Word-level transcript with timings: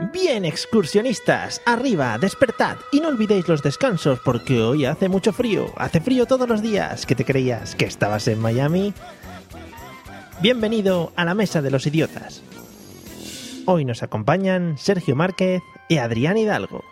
Bien, 0.00 0.44
excursionistas, 0.44 1.60
arriba, 1.66 2.16
despertad 2.18 2.76
y 2.92 3.00
no 3.00 3.08
olvidéis 3.08 3.48
los 3.48 3.64
descansos 3.64 4.20
porque 4.20 4.62
hoy 4.62 4.84
hace 4.84 5.08
mucho 5.08 5.32
frío, 5.32 5.72
hace 5.76 6.00
frío 6.00 6.24
todos 6.24 6.48
los 6.48 6.62
días. 6.62 7.04
¿Qué 7.04 7.16
te 7.16 7.24
creías? 7.24 7.74
¿Que 7.74 7.86
estabas 7.86 8.28
en 8.28 8.38
Miami? 8.38 8.94
Bienvenido 10.40 11.12
a 11.16 11.24
la 11.24 11.34
Mesa 11.34 11.62
de 11.62 11.72
los 11.72 11.84
Idiotas. 11.88 12.42
Hoy 13.66 13.84
nos 13.84 14.04
acompañan 14.04 14.78
Sergio 14.78 15.16
Márquez 15.16 15.62
y 15.88 15.98
Adrián 15.98 16.38
Hidalgo. 16.38 16.84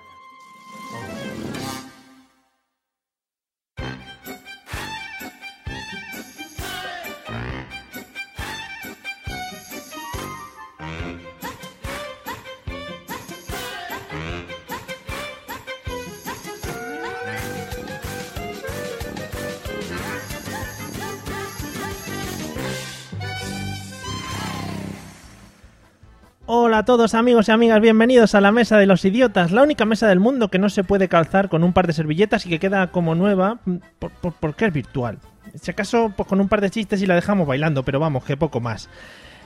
Hola 26.48 26.78
a 26.78 26.84
todos 26.84 27.14
amigos 27.14 27.48
y 27.48 27.52
amigas, 27.52 27.80
bienvenidos 27.80 28.34
a 28.36 28.40
la 28.40 28.52
Mesa 28.52 28.78
de 28.78 28.86
los 28.86 29.04
Idiotas, 29.04 29.50
la 29.50 29.62
única 29.62 29.84
mesa 29.84 30.06
del 30.06 30.20
mundo 30.20 30.48
que 30.48 30.60
no 30.60 30.68
se 30.68 30.84
puede 30.84 31.08
calzar 31.08 31.48
con 31.48 31.64
un 31.64 31.72
par 31.72 31.88
de 31.88 31.92
servilletas 31.92 32.46
y 32.46 32.48
que 32.50 32.60
queda 32.60 32.86
como 32.92 33.16
nueva 33.16 33.58
por- 33.98 34.12
por- 34.12 34.32
porque 34.34 34.66
es 34.66 34.72
virtual. 34.72 35.18
Si 35.60 35.70
acaso, 35.72 36.12
pues 36.16 36.28
con 36.28 36.40
un 36.40 36.48
par 36.48 36.60
de 36.60 36.70
chistes 36.70 37.02
y 37.02 37.06
la 37.06 37.16
dejamos 37.16 37.48
bailando, 37.48 37.82
pero 37.82 37.98
vamos, 37.98 38.24
que 38.24 38.36
poco 38.36 38.60
más. 38.60 38.88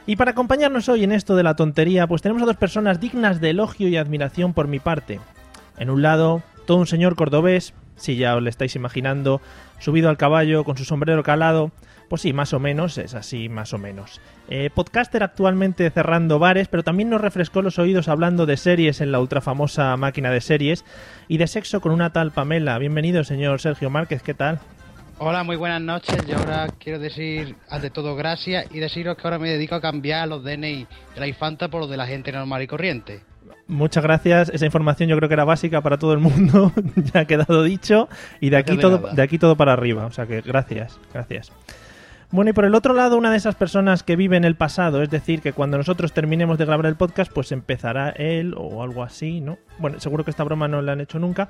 Y 0.06 0.16
para 0.16 0.32
acompañarnos 0.32 0.88
hoy 0.90 1.04
en 1.04 1.12
esto 1.12 1.36
de 1.36 1.42
la 1.42 1.56
tontería, 1.56 2.06
pues 2.06 2.20
tenemos 2.20 2.42
a 2.42 2.46
dos 2.46 2.56
personas 2.56 3.00
dignas 3.00 3.40
de 3.40 3.50
elogio 3.50 3.88
y 3.88 3.96
admiración 3.96 4.52
por 4.52 4.68
mi 4.68 4.78
parte. 4.78 5.20
En 5.78 5.88
un 5.88 6.02
lado, 6.02 6.42
todo 6.66 6.76
un 6.78 6.86
señor 6.86 7.16
cordobés, 7.16 7.72
si 7.96 8.16
ya 8.16 8.36
os 8.36 8.42
lo 8.42 8.48
estáis 8.50 8.76
imaginando, 8.76 9.40
subido 9.78 10.10
al 10.10 10.16
caballo 10.18 10.64
con 10.64 10.76
su 10.76 10.84
sombrero 10.84 11.22
calado, 11.22 11.70
pues 12.08 12.22
sí, 12.22 12.32
más 12.32 12.52
o 12.52 12.58
menos, 12.58 12.98
es 12.98 13.14
así, 13.14 13.48
más 13.48 13.72
o 13.72 13.78
menos. 13.78 14.20
Eh, 14.52 14.68
podcaster 14.74 15.22
actualmente 15.22 15.88
cerrando 15.90 16.40
bares, 16.40 16.66
pero 16.66 16.82
también 16.82 17.08
nos 17.08 17.20
refrescó 17.20 17.62
los 17.62 17.78
oídos 17.78 18.08
hablando 18.08 18.46
de 18.46 18.56
series 18.56 19.00
en 19.00 19.12
la 19.12 19.20
ultrafamosa 19.20 19.96
máquina 19.96 20.32
de 20.32 20.40
series 20.40 20.84
y 21.28 21.38
de 21.38 21.46
sexo 21.46 21.80
con 21.80 21.92
una 21.92 22.12
tal 22.12 22.32
Pamela. 22.32 22.76
Bienvenido, 22.78 23.22
señor 23.22 23.60
Sergio 23.60 23.90
Márquez, 23.90 24.22
¿qué 24.24 24.34
tal? 24.34 24.58
Hola, 25.18 25.44
muy 25.44 25.54
buenas 25.54 25.80
noches. 25.80 26.26
Yo 26.26 26.36
ahora 26.36 26.66
quiero 26.80 26.98
decir 26.98 27.54
ante 27.68 27.90
todo 27.90 28.16
gracias 28.16 28.66
y 28.72 28.80
deciros 28.80 29.16
que 29.16 29.22
ahora 29.22 29.38
me 29.38 29.50
dedico 29.50 29.76
a 29.76 29.80
cambiar 29.80 30.26
los 30.26 30.42
DNI 30.42 30.84
de 31.14 31.20
la 31.20 31.28
infanta 31.28 31.68
por 31.68 31.82
los 31.82 31.90
de 31.90 31.96
la 31.96 32.08
gente 32.08 32.32
normal 32.32 32.62
y 32.62 32.66
corriente. 32.66 33.20
Muchas 33.68 34.02
gracias, 34.02 34.48
esa 34.48 34.66
información 34.66 35.08
yo 35.08 35.16
creo 35.16 35.28
que 35.28 35.34
era 35.34 35.44
básica 35.44 35.80
para 35.80 35.96
todo 35.96 36.12
el 36.12 36.18
mundo, 36.18 36.72
ya 36.96 37.20
ha 37.20 37.24
quedado 37.24 37.62
dicho, 37.62 38.08
y 38.40 38.50
de 38.50 38.56
aquí, 38.56 38.74
de 38.74 38.82
todo, 38.82 38.98
de 39.12 39.22
aquí 39.22 39.38
todo 39.38 39.54
para 39.54 39.74
arriba, 39.74 40.06
o 40.06 40.10
sea 40.10 40.26
que 40.26 40.40
gracias, 40.40 40.98
gracias. 41.14 41.52
Bueno, 42.32 42.50
y 42.50 42.52
por 42.52 42.64
el 42.64 42.76
otro 42.76 42.94
lado, 42.94 43.16
una 43.16 43.32
de 43.32 43.36
esas 43.36 43.56
personas 43.56 44.04
que 44.04 44.14
vive 44.14 44.36
en 44.36 44.44
el 44.44 44.54
pasado, 44.54 45.02
es 45.02 45.10
decir, 45.10 45.40
que 45.40 45.52
cuando 45.52 45.76
nosotros 45.76 46.12
terminemos 46.12 46.58
de 46.58 46.64
grabar 46.64 46.86
el 46.86 46.94
podcast, 46.94 47.32
pues 47.32 47.50
empezará 47.50 48.10
él 48.10 48.54
o 48.56 48.84
algo 48.84 49.02
así, 49.02 49.40
¿no? 49.40 49.58
Bueno, 49.78 49.98
seguro 49.98 50.24
que 50.24 50.30
esta 50.30 50.44
broma 50.44 50.68
no 50.68 50.80
la 50.80 50.92
han 50.92 51.00
hecho 51.00 51.18
nunca. 51.18 51.48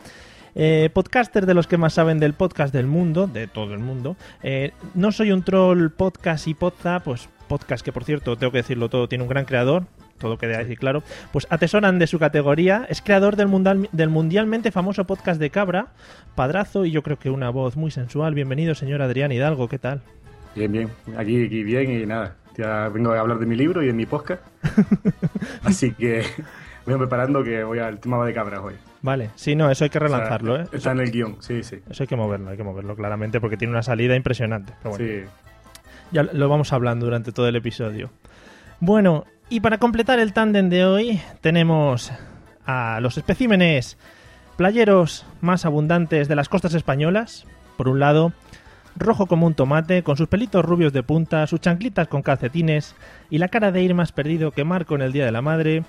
Eh, 0.55 0.89
podcaster 0.95 1.45
de 1.45 1.53
los 1.53 1.67
que 1.67 1.77
más 1.77 1.93
saben 1.93 2.19
del 2.19 2.33
podcast 2.33 2.73
del 2.73 2.87
mundo, 2.87 3.27
de 3.27 3.47
todo 3.47 3.75
el 3.75 3.81
mundo. 3.81 4.17
Eh, 4.43 4.73
no 4.95 5.13
soy 5.13 5.33
un 5.33 5.43
troll 5.43 5.91
podcast 5.91 6.49
y 6.49 6.55
podza, 6.55 7.01
pues 7.01 7.29
podcast 7.47 7.85
que 7.85 7.93
por 7.93 8.05
cierto, 8.05 8.37
tengo 8.37 8.51
que 8.51 8.59
decirlo 8.59 8.89
todo, 8.89 9.07
tiene 9.07 9.25
un 9.25 9.29
gran 9.29 9.45
creador, 9.45 9.85
todo 10.19 10.39
queda 10.39 10.61
así 10.61 10.77
claro, 10.77 11.03
pues 11.31 11.47
atesoran 11.51 11.99
de 11.99 12.07
su 12.07 12.19
categoría, 12.19 12.87
es 12.89 13.03
creador 13.03 13.37
del, 13.37 13.49
mundial, 13.49 13.89
del 13.93 14.09
mundialmente 14.09 14.71
famoso 14.71 15.05
podcast 15.05 15.39
de 15.41 15.51
Cabra, 15.51 15.89
padrazo 16.37 16.87
y 16.87 16.91
yo 16.91 17.03
creo 17.03 17.19
que 17.19 17.29
una 17.29 17.51
voz 17.51 17.77
muy 17.77 17.91
sensual. 17.91 18.35
Bienvenido, 18.35 18.75
señor 18.75 19.03
Adrián 19.03 19.31
Hidalgo, 19.31 19.69
¿qué 19.69 19.79
tal? 19.79 20.01
Bien, 20.55 20.71
bien. 20.73 20.89
Aquí, 21.17 21.45
aquí 21.47 21.63
bien 21.63 21.91
y 21.91 22.07
nada. 22.07 22.37
Ya 22.57 22.89
vengo 22.89 23.13
a 23.13 23.21
hablar 23.21 23.39
de 23.39 23.47
mi 23.47 23.57
libro 23.57 23.83
y 23.83 23.87
de 23.87 23.93
mi 23.93 24.07
podcast. 24.07 24.43
Así 25.65 25.93
que 25.93 26.25
voy 26.87 26.97
preparando 26.99 27.43
que 27.45 27.63
voy 27.65 27.79
al 27.79 27.99
tema 28.01 28.25
de 28.25 28.35
cabras 28.35 28.61
hoy. 28.61 28.75
Vale, 29.03 29.31
sí, 29.35 29.55
no, 29.55 29.71
eso 29.71 29.85
hay 29.85 29.91
que 29.91 29.99
O 29.99 30.01
sea, 30.01 30.09
relanzarlo, 30.09 30.61
¿eh? 30.61 30.67
Está 30.73 30.93
en 30.93 31.01
el 31.01 31.11
guion, 31.11 31.37
sí, 31.41 31.63
sí. 31.63 31.77
eso 31.89 32.03
hay 32.03 32.07
que 32.07 32.17
moverlo, 32.17 32.51
hay 32.51 32.57
que 32.59 32.63
moverlo 32.65 32.95
claramente 32.97 33.41
porque 33.41 33.57
tiene 33.57 33.73
una 33.73 33.83
salida 33.83 34.15
impresionante. 34.15 34.75
Pero 34.83 34.91
bueno, 34.97 35.07
Sí. 35.07 35.29
ya 36.11 36.23
lo 36.25 36.49
vamos 36.51 36.73
hablando 36.75 37.07
durante 37.07 37.33
todo 37.33 37.49
el 37.49 37.57
episodio. 37.57 38.11
Bueno, 38.81 39.25
y 39.49 39.61
para 39.61 39.79
completar 39.79 40.19
el 40.19 40.33
tándem 40.35 40.69
de 40.69 40.85
hoy 40.85 41.21
tenemos 41.41 42.13
a 42.67 42.99
los 43.01 43.17
especímenes 43.17 43.97
playeros 44.59 45.25
más 45.41 45.65
abundantes 45.65 46.29
de 46.29 46.35
las 46.37 46.49
costas 46.51 46.75
españolas. 46.75 47.47
Por 47.79 47.89
un 47.89 48.01
lado, 48.01 48.33
rojo 48.97 49.27
como 49.27 49.47
un 49.47 49.55
tomate, 49.55 50.03
con 50.03 50.17
sus 50.17 50.29
pelitos 50.29 50.65
rubios 50.65 50.93
de 50.93 51.03
punta, 51.03 51.47
sus 51.47 51.61
chanclitas 51.61 52.09
con 52.09 52.23
calcetines 52.23 52.95
y 53.31 53.39
la 53.39 53.49
cara 53.49 53.73
de 53.73 53.83
ir 53.83 53.95
más 53.95 54.13
perdido 54.13 54.51
que 54.51 54.65
Marco 54.65 54.95
en 54.95 55.03
el 55.03 55.13
Día 55.13 55.25
de 55.25 55.33
la 55.33 55.43
Madre. 55.43 55.85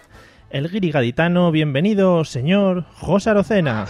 El 0.50 0.70
guiri 0.70 0.92
gaditano, 0.92 1.52
bienvenido, 1.52 2.26
señor 2.26 2.86
José 2.96 3.30
Arocena. 3.30 3.86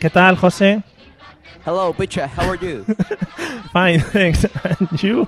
¿Qué 0.00 0.10
tal, 0.10 0.36
José? 0.36 0.82
Hello, 1.64 1.94
how 2.36 2.50
are 2.50 2.58
you? 2.58 2.84
Fine, 3.72 4.00
thanks. 4.12 4.44
And 4.64 5.02
you? 5.02 5.26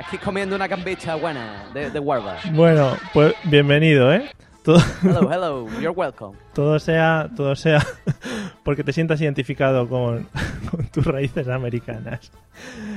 Aquí 0.00 0.16
comiendo 0.16 0.56
una 0.56 0.66
gambita 0.66 1.14
buena 1.14 1.66
de, 1.74 1.90
de. 1.90 1.98
Bueno, 1.98 2.96
pues 3.12 3.34
bienvenido, 3.44 4.10
¿eh? 4.14 4.30
Todo, 4.64 4.78
Hello, 5.02 5.30
hello, 5.30 5.68
you're 5.78 5.90
welcome. 5.90 6.38
todo 6.54 6.78
sea, 6.78 7.28
todo 7.36 7.54
sea 7.54 7.84
porque 8.64 8.82
te 8.82 8.94
sientas 8.94 9.20
identificado 9.20 9.86
con, 9.90 10.26
con 10.70 10.86
tus 10.86 11.04
raíces 11.04 11.48
americanas. 11.48 12.32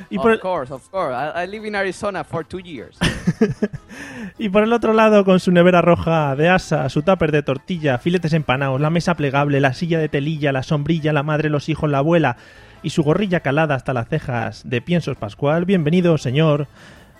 Y 0.10 0.16
por, 0.18 0.28
of 0.28 0.34
el, 0.36 0.40
course, 0.40 0.74
of 0.74 0.90
course. 0.90 1.14
I, 1.14 1.44
I 1.44 1.48
live 1.48 1.68
in 1.68 1.76
Arizona 1.76 2.24
for 2.24 2.46
two 2.46 2.60
years. 2.60 2.98
y 4.38 4.48
por 4.48 4.64
el 4.64 4.72
otro 4.72 4.94
lado, 4.94 5.26
con 5.26 5.42
su 5.42 5.52
nevera 5.52 5.82
roja 5.82 6.38
de 6.38 6.48
asa, 6.48 6.88
su 6.88 7.02
tupper 7.02 7.34
de 7.34 7.44
tortilla, 7.44 7.98
filetes 7.98 8.32
empanados, 8.32 8.80
la 8.80 8.90
mesa 8.90 9.16
plegable, 9.16 9.60
la 9.60 9.74
silla 9.74 10.00
de 10.00 10.08
telilla, 10.08 10.54
la 10.54 10.64
sombrilla, 10.64 11.12
la 11.12 11.24
madre, 11.24 11.50
los 11.50 11.68
hijos, 11.68 11.90
la 11.90 11.98
abuela 11.98 12.38
y 12.84 12.90
su 12.90 13.02
gorrilla 13.04 13.40
calada 13.40 13.76
hasta 13.76 13.94
las 13.94 14.10
cejas 14.10 14.62
de 14.66 14.82
piensos 14.82 15.18
Pascual, 15.18 15.66
bienvenido, 15.66 16.18
señor 16.18 16.68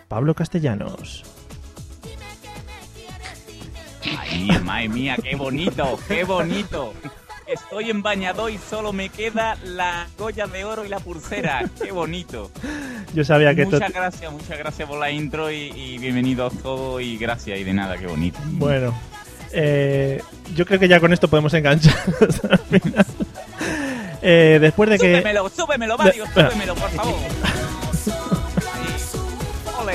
Pablo 0.08 0.36
Castellanos. 0.36 1.24
Ay, 4.20 4.50
madre 4.64 4.90
mía, 4.90 5.18
qué 5.22 5.36
bonito, 5.36 5.98
qué 6.08 6.24
bonito. 6.24 6.94
Estoy 7.48 7.90
en 7.90 8.02
bañador 8.02 8.52
y 8.52 8.58
solo 8.58 8.94
me 8.94 9.10
queda 9.10 9.58
la 9.64 10.08
joya 10.18 10.48
de 10.48 10.66
oro 10.66 10.86
y 10.86 10.90
la 10.90 11.00
pulsera. 11.00 11.70
Qué 11.82 11.92
bonito. 11.92 12.52
Yo 13.14 13.24
sabía 13.24 13.54
que. 13.56 13.66
Muchas 13.66 13.92
gracias, 13.92 14.32
muchas 14.32 14.58
gracias 14.58 14.88
por 14.88 15.00
la 15.00 15.12
intro 15.12 15.52
y, 15.52 15.72
y 15.76 15.98
bienvenidos 15.98 16.54
todos 16.62 17.02
y 17.02 17.18
gracias 17.18 17.60
y 17.60 17.64
de 17.64 17.74
nada, 17.74 17.98
qué 17.98 18.08
bonito. 18.08 18.40
Bueno, 18.46 18.94
eh, 19.52 20.22
yo 20.56 20.66
creo 20.66 20.80
que 20.80 20.88
ya 20.88 21.00
con 21.00 21.14
esto 21.14 21.28
podemos 21.28 21.54
enganchar 21.54 21.94
final. 22.70 23.06
Eh, 24.26 24.58
después 24.62 24.90
de 24.90 24.98
que... 24.98 25.18
Súbemelo, 25.18 25.50
súbemelo, 25.50 25.98
Mario, 25.98 26.24
De- 26.34 26.50
súbemelo, 26.50 26.76
por 26.76 26.90
favor. 26.92 27.16
Ole. 29.82 29.94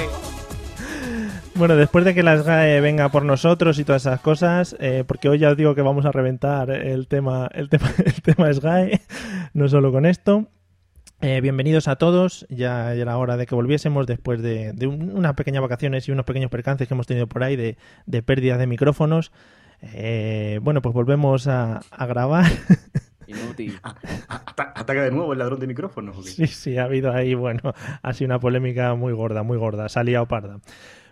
Bueno, 1.55 1.77
después 1.77 2.05
de 2.05 2.15
que 2.15 2.23
la 2.23 2.37
SGAE 2.39 2.81
venga 2.81 3.09
por 3.09 3.25
nosotros 3.25 3.79
y 3.79 3.85
todas 3.85 4.03
esas 4.03 4.21
cosas, 4.21 4.77
eh, 4.81 5.05
porque 5.07 5.29
hoy 5.29 5.39
ya 5.39 5.51
os 5.51 5.57
digo 5.57 5.75
que 5.75 5.83
vamos 5.83 6.05
a 6.05 6.13
reventar 6.13 6.71
el 6.71 7.09
tema, 7.09 7.49
el 7.53 7.69
tema, 7.69 7.91
el 8.05 8.23
tema 8.23 8.53
SGAE, 8.53 9.01
no 9.55 9.69
solo 9.69 9.91
con 9.91 10.07
esto. 10.07 10.47
Eh, 11.21 11.41
bienvenidos 11.41 11.89
a 11.89 11.97
todos, 11.97 12.47
ya 12.49 12.95
era 12.95 13.19
hora 13.19 13.37
de 13.37 13.47
que 13.47 13.57
volviésemos 13.57 14.07
después 14.07 14.41
de, 14.41 14.73
de 14.73 14.87
un- 14.87 15.11
unas 15.17 15.35
pequeñas 15.35 15.63
vacaciones 15.63 16.07
y 16.07 16.13
unos 16.13 16.25
pequeños 16.27 16.49
percances 16.51 16.87
que 16.87 16.95
hemos 16.95 17.09
tenido 17.09 17.27
por 17.27 17.43
ahí 17.43 17.57
de, 17.57 17.77
de 18.07 18.23
pérdidas 18.23 18.59
de 18.61 18.69
micrófonos. 18.69 19.33
Eh, 19.83 20.61
bueno, 20.63 20.81
pues 20.83 20.95
volvemos 20.95 21.49
a, 21.49 21.81
a 21.91 22.07
grabar. 22.07 22.47
Inútil. 23.29 23.79
¿Ataca 24.57 25.03
de 25.03 25.11
nuevo 25.11 25.33
el 25.33 25.39
ladrón 25.39 25.61
de 25.61 25.67
micrófonos? 25.67 26.25
Sí, 26.25 26.47
sí, 26.47 26.79
ha 26.79 26.85
habido 26.85 27.13
ahí, 27.13 27.35
bueno, 27.35 27.75
ha 28.03 28.13
sido 28.15 28.27
una 28.27 28.41
polémica 28.41 28.95
muy 28.95 29.13
gorda, 29.13 29.43
muy 29.43 29.59
gorda, 29.59 29.89
salía 29.89 30.23
o 30.23 30.27
parda. 30.27 30.61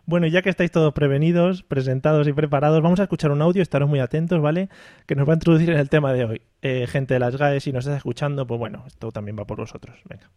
Bueno, 0.07 0.27
ya 0.29 0.41
que 0.41 0.49
estáis 0.49 0.71
todos 0.71 0.95
prevenidos, 0.95 1.63
presentados 1.65 2.27
y 2.29 2.33
preparados, 2.33 2.81
vamos 2.81 3.01
a 3.01 3.03
escuchar 3.03 3.33
un 3.33 3.43
audio, 3.43 3.61
estaros 3.61 3.89
muy 3.89 3.99
atentos, 4.01 4.41
¿vale? 4.41 4.69
Que 5.05 5.17
nos 5.17 5.29
va 5.29 5.33
a 5.33 5.37
introducir 5.37 5.71
en 5.71 5.79
el 5.79 5.91
tema 5.91 6.13
de 6.13 6.25
hoy. 6.25 6.43
Eh, 6.63 6.87
gente 6.89 7.15
de 7.15 7.21
las 7.21 7.37
GAE, 7.37 7.61
si 7.61 7.73
nos 7.73 7.85
estás 7.85 7.99
escuchando, 7.99 8.47
pues 8.47 8.59
bueno, 8.59 8.85
esto 8.87 9.11
también 9.13 9.37
va 9.39 9.45
por 9.45 9.59
vosotros. 9.59 9.97
Venga. 10.09 10.31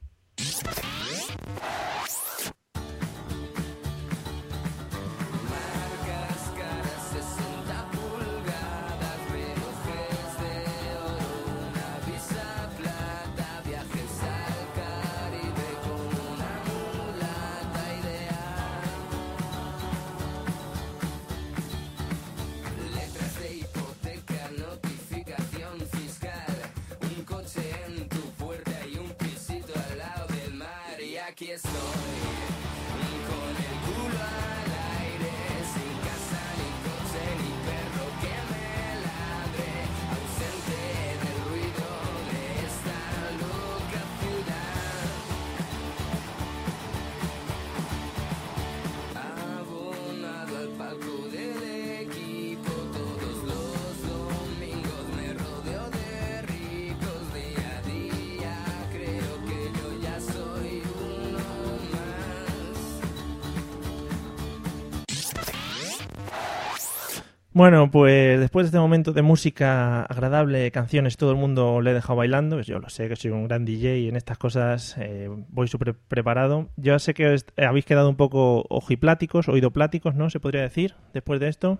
Bueno, 67.59 67.91
pues 67.91 68.39
después 68.39 68.63
de 68.63 68.67
este 68.69 68.79
momento 68.79 69.11
de 69.11 69.21
música 69.21 70.03
agradable, 70.03 70.71
canciones, 70.71 71.17
todo 71.17 71.31
el 71.31 71.35
mundo 71.35 71.81
le 71.81 71.91
he 71.91 71.94
dejado 71.94 72.15
bailando. 72.15 72.56
Pues 72.56 72.67
yo 72.67 72.79
lo 72.79 72.88
sé, 72.88 73.09
que 73.09 73.17
soy 73.17 73.31
un 73.31 73.50
gran 73.50 73.65
DJ 73.65 73.97
y 73.97 74.07
en 74.07 74.15
estas 74.15 74.38
cosas 74.38 74.95
eh, 74.97 75.29
voy 75.50 75.67
súper 75.67 75.94
preparado. 75.94 76.69
Yo 76.77 76.97
sé 77.00 77.13
que 77.13 77.27
os- 77.27 77.45
eh, 77.57 77.65
habéis 77.65 77.83
quedado 77.83 78.07
un 78.07 78.15
poco 78.15 78.65
ojipláticos, 78.69 79.50
oídopláticos, 79.50 80.15
¿no? 80.15 80.29
Se 80.29 80.39
podría 80.39 80.61
decir, 80.61 80.95
después 81.13 81.41
de 81.41 81.50
esto. 81.50 81.79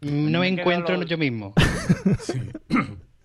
No 0.00 0.40
me 0.40 0.48
encuentro 0.48 1.02
yo 1.02 1.18
mismo. 1.18 1.52
Sí, 2.20 2.40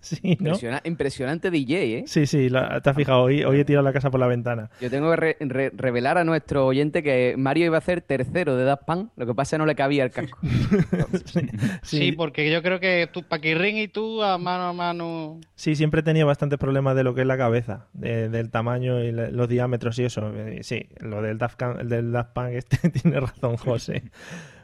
¿no? 0.22 0.28
Impresiona- 0.28 0.80
impresionante 0.84 1.50
DJ, 1.50 1.98
¿eh? 1.98 2.04
Sí, 2.06 2.26
sí, 2.26 2.48
la- 2.48 2.80
te 2.80 2.90
has 2.90 2.96
fijado, 2.96 3.22
hoy, 3.22 3.44
hoy 3.44 3.60
he 3.60 3.64
tirado 3.64 3.84
la 3.84 3.92
casa 3.92 4.10
por 4.10 4.20
la 4.20 4.26
ventana. 4.26 4.70
Yo 4.80 4.90
tengo 4.90 5.10
que 5.10 5.16
re- 5.16 5.36
re- 5.40 5.70
revelar 5.74 6.18
a 6.18 6.24
nuestro 6.24 6.66
oyente 6.66 7.02
que 7.02 7.34
Mario 7.38 7.66
iba 7.66 7.78
a 7.78 7.80
ser 7.80 8.00
tercero 8.02 8.56
de 8.56 8.64
Daft 8.64 8.84
Punk, 8.84 9.10
lo 9.16 9.26
que 9.26 9.34
pasa 9.34 9.48
es 9.48 9.58
que 9.58 9.58
no 9.58 9.66
le 9.66 9.74
cabía 9.74 10.04
el 10.04 10.10
casco. 10.10 10.38
Sí, 11.24 11.48
Sí, 11.82 12.12
porque 12.12 12.50
yo 12.50 12.62
creo 12.62 12.80
que 12.80 13.08
tú, 13.12 13.22
Paquirrín 13.22 13.76
y 13.78 13.88
tú, 13.88 14.22
a 14.22 14.38
mano 14.38 14.64
a 14.64 14.72
mano. 14.72 15.40
Sí, 15.54 15.76
siempre 15.76 16.00
he 16.00 16.02
tenido 16.02 16.26
bastantes 16.26 16.58
problemas 16.58 16.96
de 16.96 17.04
lo 17.04 17.14
que 17.14 17.22
es 17.22 17.26
la 17.26 17.36
cabeza, 17.38 17.86
de- 17.92 18.28
del 18.28 18.50
tamaño 18.50 19.02
y 19.02 19.12
la- 19.12 19.30
los 19.30 19.48
diámetros 19.48 19.98
y 19.98 20.04
eso. 20.04 20.32
Eh, 20.34 20.60
Sí, 20.62 20.86
lo 21.00 21.22
del 21.22 21.38
Daft, 21.38 21.56
Can- 21.56 21.80
el 21.80 21.88
del 21.88 22.12
Daft 22.12 22.32
Punk 22.32 22.48
este 22.52 22.76
tiene 22.90 23.20
razón, 23.20 23.56
José. 23.56 24.02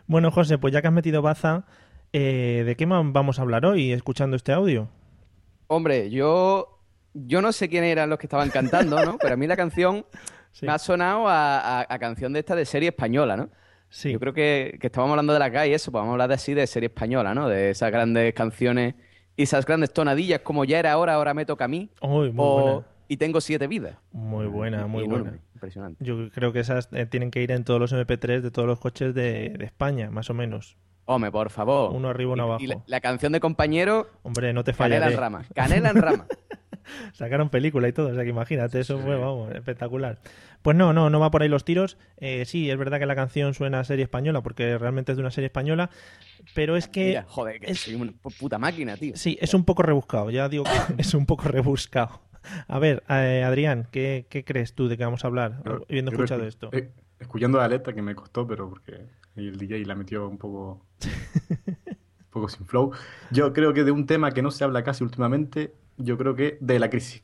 Bueno, 0.06 0.30
José, 0.30 0.58
pues 0.58 0.72
ya 0.72 0.80
que 0.82 0.88
has 0.88 0.92
metido 0.94 1.22
baza, 1.22 1.64
eh, 2.12 2.62
¿de 2.64 2.76
qué 2.76 2.86
más 2.86 3.04
vamos 3.12 3.38
a 3.38 3.42
hablar 3.42 3.66
hoy 3.66 3.92
escuchando 3.92 4.36
este 4.36 4.52
audio? 4.52 4.88
Hombre, 5.68 6.10
yo, 6.10 6.80
yo 7.14 7.40
no 7.42 7.52
sé 7.52 7.68
quiénes 7.68 7.92
eran 7.92 8.10
los 8.10 8.18
que 8.18 8.26
estaban 8.26 8.50
cantando, 8.50 9.04
¿no? 9.04 9.18
Pero 9.18 9.34
a 9.34 9.36
mí 9.36 9.46
la 9.46 9.56
canción 9.56 10.04
Sí, 10.52 10.66
me 10.66 10.72
ha 10.72 10.78
sonado 10.78 11.28
a, 11.28 11.80
a- 11.80 11.86
a 11.88 11.98
canción 11.98 12.32
de 12.32 12.40
esta 12.40 12.56
de 12.56 12.64
serie 12.64 12.88
española, 12.88 13.36
¿no? 13.36 13.50
sí. 13.90 14.12
Yo 14.12 14.18
creo 14.18 14.32
que, 14.34 14.76
que 14.80 14.86
estábamos 14.88 15.12
hablando 15.12 15.32
de 15.34 15.38
la 15.38 15.50
calle 15.52 15.70
y 15.70 15.74
eso, 15.74 15.92
pues 15.92 16.00
vamos 16.00 16.10
a 16.10 16.14
hablar 16.14 16.28
de 16.28 16.34
así 16.34 16.52
de 16.54 16.66
serie 16.66 16.88
española, 16.88 17.34
¿no? 17.34 17.48
De 17.48 17.70
esas 17.70 17.90
grandes 17.92 18.32
canciones 18.34 18.94
y 19.36 19.42
esas 19.44 19.64
grandes 19.66 19.92
tonadillas 19.92 20.40
como 20.40 20.64
ya 20.64 20.78
era 20.78 20.96
hora, 20.98 21.14
ahora 21.14 21.32
me 21.34 21.44
toca 21.46 21.66
a 21.66 21.68
mí. 21.68 21.90
Uy, 22.00 22.32
muy 22.32 22.44
o 22.44 22.62
buena. 22.62 22.86
y 23.08 23.16
tengo 23.18 23.40
siete 23.40 23.66
vidas. 23.68 23.96
Muy 24.10 24.46
buena, 24.46 24.86
muy 24.86 25.04
buena. 25.04 25.38
Impresionante. 25.54 26.02
Yo 26.04 26.30
creo 26.30 26.52
que 26.52 26.60
esas 26.60 26.88
eh, 26.92 27.06
tienen 27.06 27.30
que 27.30 27.42
ir 27.42 27.50
en 27.52 27.64
todos 27.64 27.78
los 27.78 27.92
MP3 27.92 28.40
de 28.40 28.50
todos 28.50 28.66
los 28.66 28.80
coches 28.80 29.14
de, 29.14 29.50
de 29.50 29.64
España, 29.64 30.10
más 30.10 30.28
o 30.30 30.34
menos. 30.34 30.76
Hombre, 31.10 31.30
por 31.32 31.48
favor. 31.50 31.94
Uno 31.94 32.08
arriba, 32.10 32.32
uno 32.34 32.42
Y- 32.42 32.46
abajo. 32.46 32.62
Y, 32.64 32.66
la, 32.66 32.82
la 32.86 33.00
canción 33.00 33.32
de 33.32 33.40
compañero, 33.40 34.08
Hombre, 34.22 34.52
no 34.52 34.62
te 34.62 34.72
Canela 34.72 34.96
fallaré. 34.96 35.14
en 35.14 35.20
rama. 35.20 35.42
Canela 35.54 35.90
en 35.90 35.96
rama. 36.02 36.26
Sacaron 37.12 37.50
película 37.50 37.86
y 37.88 37.92
todo, 37.92 38.08
o 38.08 38.14
sea 38.14 38.24
que 38.24 38.30
imagínate, 38.30 38.80
eso 38.80 38.98
fue, 38.98 39.16
vamos, 39.16 39.54
espectacular. 39.54 40.18
Pues 40.62 40.76
no, 40.76 40.92
no, 40.92 41.10
no 41.10 41.20
va 41.20 41.30
por 41.30 41.42
ahí 41.42 41.48
los 41.48 41.64
tiros. 41.64 41.98
Eh, 42.16 42.44
sí, 42.46 42.70
es 42.70 42.76
verdad 42.78 42.98
que 42.98 43.06
la 43.06 43.14
canción 43.14 43.52
suena 43.54 43.80
a 43.80 43.84
serie 43.84 44.04
española, 44.04 44.42
porque 44.42 44.78
realmente 44.78 45.12
es 45.12 45.16
de 45.16 45.22
una 45.22 45.30
serie 45.30 45.46
española, 45.46 45.90
pero 46.54 46.76
es 46.76 46.88
que... 46.88 47.06
Mira, 47.08 47.24
joder, 47.28 47.60
que 47.60 47.70
es- 47.72 47.80
soy 47.80 47.94
una 47.94 48.12
pu- 48.12 48.36
puta 48.38 48.58
máquina, 48.58 48.96
tío. 48.96 49.12
Sí, 49.16 49.36
es 49.40 49.52
un 49.54 49.64
poco 49.64 49.82
rebuscado, 49.82 50.30
ya 50.30 50.48
digo 50.48 50.64
que 50.64 50.70
es 51.02 51.12
un 51.14 51.26
poco 51.26 51.44
rebuscado. 51.48 52.20
A 52.68 52.78
ver, 52.78 53.02
eh, 53.10 53.42
Adrián, 53.46 53.86
¿qué, 53.90 54.26
qué 54.30 54.44
crees 54.44 54.74
tú 54.74 54.88
de 54.88 54.96
qué 54.96 55.04
vamos 55.04 55.24
a 55.24 55.28
hablar, 55.28 55.62
habiendo 55.88 56.10
escuchado 56.10 56.40
que- 56.42 56.48
esto? 56.48 56.70
eh, 56.72 56.90
escuchando 57.20 57.58
la 57.58 57.68
letra 57.68 57.92
que 57.92 58.00
me 58.02 58.14
costó, 58.14 58.46
pero 58.46 58.68
porque 58.70 58.98
ahí 59.38 59.48
el 59.48 59.58
DJ 59.58 59.84
la 59.86 59.94
metió 59.94 60.28
un 60.28 60.38
poco, 60.38 60.86
un 61.66 62.30
poco 62.30 62.48
sin 62.48 62.66
flow. 62.66 62.92
Yo 63.30 63.52
creo 63.52 63.72
que 63.72 63.84
de 63.84 63.90
un 63.90 64.06
tema 64.06 64.32
que 64.32 64.42
no 64.42 64.50
se 64.50 64.64
habla 64.64 64.84
casi 64.84 65.04
últimamente, 65.04 65.74
yo 65.96 66.18
creo 66.18 66.34
que 66.34 66.58
de 66.60 66.78
la 66.78 66.90
crisis. 66.90 67.22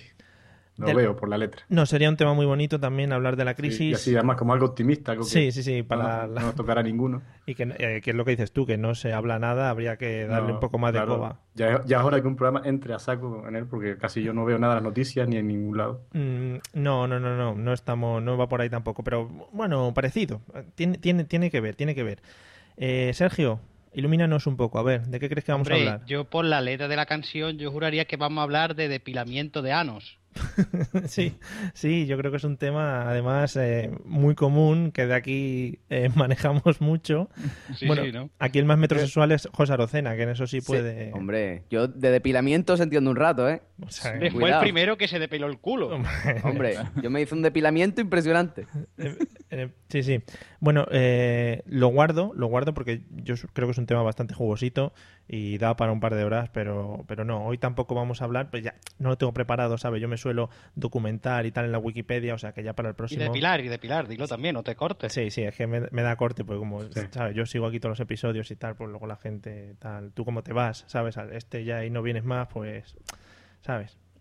Lo 0.76 0.87
Del- 0.87 0.97
veo 0.97 1.14
por 1.16 1.28
la 1.28 1.38
letra. 1.38 1.62
No, 1.69 1.87
sería 1.87 2.09
un 2.09 2.16
tema 2.16 2.35
muy 2.35 2.47
bonito 2.47 2.81
también 2.81 3.12
hablar 3.12 3.37
de 3.37 3.45
la 3.45 3.52
Sí, 3.52 3.57
crisis. 3.57 3.81
y 3.81 3.95
así 3.95 4.14
además 4.16 4.37
como 4.37 4.52
algo 4.54 4.66
optimista, 4.66 5.12
algo 5.12 5.23
que 5.25 5.31
Sí, 5.31 5.52
sí, 5.52 5.62
sí, 5.62 5.83
para 5.85 6.02
no, 6.26 6.35
la- 6.35 6.40
no 6.40 6.47
nos 6.49 6.54
tocará 6.57 6.81
a 6.81 6.85
ninguno. 6.85 7.23
Y 7.47 7.54
que, 7.54 7.62
eh, 7.78 8.00
que 8.02 8.11
es 8.11 8.16
lo 8.16 8.25
que 8.25 8.33
dices 8.33 8.52
tú, 8.52 8.66
que 8.66 8.76
no 8.78 8.95
se 8.95 9.12
habla 9.12 9.38
nada, 9.38 9.71
habría 9.71 9.97
que 9.99 10.26
darle 10.26 10.49
No, 10.49 10.54
un 10.54 10.61
poco 10.61 10.78
más 10.78 10.93
de 10.95 11.04
coba. 11.04 11.38
Ya, 11.54 11.85
ya 11.85 11.99
es 11.99 12.04
hora 12.04 12.21
que 12.21 12.26
un 12.26 12.35
programa 12.37 12.62
entre 12.66 12.93
a 12.95 12.99
saco 12.99 13.45
en 13.47 13.54
él, 13.54 13.66
porque 13.66 13.97
casi 13.99 14.23
yo 14.23 14.33
no 14.33 14.45
veo 14.45 14.59
nada 14.59 14.73
en 14.73 14.76
las 14.78 14.85
noticias 14.85 15.28
ni 15.28 15.37
en 15.37 15.47
ningún 15.47 15.76
lado. 15.76 16.00
Mm, 16.12 16.54
no, 16.73 17.07
no, 17.07 17.21
no, 17.21 17.37
no, 17.37 17.54
no 17.54 17.73
estamos, 17.73 18.23
no 18.23 18.37
va 18.37 18.49
por 18.49 18.61
ahí 18.61 18.71
tampoco, 18.71 19.04
pero 19.04 19.28
bueno, 19.52 19.93
parecido. 19.95 20.40
Tiene, 20.75 20.99
tiene, 20.99 21.25
tiene 21.25 21.50
que 21.50 21.61
ver, 21.61 21.76
tiene 21.76 21.95
que 21.95 22.02
ver. 22.02 22.21
Eh, 22.78 23.12
Sergio, 23.14 23.61
ilumínanos 23.93 24.47
un 24.49 24.57
poco, 24.57 24.78
a 24.78 24.83
ver, 24.83 25.02
¿de 25.07 25.21
qué 25.21 25.28
crees 25.28 25.45
que 25.45 25.52
vamos 25.52 25.69
Hombre, 25.69 25.88
a 25.88 25.93
hablar? 25.93 26.07
yo 26.07 26.25
por 26.25 26.45
la 26.45 26.61
letra 26.61 26.88
de 26.88 26.97
la 26.97 27.07
canción, 27.07 27.59
yo 27.59 27.71
juraría 27.71 28.07
que 28.07 28.16
vamos 28.16 28.40
a 28.40 28.43
hablar 28.45 28.75
de 28.75 28.88
depilamiento 28.88 29.62
de 29.62 29.73
anos. 29.73 30.19
sí, 31.06 31.36
sí, 31.74 32.06
yo 32.06 32.16
creo 32.18 32.30
que 32.30 32.38
es 32.38 32.44
un 32.44 32.56
tema 32.56 33.08
además 33.08 33.56
eh, 33.56 33.90
muy 34.04 34.34
común 34.34 34.90
que 34.92 35.06
de 35.06 35.14
aquí 35.14 35.78
eh, 35.90 36.08
manejamos 36.14 36.80
mucho. 36.80 37.28
Sí, 37.76 37.86
bueno, 37.86 38.04
sí, 38.04 38.12
¿no? 38.12 38.30
aquí 38.38 38.58
el 38.58 38.64
más 38.64 38.78
metrosexual 38.78 39.32
es 39.32 39.48
José 39.52 39.72
Arocena, 39.72 40.16
que 40.16 40.22
en 40.22 40.30
eso 40.30 40.46
sí 40.46 40.60
Sí, 40.60 40.66
puede. 40.66 41.12
Hombre, 41.12 41.64
yo 41.70 41.88
de 41.88 42.10
depilamiento 42.10 42.76
se 42.76 42.82
entiende 42.84 43.10
un 43.10 43.16
rato, 43.16 43.48
¿eh? 43.48 43.62
o 43.84 43.90
sea, 43.90 44.12
Hombre, 44.12 44.30
fue 44.30 44.40
cuidado. 44.42 44.62
el 44.62 44.64
primero 44.66 44.96
que 44.96 45.08
se 45.08 45.18
depiló 45.18 45.46
el 45.46 45.58
culo. 45.58 45.90
Hombre, 46.44 46.76
yo 47.02 47.10
me 47.10 47.20
hice 47.20 47.34
un 47.34 47.42
depilamiento 47.42 48.00
impresionante. 48.00 48.66
Sí, 49.88 50.02
sí. 50.02 50.20
Bueno, 50.64 50.87
eh, 50.90 51.62
lo 51.66 51.88
guardo, 51.88 52.33
lo 52.35 52.47
guardo 52.47 52.73
porque 52.73 53.02
yo 53.11 53.35
creo 53.52 53.68
que 53.68 53.73
es 53.73 53.78
un 53.78 53.85
tema 53.85 54.02
bastante 54.02 54.33
jugosito 54.33 54.94
y 55.28 55.59
da 55.59 55.76
para 55.76 55.92
un 55.92 56.00
par 56.00 56.14
de 56.14 56.25
horas, 56.25 56.49
pero, 56.54 57.04
pero 57.06 57.23
no, 57.26 57.44
hoy 57.44 57.59
tampoco 57.59 57.94
vamos 57.94 58.23
a 58.23 58.25
hablar, 58.25 58.49
pues 58.50 58.62
ya 58.64 58.75
no 58.99 59.11
lo 59.11 59.18
tengo 59.18 59.35
preparado, 59.35 59.76
¿sabes? 59.76 60.00
Yo 60.00 60.09
me 60.09 60.16
suelo 60.16 60.49
documentar 60.75 61.44
y 61.44 61.52
tal 61.52 61.66
en 61.66 61.73
la 61.73 61.78
Wikipedia, 61.78 62.33
o 62.33 62.38
sea 62.38 62.52
que 62.52 62.62
ya 62.62 62.73
para 62.73 62.88
el 62.88 62.94
Y 62.94 62.97
próximo... 62.97 63.23
depilar, 63.25 63.61
y 63.61 63.68
depilar, 63.68 64.09
dilo 64.09 64.26
también, 64.26 64.54
no 64.54 64.62
te 64.62 64.75
cortes. 64.75 65.12
Sí, 65.12 65.30
sí, 65.30 65.42
es 65.42 65.54
que 65.54 65.66
me, 65.66 65.83
me 65.90 66.00
da 66.00 66.16
corte, 66.16 66.44
porque 66.47 66.61
como, 66.61 66.80
Sí. 66.80 67.00
¿sabes? 67.11 67.37
Yo 67.37 67.44
sigo 67.44 67.66
aquí 67.66 67.78
todos 67.78 67.90
los 67.99 68.00
episodios 68.00 68.50
y 68.50 68.56
tal, 68.56 68.75
pues 68.75 68.88
luego 68.88 69.06
la 69.06 69.16
gente 69.16 69.75
tal, 69.78 70.12
tú 70.12 70.25
cómo 70.25 70.42
te 70.42 70.54
vas, 70.54 70.85
¿sabes? 70.87 71.18
Al 71.18 71.35
Este 71.35 71.62
ya 71.64 71.85
y 71.85 71.90
no 71.90 72.00
vienes 72.00 72.25
más, 72.25 72.49
pues, 72.49 72.97
¿sabes? 73.61 73.99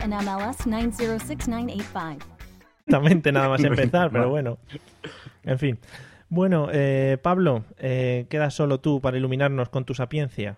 and 0.00 0.12
MLS 0.14 0.66
906985. 0.66 2.24
Exactamente, 2.86 3.32
nada 3.32 3.48
más 3.48 3.62
empezar, 3.64 4.10
pero 4.10 4.28
bueno. 4.30 4.58
En 5.44 5.58
fin. 5.58 5.78
Bueno, 6.28 6.68
eh, 6.72 7.18
Pablo, 7.22 7.64
eh, 7.78 8.26
quedas 8.28 8.54
solo 8.54 8.80
tú 8.80 9.00
para 9.00 9.16
iluminarnos 9.16 9.68
con 9.68 9.84
tu 9.84 9.94
sapiencia. 9.94 10.56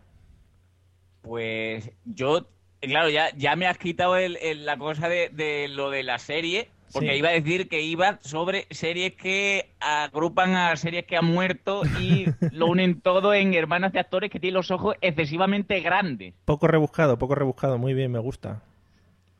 Pues 1.22 1.90
yo, 2.04 2.46
claro, 2.80 3.10
ya, 3.10 3.34
ya 3.36 3.54
me 3.56 3.66
has 3.66 3.78
quitado 3.78 4.16
el- 4.16 4.36
el- 4.38 4.64
la 4.66 4.76
cosa 4.78 5.08
de, 5.08 5.28
de 5.30 5.68
lo 5.68 5.90
de 5.90 6.02
la 6.04 6.18
serie, 6.18 6.70
porque 6.92 7.10
Sí. 7.10 7.16
iba 7.16 7.28
a 7.28 7.32
decir 7.32 7.68
que 7.68 7.82
iba 7.82 8.18
sobre 8.22 8.66
series 8.70 9.12
que 9.14 9.72
agrupan 9.80 10.54
a 10.54 10.74
series 10.76 11.04
que 11.04 11.16
han 11.18 11.26
muerto 11.26 11.82
y 12.00 12.24
lo 12.52 12.66
unen 12.66 13.00
todo 13.02 13.34
en 13.34 13.52
hermanas 13.52 13.92
de 13.92 14.00
actores 14.00 14.30
que 14.30 14.40
tienen 14.40 14.54
los 14.54 14.70
ojos 14.70 14.96
excesivamente 15.02 15.80
grandes. 15.80 16.32
Poco 16.46 16.66
rebuscado, 16.66 17.18
poco 17.18 17.34
rebuscado, 17.34 17.76
muy 17.78 17.92
bien, 17.92 18.10
me 18.12 18.20
gusta. 18.20 18.62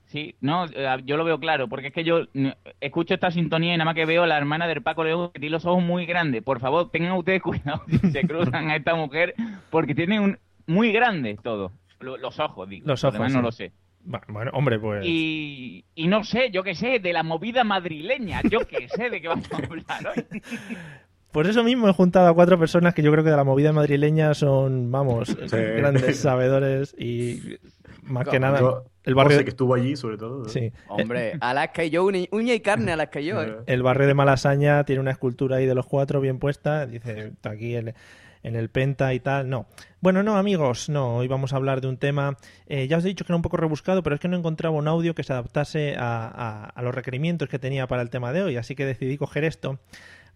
Sí, 0.08 0.34
no, 0.40 0.64
eh, 0.66 0.96
yo 1.04 1.16
lo 1.16 1.24
veo 1.24 1.38
claro, 1.38 1.68
porque 1.68 1.88
es 1.88 1.92
que 1.92 2.02
yo 2.04 2.22
mm, 2.34 2.48
escucho 2.80 3.14
esta 3.14 3.30
sintonía 3.30 3.74
y 3.74 3.76
nada 3.76 3.84
más 3.84 3.94
que 3.94 4.06
veo 4.06 4.22
a 4.22 4.26
la 4.26 4.36
hermana 4.38 4.66
del 4.66 4.82
Paco 4.82 5.04
León 5.04 5.30
que 5.32 5.40
tiene 5.40 5.52
los 5.52 5.64
ojos 5.66 5.82
muy 5.84 6.06
grandes. 6.06 6.42
Por 6.42 6.60
favor, 6.60 6.90
tengan 6.90 7.12
ustedes 7.12 7.42
cuidado 7.42 7.82
si 7.88 7.98
se 8.10 8.22
cruzan 8.26 8.70
a 8.70 8.76
esta 8.76 8.94
mujer, 8.94 9.34
porque 9.70 9.94
tiene 9.94 10.18
un 10.20 10.38
muy 10.66 10.92
grandes 10.92 11.40
todo. 11.42 11.72
Lo- 12.00 12.16
los 12.16 12.38
ojos, 12.40 12.68
digo. 12.68 12.86
Los 12.86 13.02
Lo 13.02 13.08
ojos, 13.10 13.28
sí. 13.30 13.36
no 13.36 13.42
lo 13.42 13.52
sé. 13.52 13.72
Bueno, 14.28 14.50
hombre, 14.54 14.78
pues. 14.78 15.04
Y, 15.04 15.84
y 15.94 16.06
no 16.06 16.24
sé, 16.24 16.50
yo 16.50 16.62
qué 16.62 16.74
sé, 16.74 16.98
de 17.00 17.12
la 17.12 17.22
movida 17.22 17.62
madrileña, 17.64 18.40
yo 18.48 18.60
qué 18.66 18.88
sé 18.88 19.10
de 19.10 19.20
qué 19.20 19.28
vamos 19.28 19.52
a 19.52 19.56
hablar 19.56 20.14
hoy. 20.16 20.40
Por 21.32 21.46
eso 21.46 21.62
mismo 21.62 21.88
he 21.88 21.92
juntado 21.92 22.28
a 22.28 22.34
cuatro 22.34 22.58
personas 22.58 22.94
que 22.94 23.02
yo 23.02 23.12
creo 23.12 23.22
que 23.22 23.30
de 23.30 23.36
la 23.36 23.44
movida 23.44 23.72
madrileña 23.72 24.32
son, 24.34 24.90
vamos, 24.90 25.36
grandes 25.50 26.16
sabedores 26.20 26.94
y 26.98 27.58
más 28.02 28.26
que 28.28 28.40
nada 28.40 28.60
Yo- 28.60 28.84
el 29.04 29.14
barrio, 29.14 29.36
José, 29.36 29.44
que 29.44 29.50
estuvo 29.50 29.74
allí, 29.74 29.96
sobre 29.96 30.16
todo. 30.18 30.46
¿eh? 30.46 30.48
sí, 30.48 30.72
Hombre, 30.88 31.34
Alaska 31.40 31.84
y 31.84 31.90
yo, 31.90 32.04
uña, 32.04 32.54
y 32.54 32.60
carne 32.60 32.92
Alaska 32.92 33.20
y 33.20 33.26
yo, 33.26 33.42
¿eh? 33.42 33.56
el 33.66 33.82
barrio 33.82 34.06
de 34.06 34.14
Malasaña 34.14 34.84
tiene 34.84 35.00
una 35.00 35.10
escultura 35.12 35.56
ahí 35.56 35.66
de 35.66 35.74
los 35.74 35.86
cuatro 35.86 36.20
bien 36.20 36.38
puesta, 36.38 36.86
dice 36.86 37.28
está 37.28 37.50
aquí 37.50 37.74
el- 37.74 37.94
en 38.44 38.54
el 38.54 38.70
Penta 38.70 39.12
y 39.14 39.20
tal, 39.20 39.48
no. 39.50 39.66
Bueno, 40.00 40.22
no, 40.22 40.36
amigos, 40.36 40.88
no, 40.88 41.16
hoy 41.16 41.26
vamos 41.26 41.52
a 41.52 41.56
hablar 41.56 41.80
de 41.80 41.88
un 41.88 41.96
tema, 41.98 42.36
eh, 42.68 42.86
ya 42.86 42.98
os 42.98 43.04
he 43.04 43.08
dicho 43.08 43.24
que 43.24 43.32
era 43.32 43.36
un 43.36 43.42
poco 43.42 43.56
rebuscado, 43.56 44.02
pero 44.02 44.14
es 44.14 44.20
que 44.20 44.28
no 44.28 44.36
encontraba 44.36 44.76
un 44.76 44.86
audio 44.88 45.14
que 45.14 45.24
se 45.24 45.32
adaptase 45.32 45.96
a, 45.96 46.26
a- 46.28 46.64
a 46.66 46.82
los 46.82 46.94
requerimientos 46.94 47.48
que 47.48 47.58
tenía 47.58 47.86
para 47.88 48.00
el 48.02 48.10
tema 48.10 48.32
de 48.32 48.42
hoy, 48.42 48.56
así 48.56 48.74
que 48.74 48.86
decidí 48.86 49.16
coger 49.18 49.44
esto. 49.44 49.78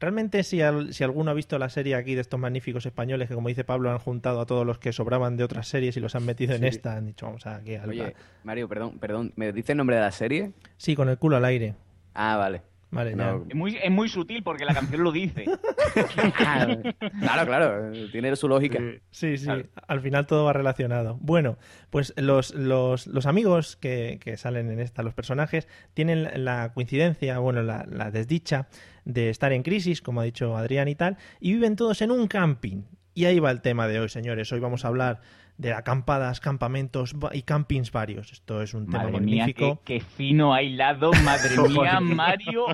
Realmente, 0.03 0.43
si, 0.43 0.61
al- 0.61 0.93
si 0.93 1.05
alguno 1.05 1.31
ha 1.31 1.35
visto 1.35 1.57
la 1.61 1.69
serie 1.69 1.95
aquí 1.95 2.17
de 2.17 2.23
estos 2.23 2.39
magníficos 2.41 2.85
españoles 2.87 3.29
que, 3.29 3.35
como 3.37 3.47
dice 3.49 3.63
Pablo, 3.63 3.89
han 3.93 4.01
juntado 4.01 4.41
a 4.41 4.47
todos 4.47 4.67
los 4.67 4.81
que 4.81 4.93
sobraban 4.93 5.37
de 5.37 5.45
otras 5.45 5.69
series 5.69 5.97
y 5.97 6.01
los 6.01 6.17
han 6.17 6.27
metido 6.27 6.57
en 6.57 6.65
esta, 6.65 6.97
han 6.97 7.07
dicho, 7.07 7.25
vamos 7.27 7.47
aquí 7.47 7.77
al... 7.77 7.89
Oye, 7.89 8.15
Mario, 8.43 8.69
perdón, 8.69 8.99
perdón, 8.99 9.33
¿me 9.37 9.53
dice 9.53 9.73
el 9.73 9.79
nombre 9.79 9.95
de 9.95 10.03
la 10.03 10.11
serie? 10.11 10.51
Sí, 10.77 10.97
con 10.97 11.09
el 11.09 11.19
culo 11.19 11.37
al 11.37 11.45
aire. 11.45 11.77
Ah, 12.15 12.37
vale. 12.37 12.63
Vale, 12.93 13.17
No. 13.17 13.45
Es 13.49 13.55
muy, 13.57 13.77
es 13.83 13.91
muy 13.91 14.09
sutil 14.09 14.43
porque 14.43 14.65
la 14.67 14.75
canción 14.75 15.03
lo 15.03 15.11
dice. 15.11 15.47
claro, 16.37 17.47
claro, 17.47 17.93
tiene 18.13 18.37
su 18.37 18.49
lógica. 18.49 18.79
Sí. 19.11 19.37
Sí, 19.39 19.45
Claro. 19.45 19.65
al 19.89 20.01
final 20.01 20.27
todo 20.27 20.45
va 20.45 20.53
relacionado. 20.53 21.19
Bueno, 21.21 21.57
pues 21.91 22.13
los, 22.17 22.55
los, 22.55 23.07
los 23.07 23.27
amigos 23.27 23.77
que, 23.77 24.19
que 24.23 24.37
salen 24.37 24.71
en 24.71 24.79
esta, 24.81 25.03
los 25.03 25.15
personajes, 25.15 25.69
tienen 25.95 26.23
la- 26.25 26.37
la 26.37 26.73
coincidencia, 26.75 27.39
bueno, 27.39 27.63
la, 27.63 27.87
la 27.91 28.11
desdicha 28.11 28.69
de 29.05 29.31
estar 29.31 29.53
en 29.53 29.63
crisis, 29.63 30.03
como 30.03 30.21
ha 30.21 30.25
dicho 30.25 30.57
Adrián 30.57 30.89
y 30.89 30.95
tal, 30.95 31.17
y 31.41 31.53
viven 31.55 31.77
todos 31.77 32.03
en 32.03 32.11
un 32.11 32.29
camping. 32.29 32.83
Y 33.15 33.27
ahí 33.27 33.39
va 33.41 33.51
el 33.51 33.61
tema 33.61 33.89
de 33.89 34.01
hoy, 34.01 34.09
señores. 34.09 34.51
Hoy 34.53 34.61
vamos 34.61 34.85
a 34.85 34.89
hablar 34.89 35.21
de 35.59 35.73
acampadas, 35.73 36.41
campamentos 36.41 37.15
y 37.33 37.43
campings 37.43 37.93
varios. 37.93 38.33
Esto 38.33 38.63
es 38.63 38.75
un 38.75 38.87
tema 38.87 39.05
Madre 39.05 39.21
mía, 39.21 39.45
magnífico. 39.45 39.81
qué, 39.85 39.99
qué 39.99 40.05
fino 40.05 40.55
aislado, 40.55 41.13
madre 41.25 41.57
mía, 41.69 42.01
Mario. 42.01 42.67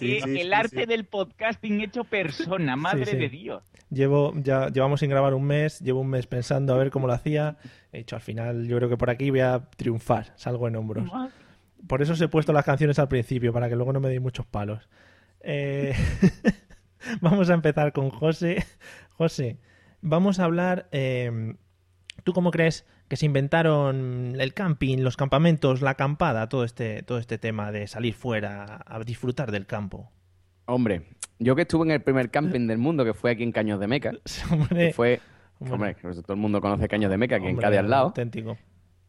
Sí, 0.00 0.18
el 0.24 0.48
sí, 0.48 0.52
arte 0.52 0.86
del 0.86 1.04
podcasting 1.04 1.80
hecho 1.82 2.04
persona, 2.04 2.74
madre 2.74 3.14
de 3.14 3.28
Dios. 3.28 3.62
Llevo, 3.90 4.32
ya 4.36 4.68
llevamos 4.70 5.00
sin 5.00 5.10
grabar 5.10 5.34
un 5.34 5.44
mes, 5.44 5.80
llevo 5.80 6.00
un 6.00 6.08
mes 6.08 6.26
pensando 6.26 6.74
a 6.74 6.78
ver 6.78 6.90
cómo 6.90 7.06
lo 7.06 7.12
hacía. 7.12 7.56
He 7.92 7.98
dicho, 7.98 8.16
al 8.16 8.22
final, 8.22 8.66
yo 8.66 8.76
creo 8.78 8.88
que 8.88 8.96
por 8.96 9.10
aquí 9.10 9.30
voy 9.30 9.40
a 9.40 9.68
triunfar, 9.76 10.32
salgo 10.36 10.66
en 10.66 10.76
hombros. 10.76 11.08
Por 11.86 12.00
eso 12.02 12.14
os 12.14 12.20
he 12.20 12.28
puesto 12.28 12.52
las 12.52 12.64
canciones 12.64 12.98
al 12.98 13.08
principio, 13.08 13.52
para 13.52 13.68
que 13.68 13.76
luego 13.76 13.92
no 13.92 14.00
me 14.00 14.08
deis 14.08 14.20
muchos 14.20 14.46
palos. 14.46 14.88
Eh, 15.40 15.94
vamos 17.20 17.50
a 17.50 17.54
empezar 17.54 17.92
con 17.92 18.10
José. 18.10 18.64
José, 19.10 19.58
vamos 20.00 20.40
a 20.40 20.44
hablar. 20.44 20.88
eh, 20.92 21.54
¿Tú 22.24 22.32
cómo 22.32 22.50
crees 22.50 22.86
que 23.08 23.16
se 23.16 23.26
inventaron 23.26 24.36
el 24.38 24.54
camping, 24.54 24.98
los 24.98 25.16
campamentos, 25.16 25.82
la 25.82 25.90
acampada, 25.90 26.48
todo 26.48 26.64
este, 26.64 27.02
todo 27.02 27.18
este 27.18 27.38
tema 27.38 27.72
de 27.72 27.86
salir 27.86 28.14
fuera 28.14 28.82
a 28.86 29.00
disfrutar 29.00 29.50
del 29.50 29.66
campo? 29.66 30.10
Hombre, 30.66 31.02
yo 31.38 31.56
que 31.56 31.62
estuve 31.62 31.84
en 31.84 31.90
el 31.90 32.02
primer 32.02 32.30
camping 32.30 32.66
del 32.66 32.78
mundo, 32.78 33.04
que 33.04 33.14
fue 33.14 33.32
aquí 33.32 33.42
en 33.42 33.52
Caños 33.52 33.80
de 33.80 33.86
Meca, 33.88 34.12
Hombre, 34.52 34.88
que 34.88 34.92
fue... 34.92 35.20
hombre, 35.58 35.74
Hombre, 35.74 35.94
que 35.96 36.22
todo 36.22 36.34
el 36.34 36.38
mundo 36.38 36.60
conoce 36.60 36.88
Caños 36.88 37.10
de 37.10 37.18
Meca, 37.18 37.36
aquí 37.36 37.46
en 37.46 37.56
Cádiz 37.56 37.80
al 37.80 37.90
lado. 37.90 38.06
Auténtico. 38.06 38.56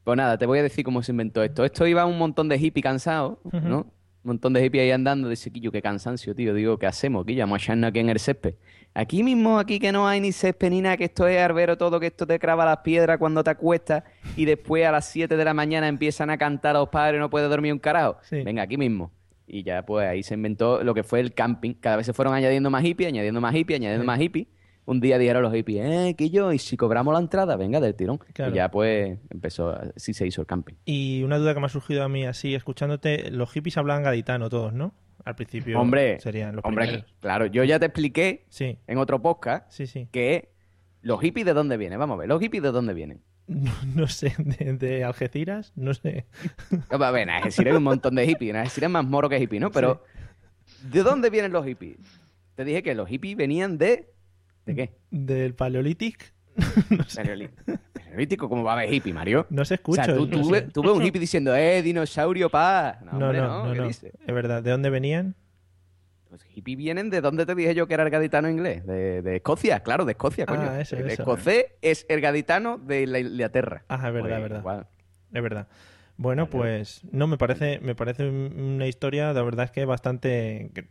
Pues 0.03 0.17
nada, 0.17 0.37
te 0.37 0.45
voy 0.45 0.59
a 0.59 0.63
decir 0.63 0.83
cómo 0.83 1.01
se 1.01 1.11
inventó 1.11 1.43
esto. 1.43 1.63
Esto 1.63 1.87
iba 1.87 2.05
un 2.05 2.17
montón 2.17 2.49
de 2.49 2.59
hippies 2.59 2.83
cansados, 2.83 3.37
¿no? 3.51 3.79
Un 4.23 4.29
montón 4.29 4.53
de 4.53 4.61
hippies 4.61 4.83
ahí 4.83 4.91
andando. 4.91 5.29
Dice, 5.29 5.49
Quillo, 5.51 5.71
qué 5.71 5.81
cansancio, 5.81 6.35
tío. 6.35 6.53
Digo, 6.53 6.77
¿qué 6.77 6.87
hacemos? 6.87 7.25
Quillo, 7.25 7.43
vamos 7.43 7.61
a 7.61 7.63
echarnos 7.63 7.89
aquí 7.89 7.99
en 7.99 8.09
el 8.09 8.19
césped. 8.19 8.55
Aquí 8.95 9.23
mismo, 9.23 9.57
aquí 9.57 9.79
que 9.79 9.91
no 9.91 10.07
hay 10.07 10.21
ni 10.21 10.31
césped 10.31 10.69
ni 10.69 10.81
nada, 10.81 10.97
que 10.97 11.05
esto 11.05 11.27
es 11.27 11.39
arbero 11.39 11.77
todo, 11.77 11.99
que 11.99 12.07
esto 12.07 12.27
te 12.27 12.37
crava 12.37 12.63
las 12.63 12.77
piedras 12.77 13.17
cuando 13.17 13.43
te 13.43 13.49
acuestas 13.49 14.03
y 14.35 14.45
después 14.45 14.85
a 14.85 14.91
las 14.91 15.05
7 15.09 15.35
de 15.35 15.43
la 15.45 15.53
mañana 15.55 15.87
empiezan 15.87 16.29
a 16.29 16.37
cantar 16.37 16.75
a 16.75 16.79
los 16.79 16.89
padres, 16.89 17.19
no 17.19 17.29
puedes 17.29 17.49
dormir 17.49 17.73
un 17.73 17.79
carajo. 17.79 18.17
Sí. 18.21 18.43
Venga, 18.43 18.61
aquí 18.61 18.77
mismo. 18.77 19.11
Y 19.47 19.63
ya 19.63 19.83
pues 19.83 20.07
ahí 20.07 20.21
se 20.21 20.35
inventó 20.35 20.83
lo 20.83 20.93
que 20.93 21.03
fue 21.03 21.19
el 21.21 21.33
camping. 21.33 21.73
Cada 21.73 21.95
vez 21.97 22.05
se 22.05 22.13
fueron 22.13 22.33
añadiendo 22.35 22.69
más 22.69 22.83
hippies, 22.83 23.09
añadiendo 23.09 23.41
más 23.41 23.53
hippies, 23.55 23.79
añadiendo 23.79 24.03
Sí. 24.03 24.07
más 24.07 24.19
hippies. 24.19 24.47
Un 24.85 24.99
día 24.99 25.17
dijeron 25.17 25.41
los 25.41 25.53
hippies, 25.53 25.85
eh, 25.85 26.13
Quillo, 26.17 26.51
¿y 26.51 26.59
si 26.59 26.75
cobramos 26.77 27.13
la 27.13 27.19
entrada? 27.21 27.55
Venga, 27.55 27.79
del 27.79 27.95
tirón. 27.95 28.19
Claro. 28.33 28.51
Y 28.51 28.55
ya 28.55 28.69
pues 28.69 29.17
empezó, 29.31 29.69
así 29.95 30.13
se 30.13 30.27
hizo 30.27 30.41
el 30.41 30.47
camping. 30.47 30.75
Y 30.85 31.23
una 31.23 31.37
duda 31.39 31.53
que 31.53 31.59
me 31.61 31.65
ha 31.65 31.69
surgido 31.69 32.03
a 32.03 32.09
mí 32.09 32.25
así, 32.25 32.53
escuchándote, 32.53 33.31
los 33.31 33.49
hippies 33.51 33.77
hablaban 33.77 34.03
gaditano 34.03 34.49
todos, 34.49 34.73
¿no? 34.73 34.93
Al 35.25 35.35
principio 35.35 35.79
Hombre, 35.79 36.19
serían 36.19 36.55
los 36.55 36.65
Hombre, 36.65 36.85
primeros. 36.85 37.13
claro, 37.21 37.45
yo 37.45 37.63
ya 37.63 37.79
te 37.79 37.85
expliqué 37.85 38.45
Sí, 38.49 38.77
en 38.87 38.97
otro 38.97 39.21
podcast 39.21 39.71
sí, 39.71 39.87
sí. 39.87 40.07
que 40.11 40.49
los 41.01 41.19
hippies 41.21 41.45
de 41.45 41.53
dónde 41.53 41.77
vienen. 41.77 41.99
Vamos 41.99 42.15
a 42.15 42.19
ver, 42.19 42.27
los 42.29 42.39
hippies 42.41 42.63
de 42.63 42.71
dónde 42.71 42.93
vienen. 42.93 43.21
No, 43.45 43.71
no 43.93 44.07
sé, 44.07 44.33
de, 44.37 44.73
de 44.77 45.03
Algeciras, 45.03 45.73
no 45.75 45.93
sé. 45.93 46.25
A 46.89 47.11
ver, 47.11 47.23
en 47.23 47.29
Algeciras 47.29 47.73
hay 47.73 47.77
un 47.77 47.83
montón 47.83 48.15
de 48.15 48.25
hippies. 48.25 48.51
En 48.51 48.55
Algeciras 48.55 48.87
es 48.87 48.93
más 48.93 49.05
moro 49.05 49.27
que 49.27 49.37
hippie, 49.37 49.59
¿no? 49.59 49.69
Pero, 49.69 50.01
¿de 50.83 51.03
dónde 51.03 51.29
vienen 51.29 51.51
los 51.51 51.65
hippies? 51.65 51.97
Te 52.55 52.63
dije 52.63 52.83
que 52.83 52.95
los 52.95 53.09
hippies 53.09 53.35
venían 53.35 53.77
de... 53.77 54.09
¿De 54.65 54.75
qué? 54.75 54.93
Del 55.11 55.55
Paleolític, 55.55 56.32
no 56.89 57.03
sé. 57.05 57.21
Paleolí- 57.23 57.49
Paleolítico, 57.93 58.47
¿cómo 58.49 58.63
va 58.63 58.71
a 58.71 58.75
haber 58.75 58.93
hippie, 58.93 59.13
Mario? 59.13 59.47
No 59.49 59.65
se 59.65 59.73
O 59.73 59.75
escucha. 59.75 60.03
sea, 60.05 60.15
tú, 60.15 60.27
no 60.27 60.37
tú, 60.37 60.43
sé. 60.45 60.51
ve- 60.51 60.61
tú 60.61 60.81
ves 60.83 60.91
un 60.91 61.03
hippie 61.03 61.19
diciendo, 61.19 61.55
eh, 61.55 61.81
dinosaurio, 61.81 62.49
pa. 62.49 62.99
No, 63.05 63.13
No, 63.19 63.25
hombre, 63.27 63.41
no, 63.41 63.73
no. 63.73 63.83
Es 63.89 64.01
verdad. 64.27 64.61
¿De 64.63 64.71
dónde 64.71 64.89
venían? 64.89 65.35
Pues 66.29 66.43
hippies 66.45 66.77
vienen 66.77 67.09
de 67.11 67.21
dónde 67.21 67.45
te 67.45 67.53
dije 67.53 67.75
yo 67.75 67.87
que 67.87 67.93
era 67.93 68.03
el 68.03 68.09
gaditano 68.09 68.49
inglés. 68.49 68.85
De, 68.87 69.21
de 69.21 69.35
Escocia, 69.35 69.81
claro, 69.81 70.03
de 70.05 70.13
Escocia, 70.13 70.45
coño. 70.47 70.63
Ah, 70.69 70.81
eso, 70.81 70.95
el 70.95 71.09
eso. 71.09 71.21
escocés 71.21 71.65
es 71.81 72.05
el 72.09 72.21
gaditano 72.21 72.77
de 72.79 73.05
la 73.05 73.19
Inglaterra. 73.19 73.83
Ah, 73.87 73.95
es 74.07 74.13
verdad, 74.13 74.21
Pues, 74.21 74.33
es 74.33 74.41
verdad. 74.41 74.59
igual. 74.59 74.87
Es 75.33 75.43
verdad. 75.43 75.67
Bueno, 76.23 76.49
pues 76.49 77.01
no 77.11 77.27
me 77.27 77.37
parece, 77.37 77.79
me 77.81 77.95
parece 77.95 78.27
un- 78.29 78.53
una 78.75 78.87
historia, 78.87 79.33
la 79.33 79.41
verdad 79.41 79.65
es 79.65 79.71
que 79.71 79.83
bastante, 79.83 80.71
que 80.73 80.83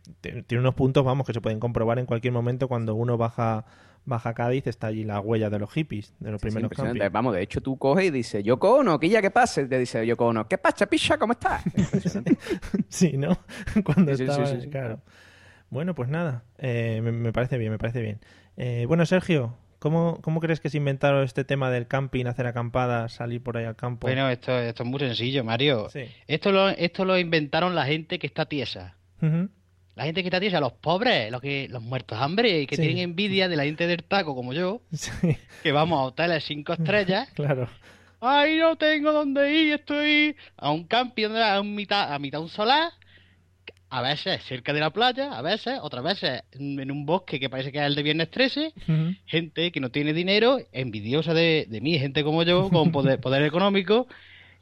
tiene 0.43 0.59
unos 0.61 0.75
puntos, 0.75 1.03
vamos, 1.03 1.25
que 1.25 1.33
se 1.33 1.41
pueden 1.41 1.59
comprobar 1.59 1.97
en 1.97 2.05
cualquier 2.05 2.33
momento 2.33 2.67
cuando 2.67 2.93
uno 2.93 3.17
baja, 3.17 3.65
baja 4.05 4.29
a 4.29 4.33
Cádiz, 4.35 4.67
está 4.67 4.87
allí 4.87 5.03
la 5.03 5.19
huella 5.19 5.49
de 5.49 5.57
los 5.57 5.71
hippies, 5.71 6.13
de 6.19 6.29
los 6.31 6.39
Sí, 6.39 6.43
primeros 6.43 6.71
campings. 6.71 7.11
Vamos, 7.11 7.33
de 7.33 7.41
hecho, 7.41 7.61
tú 7.61 7.77
coges 7.77 8.05
y 8.05 8.11
dices, 8.11 8.43
yo 8.43 8.59
cono, 8.59 8.99
que 8.99 9.09
ya 9.09 9.21
que 9.21 9.31
pase. 9.31 9.65
Te 9.65 9.79
dice 9.79 10.05
yo 10.05 10.15
cono, 10.17 10.47
¿qué 10.47 10.57
pasa, 10.59 10.85
picha? 10.85 11.17
¿Cómo 11.17 11.33
estás? 11.33 11.63
Sí, 12.89 13.17
¿no? 13.17 13.37
Cuando 13.83 14.11
Sí, 14.11 14.17
sí, 14.17 14.23
estaba, 14.25 14.45
sí, 14.45 14.55
sí, 14.57 14.61
sí. 14.65 14.69
claro. 14.69 14.99
Bueno, 15.71 15.95
pues 15.95 16.09
nada, 16.09 16.43
eh, 16.59 17.01
me, 17.03 17.11
me 17.11 17.33
parece 17.33 17.57
bien, 17.57 17.71
me 17.71 17.79
parece 17.79 18.01
bien. 18.01 18.19
Eh, 18.57 18.85
bueno, 18.87 19.05
Sergio, 19.07 19.55
¿Cómo, 19.83 20.17
¿Cómo 20.21 20.39
crees 20.39 20.61
que 20.61 20.69
se 20.69 20.77
inventaron 20.77 21.25
este 21.25 21.43
tema 21.43 21.69
del 21.69 21.87
camping, 21.87 22.25
hacer 22.25 22.47
acampadas, 22.47 23.11
salir 23.15 23.43
por 23.43 23.57
ahí 23.57 23.65
al 23.65 23.75
campo? 23.75 24.07
Bueno, 24.07 24.29
esto, 24.29 24.57
esto 24.57 24.83
es 24.83 24.89
muy 24.89 24.97
sencillo, 25.01 25.43
Mario. 25.43 25.89
Sí. 25.91 26.05
Esto, 26.25 26.53
lo, 26.53 26.69
esto 26.69 27.03
lo 27.03 27.19
inventaron 27.19 27.75
la 27.75 27.85
gente 27.85 28.17
que 28.17 28.25
está 28.25 28.45
tiesa. 28.45 28.95
La 29.19 30.05
gente 30.05 30.21
que 30.21 30.29
está 30.29 30.39
tiesa, 30.39 30.61
los 30.61 30.71
pobres, 30.71 31.29
los 31.33 31.41
que 31.41 31.67
los 31.69 31.83
muertos 31.83 32.17
de 32.17 32.23
hambre 32.23 32.61
y 32.61 32.65
que 32.65 32.77
Sí. 32.77 32.81
tienen 32.81 32.99
envidia 32.99 33.49
de 33.49 33.57
la 33.57 33.65
gente 33.65 33.85
del 33.85 34.05
taco 34.05 34.35
como 34.35 34.53
yo, 34.53 34.81
Sí, 34.93 35.11
que 35.61 35.73
vamos 35.73 35.99
a 35.99 36.03
hoteles 36.03 36.45
cinco 36.45 36.71
estrellas. 36.71 37.29
claro. 37.35 37.67
Ay, 38.21 38.59
no 38.59 38.77
tengo 38.77 39.11
dónde 39.11 39.51
ir, 39.51 39.73
estoy 39.73 40.37
a 40.55 40.71
un 40.71 40.85
camping 40.85 41.31
a, 41.35 41.59
un 41.59 41.75
mitad, 41.75 42.13
a 42.13 42.19
mitad 42.19 42.37
de 42.37 42.43
un 42.45 42.49
solar, 42.49 42.93
a 43.93 44.01
veces 44.01 44.41
cerca 44.45 44.73
de 44.73 44.79
la 44.79 44.89
playa, 44.89 45.37
a 45.37 45.43
veces, 45.43 45.77
otras 45.79 46.03
veces 46.03 46.41
en 46.53 46.89
un 46.89 47.05
bosque 47.05 47.39
que 47.39 47.47
parece 47.47 47.71
que 47.71 47.77
es 47.77 47.85
el 47.85 47.93
de 47.93 48.01
Viernes 48.01 48.31
13, 48.31 48.73
Ujú. 48.75 49.15
gente 49.27 49.71
que 49.71 49.79
no 49.79 49.91
tiene 49.91 50.13
dinero, 50.13 50.57
envidiosa 50.71 51.35
de, 51.35 51.67
de 51.69 51.79
mí, 51.79 51.99
gente 51.99 52.23
como 52.23 52.41
yo, 52.41 52.71
con 52.71 52.91
poder, 52.91 53.19
poder 53.21 53.43
económico, 53.43 54.07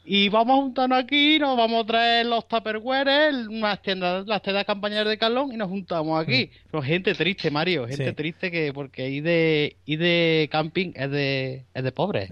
y 0.04 0.30
vamos 0.30 0.58
a 0.58 0.62
juntarnos 0.64 1.00
aquí, 1.04 1.38
nos 1.40 1.56
vamos 1.56 1.84
a 1.84 1.88
traer 1.88 2.26
los 2.26 2.48
tupperware, 2.48 3.34
unas 3.50 3.82
tiendas, 3.82 4.26
las 4.26 4.42
tiendas 4.42 4.66
campañeras 4.66 5.08
de 5.08 5.18
Carlón 5.18 5.52
y 5.54 5.58
nos 5.58 5.70
juntamos 5.70 6.20
aquí. 6.22 6.50
Pero 6.72 6.82
gente 6.84 7.14
triste, 7.14 7.52
Mario, 7.52 7.88
gente 7.88 8.08
Sí. 8.10 8.14
triste 8.14 8.52
que 8.52 8.74
porque 8.74 9.10
ir 9.10 9.24
de, 9.24 9.76
ir 9.86 10.00
de 10.00 10.50
camping 10.52 10.92
es 10.96 11.12
de, 11.12 11.66
es 11.74 11.84
de 11.84 11.92
pobres. 11.92 12.32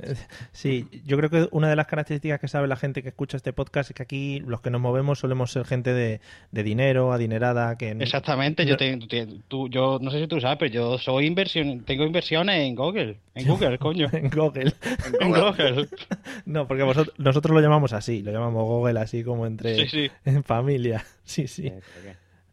Sí, 0.52 0.88
yo 1.06 1.18
creo 1.18 1.30
que 1.30 1.48
una 1.52 1.70
de 1.70 1.76
las 1.76 1.88
características 1.88 2.40
que 2.40 2.48
sabe 2.48 2.68
la 2.68 2.76
gente 2.76 3.04
que 3.04 3.10
escucha 3.10 3.38
este 3.38 3.54
podcast 3.54 3.92
es 3.92 3.96
que 3.96 4.04
aquí 4.04 4.40
los 4.40 4.62
que 4.62 4.70
nos 4.72 4.82
movemos 4.82 5.20
solemos 5.20 5.52
ser 5.52 5.66
gente 5.66 5.94
de, 5.94 6.22
de 6.52 6.64
dinero, 6.64 7.14
adinerada, 7.14 7.78
que... 7.78 7.92
Exactamente, 7.92 8.66
yo, 8.66 8.78
te- 8.78 8.98
tú 8.98 9.08
te- 9.08 9.28
tú- 9.48 9.70
yo 9.70 10.00
no 10.02 10.10
sé 10.12 10.20
si 10.22 10.28
tú 10.28 10.40
sabes, 10.42 10.58
pero 10.58 10.72
yo 10.74 10.98
soy 10.98 11.26
inversión, 11.28 11.82
tengo 11.86 12.04
inversiones 12.04 12.62
en 12.68 12.76
Google, 12.76 13.18
en 13.36 13.48
Google, 13.48 13.78
coño, 13.78 14.08
En 14.12 14.30
Google. 14.30 14.74
en 15.20 15.32
Google. 15.32 15.88
No, 16.46 16.68
porque 16.68 16.84
vosotros, 16.84 17.14
nosotros 17.18 17.54
lo 17.60 17.68
llamamos 17.68 17.94
así, 17.94 18.22
lo 18.22 18.32
llamamos 18.32 18.64
Google 18.64 19.00
así 19.00 19.24
como 19.24 19.46
entre 19.46 19.76
Sí, 19.76 19.88
sí. 19.88 20.12
en 20.26 20.44
familia. 20.44 21.06
Sí, 21.24 21.48
sí. 21.48 21.72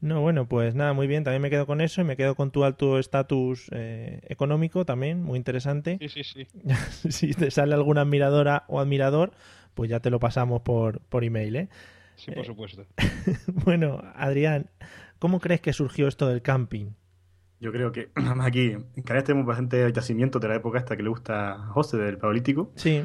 No, 0.02 0.20
bueno, 0.20 0.46
pues 0.46 0.75
nada, 0.75 0.92
muy 0.92 1.06
bien. 1.06 1.25
También 1.25 1.40
me 1.40 1.48
quedo 1.48 1.66
con 1.66 1.80
eso 1.80 2.02
y 2.02 2.04
me 2.04 2.16
quedo 2.16 2.34
con 2.34 2.50
tu 2.50 2.62
alto 2.64 2.98
estatus 2.98 3.70
eh, 3.72 4.20
económico 4.28 4.84
también, 4.84 5.22
muy 5.22 5.38
interesante. 5.38 5.98
Sí, 6.00 6.22
sí, 6.22 6.25
sí. 6.25 6.46
si 7.10 7.32
te 7.32 7.50
sale 7.50 7.72
alguna 7.72 8.02
admiradora 8.02 8.64
o 8.68 8.80
admirador, 8.80 9.32
pues 9.75 9.88
ya 9.88 10.00
te 10.00 10.10
lo 10.10 10.20
pasamos 10.20 10.60
por, 10.60 11.00
por 11.00 11.25
email, 11.25 11.56
¿eh? 11.56 11.68
Sí, 12.16 12.30
por 12.32 12.44
supuesto. 12.44 12.86
Bueno, 13.64 14.02
Adrián, 14.14 14.68
¿cómo 15.18 15.40
crees 15.40 15.60
que 15.60 15.72
surgió 15.72 16.08
esto 16.08 16.28
del 16.28 16.42
camping? 16.42 16.90
Yo 17.60 17.72
creo 17.72 17.92
que, 17.92 18.10
aquí, 18.40 18.72
en 18.72 19.02
Canarias 19.02 19.25
tenemos 19.25 19.46
bastante 19.46 19.90
yacimiento 19.92 20.38
de 20.38 20.48
la 20.48 20.56
época 20.56 20.78
esta 20.78 20.96
que 20.96 21.02
le 21.02 21.08
gusta 21.08 21.52
a 21.52 21.58
José 21.68 21.96
del 21.96 22.18
Paleolítico. 22.18 22.72
Sí, 22.76 23.02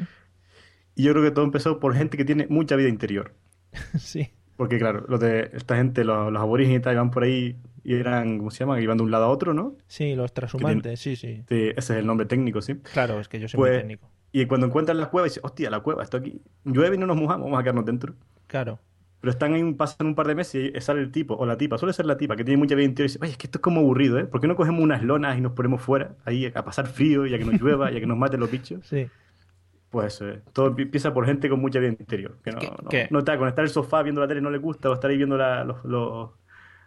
Y 0.94 1.04
yo 1.04 1.12
creo 1.12 1.24
que 1.24 1.30
todo 1.30 1.44
empezó 1.44 1.78
por 1.80 1.94
gente 1.94 2.16
que 2.16 2.24
tiene 2.24 2.46
mucha 2.48 2.76
vida 2.76 2.88
interior. 2.88 3.34
sí, 3.98 4.28
Porque 4.56 4.78
claro, 4.78 5.04
los 5.08 5.18
de 5.20 5.50
esta 5.54 5.76
gente, 5.76 6.04
los, 6.04 6.30
los 6.32 6.42
aborígenes 6.42 6.80
y 6.80 6.82
tal, 6.82 6.94
iban 6.94 7.10
por 7.10 7.22
ahí 7.22 7.56
y 7.84 7.94
eran, 7.94 8.38
¿cómo 8.38 8.50
se 8.50 8.60
llama? 8.60 8.80
Iban 8.80 8.98
de 8.98 9.02
un 9.04 9.10
lado 9.10 9.24
a 9.24 9.28
otro, 9.28 9.54
¿no? 9.54 9.76
sí, 9.86 10.14
los 10.14 10.32
transhumantes, 10.32 11.00
sí, 11.00 11.16
sí. 11.16 11.42
Sí, 11.48 11.70
ese 11.70 11.78
es 11.78 11.90
el 11.90 12.06
nombre 12.06 12.26
técnico, 12.26 12.60
sí. 12.62 12.74
Claro, 12.92 13.18
es 13.18 13.28
que 13.28 13.40
yo 13.40 13.48
soy 13.48 13.58
muy 13.58 13.68
Pues, 13.70 13.78
técnico. 13.80 14.10
y 14.30 14.44
cuando 14.46 14.66
encuentran 14.66 14.98
la 14.98 15.06
cueva, 15.10 15.24
dicen, 15.26 15.42
hostia, 15.44 15.70
la 15.70 15.80
cueva, 15.80 16.02
esto 16.02 16.18
aquí 16.18 16.40
llueve 16.64 16.96
y 16.96 16.98
no 16.98 17.06
nos 17.06 17.16
mojamos, 17.16 17.46
vamos 17.46 17.58
a 17.58 17.62
quedarnos 17.62 17.84
dentro. 17.86 18.14
Claro. 18.46 18.78
Pero 19.20 19.30
están 19.30 19.54
ahí, 19.54 19.72
pasan 19.74 20.08
un 20.08 20.14
par 20.16 20.26
de 20.26 20.34
meses 20.34 20.72
y 20.74 20.80
sale 20.80 21.00
el 21.00 21.10
tipo 21.12 21.34
o 21.34 21.46
la 21.46 21.56
tipa, 21.56 21.78
suele 21.78 21.92
ser 21.92 22.06
la 22.06 22.16
tipa, 22.16 22.36
que 22.36 22.44
tiene 22.44 22.58
mucha 22.58 22.74
vida 22.74 22.84
interior 22.86 23.08
y 23.08 23.12
dice, 23.12 23.18
oye, 23.22 23.30
es 23.32 23.38
que 23.38 23.46
esto 23.46 23.58
es 23.58 23.62
como 23.62 23.80
aburrido, 23.80 24.18
¿eh? 24.18 24.24
¿Por 24.26 24.40
qué 24.40 24.46
no 24.48 24.54
cogemos 24.56 24.82
unas 24.82 25.02
lonas 25.02 25.38
y 25.38 25.40
nos 25.40 25.52
ponemos 25.52 25.80
fuera, 25.80 26.16
ahí 26.24 26.46
a 26.54 26.64
pasar 26.64 26.86
frío 26.88 27.24
y 27.26 27.34
a 27.34 27.38
que 27.38 27.44
nos 27.44 27.60
llueva 27.60 27.90
y 27.92 27.96
a 27.96 28.00
que 28.00 28.06
nos 28.06 28.18
maten 28.18 28.38
los 28.40 28.50
bichos? 28.50 28.84
Sí. 28.86 29.06
Pues 29.92 30.14
eso, 30.14 30.28
eh, 30.28 30.42
todo 30.52 30.74
pi- 30.74 30.82
empieza 30.82 31.14
por 31.14 31.24
gente 31.26 31.48
con 31.48 31.60
mucha 31.60 31.78
vida 31.78 31.90
interior, 31.90 32.38
que 32.42 32.50
no, 32.50 32.58
¿Qué- 32.58 32.70
no, 32.82 32.88
qué? 32.88 33.08
no 33.10 33.18
está, 33.20 33.38
con 33.38 33.46
estar 33.46 33.62
en 33.62 33.66
el 33.68 33.72
sofá 33.72 34.02
viendo 34.02 34.20
la 34.20 34.26
tele 34.26 34.40
no 34.40 34.50
le 34.50 34.58
gusta, 34.58 34.90
o 34.90 34.94
estar 34.94 35.10
ahí 35.10 35.16
viendo 35.18 35.36
la- 35.36 35.62
los, 35.64 35.84
los- 35.84 36.30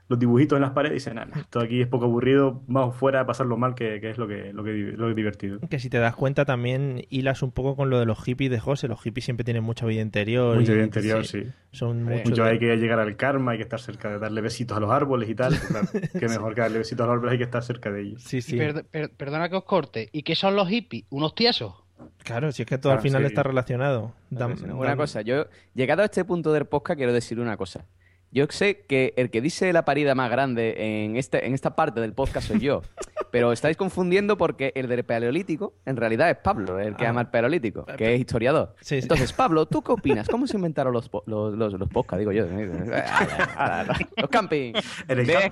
los 0.08 0.20
dibujitos 0.20 0.56
en 0.58 0.62
las 0.62 0.70
paredes 0.72 0.92
y 0.92 0.96
dicen, 0.98 1.16
nada, 1.16 1.32
esto 1.40 1.60
aquí 1.60 1.82
es 1.82 1.88
poco 1.88 2.06
aburrido, 2.06 2.62
vamos 2.68 2.96
fuera 2.96 3.22
a 3.22 3.26
pasarlo 3.26 3.58
mal, 3.58 3.74
que, 3.74 4.00
que 4.00 4.12
es 4.12 4.20
lo 4.20 4.28
que, 4.28 4.54
lo 4.54 4.64
que 4.64 4.72
lo 4.96 5.12
divertido. 5.16 5.60
Que 5.68 5.80
si 5.80 5.90
te 5.90 5.98
das 5.98 6.16
cuenta 6.16 6.46
también 6.46 7.06
hilas 7.10 7.42
un 7.42 7.52
poco 7.52 7.76
con 7.76 7.90
lo 7.90 7.98
de 8.00 8.06
los 8.06 8.24
hippies 8.24 8.52
de 8.52 8.60
José. 8.60 8.88
Los 8.88 9.02
hippies 9.02 9.26
siempre 9.26 9.44
tienen 9.44 9.64
mucha 9.64 9.88
vida 9.88 10.02
interior. 10.02 10.58
Mucha 10.58 10.74
y- 10.74 10.76
vida 10.76 10.84
interior, 10.86 11.26
sí. 11.26 11.46
Son 11.72 12.02
Hombre, 12.02 12.22
mucho 12.24 12.44
de- 12.44 12.50
hay 12.52 12.60
que 12.60 12.76
llegar 12.78 13.00
al 13.00 13.16
karma, 13.16 13.54
hay 13.54 13.58
que 13.58 13.64
estar 13.64 13.80
cerca 13.80 14.12
de 14.12 14.20
darle 14.20 14.42
besitos 14.42 14.78
a 14.78 14.80
los 14.80 14.92
árboles 14.92 15.28
y 15.28 15.34
tal. 15.34 15.58
claro, 15.60 15.88
que 16.20 16.28
mejor 16.28 16.54
que 16.54 16.62
darle 16.62 16.78
besitos 16.78 17.04
a 17.04 17.08
los 17.08 17.14
árboles, 17.14 17.32
hay 17.32 17.38
que 17.40 17.44
estar 17.46 17.64
cerca 17.64 17.92
de 17.92 18.02
ellos. 18.02 18.22
Sí, 18.24 18.42
sí. 18.44 18.58
per- 18.58 18.86
per- 18.86 19.10
perdona 19.12 19.50
que 19.50 19.56
os 19.56 19.64
corte, 19.64 20.10
¿y 20.12 20.22
qué 20.22 20.36
son 20.36 20.56
los 20.56 20.70
hippies? 20.70 21.06
¿Unos 21.10 21.34
tiesos? 21.34 21.84
Claro, 22.24 22.52
si 22.52 22.64
es 22.64 22.68
que 22.68 22.78
todo 22.78 22.94
al 22.94 23.02
final 23.02 23.22
sí. 23.22 23.28
está 23.28 23.44
relacionado. 23.44 24.14
Una 24.32 24.48
dam- 24.50 24.98
cosa, 24.98 25.22
yo, 25.22 25.46
llegado 25.74 26.02
a 26.02 26.06
este 26.06 26.26
punto 26.26 26.52
del 26.54 26.66
podcast, 26.66 26.98
quiero 26.98 27.14
decir 27.14 27.40
una 27.40 27.56
cosa. 27.58 27.86
Yo 28.32 28.46
sé 28.50 28.82
que 28.88 29.14
el 29.16 29.30
que 29.30 29.40
dice 29.40 29.72
la 29.72 29.86
parida 29.86 30.14
más 30.14 30.30
grande 30.30 31.04
en, 31.06 31.16
este, 31.16 31.46
en 31.48 31.54
esta 31.54 31.76
parte 31.76 32.02
del 32.02 32.12
podcast 32.14 32.48
soy 32.50 32.60
yo, 32.60 32.82
pero 33.32 33.54
estáis 33.54 33.78
confundiendo 33.78 34.38
porque 34.38 34.74
el 34.76 34.88
del 34.90 35.06
paleolítico 35.06 35.76
en 35.86 35.96
realidad 35.96 36.30
es 36.32 36.38
Pablo, 36.38 36.80
el 36.80 36.98
que 36.98 37.06
Ah. 37.06 37.12
ama 37.12 37.22
el 37.22 37.28
paleolítico, 37.28 37.86
que 37.86 38.14
es 38.14 38.20
historiador. 38.20 38.76
Sí, 38.82 38.96
sí. 38.96 39.04
Entonces, 39.04 39.32
Pablo, 39.38 39.68
¿tú 39.68 39.82
qué 39.84 39.94
opinas? 39.94 40.28
¿Cómo 40.28 40.48
se 40.48 40.58
inventaron 40.58 40.92
los, 40.92 41.10
los, 41.28 41.54
los, 41.54 41.74
los 41.80 41.88
podcasts, 41.90 42.20
digo 42.20 42.34
yo? 42.34 42.46
los 44.18 44.30
camping. 44.30 44.74
En 45.08 45.20
el 45.20 45.28
Deja 45.28 45.50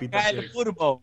furbo. 0.52 1.02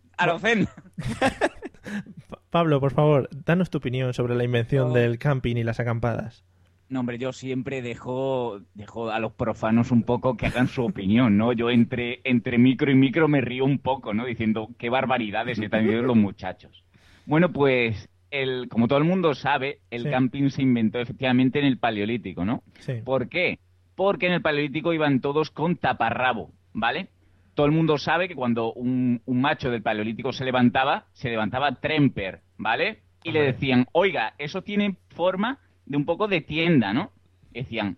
Pa- 2.29 2.39
Pablo, 2.49 2.79
por 2.79 2.91
favor, 2.93 3.29
danos 3.45 3.69
tu 3.69 3.77
opinión 3.79 4.13
sobre 4.13 4.35
la 4.35 4.43
invención 4.43 4.93
del 4.93 5.17
camping 5.19 5.55
y 5.57 5.63
las 5.63 5.79
acampadas. 5.79 6.43
No, 6.89 6.99
hombre, 6.99 7.17
yo 7.17 7.31
siempre 7.31 7.81
dejo, 7.81 8.59
dejo 8.73 9.11
a 9.11 9.19
los 9.19 9.31
profanos 9.31 9.91
un 9.91 10.03
poco 10.03 10.35
que 10.35 10.47
hagan 10.47 10.67
su 10.67 10.83
opinión, 10.83 11.37
¿no? 11.37 11.53
Yo 11.53 11.69
entre, 11.69 12.19
entre 12.25 12.57
micro 12.57 12.91
y 12.91 12.95
micro 12.95 13.29
me 13.29 13.39
río 13.39 13.63
un 13.63 13.79
poco, 13.79 14.13
¿no? 14.13 14.25
Diciendo 14.25 14.67
qué 14.77 14.89
barbaridades 14.89 15.57
están 15.57 15.83
diciendo 15.83 16.07
los 16.07 16.17
muchachos. 16.17 16.83
Bueno, 17.25 17.53
pues, 17.53 18.09
el, 18.29 18.67
como 18.67 18.89
todo 18.89 18.97
el 18.99 19.05
mundo 19.05 19.33
sabe, 19.35 19.79
el 19.89 20.03
Sí. 20.03 20.09
camping 20.09 20.49
se 20.49 20.63
inventó 20.63 20.99
efectivamente 20.99 21.59
en 21.59 21.65
el 21.65 21.77
Paleolítico, 21.77 22.43
¿no? 22.43 22.61
Sí. 22.79 22.95
¿Por 23.05 23.29
qué? 23.29 23.59
Porque 23.95 24.27
en 24.27 24.33
el 24.33 24.41
Paleolítico 24.41 24.91
iban 24.93 25.21
todos 25.21 25.49
con 25.49 25.77
taparrabo, 25.77 26.51
¿vale? 26.73 27.07
Todo 27.53 27.65
el 27.65 27.71
mundo 27.71 27.97
sabe 27.97 28.27
que 28.27 28.35
cuando 28.35 28.73
un, 28.73 29.21
un 29.25 29.41
macho 29.41 29.69
del 29.69 29.81
Paleolítico 29.81 30.31
se 30.31 30.45
levantaba, 30.45 31.05
se 31.13 31.29
levantaba 31.29 31.73
tremper, 31.75 32.41
¿vale? 32.57 33.01
Y 33.23 33.31
le 33.31 33.41
decían, 33.41 33.87
oiga, 33.91 34.33
eso 34.37 34.61
tiene 34.61 34.97
forma 35.09 35.59
de 35.85 35.97
un 35.97 36.05
poco 36.05 36.27
de 36.27 36.41
tienda, 36.41 36.93
¿no? 36.93 37.11
Y 37.53 37.59
decían, 37.59 37.97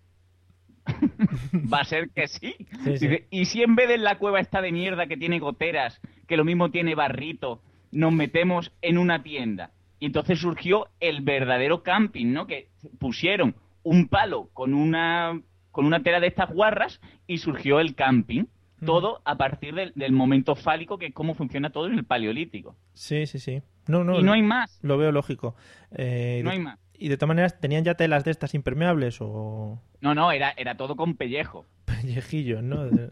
va 1.73 1.79
a 1.79 1.85
ser 1.85 2.09
que 2.09 2.27
sí. 2.27 2.55
Sí, 2.83 2.97
sí. 2.97 3.07
Dice, 3.07 3.27
y 3.29 3.45
si 3.45 3.63
en 3.63 3.75
vez 3.75 3.87
de 3.87 3.97
la 3.97 4.17
cueva 4.17 4.39
esta 4.39 4.61
de 4.61 4.71
mierda 4.71 5.07
que 5.07 5.17
tiene 5.17 5.39
goteras, 5.39 6.01
que 6.27 6.37
lo 6.37 6.43
mismo 6.43 6.71
tiene 6.71 6.95
barrito, 6.95 7.61
nos 7.91 8.11
metemos 8.11 8.73
en 8.81 8.97
una 8.97 9.23
tienda. 9.23 9.71
Y 9.99 10.07
entonces 10.07 10.39
surgió 10.39 10.87
el 10.99 11.21
verdadero 11.21 11.83
camping, 11.83 12.33
¿no? 12.33 12.47
Que 12.47 12.67
pusieron 12.99 13.55
un 13.83 14.09
palo 14.09 14.49
con 14.53 14.73
una, 14.73 15.39
con 15.71 15.85
una 15.85 16.01
tela 16.03 16.19
de 16.19 16.27
estas 16.27 16.51
guarras 16.51 16.99
y 17.27 17.37
surgió 17.37 17.79
el 17.79 17.95
camping. 17.95 18.45
Todo 18.85 19.21
a 19.25 19.37
partir 19.37 19.73
del, 19.75 19.91
del 19.95 20.11
momento 20.11 20.55
fálico, 20.55 20.97
que 20.97 21.07
es 21.07 21.13
cómo 21.13 21.33
funciona 21.35 21.71
todo 21.71 21.87
en 21.87 21.93
el 21.97 22.03
paleolítico. 22.05 22.75
Sí, 22.93 23.25
sí, 23.27 23.39
sí. 23.39 23.61
No, 23.87 24.03
no, 24.03 24.19
y 24.19 24.23
no 24.23 24.33
hay 24.33 24.41
más. 24.41 24.79
lo 24.81 24.97
veo 24.97 25.11
lógico. 25.11 25.55
Eh, 25.91 26.41
No 26.43 26.51
hay 26.51 26.59
más. 26.59 26.79
Y 26.97 27.09
de 27.09 27.17
todas 27.17 27.27
maneras, 27.29 27.59
¿tenían 27.59 27.83
ya 27.83 27.95
telas 27.95 28.23
de 28.23 28.31
estas 28.31 28.53
impermeables 28.53 29.17
o 29.19 29.81
No, 29.99 30.15
no, 30.15 30.31
era, 30.31 30.51
era 30.55 30.77
todo 30.77 30.95
con 30.95 31.15
pellejo. 31.15 31.65
pellejillos, 31.85 32.63
no? 32.63 32.85
De, 32.85 33.09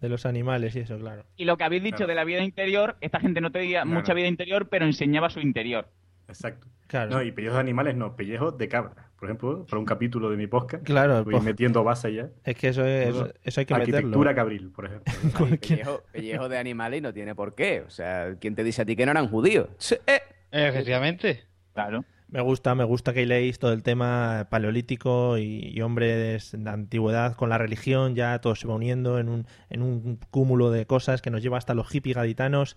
de 0.00 0.08
los 0.08 0.26
animales 0.26 0.76
y 0.76 0.80
eso, 0.80 0.98
claro. 0.98 1.24
Y 1.36 1.44
lo 1.46 1.56
que 1.56 1.64
habéis 1.64 1.82
dicho 1.82 1.96
Claro. 1.96 2.08
de 2.10 2.14
la 2.16 2.24
vida 2.24 2.42
interior, 2.44 2.96
esta 3.00 3.18
gente 3.20 3.40
no 3.40 3.50
tenía 3.50 3.82
Claro. 3.82 3.98
mucha 3.98 4.14
vida 4.14 4.28
interior, 4.28 4.68
pero 4.68 4.84
enseñaba 4.84 5.30
su 5.30 5.40
interior. 5.40 5.88
Exacto. 6.28 6.66
Claro. 6.86 7.10
No, 7.10 7.22
y 7.22 7.32
pellejos 7.32 7.56
de 7.56 7.60
animales 7.60 7.96
no, 7.96 8.14
pellejos 8.14 8.56
de 8.58 8.68
cabra. 8.68 9.10
Por 9.24 9.30
ejemplo, 9.30 9.64
para 9.64 9.78
un 9.78 9.86
capítulo 9.86 10.28
de 10.28 10.36
mi 10.36 10.46
podcast, 10.48 10.84
Claro, 10.84 11.24
voy 11.24 11.32
pues- 11.32 11.42
metiendo 11.44 11.82
base 11.82 12.12
ya. 12.12 12.28
Es 12.44 12.56
que 12.56 12.68
eso, 12.68 12.84
es, 12.84 13.14
Bueno, 13.14 13.30
eso 13.42 13.60
hay 13.60 13.64
que 13.64 13.72
Arquitectura 13.72 14.18
meterlo. 14.18 14.34
cabril, 14.36 14.70
por 14.70 14.84
ejemplo. 14.84 15.46
Pellejo, 15.58 16.02
pellejo 16.12 16.48
de 16.50 16.58
animales 16.58 16.98
y 16.98 17.00
no 17.00 17.14
tiene 17.14 17.34
por 17.34 17.54
qué. 17.54 17.80
O 17.86 17.88
sea, 17.90 18.34
¿quién 18.38 18.54
te 18.54 18.62
dice 18.62 18.82
a 18.82 18.84
ti 18.84 18.96
que 18.96 19.06
no 19.06 19.12
eran 19.12 19.28
judíos? 19.28 19.68
Sí, 19.78 19.94
eh. 20.06 20.20
Efectivamente. 20.50 21.44
Claro. 21.72 22.04
Me 22.28 22.40
gusta, 22.40 22.74
me 22.74 22.84
gusta 22.84 23.12
que 23.12 23.24
leéis 23.26 23.58
todo 23.60 23.72
el 23.72 23.82
tema 23.82 24.48
paleolítico 24.50 25.38
y, 25.38 25.70
y 25.72 25.80
hombres 25.82 26.50
de 26.52 26.68
antigüedad 26.70 27.34
con 27.36 27.48
la 27.48 27.58
religión, 27.58 28.14
ya 28.16 28.40
todo 28.40 28.56
se 28.56 28.66
va 28.66 28.74
uniendo 28.74 29.18
en 29.20 29.28
un, 29.28 29.46
en 29.70 29.82
un 29.82 30.18
cúmulo 30.30 30.70
de 30.72 30.84
cosas 30.84 31.22
que 31.22 31.30
nos 31.30 31.42
lleva 31.42 31.58
hasta 31.58 31.74
los 31.74 31.88
hippies 31.88 32.16
gaditanos. 32.16 32.76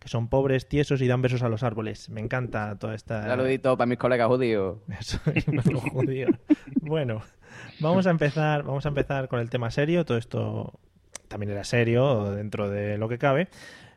Que 0.00 0.08
son 0.08 0.28
pobres, 0.28 0.66
tiesos 0.66 1.00
y 1.02 1.06
dan 1.06 1.22
besos 1.22 1.42
a 1.42 1.48
los 1.48 1.62
árboles. 1.62 2.08
Me 2.08 2.20
encanta 2.20 2.76
toda 2.78 2.94
esta... 2.94 3.22
Saludito 3.22 3.76
para 3.76 3.86
mis 3.86 3.98
colegas 3.98 4.28
judíos. 4.28 4.78
Judíos. 5.92 6.30
Bueno, 6.80 7.22
vamos 7.80 8.06
a 8.06 8.10
empezar, 8.10 8.62
vamos 8.62 8.86
a 8.86 8.88
empezar 8.88 9.28
con 9.28 9.40
el 9.40 9.50
tema 9.50 9.70
serio. 9.70 10.04
Todo 10.06 10.16
esto 10.16 10.80
también 11.28 11.52
era 11.52 11.64
serio 11.64 12.32
dentro 12.32 12.68
de 12.68 12.98
lo 12.98 13.08
que 13.08 13.18
cabe. 13.18 13.48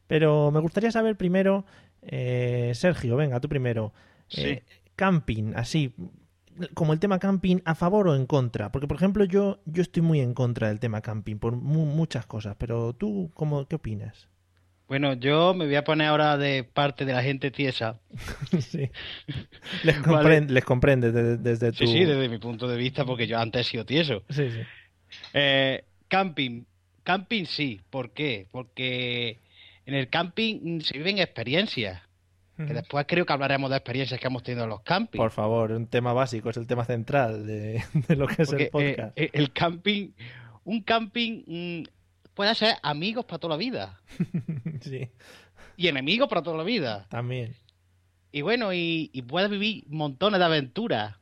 Pero 0.08 0.52
me 0.52 0.60
gustaría 0.60 0.92
saber 0.92 1.16
primero, 1.16 1.66
eh, 2.02 2.72
Sergio, 2.76 3.16
venga, 3.16 3.40
tú 3.40 3.50
primero. 3.50 3.94
Eh, 4.36 4.64
camping, 4.96 5.54
así, 5.56 5.96
como 6.74 6.94
el 6.94 7.00
tema 7.00 7.20
camping, 7.20 7.58
¿a 7.66 7.76
favor 7.76 8.08
o 8.08 8.16
en 8.16 8.26
contra? 8.26 8.72
Porque, 8.72 8.88
por 8.88 8.98
ejemplo, 8.98 9.24
yo, 9.26 9.60
yo 9.66 9.82
estoy 9.82 10.04
muy 10.04 10.20
en 10.20 10.34
contra 10.34 10.68
del 10.68 10.80
tema 10.80 11.02
camping 11.02 11.38
por 11.38 11.56
mu 11.56 11.86
muchas 11.86 12.26
cosas. 12.26 12.56
Pero 12.58 12.94
tú, 12.94 13.32
¿cómo, 13.34 13.68
¿qué 13.68 13.76
opinas? 13.76 14.30
Bueno, 14.88 15.14
yo 15.14 15.54
me 15.54 15.66
voy 15.66 15.76
a 15.76 15.84
poner 15.84 16.08
ahora 16.08 16.38
de 16.38 16.64
parte 16.64 17.06
de 17.06 17.14
la 17.14 17.24
gente 17.24 17.52
tiesa. 17.52 18.00
sí. 18.60 18.90
Les, 19.84 19.98
comprende, 20.00 20.54
les 20.54 20.64
comprende 20.64 21.12
desde, 21.12 21.38
desde 21.38 21.72
tu... 21.72 21.86
Sí, 21.86 21.88
sí, 21.88 22.06
desde 22.06 22.30
mi 22.30 22.38
punto 22.38 22.68
de 22.68 22.78
vista, 22.78 23.06
porque 23.06 23.26
yo 23.28 23.40
antes 23.40 23.68
he 23.68 23.72
sido 23.72 23.86
tieso. 23.86 24.24
Sí, 24.30 24.50
sí. 24.52 24.60
Eh, 25.34 25.84
camping. 26.08 26.64
Camping 27.04 27.46
sí. 27.46 27.82
¿Por 27.90 28.12
qué? 28.12 28.48
Porque 28.52 29.40
en 29.86 29.96
el 29.96 30.10
camping 30.10 30.82
se 30.82 30.98
viven 30.98 31.20
experiencias. 31.20 32.02
Que 32.56 32.74
después 32.74 33.06
creo 33.10 33.26
que 33.26 33.34
hablaremos 33.34 33.72
de 33.72 33.78
experiencias 33.78 34.20
que 34.20 34.28
hemos 34.28 34.44
tenido 34.44 34.66
en 34.66 34.70
los 34.70 34.82
campings. 34.82 35.18
Por 35.18 35.32
favor, 35.32 35.72
un 35.72 35.88
tema 35.88 36.14
básico, 36.14 36.52
es 36.52 36.58
el 36.58 36.68
tema 36.68 36.86
central 36.86 37.48
de, 37.48 37.84
de 38.08 38.16
lo 38.16 38.28
que 38.28 38.44
es 38.44 38.54
el 38.54 38.70
podcast. 38.70 39.18
eh, 39.18 39.32
el 39.34 39.52
camping, 39.52 40.12
un 40.64 40.82
camping 40.84 41.44
mm, 41.48 41.84
puede 42.34 42.54
ser 42.56 42.76
amigos 42.84 43.26
para 43.26 43.40
toda 43.40 43.56
la 43.56 43.58
vida. 43.58 44.00
sí, 44.82 45.10
Y 45.78 45.88
enemigos 45.88 46.28
para 46.30 46.42
toda 46.44 46.58
la 46.58 46.64
vida. 46.64 47.06
también. 47.10 47.56
Y 48.32 48.42
bueno, 48.42 48.74
y, 48.74 49.10
y 49.14 49.22
puedes 49.22 49.50
vivir 49.50 49.84
montones 49.90 50.40
de 50.40 50.46
aventuras. 50.46 51.16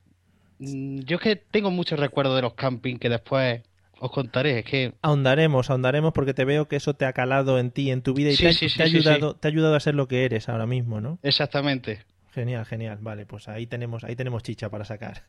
Mm, 0.59 0.99
Yo 1.01 1.17
es 1.17 1.21
que 1.21 1.35
tengo 1.35 1.69
muchos 1.71 1.99
recuerdos 1.99 2.35
de 2.35 2.41
los 2.41 2.53
campings 2.53 2.99
que 2.99 3.09
después 3.09 3.61
os 3.99 4.11
contaré. 4.11 4.59
Es 4.59 4.65
que 4.65 4.93
Ahondaremos, 5.01 5.69
ahondaremos 5.69 6.13
porque 6.13 6.33
te 6.33 6.45
veo 6.45 6.67
que 6.67 6.77
eso 6.77 6.93
te 6.93 7.05
ha 7.05 7.13
calado 7.13 7.59
en 7.59 7.71
ti, 7.71 7.91
en 7.91 8.01
tu 8.01 8.13
vida 8.13 8.29
y 8.31 8.35
Sí, 8.37 8.43
te, 8.45 8.53
sí, 8.53 8.65
te 8.67 8.69
sí, 8.69 8.81
ha 8.81 8.85
ayudado, 8.85 9.35
te 9.35 9.47
ha 9.47 9.51
ayudado 9.51 9.75
a 9.75 9.79
ser 9.81 9.95
lo 9.95 10.07
que 10.07 10.23
eres 10.25 10.47
ahora 10.49 10.65
mismo, 10.65 11.01
¿no? 11.01 11.19
exactamente. 11.21 12.03
Genial, 12.33 12.65
genial. 12.65 12.97
Vale, 13.01 13.25
pues 13.25 13.49
ahí 13.49 13.67
tenemos, 13.67 14.05
ahí 14.05 14.15
tenemos 14.15 14.41
chicha 14.41 14.69
para 14.69 14.85
sacar. 14.85 15.23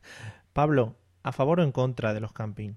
Pablo, 0.53 0.95
¿a 1.21 1.33
favor 1.33 1.59
o 1.59 1.63
en 1.63 1.73
contra 1.73 2.13
de 2.13 2.21
los 2.21 2.31
camping? 2.31 2.75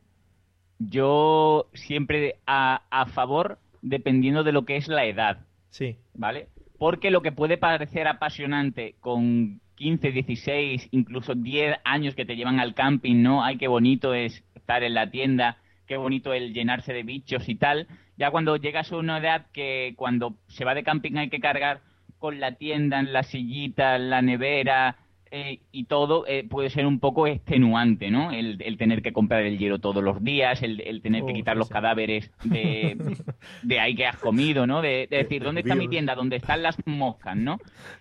Yo 0.78 1.68
siempre 1.74 2.36
a, 2.46 2.82
a 2.90 3.06
favor 3.06 3.58
dependiendo 3.82 4.44
de 4.44 4.52
lo 4.52 4.64
que 4.64 4.76
es 4.76 4.88
la 4.88 5.04
edad, 5.04 5.46
Sí, 5.70 5.96
¿vale? 6.14 6.48
Porque 6.78 7.10
lo 7.10 7.22
que 7.22 7.32
puede 7.32 7.58
parecer 7.58 8.08
apasionante 8.08 8.94
con 9.00 9.60
15, 9.76 10.12
16, 10.12 10.88
incluso 10.90 11.34
10 11.34 11.78
años 11.84 12.14
que 12.14 12.24
te 12.24 12.36
llevan 12.36 12.60
al 12.60 12.74
camping, 12.74 13.22
¿no? 13.22 13.44
Ay, 13.44 13.58
qué 13.58 13.68
bonito 13.68 14.14
es 14.14 14.42
estar 14.54 14.82
en 14.82 14.94
la 14.94 15.10
tienda, 15.10 15.58
qué 15.86 15.96
bonito 15.96 16.32
el 16.32 16.54
llenarse 16.54 16.92
de 16.92 17.02
bichos 17.02 17.48
y 17.48 17.56
tal. 17.56 17.88
Ya 18.16 18.30
cuando 18.30 18.56
llegas 18.56 18.90
a 18.92 18.96
una 18.96 19.18
edad 19.18 19.46
que 19.52 19.94
cuando 19.96 20.36
se 20.48 20.64
va 20.64 20.74
de 20.74 20.82
camping 20.82 21.16
hay 21.16 21.28
que 21.28 21.40
cargar 21.40 21.82
con 22.18 22.40
la 22.40 22.52
tienda, 22.52 23.00
en 23.00 23.12
la 23.12 23.22
sillita, 23.22 23.96
en 23.96 24.10
la 24.10 24.22
nevera 24.22 24.96
eh, 25.30 25.60
y 25.72 25.84
todo, 25.84 26.24
eh, 26.26 26.44
puede 26.48 26.70
ser 26.70 26.86
un 26.86 27.00
poco 27.00 27.26
extenuante, 27.26 28.10
¿no? 28.10 28.30
El, 28.32 28.60
el 28.62 28.76
tener 28.78 29.02
que 29.02 29.12
comprar 29.12 29.42
el 29.42 29.58
hielo 29.58 29.78
todos 29.78 30.02
los 30.02 30.22
días, 30.22 30.62
el, 30.62 30.80
el 30.80 31.02
tener 31.02 31.24
que 31.24 31.32
quitar 31.34 31.54
sí, 31.54 31.58
los 31.58 31.68
cadáveres 31.68 32.30
de, 32.44 32.96
de 33.62 33.80
ahí 33.80 33.94
que 33.94 34.06
has 34.06 34.16
comido, 34.18 34.66
¿no? 34.66 34.82
De, 34.82 35.06
de 35.10 35.16
decir, 35.18 35.42
¿dónde 35.42 35.60
está 35.62 35.74
mi 35.74 35.88
tienda? 35.88 36.14
¿Dónde 36.14 36.36
están 36.36 36.62
las 36.62 36.76
moscas, 36.86 37.36
no? 37.36 37.58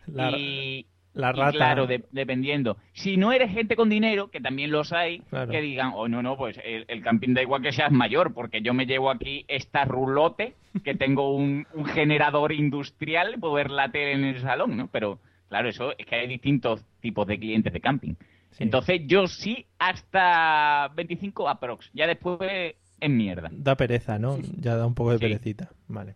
la, 0.08 0.32
y, 0.38 0.86
la 1.14 1.30
y 1.30 1.34
rata. 1.40 1.52
claro, 1.52 1.88
de- 1.88 2.04
dependiendo. 2.12 2.78
Si 2.94 3.18
no 3.18 3.32
eres 3.32 3.52
gente 3.52 3.76
con 3.76 3.90
dinero, 3.90 4.30
que 4.30 4.42
también 4.42 4.72
los 4.72 4.92
hay, 4.94 5.20
Claro. 5.30 5.52
que 5.52 5.62
digan, 5.62 5.92
oh, 5.96 6.08
no, 6.08 6.22
no, 6.22 6.36
pues 6.38 6.60
el, 6.64 6.86
el 6.88 7.02
camping 7.02 7.34
da 7.34 7.42
igual 7.42 7.62
que 7.62 7.72
seas 7.72 7.92
mayor, 7.92 8.34
porque 8.34 8.62
yo 8.62 8.74
me 8.74 8.86
llevo 8.86 9.10
aquí 9.10 9.46
esta 9.48 9.86
rulote, 9.86 10.56
que 10.84 10.94
tengo 10.94 11.34
un, 11.36 11.66
un 11.74 11.86
generador 11.86 12.52
industrial, 12.52 13.34
y 13.36 13.40
puedo 13.40 13.54
ver 13.54 13.72
la 13.72 13.90
tele 13.90 14.12
en 14.12 14.26
el 14.26 14.40
salón, 14.42 14.76
¿no? 14.78 14.90
Pero, 14.92 15.20
claro, 15.50 15.70
eso 15.70 15.94
es 15.98 16.06
que 16.06 16.16
hay 16.16 16.28
distintos 16.28 16.86
tipos 17.02 17.26
de 17.28 17.40
clientes 17.40 17.72
de 17.74 17.82
camping. 17.82 18.14
Sí. 18.52 18.64
Entonces, 18.64 19.02
yo 19.06 19.28
sí 19.28 19.66
hasta 19.80 20.90
25 20.96 21.50
aprox. 21.50 21.90
Ya 21.94 22.08
después 22.08 22.76
es 23.00 23.10
mierda. 23.10 23.50
Da 23.52 23.76
pereza, 23.76 24.18
¿no? 24.20 24.38
Ya 24.60 24.76
da 24.78 24.86
un 24.88 24.96
poco 24.96 25.12
de 25.12 25.18
Sí. 25.18 25.26
perecita. 25.26 25.70
Vale. 25.88 26.16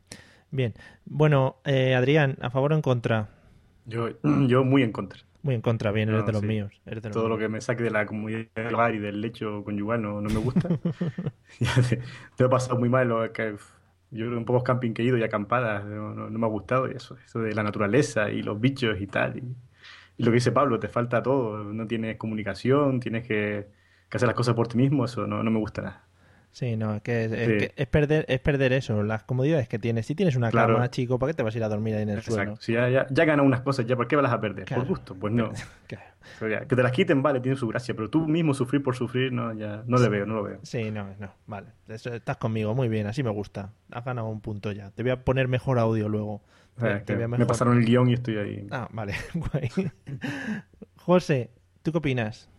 Bien. 0.52 0.74
Bueno, 1.06 1.58
eh, 1.66 1.96
Adrián, 1.96 2.38
¿a 2.42 2.50
favor 2.50 2.72
o 2.72 2.76
en 2.76 2.82
contra? 2.82 3.30
Yo, 3.86 4.10
yo 4.48 4.64
muy 4.64 4.84
en 4.84 4.92
contra. 4.92 5.20
Muy 5.42 5.56
en 5.56 5.62
contra, 5.62 5.92
bien, 5.92 6.10
eres 6.10 6.22
No, 6.22 6.26
de 6.28 6.32
los 6.34 6.42
sí. 6.42 6.48
míos. 6.48 6.72
Eres 6.86 7.02
de 7.04 7.10
los 7.10 7.14
Todo 7.16 7.30
lo 7.30 7.38
que 7.38 7.48
me 7.50 7.62
saque 7.62 7.84
de 7.84 7.92
la 7.92 8.06
comunidad 8.06 8.46
del 8.56 8.74
hogar 8.76 8.94
y 8.96 9.00
del 9.00 9.22
lecho 9.22 9.64
conyugal 9.64 10.02
no, 10.02 10.20
no 10.22 10.30
me 10.30 10.40
gusta. 10.40 10.68
Ya 11.60 11.74
te, 11.88 12.00
te 12.36 12.44
he 12.44 12.50
pasado 12.50 12.78
muy 12.80 12.90
mal. 12.90 13.08
lo 13.10 13.32
que- 13.34 13.56
yo 14.12 14.28
creo 14.28 14.46
que 14.46 14.64
camping 14.64 14.94
que 14.94 15.04
he 15.04 15.06
ido 15.06 15.18
y 15.18 15.24
acampadas 15.24 15.86
no, 15.86 16.30
me 16.30 16.46
ha 16.46 16.50
gustado 16.50 16.88
eso, 16.88 17.18
eso 17.26 17.40
de 17.40 17.54
la 17.54 17.64
naturaleza 17.64 18.30
y 18.32 18.42
los 18.42 18.60
bichos 18.60 19.00
y 19.02 19.08
tal. 19.08 19.38
Y, 19.38 19.56
y 20.18 20.24
lo 20.24 20.32
que 20.32 20.36
dice 20.36 20.52
Pablo, 20.52 20.80
te 20.80 20.90
falta 20.90 21.24
todo. 21.24 21.64
No 21.64 21.88
tienes 21.88 22.18
comunicación, 22.18 23.00
tienes 23.00 23.28
que, 23.28 23.70
que 24.10 24.18
hacer 24.18 24.28
las 24.28 24.36
cosas 24.36 24.56
por 24.56 24.68
ti 24.68 24.78
mismo. 24.78 25.06
Eso 25.06 25.28
no, 25.28 25.44
no 25.44 25.52
me 25.52 25.60
gusta 25.60 25.82
nada. 25.82 26.09
Sí, 26.52 26.76
no, 26.76 26.96
es 26.96 27.02
que 27.04 27.26
es, 27.26 27.32
es 27.32 27.48
Sí. 27.48 27.58
que 27.58 27.74
es 27.76 27.88
perder, 27.88 28.26
es 28.28 28.40
perder 28.40 28.74
eso, 28.74 29.04
las 29.04 29.24
comodidades 29.24 29.68
que 29.70 29.78
tienes. 29.80 30.06
Si 30.08 30.16
tienes 30.16 30.36
una 30.36 30.50
Claro. 30.50 30.74
cama, 30.76 30.90
chico, 30.90 31.20
¿para 31.20 31.32
qué 31.32 31.38
te 31.38 31.44
vas 31.44 31.54
a 31.54 31.58
ir 31.58 31.64
a 31.64 31.70
dormir 31.70 31.96
ahí 31.96 32.02
en 32.04 32.10
el 32.10 32.22
suelo? 32.24 32.42
Exacto. 32.42 32.62
Si 32.64 32.74
ya, 32.74 32.90
ya, 32.90 33.06
ya 33.10 33.26
ganas 33.26 33.46
unas 33.46 33.62
cosas, 33.62 33.86
¿ya 33.86 33.96
por 33.96 34.08
qué 34.08 34.16
vas 34.16 34.32
a 34.34 34.42
perder? 34.42 34.66
Claro. 34.66 34.82
¿Por 34.84 34.90
gusto? 34.90 35.16
Pues 35.16 35.32
no. 35.34 35.52
Claro. 35.88 36.06
O 36.42 36.48
sea, 36.48 36.60
que 36.62 36.76
te 36.76 36.84
las 36.84 36.92
quiten, 36.92 37.24
vale, 37.24 37.40
tiene 37.40 37.56
su 37.58 37.68
gracia, 37.68 37.96
pero 37.96 38.10
tú 38.10 38.28
mismo 38.28 38.54
sufrir 38.54 38.84
por 38.84 38.96
sufrir, 38.96 39.32
no, 39.32 39.54
ya 39.54 39.84
no 39.88 39.98
le 39.98 40.10
veo, 40.10 40.26
no 40.26 40.36
lo 40.36 40.44
veo. 40.44 40.60
Sí, 40.64 40.92
no, 40.92 41.08
no, 41.18 41.32
vale. 41.48 41.68
Eso- 41.88 42.14
estás 42.14 42.38
conmigo, 42.38 42.76
muy 42.76 42.88
bien, 42.90 43.08
así 43.08 43.24
me 43.24 43.30
gusta. 43.32 43.72
Has 43.92 44.04
ganado 44.06 44.28
un 44.28 44.42
punto 44.42 44.72
ya. 44.72 44.92
Te 44.92 45.02
voy 45.02 45.12
a 45.12 45.24
poner 45.24 45.48
mejor 45.48 45.80
audio 45.80 46.10
luego. 46.10 46.42
O 46.76 46.82
sea, 46.82 46.96
Te- 46.96 47.00
te 47.00 47.06
que 47.06 47.16
voy 47.16 47.24
a 47.24 47.28
me 47.30 47.46
pasaron 47.46 47.78
el 47.78 47.86
guion 47.86 48.10
y 48.10 48.14
estoy 48.14 48.38
ahí. 48.38 48.68
Ah, 48.70 48.88
vale, 48.92 49.14
guay. 49.34 49.70
José, 50.98 51.52
¿tú 51.84 51.92
qué 51.92 51.98
opinas? 51.98 52.50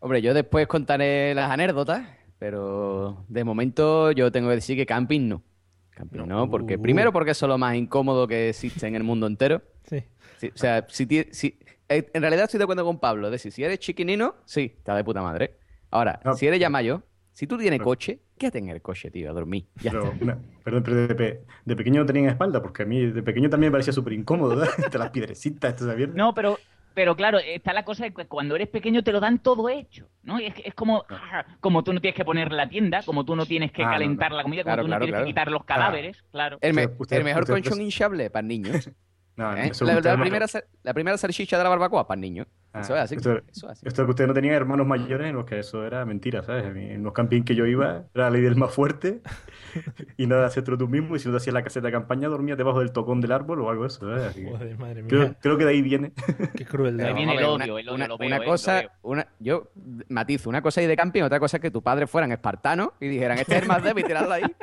Hombre, 0.00 0.20
yo 0.22 0.34
después 0.34 0.66
contaré 0.66 1.34
las 1.34 1.50
anécdotas, 1.50 2.06
pero 2.38 3.24
de 3.28 3.44
momento 3.44 4.12
yo 4.12 4.30
tengo 4.32 4.48
que 4.48 4.56
decir 4.56 4.76
que 4.76 4.86
camping 4.86 5.28
no. 5.28 5.42
Camping 5.90 6.18
No. 6.20 6.26
no, 6.26 6.50
porque 6.50 6.76
Uh. 6.76 6.82
primero 6.82 7.12
porque 7.12 7.30
es 7.32 7.42
lo 7.42 7.56
más 7.58 7.76
incómodo 7.76 8.26
que 8.26 8.48
existe 8.50 8.86
en 8.86 8.94
el 8.96 9.02
mundo 9.04 9.26
entero. 9.26 9.62
Sí. 9.84 10.02
Sí, 10.38 10.50
o 10.54 10.56
sea, 10.58 10.86
si, 10.88 11.06
si- 11.30 11.58
eh, 11.90 12.10
en 12.14 12.22
realidad 12.22 12.44
estoy 12.44 12.56
de 12.58 12.64
acuerdo 12.64 12.84
con 12.86 12.98
Pablo. 12.98 13.26
Es 13.28 13.32
decir, 13.32 13.52
si 13.52 13.62
eres 13.62 13.78
chiquinino, 13.78 14.36
sí, 14.46 14.72
está 14.78 14.96
de 14.96 15.04
puta 15.04 15.20
madre. 15.22 15.58
Ahora, 15.90 16.20
No. 16.24 16.32
si 16.34 16.46
eres 16.46 16.58
ya 16.58 16.70
mayor, 16.70 17.02
si 17.32 17.46
tú 17.46 17.58
tienes 17.58 17.80
coche, 17.82 18.20
quédate 18.38 18.58
en 18.58 18.70
el 18.70 18.80
coche, 18.80 19.10
tío, 19.10 19.30
a 19.30 19.34
dormir. 19.34 19.66
Ya 19.82 19.90
Pero, 19.90 20.04
está. 20.04 20.24
una- 20.24 20.38
perdón, 20.64 20.82
pero 20.82 21.06
de, 21.06 21.14
pe- 21.14 21.40
de 21.66 21.76
pequeño 21.76 22.00
no 22.00 22.06
tenían 22.06 22.26
espalda, 22.30 22.62
porque 22.62 22.82
a 22.82 22.86
mí 22.86 23.06
de 23.12 23.22
pequeño 23.22 23.50
también 23.50 23.70
me 23.70 23.74
parecía 23.74 23.92
súper 23.92 24.14
incómodo, 24.14 24.56
¿verdad? 24.56 24.68
Entre 24.92 24.98
las 24.98 25.10
piedrecitas, 25.10 25.74
estas 25.74 25.88
abiertas. 25.88 26.16
No, 26.16 26.32
pero, 26.34 26.58
pero 26.94 27.16
claro, 27.16 27.38
está 27.38 27.72
la 27.72 27.84
cosa 27.84 28.04
de 28.04 28.14
que 28.14 28.26
cuando 28.26 28.54
eres 28.56 28.68
pequeño 28.68 29.02
te 29.02 29.12
lo 29.12 29.20
dan 29.20 29.38
todo 29.40 29.68
hecho, 29.68 30.08
¿no? 30.22 30.40
Y 30.40 30.46
es, 30.46 30.54
que- 30.54 30.62
es 30.64 30.74
como, 30.74 31.04
ah, 31.10 31.44
como 31.60 31.82
tú 31.84 31.92
no 31.92 32.00
tienes 32.00 32.16
que 32.16 32.24
poner 32.24 32.52
la 32.52 32.68
tienda, 32.68 33.02
como 33.04 33.24
tú 33.24 33.34
no 33.36 33.44
tienes 33.46 33.72
que 33.72 33.82
Ah, 33.84 33.90
calentar 33.90 34.30
no. 34.30 34.36
la 34.38 34.42
comida, 34.44 34.62
como 34.62 34.70
Claro, 34.74 34.82
tú 34.82 34.88
no 34.88 34.90
claro, 34.92 35.04
tienes 35.04 35.12
claro. 35.18 35.24
que 35.26 35.30
quitar 35.30 35.50
los 35.50 35.64
cadáveres, 35.64 36.22
claro. 36.30 36.58
El, 36.60 36.74
me- 36.74 36.86
Usted- 36.98 37.16
el 37.18 37.24
mejor 37.24 37.42
usted- 37.42 37.54
colchón 37.54 37.80
hinchable 37.82 38.30
para 38.30 38.46
niños. 38.46 38.88
No, 39.36 39.52
¿Eh? 39.56 39.72
La, 39.80 39.94
la 40.00 40.16
primera, 40.20 40.46
la 40.84 40.94
primera 40.94 41.18
salchicha 41.18 41.58
de 41.58 41.64
la 41.64 41.68
barbacoa 41.70 42.06
para 42.06 42.14
el 42.14 42.20
niño. 42.20 42.46
Ah, 42.76 42.80
Eso 42.80 42.96
es 42.96 43.02
así. 43.02 43.14
Esto, 43.14 43.36
Eso 43.36 43.66
es 43.66 43.72
así. 43.72 43.86
esto 43.86 44.04
que 44.04 44.10
ustedes 44.10 44.26
no 44.28 44.34
tenían 44.34 44.54
hermanos 44.56 44.84
mayores 44.86 45.28
en 45.28 45.36
los 45.36 45.44
que 45.44 45.60
eso 45.60 45.86
era 45.86 46.04
mentira, 46.04 46.42
¿sabes? 46.42 46.64
En 46.74 47.04
los 47.04 47.12
campings 47.12 47.44
que 47.46 47.54
yo 47.54 47.66
iba 47.66 48.02
era 48.12 48.24
la 48.24 48.30
ley 48.30 48.42
del 48.42 48.56
más 48.56 48.74
fuerte 48.74 49.22
y 50.16 50.26
nada, 50.26 50.46
hacértelo 50.46 50.76
tú 50.76 50.88
mismo 50.88 51.14
y 51.14 51.20
si 51.20 51.28
no 51.28 51.34
te 51.34 51.36
hacías 51.38 51.54
la 51.54 51.62
caseta 51.62 51.86
de 51.86 51.92
campaña 51.92 52.28
dormías 52.28 52.58
debajo 52.58 52.80
del 52.80 52.90
tocón 52.92 53.20
del 53.20 53.30
árbol 53.30 53.60
o 53.60 53.70
algo 53.70 53.82
de 53.84 53.88
eso, 53.88 54.00
¿sabes? 54.00 54.24
Así 54.24 54.44
Joder, 54.44 54.76
madre 54.78 55.02
mía. 55.02 55.08
creo, 55.08 55.34
creo 55.40 55.56
que 55.58 55.64
de 55.64 55.70
ahí 55.70 55.82
viene. 55.82 56.12
Qué 56.56 56.64
crueldad. 56.64 57.06
Ahí 57.06 57.14
viene 57.14 57.36
el 57.36 57.44
odio, 57.44 57.64
el 57.64 57.70
odio, 57.70 57.94
una, 57.94 58.08
lo 58.08 58.18
veo, 58.18 58.26
una 58.26 58.36
eh, 58.36 58.40
lo 58.40 58.44
cosa, 58.44 58.74
veo. 58.80 58.90
una, 59.02 59.26
yo 59.38 59.70
matizo, 60.08 60.48
una 60.50 60.60
cosa 60.60 60.80
ahí 60.80 60.88
de 60.88 60.96
camping, 60.96 61.22
otra 61.22 61.38
cosa 61.38 61.58
es 61.58 61.60
que 61.60 61.70
tus 61.70 61.82
padres 61.82 62.10
fueran 62.10 62.32
espartanos 62.32 62.88
y 63.00 63.06
dijeran, 63.06 63.38
este 63.38 63.54
es 63.56 63.62
el 63.62 63.68
más 63.68 63.84
débil, 63.84 64.04
tirarlo 64.04 64.32
ahí. 64.32 64.42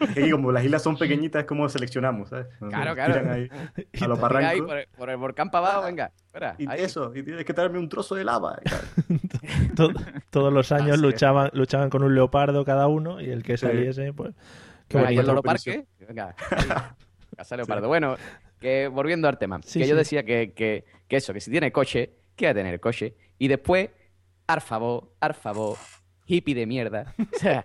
Es 0.00 0.14
que 0.14 0.20
aquí 0.22 0.30
como 0.30 0.52
las 0.52 0.64
islas 0.64 0.82
son 0.82 0.96
pequeñitas 0.96 1.40
es 1.40 1.46
como 1.46 1.68
seleccionamos, 1.68 2.28
¿sabes? 2.30 2.46
Nos 2.60 2.70
Claro, 2.72 2.94
claro. 2.94 3.32
ahí 3.32 3.48
a 4.00 4.08
los 4.08 4.20
barrancos. 4.20 4.66
por, 4.66 4.78
el- 4.78 4.88
por 4.96 5.10
el 5.10 5.16
volcán 5.16 5.50
para 5.50 5.66
abajo, 5.68 5.86
venga. 5.86 6.10
Espera, 6.46 6.54
Y 6.58 6.66
ahí. 6.70 6.84
eso, 6.84 7.12
y 7.14 7.22
tienes 7.22 7.44
que 7.44 7.52
traerme 7.54 7.78
un 7.78 7.88
trozo 7.88 8.14
de 8.14 8.24
lava. 8.24 8.58
todos 10.30 10.52
los 10.52 10.72
años 10.72 10.98
luchaban, 10.98 11.50
luchaban 11.52 11.90
con 11.90 12.02
un 12.02 12.14
leopardo 12.14 12.64
cada 12.64 12.86
uno 12.88 13.20
y 13.20 13.30
el 13.30 13.42
que 13.42 13.56
saliese, 13.56 14.12
pues. 14.12 14.34
Qué 14.88 14.98
Ahí 14.98 15.04
bonito. 15.04 15.20
el 15.20 15.26
Loro. 15.26 15.42
Parque. 15.42 15.86
Venga. 16.06 16.34
ahí. 16.50 16.66
Casa 17.36 17.56
Leopardo. 17.56 17.88
Bueno, 17.88 18.16
que 18.60 18.88
volviendo 18.88 19.28
al 19.28 19.38
tema, 19.38 19.60
Sí, 19.62 19.80
que 19.80 19.86
yo 19.86 19.94
decía 19.94 20.24
que, 20.24 20.52
que, 20.52 20.84
que 21.06 21.16
eso, 21.16 21.32
que 21.32 21.40
si 21.40 21.50
tiene 21.50 21.70
coche, 21.70 22.10
que 22.34 22.46
va 22.46 22.50
a 22.52 22.54
tener 22.54 22.80
coche. 22.80 23.14
Y 23.38 23.46
después, 23.48 23.90
ar 24.46 24.60
favor, 24.60 25.12
ar 25.20 25.34
favor, 25.34 25.76
hippie 26.26 26.54
de 26.54 26.66
mierda. 26.66 27.14
O 27.34 27.38
sea. 27.38 27.64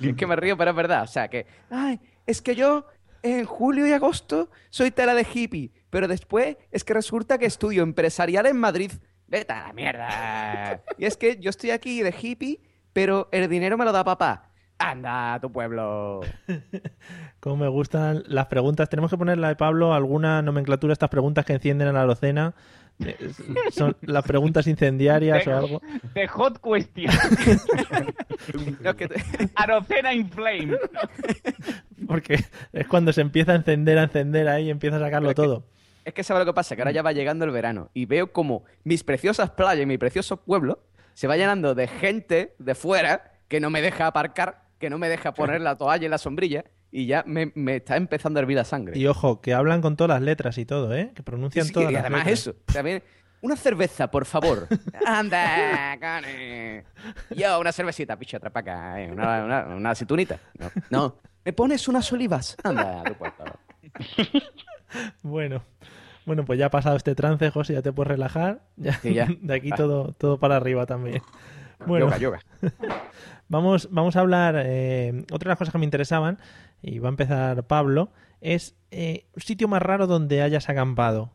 es 0.00 0.16
que 0.16 0.26
me 0.26 0.36
río, 0.36 0.56
pero 0.56 0.70
es 0.70 0.76
verdad. 0.76 1.02
O 1.04 1.06
sea, 1.06 1.28
que. 1.28 1.46
Ay, 1.70 2.00
es 2.26 2.42
que 2.42 2.54
yo 2.54 2.86
en 3.22 3.44
julio 3.44 3.86
y 3.86 3.92
agosto 3.92 4.50
soy 4.70 4.90
tela 4.90 5.14
de 5.14 5.26
hippie. 5.32 5.70
Pero 5.92 6.08
después 6.08 6.56
es 6.70 6.84
que 6.84 6.94
resulta 6.94 7.36
que 7.36 7.44
estudio 7.44 7.82
empresarial 7.82 8.46
en 8.46 8.56
Madrid. 8.56 8.92
Vete 9.26 9.52
a 9.52 9.68
la 9.68 9.72
mierda. 9.74 10.80
Y 10.96 11.04
es 11.04 11.18
que 11.18 11.38
yo 11.38 11.50
estoy 11.50 11.70
aquí 11.70 12.00
de 12.00 12.14
hippie, 12.18 12.62
pero 12.94 13.28
el 13.30 13.46
dinero 13.50 13.76
me 13.76 13.84
lo 13.84 13.92
da 13.92 14.02
papá. 14.02 14.52
Anda, 14.78 15.38
tu 15.38 15.52
pueblo. 15.52 16.22
Cómo 17.40 17.58
me 17.58 17.68
gustan 17.68 18.22
las 18.26 18.46
preguntas. 18.46 18.88
Tenemos 18.88 19.10
que 19.10 19.18
ponerle 19.18 19.46
a 19.46 19.54
Pablo 19.54 19.92
alguna 19.92 20.40
nomenclatura 20.40 20.92
a 20.92 20.94
estas 20.94 21.10
preguntas 21.10 21.44
que 21.44 21.52
encienden 21.52 21.88
a 21.88 21.92
la 21.92 22.02
alocena. 22.04 22.54
Eh, 23.04 23.30
Son 23.70 23.94
las 24.00 24.24
preguntas 24.24 24.66
incendiarias 24.66 25.46
o 25.46 25.54
algo. 25.54 25.82
The 26.14 26.26
hot 26.26 26.58
question. 26.62 27.10
Arocena 29.56 30.14
in 30.14 30.30
flame. 30.30 30.74
Porque 32.08 32.42
es 32.72 32.88
cuando 32.88 33.12
se 33.12 33.20
empieza 33.20 33.52
a 33.52 33.56
encender, 33.56 33.98
a 33.98 34.04
encender 34.04 34.48
ahí 34.48 34.68
y 34.68 34.70
empieza 34.70 34.96
a 34.96 35.00
sacarlo 35.00 35.34
todo. 35.34 35.66
Es 36.04 36.14
que 36.14 36.24
sabe 36.24 36.40
lo 36.40 36.46
que 36.46 36.52
pasa, 36.52 36.74
que 36.74 36.82
ahora 36.82 36.90
ya 36.92 37.02
va 37.02 37.12
llegando 37.12 37.44
el 37.44 37.50
verano 37.50 37.90
y 37.94 38.06
veo 38.06 38.32
como 38.32 38.64
mis 38.84 39.04
preciosas 39.04 39.50
playas 39.50 39.82
y 39.82 39.86
mi 39.86 39.98
precioso 39.98 40.36
pueblo 40.38 40.82
se 41.14 41.26
va 41.28 41.36
llenando 41.36 41.74
de 41.74 41.86
gente 41.86 42.54
de 42.58 42.74
fuera 42.74 43.32
que 43.48 43.60
no 43.60 43.70
me 43.70 43.82
deja 43.82 44.06
aparcar, 44.06 44.64
que 44.78 44.90
no 44.90 44.98
me 44.98 45.08
deja 45.08 45.32
poner 45.32 45.60
la 45.60 45.76
toalla 45.76 46.06
y 46.06 46.08
la 46.08 46.18
sombrilla 46.18 46.64
y 46.90 47.06
ya 47.06 47.22
me, 47.26 47.52
me 47.54 47.76
está 47.76 47.96
empezando 47.96 48.38
a 48.38 48.42
hervir 48.42 48.56
la 48.56 48.64
sangre. 48.64 48.98
Y 48.98 49.06
ojo, 49.06 49.40
que 49.40 49.54
hablan 49.54 49.80
con 49.80 49.96
todas 49.96 50.10
las 50.18 50.22
letras 50.22 50.58
y 50.58 50.64
todo, 50.66 50.94
¿eh? 50.94 51.12
Que 51.14 51.22
pronuncian 51.22 51.64
Sí, 51.64 51.68
sí, 51.68 51.74
todas 51.74 51.90
y 51.90 51.94
las 51.94 52.00
además 52.02 52.20
letras. 52.26 52.40
eso, 52.40 52.54
también 52.72 53.02
una 53.40 53.56
cerveza, 53.56 54.10
por 54.10 54.24
favor. 54.24 54.68
Anda, 55.06 55.96
cane. 56.00 56.84
Yo, 57.30 57.60
una 57.60 57.72
cervecita, 57.72 58.16
picha, 58.18 58.36
atrapa 58.38 58.60
acá, 58.60 59.00
eh, 59.02 59.10
una, 59.10 59.44
una, 59.44 59.66
una 59.76 59.90
aceitunita. 59.90 60.38
No, 60.58 60.70
no, 60.90 61.16
me 61.44 61.52
pones 61.52 61.86
unas 61.88 62.12
olivas. 62.12 62.56
Anda, 62.62 63.04
tu. 63.04 63.14
Bueno. 65.22 65.62
Bueno, 66.26 66.44
pues 66.44 66.58
ya 66.58 66.66
ha 66.66 66.70
pasado 66.70 66.96
este 66.96 67.14
trance, 67.14 67.50
José, 67.50 67.72
ya 67.74 67.82
te 67.82 67.92
puedes 67.92 68.08
relajar. 68.08 68.62
Ya, 68.76 68.92
Sí, 68.94 69.14
ya. 69.14 69.26
De 69.40 69.54
aquí 69.54 69.70
todo, 69.70 70.12
todo 70.12 70.38
para 70.38 70.56
arriba 70.56 70.86
también. 70.86 71.22
Bueno, 71.86 72.06
Yoga, 72.06 72.18
yoga. 72.18 72.40
Vamos, 73.48 73.88
vamos 73.90 74.16
a 74.16 74.20
hablar. 74.20 74.54
Eh, 74.64 75.24
otra 75.30 75.48
de 75.48 75.50
las 75.50 75.58
cosas 75.58 75.72
que 75.72 75.78
me 75.78 75.84
interesaban, 75.84 76.38
y 76.80 77.00
va 77.00 77.08
a 77.08 77.10
empezar 77.10 77.66
Pablo, 77.66 78.10
es 78.40 78.74
eh, 78.90 79.26
un 79.34 79.42
sitio 79.42 79.68
más 79.68 79.82
raro 79.82 80.06
donde 80.06 80.40
hayas 80.40 80.70
acampado. 80.70 81.32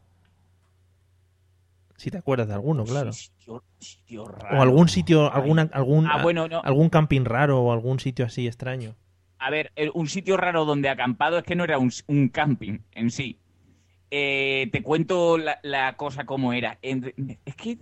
Si 1.97 2.10
te 2.10 2.17
acuerdas 2.17 2.47
de 2.47 2.54
alguno, 2.56 2.86
claro. 2.86 3.12
Sitio, 3.13 3.63
sitio 3.80 4.23
O 4.23 4.28
raro. 4.30 4.62
algún 4.62 4.88
sitio, 4.88 5.32
alguna, 5.32 5.69
algún, 5.73 6.08
Ah, 6.08 6.21
bueno, 6.23 6.47
no. 6.47 6.62
algún 6.63 6.89
camping 6.89 7.23
raro 7.26 7.62
o 7.62 7.71
algún 7.71 8.00
sitio 8.00 8.26
así 8.26 8.47
extraño. 8.47 8.95
A 9.39 9.50
ver, 9.52 9.71
un 9.93 10.08
sitio 10.08 10.38
raro 10.38 10.65
donde 10.65 10.89
acampado 10.89 11.38
es 11.38 11.43
que 11.43 11.56
no 11.56 11.63
era 11.65 11.78
un, 11.78 11.91
un 12.08 12.30
camping 12.30 12.80
en 12.93 13.12
sí. 13.12 13.39
Eh, 14.12 14.70
te 14.72 14.82
cuento 14.84 15.38
la, 15.38 15.60
la 15.63 15.93
cosa 15.98 16.26
como 16.26 16.54
era. 16.54 16.78
En- 16.82 17.38
es 17.46 17.56
que 17.56 17.78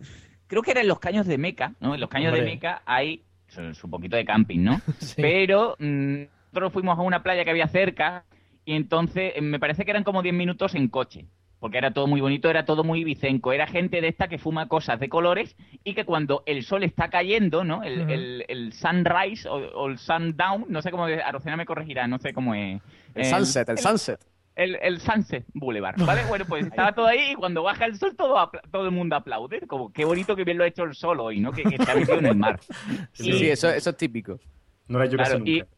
creo 0.47 0.61
que 0.61 0.71
era 0.71 0.81
en 0.81 0.87
los 0.87 0.99
caños 0.99 1.25
de 1.27 1.37
Meca, 1.37 1.73
¿no? 1.79 1.93
En 1.95 2.01
los 2.01 2.09
caños 2.09 2.33
de. 2.33 2.39
Meca 2.45 2.81
hay 2.85 3.23
es 3.47 3.83
un 3.83 3.91
poquito 3.91 4.15
de 4.17 4.25
camping, 4.25 4.59
¿no? 4.63 4.81
Sí. 4.99 5.21
Pero 5.21 5.75
mm, 5.79 6.23
nosotros 6.51 6.73
fuimos 6.73 6.97
a 6.97 7.01
una 7.01 7.23
playa 7.23 7.43
que 7.45 7.51
había 7.51 7.67
cerca 7.67 8.25
y 8.65 8.73
entonces 8.73 9.33
eh, 9.35 9.41
me 9.41 9.59
parece 9.59 9.85
que 9.85 9.91
eran 9.91 10.03
como 10.03 10.21
10 10.23 10.33
minutos 10.35 10.73
en 10.75 10.87
coche. 10.87 11.25
Porque 11.59 11.77
era 11.77 11.91
todo 11.91 12.05
muy 12.05 12.21
bonito, 12.21 12.49
era 12.49 12.65
todo 12.65 12.83
muy 12.83 13.03
bicenco. 13.03 13.53
Era 13.53 13.65
gente 13.65 14.01
de 14.01 14.07
esta 14.09 14.27
que 14.27 14.37
fuma 14.37 14.67
cosas 14.67 14.99
de 14.99 15.09
colores 15.09 15.55
y 15.83 15.93
que 15.93 16.05
cuando 16.05 16.43
el 16.45 16.63
sol 16.63 16.83
está 16.83 17.09
cayendo, 17.09 17.63
¿no? 17.63 17.81
El, 17.81 18.01
el- 18.11 18.45
el 18.49 18.73
sunrise 18.73 19.47
o, 19.47 19.53
o 19.55 19.87
el 19.87 19.97
sundown, 19.97 20.65
no 20.69 20.81
sé 20.81 20.91
cómo... 20.91 21.05
Arocena 21.05 21.55
me 21.55 21.65
corregirá, 21.65 22.07
no 22.07 22.19
sé 22.19 22.33
cómo 22.33 22.53
es. 22.55 22.81
El 23.15 23.25
sunset, 23.25 23.69
el 23.69 23.77
sunset. 23.79 24.19
El, 24.55 24.75
el 24.81 24.99
Sunset 25.01 25.45
Boulevard, 25.53 25.95
¿vale? 26.05 26.21
Bueno, 26.29 26.45
pues 26.47 26.65
estaba 26.65 26.93
todo 26.93 27.07
ahí 27.07 27.31
y 27.31 27.35
cuando 27.35 27.61
baja 27.63 27.85
el 27.85 27.97
sol 27.97 28.15
todo, 28.15 28.37
apla- 28.37 28.61
todo 28.71 28.85
el 28.85 28.91
mundo 28.91 29.15
aplaude. 29.17 29.61
Como, 29.67 29.91
qué 29.91 30.05
bonito 30.05 30.35
que 30.35 30.43
bien 30.45 30.57
lo 30.57 30.63
ha 30.63 30.67
hecho 30.67 30.83
el 30.83 30.95
sol 30.95 31.19
hoy, 31.19 31.39
¿no? 31.41 31.51
Que, 31.51 31.63
que 31.63 31.75
está 31.75 31.93
metido 31.93 32.19
en 32.19 32.25
el 32.27 32.35
mar. 32.37 32.59
Sí, 33.13 33.29
Y- 33.29 33.33
sí, 33.39 33.49
eso, 33.49 33.69
eso 33.69 33.89
es 33.89 33.97
típico. 33.97 34.39
No 34.87 34.97
la 34.99 35.05
he 35.05 35.07
hecho 35.07 35.17
Claro, 35.17 35.39
casi 35.39 35.51
y 35.51 35.59
nunca. 35.59 35.74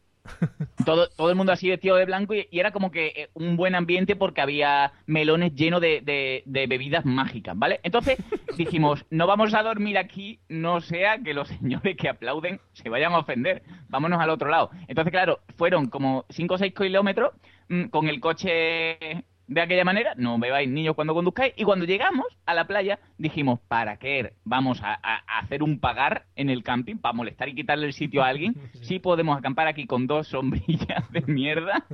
Todo, 0.84 1.08
todo 1.08 1.30
el 1.30 1.36
mundo 1.36 1.52
así 1.52 1.68
vestido 1.68 1.96
de 1.96 2.04
blanco 2.04 2.34
y, 2.34 2.48
y 2.50 2.58
era 2.60 2.70
como 2.70 2.90
que 2.90 3.06
eh, 3.08 3.28
un 3.34 3.56
buen 3.56 3.74
ambiente 3.74 4.16
porque 4.16 4.40
había 4.40 4.92
melones 5.06 5.54
llenos 5.54 5.80
de, 5.80 6.00
de- 6.02 6.42
de 6.46 6.66
bebidas 6.66 7.04
mágicas, 7.04 7.58
¿vale? 7.58 7.80
Entonces 7.82 8.18
dijimos, 8.56 9.04
no 9.10 9.26
vamos 9.26 9.54
a 9.54 9.62
dormir 9.62 9.98
aquí, 9.98 10.38
no 10.48 10.80
sea 10.80 11.18
que 11.18 11.34
los 11.34 11.48
señores 11.48 11.96
que 11.96 12.08
aplauden 12.08 12.60
se 12.72 12.88
vayan 12.88 13.12
a 13.12 13.18
ofender, 13.18 13.62
vámonos 13.88 14.20
al 14.20 14.30
otro 14.30 14.48
lado. 14.48 14.70
Entonces, 14.88 15.10
claro, 15.12 15.40
fueron 15.56 15.88
como 15.88 16.24
5 16.30 16.54
o 16.54 16.58
6 16.58 16.74
kilómetros 16.74 17.32
mm, 17.68 17.84
con 17.84 18.08
el 18.08 18.20
coche 18.20 19.24
de 19.48 19.60
aquella 19.62 19.84
manera, 19.84 20.12
no 20.16 20.38
bebáis 20.38 20.68
niños 20.68 20.94
cuando 20.94 21.14
conduzcáis, 21.14 21.54
y 21.56 21.64
cuando 21.64 21.84
llegamos 21.86 22.26
a 22.46 22.54
la 22.54 22.66
playa 22.66 22.98
dijimos, 23.16 23.58
¿para 23.66 23.96
qué 23.96 24.34
vamos 24.44 24.80
a, 24.82 24.92
a- 24.94 25.24
a 25.26 25.38
hacer 25.40 25.62
un 25.62 25.80
pagar 25.80 26.26
en 26.36 26.50
el 26.50 26.62
camping 26.62 26.96
para 26.96 27.14
molestar 27.14 27.48
y 27.48 27.54
quitarle 27.54 27.86
el 27.86 27.92
sitio 27.94 28.22
a 28.22 28.28
alguien? 28.28 28.54
Sí 28.82 28.98
podemos 29.00 29.36
acampar 29.36 29.66
aquí 29.66 29.86
con 29.86 30.06
dos 30.06 30.28
sombrillas 30.28 31.10
de 31.10 31.22
mierda 31.26 31.84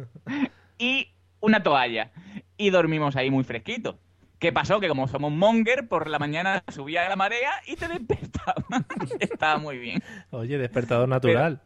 y 0.79 1.09
una 1.41 1.63
toalla. 1.63 2.11
Y 2.57 2.71
dormimos 2.71 3.17
ahí 3.17 3.31
muy 3.31 3.45
fresquito. 3.45 3.99
¿Qué 4.39 4.53
pasó? 4.53 4.79
Que 4.81 4.89
como 4.89 5.09
somos 5.09 5.33
monger, 5.33 5.89
por 5.89 6.09
la 6.09 6.19
mañana 6.19 6.63
subía 6.69 7.09
la 7.09 7.17
marea 7.17 7.51
y 7.67 7.77
te 7.77 7.89
despertaba. 7.89 8.55
Estaba 9.21 9.59
muy 9.59 9.79
bien. 9.79 10.03
Oye, 10.31 10.59
despertador 10.59 11.09
natural. 11.09 11.61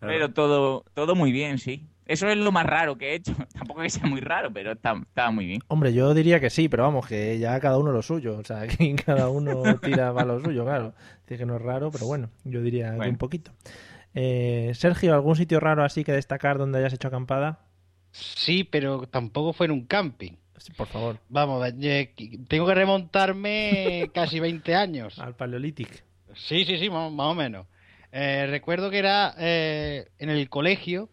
Pero 0.00 0.32
todo, 0.32 0.84
todo 0.94 1.14
muy 1.14 1.32
bien, 1.32 1.58
sí. 1.58 1.86
Eso 2.06 2.28
es 2.28 2.36
lo 2.36 2.52
más 2.52 2.66
raro 2.66 2.96
que 2.96 3.12
he 3.12 3.14
hecho. 3.14 3.34
Tampoco 3.54 3.82
que 3.82 3.90
sea 3.90 4.06
muy 4.06 4.20
raro, 4.20 4.52
pero 4.52 4.72
estaba 4.72 5.30
muy 5.30 5.46
bien. 5.46 5.60
Hombre, 5.68 5.92
yo 5.92 6.12
diría 6.14 6.40
que 6.40 6.50
sí, 6.50 6.68
pero 6.68 6.82
vamos, 6.82 7.06
que 7.06 7.38
ya 7.38 7.58
cada 7.60 7.78
uno 7.78 7.92
lo 7.92 8.02
suyo. 8.02 8.38
O 8.38 8.44
sea, 8.44 8.66
que 8.68 8.94
cada 8.96 9.28
uno 9.28 9.62
tira 9.80 10.12
para 10.12 10.26
lo 10.26 10.40
suyo, 10.44 10.64
claro. 10.64 10.94
Dice 11.26 11.38
que 11.38 11.46
no 11.46 11.56
es 11.56 11.62
raro, 11.62 11.90
pero 11.90 12.06
bueno, 12.06 12.30
yo 12.44 12.62
diría 12.62 12.96
que 12.98 13.08
un 13.08 13.16
poquito. 13.16 13.52
Eh, 14.14 14.72
Sergio, 14.74 15.14
¿algún 15.14 15.36
sitio 15.36 15.58
raro 15.60 15.84
así 15.84 16.04
que 16.04 16.12
destacar 16.12 16.58
donde 16.58 16.78
hayas 16.78 16.92
hecho 16.92 17.08
acampada? 17.08 17.60
Sí, 18.12 18.62
pero 18.62 19.08
tampoco 19.08 19.52
fue 19.52 19.66
en 19.66 19.72
un 19.72 19.86
camping. 19.86 20.32
Sí, 20.56 20.72
por 20.72 20.86
favor. 20.86 21.18
Vamos, 21.28 21.66
eh, 21.80 22.12
tengo 22.48 22.66
que 22.66 22.74
remontarme 22.74 24.10
casi 24.14 24.38
20 24.38 24.74
años. 24.74 25.18
Al 25.18 25.34
Paleolític. 25.34 26.04
Sí, 26.34 26.64
sí, 26.64 26.78
sí, 26.78 26.90
más, 26.90 27.10
más 27.12 27.26
o 27.26 27.34
menos. 27.34 27.66
Eh, 28.12 28.46
recuerdo 28.48 28.90
que 28.90 28.98
era 28.98 29.34
eh, 29.36 30.06
en 30.18 30.30
el 30.30 30.48
colegio, 30.48 31.08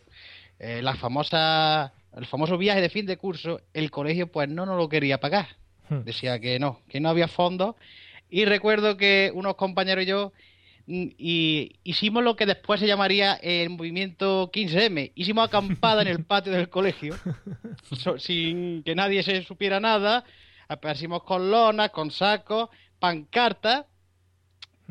eh, 0.64 0.82
la 0.84 0.96
famosa, 0.96 1.92
el 2.16 2.26
famoso 2.28 2.56
viaje 2.58 2.82
de 2.82 2.90
fin 2.90 3.08
de 3.08 3.18
curso, 3.18 3.62
el 3.74 3.90
colegio 3.90 4.32
pues 4.32 4.48
no 4.48 4.66
nos 4.68 4.78
lo 4.78 4.88
quería 4.88 5.20
pagar. 5.20 5.48
Hmm. 5.90 6.04
Decía 6.04 6.40
que 6.40 6.60
no, 6.60 6.80
que 6.88 7.00
no 7.00 7.10
había 7.10 7.28
fondos. 7.28 7.76
Y 8.30 8.46
recuerdo 8.46 8.96
que 8.96 9.32
unos 9.34 9.56
compañeros 9.56 10.04
y 10.04 10.08
yo 10.08 10.32
mm, 10.86 11.08
y 11.18 11.72
hicimos 11.84 12.24
lo 12.24 12.36
que 12.36 12.46
después 12.46 12.80
se 12.80 12.86
llamaría 12.86 13.34
el 13.42 13.72
movimiento 13.72 14.52
15M. 14.52 15.12
Hicimos 15.16 15.48
acampada 15.48 16.04
en 16.04 16.10
el 16.10 16.24
patio 16.24 16.54
del 16.54 16.70
colegio, 16.70 17.16
so- 17.98 18.20
sin 18.20 18.84
que 18.84 18.94
nadie 18.94 19.24
se 19.24 19.42
supiera 19.44 19.80
nada. 19.80 20.24
Aparecimos 20.68 21.24
con 21.24 21.50
lonas, 21.50 21.90
con 21.90 22.12
sacos, 22.12 22.70
pancartas 23.00 23.86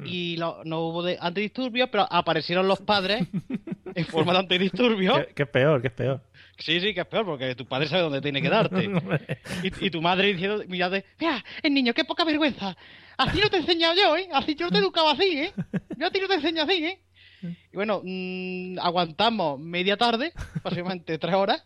y 0.04 0.36
lo- 0.36 0.62
no 0.64 0.80
hubo 0.80 1.02
de 1.02 1.16
antidisturbios, 1.20 1.88
pero 1.90 2.06
aparecieron 2.10 2.66
los 2.68 2.80
padres 2.80 3.26
en 3.94 4.04
forma 4.06 4.32
de 4.32 4.38
antidisturbios. 4.40 5.18
¿Qué, 5.26 5.34
qué 5.34 5.42
es 5.44 5.48
peor? 5.48 5.80
¿Qué 5.80 5.88
es 5.88 5.94
peor? 5.94 6.22
Sí, 6.58 6.78
sí, 6.80 6.92
que 6.92 7.00
es 7.00 7.06
peor, 7.06 7.24
porque 7.24 7.54
tu 7.54 7.66
padre 7.66 7.88
sabe 7.88 8.02
dónde 8.02 8.20
tiene 8.20 8.42
que 8.42 8.48
darte. 8.50 8.84
y, 9.62 9.86
y 9.86 9.90
tu 9.90 10.02
madre 10.02 10.28
diciendo, 10.32 10.62
mirate, 10.68 11.04
mira, 11.18 11.42
el 11.62 11.72
niño, 11.72 11.94
qué 11.94 12.04
poca 12.04 12.24
vergüenza. 12.24 12.76
Así 13.16 13.40
no 13.40 13.48
te 13.50 13.56
he 13.56 13.60
enseñado 13.60 13.94
yo, 13.96 14.16
¿eh? 14.16 14.28
Así 14.32 14.54
yo 14.54 14.66
no 14.66 14.70
te 14.72 14.76
he 14.78 14.80
educado 14.80 15.08
así, 15.10 15.38
¿eh? 15.40 15.52
Yo 15.96 16.06
a 16.06 16.10
ti 16.10 16.20
no 16.20 16.28
te 16.28 16.34
enseño 16.34 16.62
así, 16.62 16.84
¿eh? 16.84 17.00
Y 17.42 17.74
bueno, 17.76 18.02
mm, 18.04 18.78
aguantamos 18.78 19.58
media 19.58 19.96
tarde, 19.96 20.32
básicamente 20.62 21.16
tres 21.18 21.34
horas. 21.34 21.64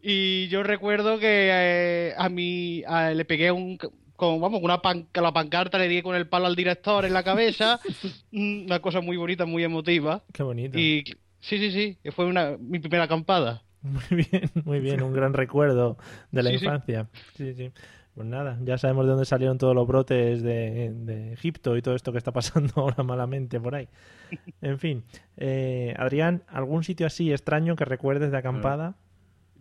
Y 0.00 0.48
yo 0.48 0.62
recuerdo 0.62 1.18
que 1.18 1.48
eh, 1.52 2.14
a 2.16 2.28
mí 2.28 2.82
a- 2.86 3.10
le 3.10 3.24
pegué 3.24 3.50
un 3.50 3.78
con 4.18 4.40
vamos 4.40 4.60
una 4.62 4.82
pan- 4.82 5.06
la 5.14 5.32
pancarta 5.32 5.78
le 5.78 5.86
di 5.88 6.02
con 6.02 6.14
el 6.16 6.26
palo 6.28 6.46
al 6.46 6.56
director 6.56 7.04
en 7.06 7.12
la 7.14 7.22
cabeza 7.22 7.78
Mm, 8.32 8.64
una 8.66 8.80
cosa 8.80 9.00
muy 9.00 9.16
bonita 9.16 9.46
muy 9.46 9.62
emotiva 9.64 10.22
Qué 10.32 10.42
bonito. 10.42 10.78
y 10.78 11.04
sí 11.40 11.56
sí 11.58 11.70
sí 11.70 11.98
fue 12.10 12.26
una 12.26 12.56
mi 12.58 12.78
primera 12.80 13.04
acampada 13.04 13.62
Muy 13.80 14.02
bien, 14.30 14.50
muy 14.64 14.80
bien, 14.80 15.02
un 15.02 15.12
gran 15.14 15.32
recuerdo 15.34 15.96
de 16.32 16.42
la 16.42 16.50
Sí, 16.50 16.58
sí. 16.58 16.64
infancia. 16.64 17.08
Sí, 17.36 17.54
sí. 17.54 17.70
Pues 18.14 18.26
nada, 18.26 18.58
ya 18.64 18.76
sabemos 18.76 19.04
de 19.06 19.10
dónde 19.10 19.24
salieron 19.24 19.56
todos 19.58 19.76
los 19.76 19.86
brotes 19.86 20.42
de, 20.42 20.90
de 20.92 21.32
Egipto 21.34 21.76
y 21.76 21.82
todo 21.82 21.94
esto 21.94 22.10
que 22.10 22.18
está 22.18 22.32
pasando 22.32 22.72
ahora 22.76 23.04
malamente 23.04 23.60
por 23.60 23.76
ahí. 23.76 23.88
En 24.60 24.80
fin, 24.80 25.04
eh, 25.36 25.94
Adrián, 25.96 26.42
¿algún 26.48 26.82
sitio 26.82 27.06
así 27.06 27.30
extraño 27.30 27.76
que 27.76 27.84
recuerdes 27.84 28.32
de 28.32 28.38
acampada? 28.38 28.96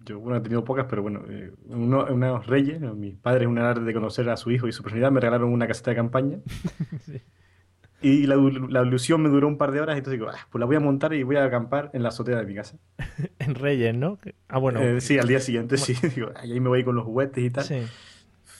Yo, 0.08 0.20
bueno, 0.20 0.38
he 0.38 0.42
tenido 0.42 0.64
pocas, 0.64 0.86
pero 0.90 1.02
bueno, 1.02 1.22
eh, 1.30 1.52
uno- 1.68 2.06
unos 2.10 2.48
reyes, 2.48 2.80
mis 2.82 3.16
padres, 3.16 3.48
una 3.48 3.74
vez 3.74 3.86
de 3.86 3.94
conocer 3.94 4.30
a 4.30 4.38
su 4.38 4.50
hijo 4.52 4.68
y 4.68 4.72
su 4.72 4.82
personalidad, 4.84 5.12
me 5.12 5.20
regalaron 5.20 5.52
una 5.52 5.68
caseta 5.68 5.92
de 5.92 5.96
campaña. 5.98 6.38
Y 8.00 8.28
la, 8.28 8.36
la 8.36 8.84
ilusión 8.84 9.24
me 9.24 9.30
duró 9.30 9.48
un 9.48 9.58
par 9.58 9.72
de 9.72 9.82
horas, 9.82 9.98
entonces 9.98 10.20
digo, 10.20 10.30
"Ah, 10.32 10.38
pues 10.52 10.60
la 10.60 10.68
voy 10.68 10.76
a 10.76 10.80
montar 10.80 11.14
y 11.16 11.24
voy 11.24 11.38
a 11.38 11.46
acampar 11.46 11.90
en 11.94 12.04
la 12.04 12.10
azotea 12.10 12.38
de 12.38 12.46
mi 12.46 12.54
casa. 12.54 12.78
En 13.40 13.56
Reyes, 13.56 13.96
¿no? 13.96 14.20
Ah, 14.50 14.60
bueno. 14.60 14.80
Eh, 14.82 15.02
sí, 15.02 15.18
al 15.18 15.28
día 15.28 15.40
siguiente 15.40 15.78
sí, 15.78 15.94
digo, 16.16 16.30
"Ay, 16.36 16.52
ahí 16.54 16.60
me 16.60 16.70
voy 16.70 16.84
con 16.84 16.96
los 16.96 17.06
juguetes 17.06 17.44
y 17.44 17.50
tal. 17.50 17.64
Sí. 17.64 17.82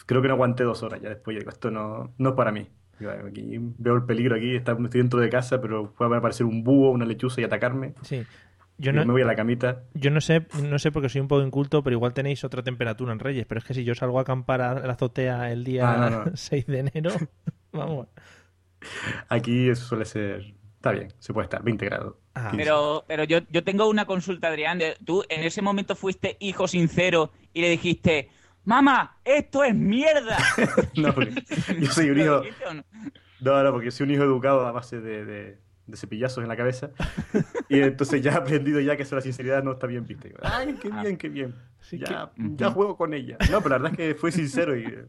Creo 0.08 0.24
que 0.24 0.28
no 0.28 0.34
aguanté 0.34 0.64
dos 0.64 0.82
horas, 0.82 1.02
ya 1.02 1.10
después 1.10 1.38
digo, 1.38 1.52
esto 1.52 1.70
no, 1.70 2.12
no 2.18 2.30
es 2.30 2.36
para 2.36 2.52
mí. 2.52 2.68
Digo, 3.00 3.12
aquí 3.12 3.60
veo 3.78 3.94
el 3.96 4.04
peligro 4.06 4.36
aquí, 4.36 4.56
está- 4.56 4.72
estoy 4.72 5.02
dentro 5.02 5.20
de 5.20 5.30
casa, 5.30 5.62
pero 5.62 5.92
puede 5.92 6.16
aparecer 6.18 6.48
un 6.48 6.64
búho, 6.64 6.90
una 6.90 7.06
lechuza 7.06 7.40
y 7.40 7.44
atacarme. 7.44 7.94
Sí. 8.02 8.24
Yo 8.80 8.94
no, 8.94 9.04
me 9.06 9.12
voy 9.12 9.24
a 9.24 9.26
la 9.26 9.36
camita. 9.36 9.84
yo 9.96 10.12
no 10.12 10.22
sé, 10.22 10.46
no 10.62 10.78
sé 10.78 10.92
porque 10.92 11.10
soy 11.10 11.22
un 11.22 11.28
poco 11.28 11.42
inculto, 11.42 11.84
pero 11.84 11.96
igual 11.96 12.14
tenéis 12.14 12.44
otra 12.44 12.62
temperatura 12.64 13.12
en 13.12 13.20
Reyes. 13.20 13.46
Pero 13.48 13.60
es 13.60 13.66
que 13.66 13.74
si 13.74 13.84
yo 13.84 13.96
salgo 13.96 14.20
a 14.20 14.22
acampar 14.22 14.62
a 14.62 14.76
la 14.86 14.94
azotea 14.94 15.52
el 15.52 15.64
día 15.64 15.92
Ah, 15.92 16.10
no, 16.10 16.26
no. 16.26 16.32
6 16.36 16.68
de 16.68 16.80
enero, 16.80 17.12
vamos. 17.72 18.08
Aquí 19.30 19.70
eso 19.70 19.86
suele 19.86 20.06
ser, 20.06 20.54
está 20.76 20.92
bien, 20.92 21.08
se 21.20 21.34
puede 21.34 21.46
estar, 21.46 21.64
20 21.64 21.86
grados. 21.86 22.16
Ah. 22.36 22.50
15. 22.52 22.58
Pero, 22.58 23.06
pero 23.08 23.24
yo, 23.24 23.40
yo 23.50 23.64
tengo 23.64 23.88
una 23.90 24.06
consulta, 24.06 24.48
Adrián. 24.50 24.80
Tú 25.06 25.24
en 25.30 25.44
ese 25.44 25.62
momento 25.62 25.96
fuiste 25.96 26.38
hijo 26.40 26.68
sincero 26.68 27.32
y 27.54 27.62
le 27.62 27.70
dijiste, 27.70 28.30
mamá, 28.64 29.18
esto 29.26 29.64
es 29.64 29.74
mierda. 29.74 30.38
No, 30.96 31.14
porque 31.14 31.34
yo 31.80 31.92
soy 31.92 32.12
un 32.12 32.18
¿Lo 32.26 32.46
hijo. 32.46 32.74
no? 32.74 32.84
No, 33.40 33.64
no, 33.64 33.72
porque 33.72 33.92
soy 33.92 34.06
un 34.06 34.14
hijo 34.14 34.24
educado 34.24 34.66
a 34.66 34.72
base 34.72 35.00
de, 35.02 35.26
de, 35.26 35.58
de 35.88 35.98
cepillazos 35.98 36.44
en 36.44 36.50
la 36.50 36.56
cabeza. 36.58 36.92
Y 37.70 37.80
entonces 37.80 38.22
ya 38.22 38.32
he 38.32 38.36
aprendido 38.36 38.80
ya 38.80 38.96
que 38.98 39.04
eso 39.04 39.16
la 39.16 39.22
sinceridad 39.22 39.64
no 39.64 39.72
está 39.72 39.88
bien 39.88 40.06
vista. 40.06 40.28
Ay, 40.44 40.76
qué 40.82 40.90
bien, 40.90 41.18
qué 41.18 41.30
bien. 41.30 41.56
Sí, 41.80 41.98
ya, 42.00 42.32
ya 42.36 42.72
juego 42.72 42.98
con 42.98 43.14
ella. 43.14 43.38
No, 43.50 43.62
pero 43.62 43.78
la 43.78 43.78
verdad 43.84 43.92
es 43.94 43.98
que 43.98 44.16
fue 44.16 44.32
sincero 44.32 44.76
y 44.78 44.84
eh, 44.84 45.06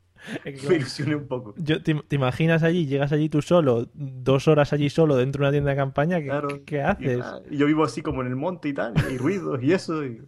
me 0.68 0.76
ilusioné 0.76 1.16
un 1.16 1.26
poco. 1.26 1.54
Yo, 1.56 1.82
te, 1.82 1.94
te 1.94 2.16
imaginas 2.16 2.62
allí, 2.62 2.86
llegas 2.86 3.10
allí 3.12 3.28
tú 3.28 3.42
solo, 3.42 3.88
dos 3.94 4.46
horas 4.46 4.72
allí 4.72 4.88
solo 4.88 5.16
dentro 5.16 5.40
de 5.42 5.46
una 5.48 5.52
tienda 5.52 5.70
de 5.70 5.76
campaña, 5.76 6.20
¿qué, 6.20 6.26
Claro. 6.26 6.48
qué- 6.64 6.82
haces? 6.82 7.20
ah, 7.24 7.40
y 7.50 7.56
yo 7.56 7.66
vivo 7.66 7.82
así 7.84 8.00
como 8.02 8.20
en 8.22 8.28
el 8.28 8.36
monte 8.36 8.68
y 8.68 8.74
tal, 8.74 8.94
y 9.12 9.18
ruidos 9.18 9.60
y 9.62 9.72
eso. 9.72 10.04
y, 10.04 10.22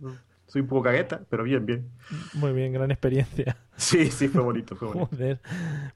soy 0.51 0.63
un 0.63 0.67
poco 0.67 0.83
cagueta, 0.83 1.23
pero 1.29 1.45
bien, 1.45 1.65
bien. 1.65 1.89
Muy 2.35 2.53
bien, 2.53 2.73
gran 2.73 2.91
experiencia. 2.91 3.57
Sí, 3.81 4.11
sí, 4.11 4.29
fue 4.29 4.43
bonito, 4.43 4.77
fue 4.77 4.89
bonito. 4.89 5.07
Joder. 5.07 5.41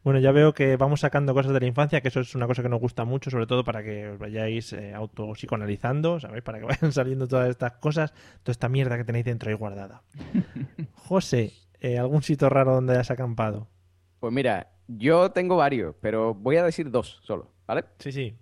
Bueno, 0.02 0.18
ya 0.18 0.32
veo 0.32 0.54
que 0.54 0.78
vamos 0.78 1.00
sacando 1.00 1.34
cosas 1.34 1.52
de 1.52 1.60
la 1.60 1.66
infancia, 1.66 2.00
que 2.00 2.08
eso 2.08 2.20
es 2.20 2.34
una 2.34 2.46
cosa 2.46 2.62
que 2.62 2.70
nos 2.70 2.80
gusta 2.80 3.04
mucho, 3.04 3.28
sobre 3.30 3.46
todo 3.46 3.62
para 3.62 3.82
que 3.82 4.08
os 4.08 4.18
vayáis 4.18 4.72
eh, 4.72 4.94
autopsicoanalizando, 4.94 6.18
¿sabéis? 6.18 6.42
Para 6.42 6.60
que 6.60 6.64
vayan 6.68 6.92
saliendo 6.92 7.28
todas 7.28 7.50
estas 7.50 7.72
cosas, 7.72 8.14
toda 8.42 8.52
esta 8.52 8.70
mierda 8.70 8.96
que 8.96 9.04
tenéis 9.04 9.26
dentro 9.26 9.50
ahí 9.50 9.54
guardada. 9.54 10.02
José, 10.94 11.52
eh, 11.80 11.98
¿algún 11.98 12.22
sitio 12.22 12.48
raro 12.48 12.72
donde 12.72 12.94
hayas 12.94 13.10
acampado? 13.10 13.68
Pues 14.18 14.32
mira, 14.32 14.70
yo 14.88 15.32
tengo 15.32 15.56
varios, 15.56 15.94
pero 16.00 16.32
voy 16.32 16.56
a 16.56 16.64
decir 16.64 16.90
dos 16.90 17.20
solo, 17.22 17.50
¿vale? 17.66 17.84
Sí, 17.98 18.12
sí. 18.12 18.34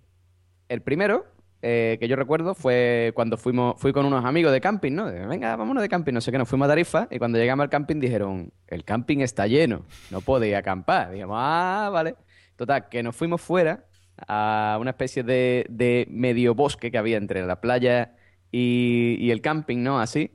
El 0.69 0.81
primero 0.81 1.25
eh, 1.65 1.95
que 1.97 2.09
yo 2.09 2.17
recuerdo 2.17 2.55
fue 2.55 3.13
cuando 3.15 3.37
fuimos, 3.37 3.79
fui 3.79 3.93
con 3.93 4.05
unos 4.05 4.25
amigos 4.25 4.51
de 4.51 4.59
camping, 4.59 4.91
¿no? 4.91 5.09
De, 5.09 5.25
Venga, 5.25 5.55
vámonos 5.55 5.81
de 5.81 5.87
camping, 5.87 6.11
no 6.11 6.19
sé 6.19 6.29
qué, 6.29 6.37
nos 6.37 6.49
fuimos 6.49 6.65
a 6.65 6.69
Tarifa 6.69 7.07
y 7.09 7.19
cuando 7.19 7.37
llegamos 7.37 7.63
al 7.63 7.69
camping 7.69 8.01
dijeron, 8.01 8.51
el 8.67 8.83
camping 8.83 9.19
está 9.19 9.47
lleno, 9.47 9.85
no 10.11 10.19
podéis 10.19 10.55
acampar. 10.55 11.11
Dijimos, 11.11 11.37
ah, 11.39 11.89
vale. 11.89 12.15
Total, 12.57 12.89
que 12.89 13.01
nos 13.01 13.15
fuimos 13.15 13.39
fuera 13.39 13.85
a 14.27 14.77
una 14.81 14.89
especie 14.89 15.23
de, 15.23 15.65
de 15.69 16.05
medio 16.09 16.53
bosque 16.53 16.91
que 16.91 16.97
había 16.97 17.15
entre 17.15 17.45
la 17.45 17.61
playa 17.61 18.13
y, 18.51 19.15
y 19.21 19.31
el 19.31 19.39
camping, 19.39 19.83
¿no? 19.83 20.01
Así. 20.01 20.31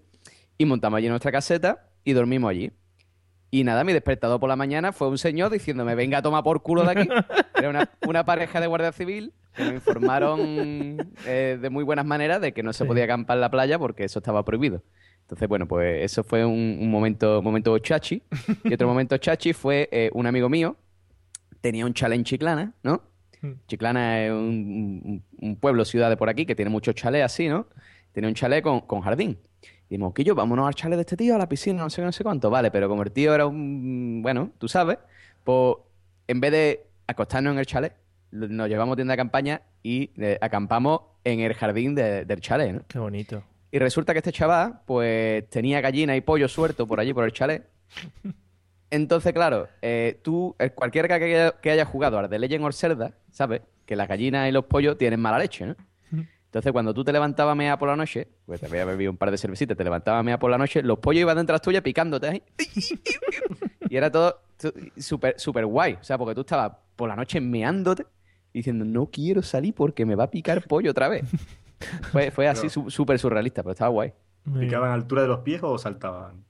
Y 0.56 0.64
montamos 0.64 0.96
allí 0.96 1.10
nuestra 1.10 1.30
caseta 1.30 1.90
y 2.04 2.14
dormimos 2.14 2.50
allí. 2.50 2.72
Y 3.50 3.64
nada, 3.64 3.84
mi 3.84 3.92
despertador 3.92 4.40
por 4.40 4.48
la 4.48 4.56
mañana 4.56 4.92
fue 4.92 5.08
un 5.08 5.18
señor 5.18 5.50
diciéndome, 5.50 5.94
venga, 5.94 6.22
toma 6.22 6.42
por 6.42 6.62
culo 6.62 6.84
de 6.84 6.90
aquí. 6.92 7.08
Era 7.54 7.68
una, 7.68 7.90
una 8.06 8.24
pareja 8.24 8.62
de 8.62 8.66
guardia 8.66 8.92
civil 8.92 9.34
que 9.58 9.64
me 9.64 9.74
informaron 9.74 10.40
eh, 11.26 11.58
de 11.60 11.70
muy 11.70 11.84
buenas 11.84 12.06
maneras 12.06 12.40
de 12.40 12.52
que 12.52 12.62
no 12.62 12.72
se 12.72 12.84
podía 12.84 13.04
acampar 13.04 13.36
en 13.36 13.42
la 13.42 13.50
playa 13.50 13.78
porque 13.78 14.04
eso 14.04 14.18
estaba 14.20 14.44
prohibido. 14.44 14.82
Entonces, 15.22 15.46
bueno, 15.48 15.66
pues 15.68 16.02
eso 16.04 16.24
fue 16.24 16.44
un, 16.46 16.78
un 16.80 16.90
momento, 16.90 17.42
momento 17.42 17.78
chachi. 17.78 18.22
Y 18.64 18.72
otro 18.72 18.88
momento 18.88 19.16
chachi 19.18 19.52
fue 19.52 19.88
eh, 19.92 20.10
un 20.14 20.26
amigo 20.26 20.48
mío, 20.48 20.76
tenía 21.60 21.84
un 21.84 21.92
chalet 21.92 22.16
en 22.18 22.24
Chiclana, 22.24 22.72
¿no? 22.82 23.02
Mm. 23.42 23.50
Chiclana 23.66 24.24
es 24.24 24.30
un, 24.32 25.02
un- 25.04 25.24
un 25.40 25.56
pueblo, 25.56 25.84
ciudad 25.84 26.08
de 26.08 26.16
por 26.16 26.28
aquí, 26.30 26.46
que 26.46 26.54
tiene 26.54 26.70
muchos 26.70 26.94
chalés 26.94 27.24
así, 27.24 27.46
¿no? 27.48 27.66
Tiene 28.12 28.28
un 28.28 28.34
chalet 28.34 28.62
con, 28.62 28.80
con 28.80 29.00
jardín. 29.02 29.38
Y 29.90 29.94
dijimos, 29.96 30.12
yo 30.16 30.34
vámonos 30.34 30.66
al 30.66 30.74
chalet 30.74 30.96
de 30.96 31.02
este 31.02 31.16
tío, 31.16 31.34
a 31.34 31.38
la 31.38 31.48
piscina, 31.48 31.82
no 31.82 31.90
sé 31.90 32.00
qué, 32.02 32.06
no 32.06 32.12
sé 32.12 32.22
cuánto. 32.24 32.48
Vale, 32.50 32.70
pero 32.70 32.88
como 32.88 33.02
el 33.02 33.10
tío 33.12 33.34
era 33.34 33.46
un... 33.46 34.20
Bueno, 34.22 34.50
tú 34.58 34.66
sabes, 34.68 34.98
pues 35.44 35.76
en 36.26 36.40
vez 36.40 36.52
de 36.52 36.86
acostarnos 37.06 37.52
en 37.52 37.58
el 37.58 37.66
chalet, 37.66 37.92
nos 38.30 38.68
llevamos 38.68 38.96
tienda 38.96 39.12
de 39.12 39.16
campaña 39.18 39.62
y 39.82 40.10
eh, 40.16 40.38
acampamos 40.40 41.00
en 41.24 41.40
el 41.40 41.54
jardín 41.54 41.94
de- 41.94 42.24
del 42.24 42.40
chalet, 42.40 42.72
¿no? 42.72 42.82
Qué 42.88 42.98
bonito. 42.98 43.42
Y 43.70 43.78
resulta 43.78 44.12
que 44.12 44.18
este 44.18 44.32
chaval, 44.32 44.80
pues, 44.86 45.48
tenía 45.50 45.80
gallina 45.80 46.16
y 46.16 46.20
pollo 46.22 46.48
suelto 46.48 46.86
por 46.86 47.00
allí, 47.00 47.12
por 47.12 47.24
el 47.24 47.32
chalet. 47.32 47.68
Entonces, 48.90 49.32
claro, 49.34 49.68
eh, 49.82 50.18
tú, 50.22 50.56
cualquiera 50.74 51.08
que 51.08 51.14
haya, 51.24 51.52
que 51.60 51.70
haya 51.70 51.84
jugado 51.84 52.18
a 52.18 52.28
The 52.28 52.38
Legend 52.38 52.64
of 52.64 52.74
Zelda, 52.74 53.12
¿sabes? 53.30 53.60
Que 53.84 53.96
las 53.96 54.08
gallinas 54.08 54.48
y 54.48 54.52
los 54.52 54.64
pollos 54.64 54.96
tienen 54.96 55.20
mala 55.20 55.38
leche, 55.38 55.66
¿no? 55.66 55.76
Entonces, 56.46 56.72
cuando 56.72 56.94
tú 56.94 57.04
te 57.04 57.12
levantabas 57.12 57.54
mea 57.54 57.78
por 57.78 57.90
la 57.90 57.96
noche, 57.96 58.26
pues 58.46 58.60
te 58.60 58.66
había 58.66 58.86
bebido 58.86 59.10
un 59.10 59.18
par 59.18 59.30
de 59.30 59.36
cervecitas, 59.36 59.76
te 59.76 59.84
levantabas 59.84 60.24
mea 60.24 60.38
por 60.38 60.50
la 60.50 60.56
noche, 60.56 60.82
los 60.82 60.98
pollos 60.98 61.20
iban 61.20 61.36
detrás 61.36 61.60
tuya 61.60 61.82
picándote 61.82 62.28
ahí. 62.28 62.42
Y 63.90 63.96
era 63.96 64.10
todo 64.10 64.42
súper 64.98 65.34
súper 65.40 65.64
guay. 65.64 65.94
O 65.94 66.04
sea, 66.04 66.18
porque 66.18 66.34
tú 66.34 66.42
estabas 66.42 66.72
por 66.94 67.08
la 67.08 67.16
noche 67.16 67.40
meándote 67.40 68.04
diciendo, 68.52 68.84
no 68.84 69.06
quiero 69.06 69.42
salir 69.42 69.74
porque 69.74 70.04
me 70.06 70.14
va 70.14 70.24
a 70.24 70.30
picar 70.30 70.62
pollo 70.66 70.90
otra 70.90 71.08
vez. 71.08 71.24
Fue, 72.10 72.32
fue 72.32 72.48
así 72.48 72.68
súper 72.68 73.20
surrealista, 73.20 73.62
pero 73.62 73.70
estaba 73.72 73.88
guay. 73.90 74.12
¿Picaban 74.58 74.90
a 74.90 74.94
altura 74.94 75.22
de 75.22 75.28
los 75.28 75.40
pies 75.40 75.60
o 75.62 75.78
saltaban? 75.78 76.44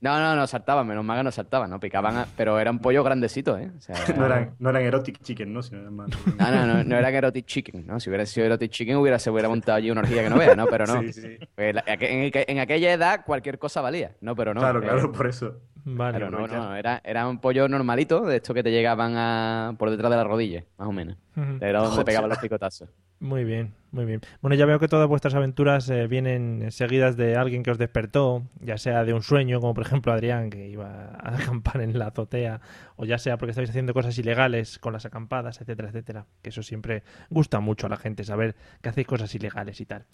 No, 0.00 0.18
no, 0.18 0.34
no, 0.34 0.46
saltaban, 0.46 0.86
menos 0.86 1.04
mal 1.04 1.18
que 1.18 1.24
no 1.24 1.30
saltaban, 1.30 1.68
¿no? 1.68 1.78
Picaban, 1.78 2.16
a- 2.16 2.26
pero 2.34 2.58
eran 2.58 2.78
pollos 2.78 3.04
grandecitos, 3.04 3.60
¿eh? 3.60 3.70
O 3.76 3.80
sea, 3.82 3.94
No 4.16 4.24
eran, 4.24 4.54
no 4.58 4.70
eran 4.70 4.82
erotic 4.82 5.20
chicken, 5.22 5.52
¿no? 5.52 5.62
Sino 5.62 5.82
eran 5.82 5.94
más... 5.94 6.08
No, 6.38 6.50
no, 6.50 6.66
no, 6.66 6.82
no 6.84 6.96
eran 6.96 7.14
erotic 7.14 7.44
chicken, 7.44 7.86
¿no? 7.86 8.00
Si 8.00 8.08
hubiera 8.08 8.24
sido 8.24 8.46
erotic 8.46 8.70
chicken 8.70 8.96
hubiera, 8.96 9.18
se 9.18 9.28
hubiera 9.30 9.50
montado 9.50 9.76
allí 9.76 9.90
una 9.90 10.00
orgía 10.00 10.22
que 10.22 10.30
no 10.30 10.38
vea, 10.38 10.54
¿no? 10.56 10.66
Pero 10.66 10.86
no. 10.86 11.02
Sí, 11.02 11.12
sí. 11.12 11.36
Pues 11.54 11.74
la- 11.74 11.84
en, 11.86 12.30
en 12.32 12.58
aquella 12.60 12.90
edad 12.94 13.24
cualquier 13.26 13.58
cosa 13.58 13.82
valía, 13.82 14.16
¿no, 14.22 14.34
pero 14.34 14.54
no. 14.54 14.60
claro, 14.60 14.78
eh, 14.78 14.82
claro, 14.84 15.12
por 15.12 15.26
eso. 15.26 15.58
Vale. 15.84 16.18
Claro, 16.18 16.30
no, 16.30 16.46
no, 16.46 16.76
era, 16.76 17.00
era 17.04 17.28
un 17.28 17.38
pollo 17.38 17.68
normalito, 17.68 18.26
de 18.26 18.36
estos 18.36 18.54
que 18.54 18.62
te 18.62 18.70
llegaban 18.70 19.14
a, 19.16 19.74
por 19.78 19.90
detrás 19.90 20.10
de 20.10 20.16
la 20.16 20.24
rodilla, 20.24 20.64
más 20.78 20.88
o 20.88 20.92
menos. 20.92 21.16
Era 21.60 21.80
donde 21.80 22.04
pegaban 22.04 22.28
los 22.28 22.38
picotazos. 22.38 22.88
Muy 23.20 23.44
bien, 23.44 23.74
muy 23.92 24.06
bien. 24.06 24.22
Bueno, 24.40 24.54
ya 24.56 24.64
veo 24.64 24.78
que 24.78 24.88
todas 24.88 25.06
vuestras 25.06 25.34
aventuras 25.34 25.88
eh, 25.90 26.06
vienen 26.06 26.70
seguidas 26.70 27.18
de 27.18 27.36
alguien 27.36 27.62
que 27.62 27.70
os 27.70 27.76
despertó, 27.76 28.44
ya 28.60 28.78
sea 28.78 29.04
de 29.04 29.12
un 29.12 29.22
sueño, 29.22 29.60
como 29.60 29.74
por 29.74 29.84
ejemplo 29.84 30.12
Adrián, 30.12 30.48
que 30.48 30.68
iba 30.68 31.18
a 31.18 31.34
acampar 31.36 31.82
en 31.82 31.98
la 31.98 32.06
azotea, 32.06 32.62
o 32.96 33.04
ya 33.04 33.18
sea 33.18 33.36
porque 33.36 33.50
estáis 33.50 33.68
haciendo 33.68 33.92
cosas 33.92 34.16
ilegales 34.18 34.78
con 34.78 34.94
las 34.94 35.04
acampadas, 35.04 35.60
etcétera, 35.60 35.88
etcétera. 35.88 36.26
Que 36.40 36.48
eso 36.48 36.62
siempre 36.62 37.02
gusta 37.28 37.60
mucho 37.60 37.86
a 37.86 37.90
la 37.90 37.96
gente, 37.96 38.24
saber 38.24 38.56
que 38.80 38.88
hacéis 38.88 39.06
cosas 39.06 39.34
ilegales 39.34 39.80
y 39.82 39.86
tal. 39.86 40.06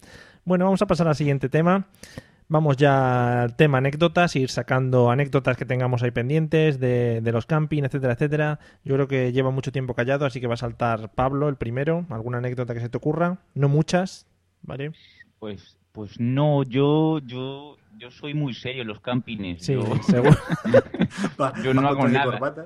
Bueno, 0.43 0.65
vamos 0.65 0.81
a 0.81 0.85
pasar 0.85 1.07
al 1.07 1.15
siguiente 1.15 1.47
tema. 1.47 1.87
Vamos 2.49 2.77
ya 2.77 3.43
al 3.43 3.55
tema 3.57 3.79
anécdotas, 3.79 4.35
ir 4.37 4.49
sacando 4.49 5.11
anécdotas 5.11 5.57
que 5.57 5.65
tengamos 5.65 6.01
ahí 6.01 6.11
pendientes 6.11 6.79
de, 6.79 7.19
de 7.19 7.31
los 7.33 7.45
camping, 7.45 7.83
etcétera, 7.83 8.13
etcétera. 8.13 8.59
Yo 8.85 8.93
creo 8.95 9.07
que 9.09 9.33
lleva 9.33 9.51
mucho 9.51 9.73
tiempo 9.73 9.95
callado, 9.95 10.25
así 10.25 10.39
que 10.39 10.47
va 10.47 10.53
a 10.53 10.57
saltar 10.57 11.11
Pablo 11.13 11.49
el 11.49 11.57
primero. 11.57 12.05
¿Alguna 12.09 12.37
anécdota 12.37 12.73
que 12.73 12.79
se 12.79 12.87
te 12.87 12.97
ocurra? 12.97 13.39
No 13.53 13.67
muchas, 13.67 14.27
¿vale? 14.61 14.93
Pues, 15.39 15.77
pues 15.91 16.19
no, 16.21 16.63
yo, 16.63 17.19
yo, 17.19 17.75
yo 17.97 18.11
soy 18.11 18.33
muy 18.33 18.53
serio 18.53 18.83
en 18.83 18.87
los 18.87 18.99
campings. 18.99 19.63
Sí, 19.63 19.73
yo, 19.73 19.81
seguro. 20.03 20.37
yo 21.63 21.73
no 21.73 21.81
¿Vas 21.81 21.91
hago 21.91 22.07
nada. 22.07 22.25
corbata? 22.25 22.65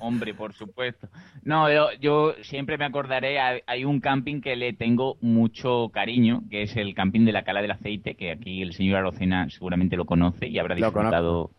Hombre, 0.00 0.34
por 0.34 0.52
supuesto. 0.52 1.08
No, 1.42 1.72
yo, 1.72 1.88
yo 2.00 2.34
siempre 2.42 2.78
me 2.78 2.84
acordaré, 2.84 3.40
hay, 3.40 3.60
hay 3.66 3.84
un 3.84 4.00
camping 4.00 4.40
que 4.40 4.56
le 4.56 4.72
tengo 4.72 5.16
mucho 5.20 5.90
cariño, 5.92 6.42
que 6.50 6.62
es 6.62 6.76
el 6.76 6.94
camping 6.94 7.24
de 7.24 7.32
la 7.32 7.44
Cala 7.44 7.62
del 7.62 7.70
Aceite, 7.70 8.14
que 8.14 8.32
aquí 8.32 8.62
el 8.62 8.72
señor 8.72 8.96
Arocena 8.96 9.48
seguramente 9.50 9.96
lo 9.96 10.04
conoce 10.04 10.48
y 10.48 10.58
habrá 10.58 10.74
disfrutado 10.74 11.50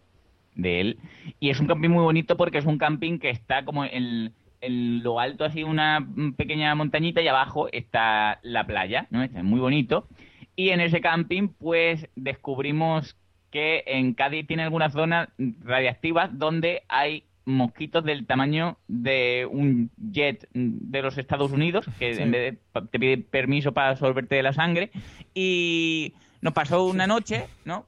de 0.55 0.81
él. 0.81 0.99
Y 1.39 1.49
es 1.49 1.59
un 1.59 1.67
camping 1.67 1.89
muy 1.89 2.03
bonito 2.03 2.35
porque 2.35 2.57
es 2.57 2.65
un 2.65 2.77
camping 2.77 3.19
que 3.19 3.29
está 3.29 3.63
como 3.63 3.85
en, 3.85 4.33
en 4.61 5.03
lo 5.03 5.19
alto, 5.19 5.45
así 5.45 5.63
una 5.63 6.05
pequeña 6.35 6.73
montañita 6.75 7.21
y 7.21 7.27
abajo 7.27 7.67
está 7.71 8.39
la 8.41 8.65
playa, 8.65 9.07
¿no? 9.09 9.23
Está 9.23 9.43
muy 9.43 9.59
bonito. 9.59 10.07
Y 10.57 10.71
en 10.71 10.81
ese 10.81 10.99
camping, 10.99 11.47
pues 11.49 12.09
descubrimos 12.15 13.15
que 13.51 13.83
en 13.87 14.13
Cádiz 14.13 14.45
tiene 14.47 14.63
algunas 14.63 14.91
zonas 14.91 15.29
radiactivas 15.63 16.37
donde 16.37 16.83
hay 16.89 17.23
mosquitos 17.45 18.03
del 18.03 18.25
tamaño 18.25 18.77
de 18.89 19.47
un 19.49 19.89
jet 20.11 20.49
de 20.53 21.01
los 21.01 21.17
Estados 21.17 21.51
Unidos, 21.53 21.85
que 21.97 22.13
Sí. 22.15 22.21
en 22.23 22.31
vez 22.31 22.57
de 22.73 22.81
te 22.91 22.99
pide 22.99 23.17
permiso 23.19 23.71
para 23.71 23.91
absorberte 23.91 24.43
la 24.43 24.51
sangre. 24.51 24.91
Y 25.33 26.13
nos 26.41 26.51
pasó 26.53 26.85
una 26.85 27.07
noche, 27.07 27.45
¿no? 27.63 27.85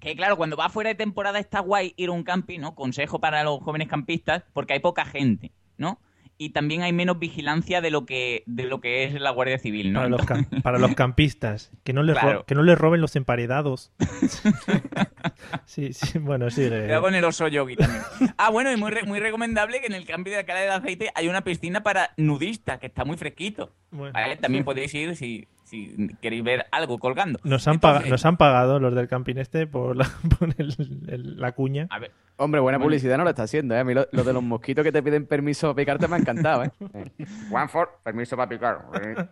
Que 0.00 0.14
claro, 0.14 0.36
cuando 0.36 0.56
va 0.56 0.68
fuera 0.68 0.88
de 0.90 0.94
temporada 0.94 1.38
está 1.40 1.60
guay 1.60 1.94
ir 1.96 2.10
a 2.10 2.12
un 2.12 2.22
camping, 2.22 2.60
¿no? 2.60 2.74
Consejo 2.74 3.18
para 3.18 3.42
los 3.42 3.60
jóvenes 3.60 3.88
campistas, 3.88 4.44
porque 4.52 4.74
hay 4.74 4.80
poca 4.80 5.04
gente, 5.06 5.50
¿no? 5.78 5.98
Y 6.38 6.50
también 6.50 6.82
hay 6.82 6.92
menos 6.92 7.18
vigilancia 7.18 7.80
de 7.80 7.90
lo 7.90 8.04
que, 8.04 8.42
de 8.46 8.64
lo 8.64 8.80
que 8.82 9.04
es 9.04 9.14
la 9.20 9.30
Guardia 9.30 9.58
Civil, 9.58 9.92
¿no? 9.92 10.00
Para 10.00 10.08
los, 10.10 10.20
cam- 10.22 10.62
para 10.62 10.78
los 10.78 10.94
campistas, 10.94 11.70
que 11.82 11.92
no, 11.94 12.02
les 12.02 12.18
Claro. 12.18 12.44
que 12.44 12.54
no 12.54 12.62
les 12.62 12.76
roben 12.76 13.00
los 13.00 13.16
emparedados. 13.16 13.90
sí, 15.64 15.92
sí, 15.92 16.18
bueno, 16.18 16.50
sigue. 16.50 16.68
Cuidado 16.82 17.02
con 17.02 17.14
el 17.14 17.24
oso 17.24 17.48
yogi 17.48 17.76
también. 17.76 18.02
Ah, 18.36 18.50
bueno, 18.50 18.72
y 18.72 18.76
muy, 18.76 18.90
re- 18.90 19.04
muy 19.04 19.18
recomendable 19.20 19.80
que 19.80 19.86
en 19.86 19.94
el 19.94 20.06
cambio 20.06 20.32
de 20.32 20.38
la 20.40 20.46
cala 20.46 20.60
del 20.60 20.70
aceite 20.70 21.10
hay 21.14 21.28
una 21.28 21.42
piscina 21.42 21.82
para 21.82 22.10
nudistas, 22.16 22.78
que 22.78 22.86
está 22.86 23.04
muy 23.04 23.16
fresquito. 23.16 23.72
Bueno. 23.90 24.12
¿Vale? 24.12 24.36
También 24.36 24.64
podéis 24.64 24.92
ir 24.94 25.16
si, 25.16 25.46
si 25.66 25.94
queréis 26.22 26.42
ver 26.44 26.66
algo 26.70 26.98
colgando. 26.98 27.38
Nos 27.44 27.66
han, 27.68 27.74
Entonces, 27.74 28.08
nos 28.10 28.24
han 28.24 28.36
pagado 28.36 28.78
los 28.80 28.94
del 28.94 29.08
camping 29.08 29.36
este 29.36 29.66
por 29.66 29.96
la, 29.96 30.08
por 30.38 30.54
el- 30.58 30.74
el- 31.08 31.40
la 31.40 31.52
cuña. 31.52 31.86
A 31.90 31.98
ver, 31.98 32.12
Hombre, 32.38 32.60
buena 32.60 32.76
Bueno. 32.78 32.86
publicidad 32.88 33.16
no 33.16 33.24
lo 33.24 33.30
está 33.30 33.44
haciendo, 33.44 33.74
¿eh? 33.74 33.78
A 33.80 33.84
mí 33.84 33.94
lo, 33.94 34.06
lo 34.12 34.22
de 34.22 34.32
los 34.34 34.42
mosquitos 34.42 34.84
que 34.84 34.92
te 34.92 35.02
piden 35.02 35.26
permiso 35.26 35.68
para 35.68 35.76
picarte 35.76 36.06
me 36.08 36.16
ha 36.16 36.18
encantado, 36.18 36.64
¿eh? 36.64 36.70
One 37.50 37.68
for, 37.68 37.98
permiso 38.02 38.36
para 38.36 38.48
picar. 38.48 38.84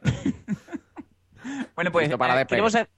Bueno, 1.75 1.93
pues 1.93 2.15
para 2.17 2.41
eh, 2.41 2.47
queremos, 2.47 2.75
ha- 2.75 2.89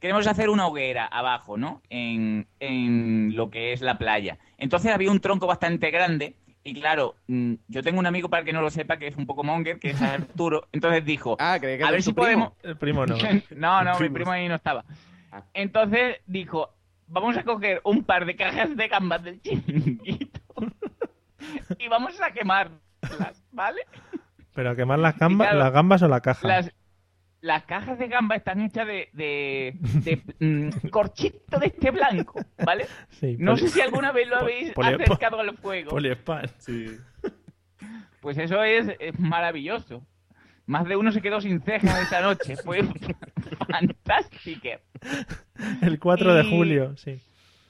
queremos 0.00 0.26
hacer 0.26 0.50
una 0.50 0.66
hoguera 0.66 1.06
abajo, 1.06 1.56
¿no? 1.56 1.80
En, 1.88 2.46
en 2.60 3.34
lo 3.34 3.50
que 3.50 3.72
es 3.72 3.80
la 3.80 3.96
playa. 3.98 4.38
Entonces 4.58 4.92
había 4.92 5.10
un 5.10 5.20
tronco 5.20 5.46
bastante 5.46 5.90
grande 5.90 6.36
y 6.66 6.74
claro, 6.74 7.14
mm, 7.28 7.54
yo 7.68 7.82
tengo 7.84 8.00
un 8.00 8.06
amigo 8.06 8.28
para 8.28 8.40
el 8.40 8.46
que 8.46 8.52
no 8.52 8.60
lo 8.60 8.70
sepa 8.70 8.96
que 8.96 9.06
es 9.06 9.16
un 9.16 9.24
poco 9.24 9.44
monger, 9.44 9.78
que 9.78 9.90
es 9.90 10.02
Arturo. 10.02 10.66
Entonces 10.72 11.04
dijo, 11.04 11.36
Ah, 11.38 11.58
creí 11.60 11.78
que 11.78 11.84
a 11.84 11.92
ver 11.92 12.02
si 12.02 12.12
primo. 12.12 12.24
podemos... 12.24 12.52
El 12.64 12.76
primo 12.76 13.06
no. 13.06 13.16
no, 13.56 13.84
no, 13.84 14.00
mi 14.00 14.08
primo 14.08 14.32
ahí 14.32 14.48
no 14.48 14.56
estaba. 14.56 14.84
Ah. 15.30 15.44
Entonces 15.54 16.16
dijo, 16.26 16.74
vamos 17.06 17.36
a 17.36 17.44
coger 17.44 17.80
un 17.84 18.02
par 18.02 18.26
de 18.26 18.34
cajas 18.34 18.76
de 18.76 18.88
gambas 18.88 19.22
del 19.22 19.40
chiringuito 19.40 20.40
y 21.78 21.86
vamos 21.86 22.20
a 22.20 22.32
quemarlas, 22.32 23.44
¿vale? 23.52 23.82
Pero 24.52 24.70
a 24.70 24.74
quemar 24.76 24.98
las 24.98 25.16
gambas, 25.16 25.46
claro, 25.46 25.62
las 25.62 25.72
gambas 25.72 26.02
o 26.02 26.08
la 26.08 26.20
caja. 26.20 26.48
Las, 26.48 26.72
las 27.40 27.64
cajas 27.64 27.98
de 27.98 28.08
gamba 28.08 28.34
están 28.36 28.60
hechas 28.60 28.86
de, 28.86 29.08
de, 29.12 29.74
de, 29.80 30.22
mm, 30.40 30.88
corchito 30.88 31.58
de 31.58 31.66
este 31.66 31.90
blanco, 31.90 32.40
¿vale? 32.64 32.86
Sí, 33.10 33.36
No 33.38 33.56
sé 33.56 33.68
si 33.68 33.80
alguna 33.80 34.12
vez 34.12 34.28
lo 34.28 34.36
habéis 34.36 34.72
acercado 34.76 35.38
al 35.40 35.56
fuego. 35.56 35.90
Poliespan. 35.90 36.46
Sí. 36.58 36.86
Pues 38.20 38.38
eso 38.38 38.62
es, 38.64 38.88
es 38.98 39.18
maravilloso. 39.18 40.04
Más 40.66 40.86
de 40.88 40.96
uno 40.96 41.12
se 41.12 41.22
quedó 41.22 41.40
sin 41.40 41.60
cejas 41.62 42.00
esa 42.02 42.20
noche. 42.20 42.56
Fue 42.64 42.82
fantástico. 43.68 44.68
El 45.82 45.98
4 46.00 46.34
de 46.34 46.44
julio, 46.44 46.96
sí. 46.96 47.20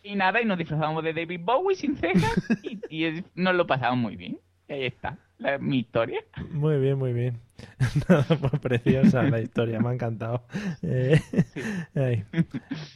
Y 0.03 0.15
nada, 0.15 0.41
y 0.41 0.45
nos 0.45 0.57
disfrazamos 0.57 1.03
de 1.05 1.13
David 1.13 1.41
Bowie 1.43 1.77
sin 1.77 1.97
cejas 1.97 2.39
y, 2.63 2.79
y 2.89 3.05
es- 3.05 3.25
nos 3.35 3.55
lo 3.55 3.67
pasamos 3.67 3.99
muy 3.99 4.17
bien. 4.17 4.39
Y 4.69 4.73
ahí 4.73 4.85
está, 4.87 5.19
la- 5.39 5.59
mi 5.59 5.79
historia. 5.79 6.21
Muy 6.51 6.79
bien, 6.79 6.99
muy 6.99 7.13
bien. 7.13 7.39
Nada, 8.09 8.25
pues 8.39 8.61
preciosa 8.61 9.23
la 9.23 9.41
historia, 9.41 9.81
me 9.81 9.89
ha 9.89 9.93
encantado. 9.95 10.43
Eh. 10.83 11.21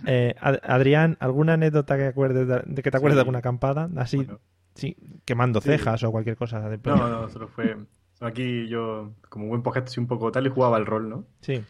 Eh, 0.06 0.34
Ad- 0.40 0.60
Adrián, 0.62 1.16
¿alguna 1.20 1.54
anécdota 1.54 1.96
que, 1.96 2.06
acuerdes 2.06 2.46
de, 2.48 2.62
de 2.66 2.82
que 2.82 2.90
te 2.90 2.96
acuerdes 2.96 3.16
de 3.16 3.20
alguna 3.22 3.38
acampada? 3.38 3.88
Así, 3.96 4.18
Bueno. 4.18 4.40
sí, 4.74 4.96
quemando 5.24 5.60
Sí. 5.60 5.70
cejas 5.70 6.02
o 6.04 6.10
cualquier 6.10 6.36
cosa. 6.36 6.68
De 6.68 6.78
No, 6.84 6.96
no, 7.08 7.28
solo 7.28 7.48
fue. 7.48 7.76
Aquí 8.20 8.68
yo, 8.68 9.12
como 9.30 9.46
buen 9.46 9.62
podcast, 9.62 9.88
soy 9.88 10.02
un 10.02 10.08
poco 10.08 10.30
tal 10.30 10.46
y 10.46 10.50
jugaba 10.50 10.76
al 10.76 10.84
rol, 10.86 11.08
¿no? 11.08 11.24
Sí, 11.40 11.62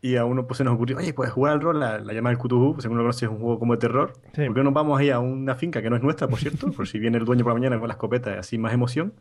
Y 0.00 0.16
a 0.16 0.24
uno 0.24 0.46
pues 0.46 0.58
se 0.58 0.64
nos 0.64 0.74
ocurrió, 0.74 0.96
oye, 0.96 1.12
puedes 1.12 1.32
jugar 1.32 1.54
al 1.54 1.60
rol, 1.60 1.80
la, 1.80 1.98
la 1.98 2.12
llama 2.12 2.30
el 2.30 2.38
Cthulhu, 2.38 2.74
pues, 2.74 2.82
según 2.82 2.98
lo 2.98 3.04
conoces, 3.04 3.24
es 3.24 3.28
un 3.28 3.38
juego 3.38 3.58
como 3.58 3.74
de 3.74 3.80
terror. 3.80 4.12
Sí. 4.32 4.44
¿Por 4.46 4.54
qué 4.54 4.60
no 4.60 4.64
nos 4.64 4.74
vamos 4.74 4.98
ahí 5.00 5.10
a 5.10 5.18
una 5.18 5.56
finca 5.56 5.82
que 5.82 5.90
no 5.90 5.96
es 5.96 6.02
nuestra, 6.02 6.28
por 6.28 6.38
cierto? 6.38 6.70
Por 6.76 6.86
si 6.86 6.98
viene 6.98 7.18
el 7.18 7.24
dueño 7.24 7.42
por 7.42 7.52
la 7.52 7.58
mañana 7.58 7.78
con 7.78 7.88
la 7.88 7.94
escopeta 7.94 8.38
así 8.38 8.58
más 8.58 8.72
emoción. 8.72 9.14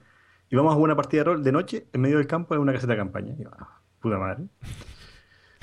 Y 0.49 0.55
vamos 0.55 0.71
a 0.71 0.75
jugar 0.75 0.89
una 0.89 0.95
partida 0.95 1.21
de 1.21 1.23
rol 1.25 1.43
de 1.43 1.51
noche 1.51 1.87
en 1.91 2.01
medio 2.01 2.17
del 2.17 2.27
campo 2.27 2.53
en 2.55 2.61
una 2.61 2.73
caseta 2.73 2.93
de 2.93 2.99
campaña. 2.99 3.33
Y 3.37 3.43
yo, 3.43 3.49
ah, 3.57 3.81
puta 3.99 4.17
madre. 4.17 4.45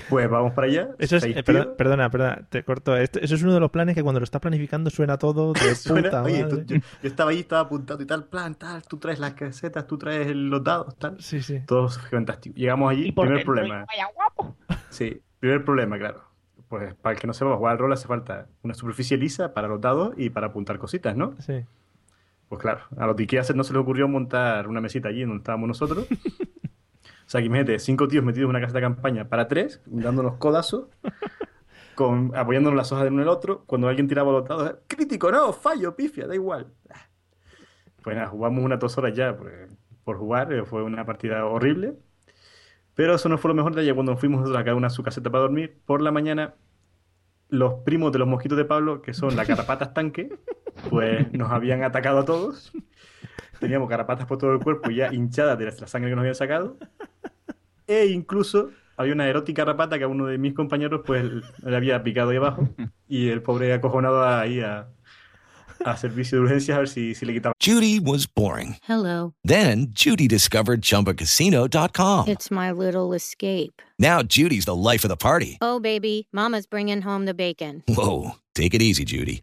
Pues 0.09 0.29
vamos 0.29 0.53
para 0.53 0.67
allá. 0.67 0.89
Eso 0.99 1.17
es, 1.17 1.25
eh, 1.25 1.43
perdona, 1.77 2.11
perdona, 2.11 2.47
te 2.51 2.63
corto. 2.63 2.97
Esto- 2.97 3.21
eso 3.21 3.35
es 3.35 3.43
uno 3.43 3.55
de 3.55 3.61
los 3.61 3.71
planes 3.71 3.95
que 3.95 4.03
cuando 4.03 4.21
lo 4.21 4.25
estás 4.25 4.41
planificando 4.41 4.91
suena 4.91 5.17
todo 5.19 5.53
de 5.53 5.61
Suena- 5.75 6.09
puta 6.11 6.23
oye, 6.23 6.43
madre. 6.45 6.57
tú- 6.65 6.75
yo, 6.75 6.81
yo 7.03 7.09
estaba 7.09 7.31
ahí, 7.31 7.41
estaba 7.41 7.63
apuntado 7.63 8.03
y 8.03 8.07
tal, 8.07 8.25
plan, 8.25 8.55
tal, 8.55 8.83
tú 8.83 8.99
traes 8.99 9.19
las 9.19 9.35
casetas, 9.35 9.87
tú 9.87 9.97
traes 9.97 10.35
los 10.35 10.63
dados, 10.63 10.97
tal. 10.97 11.21
Sí, 11.21 11.41
sí. 11.43 11.61
Todo 11.67 11.89
fantástico. 11.89 12.55
Llegamos 12.57 12.91
allí, 12.91 13.13
primer 13.13 13.45
problema. 13.45 13.85
vaya 13.87 14.07
guapo. 14.15 14.57
Sí, 14.91 15.21
primer 15.41 15.65
problema, 15.65 15.99
claro. 15.99 16.23
Pues 16.69 16.95
para 16.95 17.15
el 17.15 17.21
que 17.21 17.27
no 17.27 17.33
sepa 17.33 17.57
jugar 17.57 17.73
al 17.73 17.79
rol 17.79 17.93
hace 17.93 18.09
falta 18.09 18.47
una 18.63 18.75
superficie 18.75 19.17
lisa 19.17 19.55
para 19.55 19.69
los 19.69 19.81
dados 19.81 20.15
y 20.17 20.31
para 20.31 20.49
apuntar 20.49 20.79
cositas, 20.79 21.17
¿no? 21.17 21.35
Sí. 21.41 21.65
Pues 22.49 22.61
claro, 22.61 22.81
a 22.97 23.07
los 23.07 23.17
de 23.17 23.23
Ikea 23.23 23.43
no 23.55 23.65
se 23.65 23.73
les 23.73 23.81
ocurrió 23.81 24.07
montar 24.09 24.67
una 24.69 24.81
mesita 24.81 25.09
allí 25.09 25.21
donde 25.23 25.37
estábamos 25.39 25.69
nosotros. 25.69 26.07
Sea, 27.35 27.41
que 27.41 27.47
imagínate, 27.47 27.81
cinco 27.81 28.07
tíos 28.07 28.25
metidos 28.25 28.45
en 28.45 28.51
una 28.51 28.61
casa 28.61 28.75
de 28.75 28.81
campaña 28.81 29.29
para 29.29 29.49
tres, 29.49 29.81
dándonos 29.87 30.37
codazos, 30.37 30.87
con, 31.97 32.31
apoyándonos 32.37 32.77
las 32.77 32.93
hojas 32.93 33.03
de 33.03 33.11
uno 33.11 33.23
en 33.23 33.25
el 33.25 33.29
otro. 33.29 33.65
Cuando 33.67 33.89
alguien 33.89 34.07
tiraba 34.07 34.31
los 34.31 34.45
dados, 34.45 34.71
"Eh, 34.71 34.77
crítico, 34.87 35.33
no, 35.33 35.53
fallo, 35.53 35.97
pifia, 35.97 36.29
da 36.29 36.37
igual. 36.37 36.69
Pues 38.05 38.15
nada, 38.15 38.29
jugamos 38.29 38.63
unas 38.65 38.79
dos 38.79 38.97
horas 38.99 39.17
ya 39.17 39.37
por 40.05 40.17
jugar, 40.17 40.53
eh, 40.53 40.65
fue 40.65 40.85
una 40.85 41.05
partida 41.05 41.45
horrible. 41.45 41.95
Pero 42.95 43.17
eso 43.17 43.29
no 43.29 43.37
fue 43.37 43.49
lo 43.49 43.57
mejor 43.57 43.75
de 43.75 43.83
ella 43.83 43.95
cuando 43.97 44.17
fuimos 44.17 44.39
nosotros 44.43 44.61
a 44.61 44.65
cada 44.65 44.77
una 44.77 44.87
a 44.87 44.91
su 44.91 45.03
caseta 45.03 45.29
para 45.29 45.43
dormir. 45.43 45.77
Por 45.87 46.03
la 46.03 46.13
mañana, 46.13 46.55
los 47.49 47.81
primos 47.81 48.13
de 48.13 48.21
los 48.21 48.29
mosquitos 48.29 48.57
de 48.57 48.65
Pablo, 48.65 49.03
que 49.03 49.13
son 49.13 49.35
la 49.35 49.45
carrapatas 49.45 49.93
tanque, 49.93 50.39
pues 50.89 51.33
nos 51.33 51.51
habían 51.51 51.83
atacado 51.83 52.21
a 52.21 52.25
todos. 52.25 52.71
Teníamos 53.65 53.89
garrapatas 53.89 54.27
por 54.27 54.37
todo 54.37 54.53
el 54.53 54.59
cuerpo 54.59 54.91
ya 54.91 55.11
hinchadas 55.11 55.59
de 55.59 55.65
la 55.65 55.87
sangre 55.87 56.11
que 56.11 56.17
nos 56.17 56.21
habían 56.21 56.35
sacado. 56.35 56.77
E 57.87 58.09
incluso 58.09 58.69
había 58.99 59.15
una 59.15 59.27
erótica 59.27 59.65
que 59.65 60.05
a 60.05 60.07
uno 60.07 60.27
de 60.27 60.37
mis 60.37 60.53
compañeros 60.53 61.01
pues 61.07 61.25
le 61.63 61.75
había 61.75 62.03
picado 62.03 62.29
ahí 62.29 62.37
abajo. 62.37 62.69
Y 63.09 63.29
el 63.29 63.41
pobre 63.41 63.73
acojonado 63.73 64.23
ahí 64.23 64.61
a, 64.61 64.89
a 65.83 65.97
servicio 65.97 66.37
de 66.37 66.45
urgencias 66.45 66.77
a 66.77 66.81
ver 66.81 66.89
si, 66.89 67.15
si 67.15 67.25
le 67.25 67.33
quitaba. 67.33 67.55
Judy 67.59 68.01
was 68.01 68.27
boring. 68.27 68.77
Hello. 68.87 69.33
Then 69.45 69.87
Judy 69.95 70.29
discovered 70.29 70.83
ChumbaCasino.com. 70.83 72.29
It's 72.29 72.51
my 72.51 72.71
little 72.71 73.15
escape. 73.15 73.81
Now 73.99 74.23
Judy's 74.23 74.67
the 74.67 74.75
life 74.75 75.05
of 75.05 75.09
the 75.09 75.17
party. 75.17 75.57
Oh, 75.63 75.81
baby, 75.81 76.29
Mama's 76.33 76.67
bringing 76.67 77.01
home 77.01 77.25
the 77.25 77.35
bacon. 77.35 77.83
Whoa, 77.89 78.33
take 78.55 78.75
it 78.75 78.83
easy, 78.83 79.07
Judy. 79.07 79.43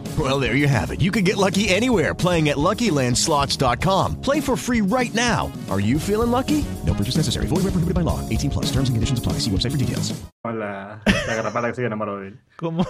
Well, 0.19 0.39
there 0.41 0.55
you 0.55 0.67
have 0.67 0.91
it. 0.91 0.99
You 1.01 1.09
can 1.11 1.23
get 1.23 1.37
lucky 1.37 1.69
anywhere 1.69 2.13
playing 2.13 2.49
at 2.49 2.57
LuckyLandSlots.com. 2.57 4.19
Play 4.21 4.41
for 4.41 4.57
free 4.57 4.81
right 4.81 5.13
now. 5.15 5.49
Are 5.69 5.79
you 5.79 5.97
feeling 5.99 6.31
lucky? 6.31 6.65
No 6.85 6.93
purchase 6.93 7.15
necessary. 7.15 7.47
Void 7.47 7.63
where 7.63 7.71
prohibited 7.71 7.95
by 7.95 8.01
law. 8.01 8.19
18 8.29 8.49
plus. 8.51 8.65
Terms 8.71 8.89
and 8.89 8.95
conditions 8.97 9.19
apply. 9.19 9.39
See 9.39 9.49
website 9.51 9.71
for 9.71 9.77
details. 9.77 10.13
La, 10.43 10.99
la 11.05 11.35
garrapata 11.35 11.69
que 11.69 11.75
se 11.75 11.85
enamoró 11.85 12.19
de 12.19 12.27
él. 12.29 12.39
¿Cómo, 12.57 12.85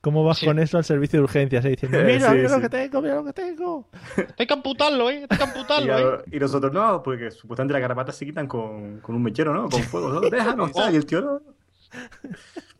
cómo 0.00 0.24
vas 0.24 0.40
con 0.40 0.58
eso 0.58 0.76
al 0.78 0.84
servicio 0.84 1.20
de 1.20 1.24
urgencias? 1.24 1.64
eh? 1.64 1.70
Diciendo, 1.70 1.98
mira, 2.04 2.30
Sí, 2.30 2.36
mira 2.36 2.48
lo 2.56 2.60
que 2.60 2.68
tengo, 2.68 3.00
mira 3.02 3.14
lo 3.14 3.24
que 3.24 3.32
tengo. 3.32 3.88
Hay 4.38 4.46
que 4.46 4.52
amputarlo, 4.54 5.10
¿eh? 5.10 5.26
Hay 5.30 5.38
que 5.38 5.44
Y, 5.44 5.46
amputarlo, 5.46 5.98
¿eh? 5.98 6.22
a- 6.26 6.36
y 6.36 6.40
nosotros 6.40 6.72
no, 6.72 7.02
porque 7.02 7.30
supuestamente 7.30 7.72
las 7.74 7.82
garrapatas 7.82 8.16
se 8.16 8.26
quitan 8.26 8.46
con, 8.46 8.98
con 9.00 9.14
un 9.14 9.22
mechero, 9.22 9.54
¿no? 9.54 9.68
Con 9.68 9.82
fuego. 9.84 10.08
¿no? 10.10 10.20
Déjanos. 10.30 10.72
Y 10.92 10.96
el 10.96 11.06
tío 11.06 11.20
no. 11.20 11.40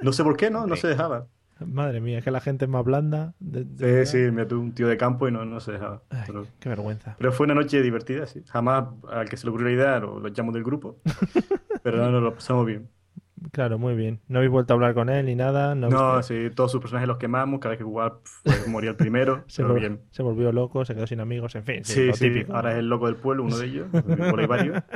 No 0.01 0.13
sé 0.13 0.25
por 0.25 0.37
qué, 0.37 0.51
¿no? 0.51 0.67
No 0.67 0.75
se 0.77 0.89
dejaba. 0.89 1.27
Madre 1.61 2.01
mía, 2.01 2.19
es 2.19 2.25
que 2.25 2.31
la 2.31 2.41
gente 2.41 2.65
es 2.65 2.71
más 2.71 2.85
blanda. 2.85 3.35
de- 3.39 3.65
de 3.65 4.07
Sí, 4.07 4.13
sí, 4.27 4.31
me 4.33 4.45
tuve 4.47 4.61
un 4.61 4.73
tío 4.75 4.89
de 4.89 4.97
campo 4.97 5.29
y 5.29 5.33
no, 5.33 5.45
no 5.45 5.61
se 5.61 5.73
dejaba. 5.73 6.03
Pero, 6.27 6.47
Qué 6.61 6.69
vergüenza. 6.69 7.15
pero 7.19 7.33
fue 7.33 7.45
una 7.47 7.55
noche 7.55 7.81
divertida, 7.83 8.27
sí. 8.27 8.43
Jamás 8.49 8.87
al 9.11 9.29
que 9.29 9.37
se 9.37 9.47
le 9.47 9.51
ocurrió 9.51 9.69
la 9.69 9.75
idea 9.75 9.99
lo, 10.01 10.19
lo 10.21 10.29
echamos 10.29 10.53
del 10.55 10.65
grupo. 10.65 11.01
Pero 11.83 11.99
no, 11.99 12.11
no, 12.11 12.21
lo 12.21 12.35
pasamos 12.35 12.65
bien. 12.67 12.89
Claro, 13.53 13.79
muy 13.79 13.95
bien. 13.95 14.21
No 14.29 14.39
habéis 14.39 14.51
vuelto 14.53 14.73
a 14.73 14.75
hablar 14.77 14.95
con 14.95 15.09
él 15.09 15.27
ni 15.27 15.35
nada. 15.35 15.75
No, 15.75 16.23
sí, 16.23 16.51
todos 16.55 16.71
sus 16.73 16.81
personajes 16.81 17.09
los 17.09 17.19
quemamos. 17.19 17.61
Cada 17.61 17.71
vez 17.71 17.79
que 17.79 17.85
jugaba 17.85 18.19
pues, 18.43 18.67
moría 18.69 18.91
el 18.91 18.97
primero. 18.97 19.45
se, 19.49 19.63
pero 19.63 19.75
vol- 19.75 19.81
bien. 19.81 20.01
se 20.11 20.23
volvió 20.23 20.53
loco, 20.53 20.85
se 20.85 20.95
quedó 20.95 21.07
sin 21.07 21.21
amigos, 21.21 21.55
en 21.55 21.65
fin. 21.65 21.85
Sí, 21.85 21.93
Sí, 21.95 22.07
lo 22.07 22.15
sí, 22.15 22.29
típico. 22.31 22.55
ahora 22.55 22.73
es 22.73 22.79
el 22.79 22.89
loco 22.89 23.07
del 23.07 23.17
pueblo, 23.17 23.45
uno 23.45 23.57
de 23.59 23.67
ellos. 23.67 23.87
Por 23.91 24.41
ahí 24.41 24.47
varios. 24.47 24.83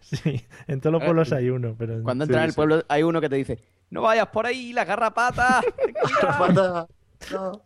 Sí, 0.00 0.44
en 0.66 0.80
todos 0.80 0.92
los 0.92 1.02
pueblos 1.02 1.32
hay 1.32 1.48
uno, 1.50 1.74
pero... 1.78 2.02
Cuando 2.02 2.24
Sí, 2.24 2.30
entras 2.30 2.42
en 2.42 2.44
el 2.46 2.50
sí. 2.52 2.56
pueblo 2.56 2.82
hay 2.88 3.02
uno 3.02 3.20
que 3.20 3.28
te 3.28 3.36
dice, 3.36 3.58
no 3.90 4.02
vayas 4.02 4.26
por 4.28 4.44
ahí, 4.46 4.72
la 4.72 4.84
garrapata. 4.84 5.60
Garrapata, 6.22 6.86
no. 7.32 7.62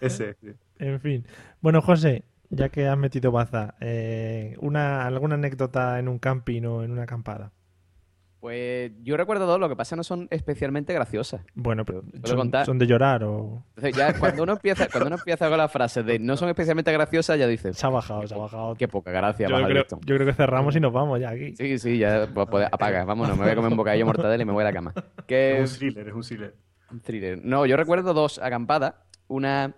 Ese, 0.00 0.34
sí. 0.40 0.48
En 0.78 1.00
fin. 1.00 1.26
Bueno, 1.60 1.82
José, 1.82 2.24
ya 2.48 2.68
que 2.70 2.86
has 2.88 2.96
metido 2.96 3.30
baza, 3.32 3.74
eh, 3.80 4.56
una, 4.60 5.06
¿alguna 5.06 5.34
anécdota 5.34 5.98
en 5.98 6.08
un 6.08 6.18
camping 6.18 6.62
o 6.64 6.82
en 6.82 6.92
una 6.92 7.02
acampada? 7.02 7.52
Pues 8.40 8.90
yo 9.02 9.18
recuerdo 9.18 9.44
dos, 9.46 9.60
lo 9.60 9.68
que 9.68 9.76
pasa 9.76 9.96
no 9.96 10.02
son 10.02 10.26
especialmente 10.30 10.94
graciosas. 10.94 11.42
Bueno, 11.54 11.84
pero 11.84 12.00
¿Puedo 12.02 12.26
son, 12.26 12.36
contar? 12.38 12.64
son 12.64 12.78
de 12.78 12.86
llorar 12.86 13.22
o... 13.22 13.62
Entonces 13.76 13.94
ya 13.94 14.18
cuando 14.18 14.44
uno 14.44 14.52
empieza, 14.52 14.88
cuando 14.88 15.08
uno 15.08 15.16
empieza 15.16 15.48
con 15.50 15.58
las 15.58 15.70
frases 15.70 16.06
de 16.06 16.18
no 16.18 16.38
son 16.38 16.48
especialmente 16.48 16.90
graciosas, 16.90 17.38
ya 17.38 17.46
dices, 17.46 17.76
Se 17.76 17.86
ha 17.86 17.90
bajado, 17.90 18.26
se 18.26 18.34
ha 18.34 18.38
bajado. 18.38 18.74
qué 18.76 18.88
poca 18.88 19.10
gracia 19.10 19.46
Yo 19.46 19.62
creo, 19.66 19.84
yo 20.06 20.14
creo 20.16 20.26
que 20.26 20.32
cerramos 20.32 20.74
y 20.74 20.80
nos 20.80 20.90
vamos 20.92 21.20
ya 21.20 21.30
aquí. 21.30 21.54
Sí, 21.54 21.78
sí, 21.78 21.98
ya 21.98 22.28
pues, 22.32 22.48
pues, 22.50 22.66
apaga, 22.72 23.04
vámonos, 23.04 23.36
me 23.36 23.42
voy 23.42 23.52
a 23.52 23.56
comer 23.56 23.70
un 23.72 23.76
bocadillo 23.76 24.04
de 24.06 24.06
mortadela 24.06 24.42
y 24.42 24.46
me 24.46 24.52
voy 24.52 24.62
a 24.62 24.64
la 24.64 24.72
cama. 24.72 24.94
Que 25.26 25.60
Es 25.60 25.72
un 25.72 25.78
thriller, 25.78 26.08
es 26.08 26.14
un 26.14 26.22
thriller. 26.22 26.54
Un 26.90 27.00
thriller. 27.00 27.40
No, 27.44 27.66
yo 27.66 27.76
recuerdo 27.76 28.14
dos 28.14 28.38
acampadas. 28.38 28.94
Una 29.28 29.74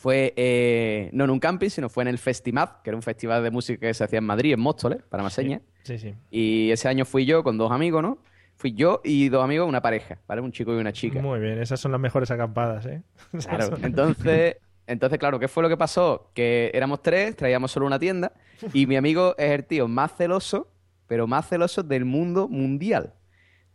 fue 0.00 0.32
eh, 0.34 1.10
no 1.12 1.24
en 1.24 1.30
un 1.30 1.38
camping, 1.38 1.68
sino 1.68 1.90
fue 1.90 2.04
en 2.04 2.08
el 2.08 2.16
Festimad, 2.16 2.80
que 2.82 2.88
era 2.88 2.96
un 2.96 3.02
festival 3.02 3.42
de 3.42 3.50
música 3.50 3.86
que 3.86 3.92
se 3.92 4.02
hacía 4.02 4.18
en 4.18 4.24
Madrid, 4.24 4.54
en 4.54 4.60
Móstoles, 4.60 5.02
para 5.02 5.22
Maseña. 5.22 5.60
Sí, 5.82 5.98
sí. 5.98 6.14
Y 6.30 6.70
ese 6.70 6.88
año 6.88 7.04
fui 7.04 7.26
yo 7.26 7.44
con 7.44 7.58
dos 7.58 7.70
amigos, 7.70 8.00
¿no? 8.02 8.16
Fui 8.56 8.72
yo 8.72 9.02
y 9.04 9.28
dos 9.28 9.44
amigos, 9.44 9.68
una 9.68 9.82
pareja, 9.82 10.18
¿vale? 10.26 10.40
Un 10.40 10.52
chico 10.52 10.72
y 10.72 10.78
una 10.78 10.94
chica. 10.94 11.20
Muy 11.20 11.38
bien, 11.38 11.60
esas 11.60 11.78
son 11.80 11.92
las 11.92 12.00
mejores 12.00 12.30
acampadas, 12.30 12.86
¿eh? 12.86 13.02
Claro. 13.46 13.76
Entonces, 13.82 14.56
entonces, 14.86 15.18
claro, 15.18 15.38
¿qué 15.38 15.48
fue 15.48 15.62
lo 15.62 15.68
que 15.68 15.76
pasó? 15.76 16.30
Que 16.34 16.70
éramos 16.72 17.02
tres, 17.02 17.36
traíamos 17.36 17.70
solo 17.70 17.84
una 17.84 17.98
tienda, 17.98 18.32
y 18.72 18.86
mi 18.86 18.96
amigo 18.96 19.34
es 19.36 19.50
el 19.50 19.66
tío 19.66 19.86
más 19.86 20.16
celoso, 20.16 20.72
pero 21.08 21.26
más 21.26 21.46
celoso 21.46 21.82
del 21.82 22.06
mundo 22.06 22.48
mundial. 22.48 23.12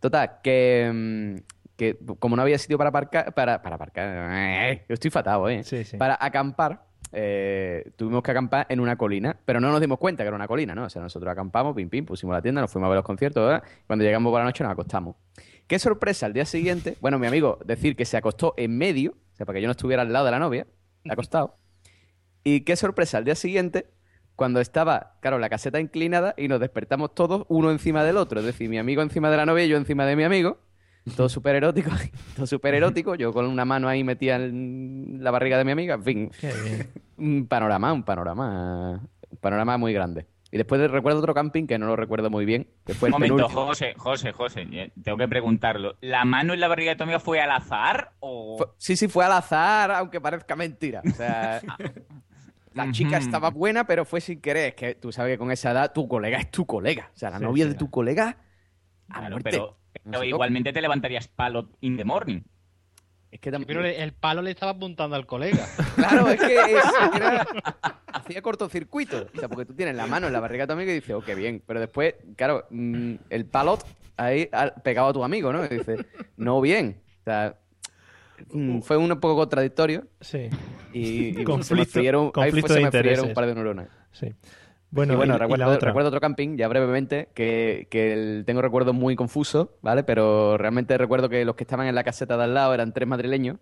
Total, 0.00 0.40
que, 0.42 0.90
mm, 0.92 1.55
que 1.76 1.98
como 2.18 2.36
no 2.36 2.42
había 2.42 2.58
sitio 2.58 2.78
para 2.78 2.88
aparcar, 2.88 3.34
para, 3.34 3.62
para 3.62 3.76
aparcar, 3.76 4.30
eh, 4.32 4.84
yo 4.88 4.94
estoy 4.94 5.10
fatado, 5.10 5.48
¿eh? 5.48 5.62
Sí, 5.62 5.84
sí. 5.84 5.96
Para 5.96 6.16
acampar, 6.20 6.86
eh, 7.12 7.92
tuvimos 7.96 8.22
que 8.22 8.30
acampar 8.30 8.66
en 8.68 8.80
una 8.80 8.96
colina, 8.96 9.36
pero 9.44 9.60
no 9.60 9.70
nos 9.70 9.80
dimos 9.80 9.98
cuenta 9.98 10.22
que 10.22 10.28
era 10.28 10.36
una 10.36 10.48
colina, 10.48 10.74
¿no? 10.74 10.84
O 10.84 10.90
sea, 10.90 11.02
nosotros 11.02 11.30
acampamos, 11.30 11.76
pim, 11.76 11.88
pim, 11.88 12.04
pusimos 12.04 12.34
la 12.34 12.42
tienda, 12.42 12.60
nos 12.60 12.70
fuimos 12.70 12.86
a 12.86 12.90
ver 12.90 12.96
los 12.96 13.04
conciertos, 13.04 13.46
¿verdad? 13.46 13.62
Cuando 13.86 14.04
llegamos 14.04 14.30
por 14.30 14.40
la 14.40 14.44
noche 14.44 14.64
nos 14.64 14.72
acostamos. 14.72 15.16
Qué 15.66 15.78
sorpresa, 15.78 16.26
al 16.26 16.32
día 16.32 16.44
siguiente, 16.44 16.96
bueno, 17.00 17.18
mi 17.18 17.26
amigo, 17.26 17.58
decir 17.64 17.96
que 17.96 18.04
se 18.04 18.16
acostó 18.16 18.54
en 18.56 18.76
medio, 18.78 19.12
o 19.32 19.36
sea, 19.36 19.46
para 19.46 19.56
que 19.56 19.62
yo 19.62 19.68
no 19.68 19.72
estuviera 19.72 20.02
al 20.02 20.12
lado 20.12 20.24
de 20.24 20.30
la 20.30 20.38
novia, 20.38 20.66
acostado. 21.08 21.58
Y 22.44 22.60
qué 22.60 22.76
sorpresa, 22.76 23.18
al 23.18 23.24
día 23.24 23.34
siguiente, 23.34 23.90
cuando 24.36 24.60
estaba, 24.60 25.16
claro, 25.20 25.38
la 25.38 25.48
caseta 25.48 25.80
inclinada 25.80 26.34
y 26.36 26.48
nos 26.48 26.60
despertamos 26.60 27.14
todos 27.14 27.46
uno 27.48 27.70
encima 27.70 28.04
del 28.04 28.16
otro, 28.16 28.40
es 28.40 28.46
decir, 28.46 28.68
mi 28.68 28.78
amigo 28.78 29.02
encima 29.02 29.30
de 29.30 29.36
la 29.36 29.46
novia 29.46 29.64
y 29.64 29.68
yo 29.68 29.76
encima 29.76 30.06
de 30.06 30.14
mi 30.14 30.22
amigo, 30.22 30.58
todo 31.14 31.28
súper 31.28 31.56
erótico, 31.56 31.90
todo 32.36 32.46
súper 32.46 32.74
erótico, 32.74 33.14
yo 33.14 33.32
con 33.32 33.46
una 33.46 33.64
mano 33.64 33.88
ahí 33.88 34.02
metida 34.04 34.36
en 34.36 35.18
la 35.20 35.30
barriga 35.30 35.58
de 35.58 35.64
mi 35.64 35.72
amiga, 35.72 35.94
en 35.94 36.02
fin, 36.04 36.30
Qué 36.40 36.52
bien. 36.52 36.90
un 37.18 37.46
panorama, 37.46 37.92
un 37.92 38.02
panorama, 38.02 39.00
un 39.30 39.38
panorama 39.38 39.76
muy 39.78 39.92
grande. 39.92 40.26
Y 40.52 40.58
después 40.58 40.80
de- 40.80 40.88
recuerdo 40.88 41.18
otro 41.18 41.34
camping 41.34 41.66
que 41.66 41.76
no 41.78 41.86
lo 41.86 41.96
recuerdo 41.96 42.30
muy 42.30 42.44
bien, 42.44 42.68
Un 42.86 42.94
el 43.06 43.10
momento, 43.10 43.36
penúltimo. 43.36 43.66
José, 43.66 43.94
José, 43.96 44.32
José, 44.32 44.66
eh, 44.72 44.92
tengo 45.02 45.18
que 45.18 45.26
preguntarlo. 45.28 45.96
¿La 46.00 46.24
mano 46.24 46.54
en 46.54 46.60
la 46.60 46.68
barriga 46.68 46.92
de 46.92 46.96
tu 46.96 47.02
amiga 47.02 47.18
fue 47.20 47.40
al 47.40 47.50
azar 47.50 48.12
o...? 48.20 48.56
Fue- 48.58 48.68
sí, 48.78 48.96
sí, 48.96 49.08
fue 49.08 49.24
al 49.24 49.32
azar, 49.32 49.90
aunque 49.90 50.20
parezca 50.20 50.54
mentira. 50.54 51.02
O 51.04 51.10
sea, 51.14 51.60
la 52.74 52.90
chica 52.92 53.18
estaba 53.18 53.50
buena, 53.50 53.86
pero 53.86 54.04
fue 54.04 54.20
sin 54.20 54.40
querer. 54.40 54.68
Es 54.68 54.74
que 54.74 54.94
tú 54.94 55.10
sabes 55.10 55.34
que 55.34 55.38
con 55.38 55.50
esa 55.50 55.72
edad 55.72 55.92
tu 55.92 56.06
colega 56.08 56.38
es 56.38 56.50
tu 56.50 56.64
colega. 56.64 57.10
O 57.14 57.18
sea, 57.18 57.30
la 57.30 57.38
Sí, 57.38 57.44
novia 57.44 57.64
sí. 57.64 57.70
de 57.70 57.76
tu 57.76 57.90
colega 57.90 58.36
a 59.08 59.18
Claro, 59.18 59.30
muerte. 59.30 59.50
pero, 59.50 59.78
pero 60.10 60.24
igualmente 60.24 60.72
te 60.72 60.80
levantarías 60.80 61.28
palo 61.28 61.70
in 61.80 61.96
the 61.96 62.04
morning. 62.04 62.40
Es 63.30 63.40
que 63.40 63.52
tam- 63.52 63.64
Pero 63.66 63.84
el 63.84 64.12
palo 64.12 64.40
le 64.40 64.52
estaba 64.52 64.72
apuntando 64.72 65.16
al 65.16 65.26
colega. 65.26 65.66
Claro, 65.96 66.28
es 66.28 66.40
que 66.40 66.54
es- 66.54 66.84
era- 67.16 67.46
hacía 68.12 68.40
cortocircuito. 68.42 69.26
O 69.34 69.38
sea, 69.38 69.48
porque 69.48 69.66
tú 69.66 69.74
tienes 69.74 69.94
la 69.96 70.06
mano 70.06 70.26
en 70.28 70.32
la 70.32 70.40
barriga 70.40 70.62
de 70.64 70.66
tu 70.68 70.72
amigo 70.74 70.90
y 70.90 70.94
dices, 70.94 71.14
oh, 71.14 71.20
qué 71.22 71.34
bien. 71.34 71.62
Pero 71.66 71.80
después, 71.80 72.14
claro, 72.36 72.66
mm, 72.70 73.14
el 73.30 73.44
palot 73.46 73.84
ahí 74.16 74.48
pegado 74.82 75.08
a 75.08 75.12
tu 75.12 75.24
amigo, 75.24 75.52
¿no? 75.52 75.64
Y 75.64 75.68
dices, 75.68 76.04
no 76.36 76.60
bien. 76.60 77.02
O 77.20 77.24
sea, 77.24 77.58
mm, 78.52 78.80
fue 78.80 78.96
un 78.96 79.08
poco 79.20 79.36
contradictorio. 79.36 80.06
Sí, 80.20 80.48
Y, 80.92 81.00
y 81.00 81.32
se 81.34 81.38
me 81.40 81.44
Conflicto- 81.44 82.00
frieron- 82.00 82.26
ahí 82.36 82.50
fue- 82.50 82.62
conflicto 82.62 82.72
se 82.74 82.80
me 82.80 82.84
intereses. 82.86 83.24
un 83.24 83.34
par 83.34 83.46
de 83.46 83.54
neuronas. 83.54 83.88
sí. 84.12 84.32
Bueno, 84.90 85.12
y 85.12 85.16
bueno, 85.16 85.34
y- 85.34 85.38
recuerdo, 85.38 85.78
recuerdo 85.80 86.08
otro 86.08 86.20
camping, 86.20 86.56
ya 86.56 86.68
brevemente, 86.68 87.28
que, 87.34 87.86
que 87.90 88.12
el- 88.12 88.44
tengo 88.46 88.62
recuerdos 88.62 88.94
muy 88.94 89.16
confusos, 89.16 89.68
¿vale? 89.82 90.04
Pero 90.04 90.56
realmente 90.58 90.96
recuerdo 90.98 91.28
que 91.28 91.44
los 91.44 91.56
que 91.56 91.64
estaban 91.64 91.86
en 91.86 91.94
la 91.94 92.04
caseta 92.04 92.36
de 92.36 92.44
al 92.44 92.54
lado 92.54 92.72
eran 92.74 92.92
tres 92.92 93.08
madrileños, 93.08 93.58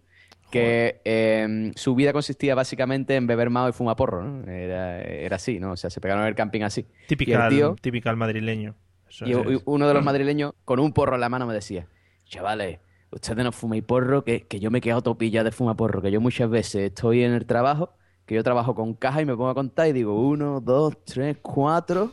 que 0.51 1.01
eh, 1.05 1.73
su 1.77 1.95
vida 1.95 2.13
consistía 2.13 2.55
básicamente 2.55 3.17
en 3.17 3.27
beber 3.27 3.51
mao 3.51 3.69
y 3.69 3.73
fumar 3.73 3.97
porro, 3.97 4.23
¿no? 4.23 4.51
Era, 4.51 5.03
era 5.03 5.37
así, 5.37 5.59
¿no? 5.59 5.73
O 5.73 5.77
sea, 5.77 5.91
se 5.91 6.01
pegaron 6.01 6.23
en 6.23 6.29
el 6.29 6.35
camping 6.37 6.63
así. 6.63 6.87
Y 7.25 7.33
el 7.33 7.47
Típica, 7.47 7.49
tío, 7.49 7.77
típica 7.81 8.15
madrileño. 8.15 8.75
Eso 9.09 9.27
y, 9.27 9.33
es. 9.33 9.63
uno 9.65 9.89
de 9.89 9.95
los 9.95 10.03
madrileños, 10.05 10.53
con 10.65 10.79
un 10.81 10.93
porro 10.93 11.15
en 11.15 11.21
la 11.21 11.29
mano, 11.29 11.47
me 11.47 11.55
decía, 11.55 11.87
chavales, 12.27 12.81
ustedes 13.11 13.45
no 13.45 13.53
fuméis 13.53 13.85
porro, 13.85 14.25
que, 14.25 14.47
que 14.47 14.61
yo 14.61 14.71
me 14.71 14.79
he 14.79 14.81
quedado 14.81 15.03
topilla 15.03 15.45
de 15.45 15.53
fumar 15.53 15.77
porro, 15.77 16.03
que 16.03 16.11
yo 16.11 16.21
muchas 16.21 16.51
veces 16.51 16.83
estoy 16.93 17.23
en 17.25 17.33
el 17.33 17.47
trabajo, 17.47 17.97
que 18.27 18.35
yo 18.35 18.43
trabajo 18.43 18.75
con 18.75 18.95
caja 18.95 19.21
y 19.23 19.27
me 19.27 19.33
pongo 19.37 19.51
a 19.51 19.55
contar 19.55 19.87
y 19.89 19.93
digo, 19.93 20.19
uno, 20.21 20.61
dos, 20.61 20.97
tres, 21.05 21.37
cuatro, 21.43 22.13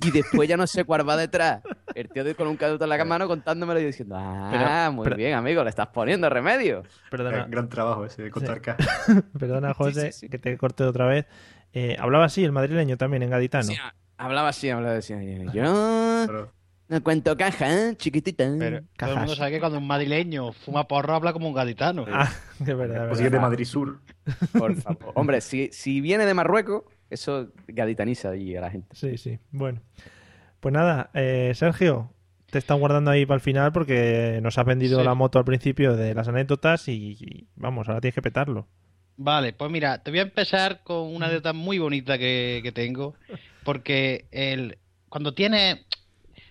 y 0.00 0.10
después 0.10 0.48
ya 0.48 0.56
no 0.56 0.66
sé 0.66 0.84
cuál 0.84 1.06
va 1.08 1.16
detrás. 1.16 1.62
El 1.94 2.08
tío 2.08 2.22
de- 2.24 2.34
con 2.34 2.46
un 2.46 2.56
caduto 2.56 2.84
en 2.84 2.90
la 2.90 3.04
mano 3.04 3.26
contándomelo 3.26 3.80
y 3.80 3.84
diciendo, 3.86 4.14
ah, 4.18 4.48
Pero- 4.52 4.92
muy 4.92 5.04
pero- 5.04 5.16
bien, 5.16 5.34
amigo, 5.34 5.64
le 5.64 5.70
estás 5.70 5.88
poniendo 5.88 6.28
remedio. 6.30 6.82
Perdona, 7.10 7.40
Eh, 7.40 7.46
Gran 7.48 7.68
trabajo 7.68 8.04
ese 8.04 8.22
de 8.22 8.30
contar 8.30 8.56
Sí. 8.56 8.60
cajas. 8.62 8.86
perdona 9.38 9.74
José, 9.74 10.12
sí, 10.12 10.20
sí. 10.20 10.28
que 10.28 10.38
te 10.38 10.56
corté 10.56 10.84
otra 10.84 11.06
vez. 11.06 11.26
Eh, 11.72 11.96
hablaba 11.98 12.24
así 12.26 12.44
el 12.44 12.52
madrileño 12.52 12.96
también, 12.96 13.22
en 13.24 13.30
gaditano. 13.30 13.64
Sí, 13.64 13.76
hablaba 14.16 14.48
así, 14.48 14.70
hablaba 14.70 14.96
así. 14.96 15.14
Yo 15.52 16.24
Pero- 16.26 16.52
no 16.88 17.02
cuento 17.02 17.36
caja, 17.36 17.70
¿eh? 17.90 17.96
chiquitita. 17.96 18.44
Pero 18.58 18.80
todo 18.96 19.10
el 19.12 19.16
mundo 19.18 19.34
sabe 19.36 19.52
que 19.52 19.60
cuando 19.60 19.78
un 19.78 19.86
madrileño 19.86 20.52
fuma 20.52 20.88
porro 20.88 21.14
habla 21.14 21.32
como 21.32 21.48
un 21.48 21.54
gaditano. 21.54 22.06
Ah, 22.10 22.30
de 22.58 22.74
verdad, 22.74 23.10
O 23.12 23.14
si 23.14 23.24
es 23.24 23.32
de. 23.32 23.38
Madrid 23.38 23.64
Sur. 23.64 24.00
Por 24.52 24.74
favor. 24.82 25.12
Hombre, 25.14 25.40
si, 25.40 25.68
si 25.72 26.00
viene 26.00 26.24
de 26.26 26.34
Marruecos, 26.34 26.82
eso 27.10 27.52
gaditaniza 27.66 28.30
allí 28.30 28.56
a 28.56 28.60
la 28.62 28.70
gente. 28.70 28.94
Sí, 28.96 29.16
sí. 29.18 29.38
Bueno. 29.50 29.80
Pues 30.60 30.72
nada, 30.72 31.10
eh, 31.14 31.52
Sergio, 31.54 32.12
te 32.50 32.58
están 32.58 32.80
guardando 32.80 33.10
ahí 33.12 33.24
para 33.26 33.36
el 33.36 33.40
final 33.42 33.70
porque 33.72 34.40
nos 34.42 34.58
has 34.58 34.64
vendido 34.66 34.98
Sí. 34.98 35.04
la 35.04 35.14
moto 35.14 35.38
al 35.38 35.44
principio 35.44 35.94
de 35.94 36.14
las 36.14 36.26
anécdotas 36.26 36.88
y, 36.88 37.16
y, 37.20 37.46
vamos, 37.54 37.86
ahora 37.88 38.00
tienes 38.00 38.14
que 38.16 38.22
petarlo. 38.22 38.66
Vale, 39.16 39.52
pues 39.52 39.70
mira, 39.70 40.02
te 40.02 40.10
voy 40.10 40.20
a 40.20 40.22
empezar 40.22 40.82
con 40.82 41.14
una 41.14 41.26
anécdota 41.26 41.52
muy 41.52 41.78
bonita 41.78 42.18
que, 42.18 42.60
que 42.62 42.72
tengo. 42.72 43.14
Porque 43.64 44.26
el, 44.30 44.78
cuando 45.08 45.34
tienes 45.34 45.78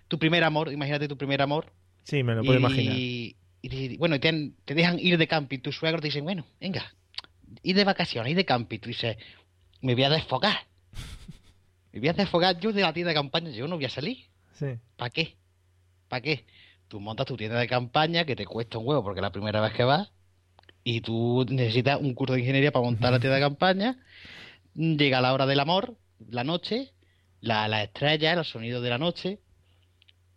tu 0.08 0.18
primer 0.20 0.44
amor, 0.44 0.72
imagínate 0.72 1.08
tu 1.08 1.18
primer 1.18 1.42
amor. 1.42 1.72
Sí, 2.04 2.24
me 2.24 2.36
lo 2.36 2.44
puedo 2.44 2.60
imaginar. 2.60 2.96
y, 2.98 3.36
y- 3.62 3.98
bueno, 3.98 4.20
te, 4.20 4.52
te 4.66 4.74
dejan 4.74 5.00
ir 5.00 5.18
de 5.18 5.28
camping. 5.28 5.60
Tus 5.60 5.76
suegros 5.78 6.02
te 6.02 6.08
dicen, 6.08 6.24
bueno, 6.24 6.46
venga, 6.62 6.94
ir 7.64 7.76
de 7.76 7.84
vacaciones, 7.84 8.32
ir 8.32 8.38
de 8.38 8.46
camping. 8.46 8.80
Tú 8.80 8.88
dices, 8.90 9.18
me 9.82 9.94
voy 9.94 10.04
a 10.04 10.10
desfogar. 10.10 10.58
Me 11.94 12.00
voy 12.00 12.10
a 12.10 12.14
desfogar 12.14 12.60
yo 12.60 12.72
de 12.72 12.82
la 12.82 12.94
tienda 12.94 13.10
de 13.10 13.16
campaña. 13.16 13.50
Yo 13.50 13.68
no 13.68 13.76
voy 13.76 13.86
a 13.86 13.90
salir. 13.90 14.18
Sí. 14.54 14.68
¿Para 14.98 15.10
qué? 15.10 15.36
¿Para 16.08 16.22
qué? 16.22 16.46
Tú 16.88 17.00
montas 17.00 17.26
tu 17.26 17.36
tienda 17.36 17.60
de 17.60 17.68
campaña 17.68 18.24
que 18.26 18.36
te 18.36 18.46
cuesta 18.46 18.78
un 18.78 18.88
huevo 18.88 19.04
porque 19.04 19.20
es 19.20 19.24
la 19.24 19.32
primera 19.32 19.60
vez 19.62 19.74
que 19.74 19.84
vas 19.84 20.10
y 20.84 21.02
tú 21.02 21.46
necesitas 21.50 22.00
un 22.00 22.14
curso 22.14 22.34
de 22.36 22.40
ingeniería 22.42 22.72
para 22.72 22.86
montar 22.86 23.12
la 23.12 23.20
tienda 23.20 23.36
de 23.36 23.42
campaña. 23.42 23.98
Llega 24.76 25.22
la 25.22 25.34
hora 25.34 25.46
del 25.48 25.60
amor, 25.60 25.98
la 26.30 26.44
noche, 26.44 26.94
la, 27.42 27.68
la 27.68 27.84
estrella, 27.84 28.36
los 28.36 28.50
sonidos 28.50 28.84
de 28.84 28.90
la 28.90 28.98
noche. 28.98 29.40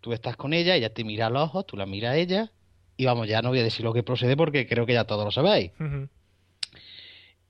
Tú 0.00 0.12
estás 0.12 0.36
con 0.36 0.52
ella, 0.52 0.74
ella 0.74 0.92
te 0.92 1.04
mira 1.04 1.26
a 1.26 1.30
los 1.30 1.42
ojos, 1.42 1.66
tú 1.66 1.76
la 1.76 1.86
miras 1.86 2.12
a 2.12 2.16
ella. 2.16 2.50
Y 2.96 3.04
vamos, 3.06 3.28
ya 3.28 3.42
no 3.42 3.50
voy 3.50 3.60
a 3.60 3.64
decir 3.64 3.84
lo 3.84 3.92
que 3.92 4.02
procede 4.02 4.36
porque 4.36 4.66
creo 4.66 4.86
que 4.86 4.94
ya 4.94 5.04
todos 5.04 5.24
lo 5.24 5.30
sabéis. 5.30 5.72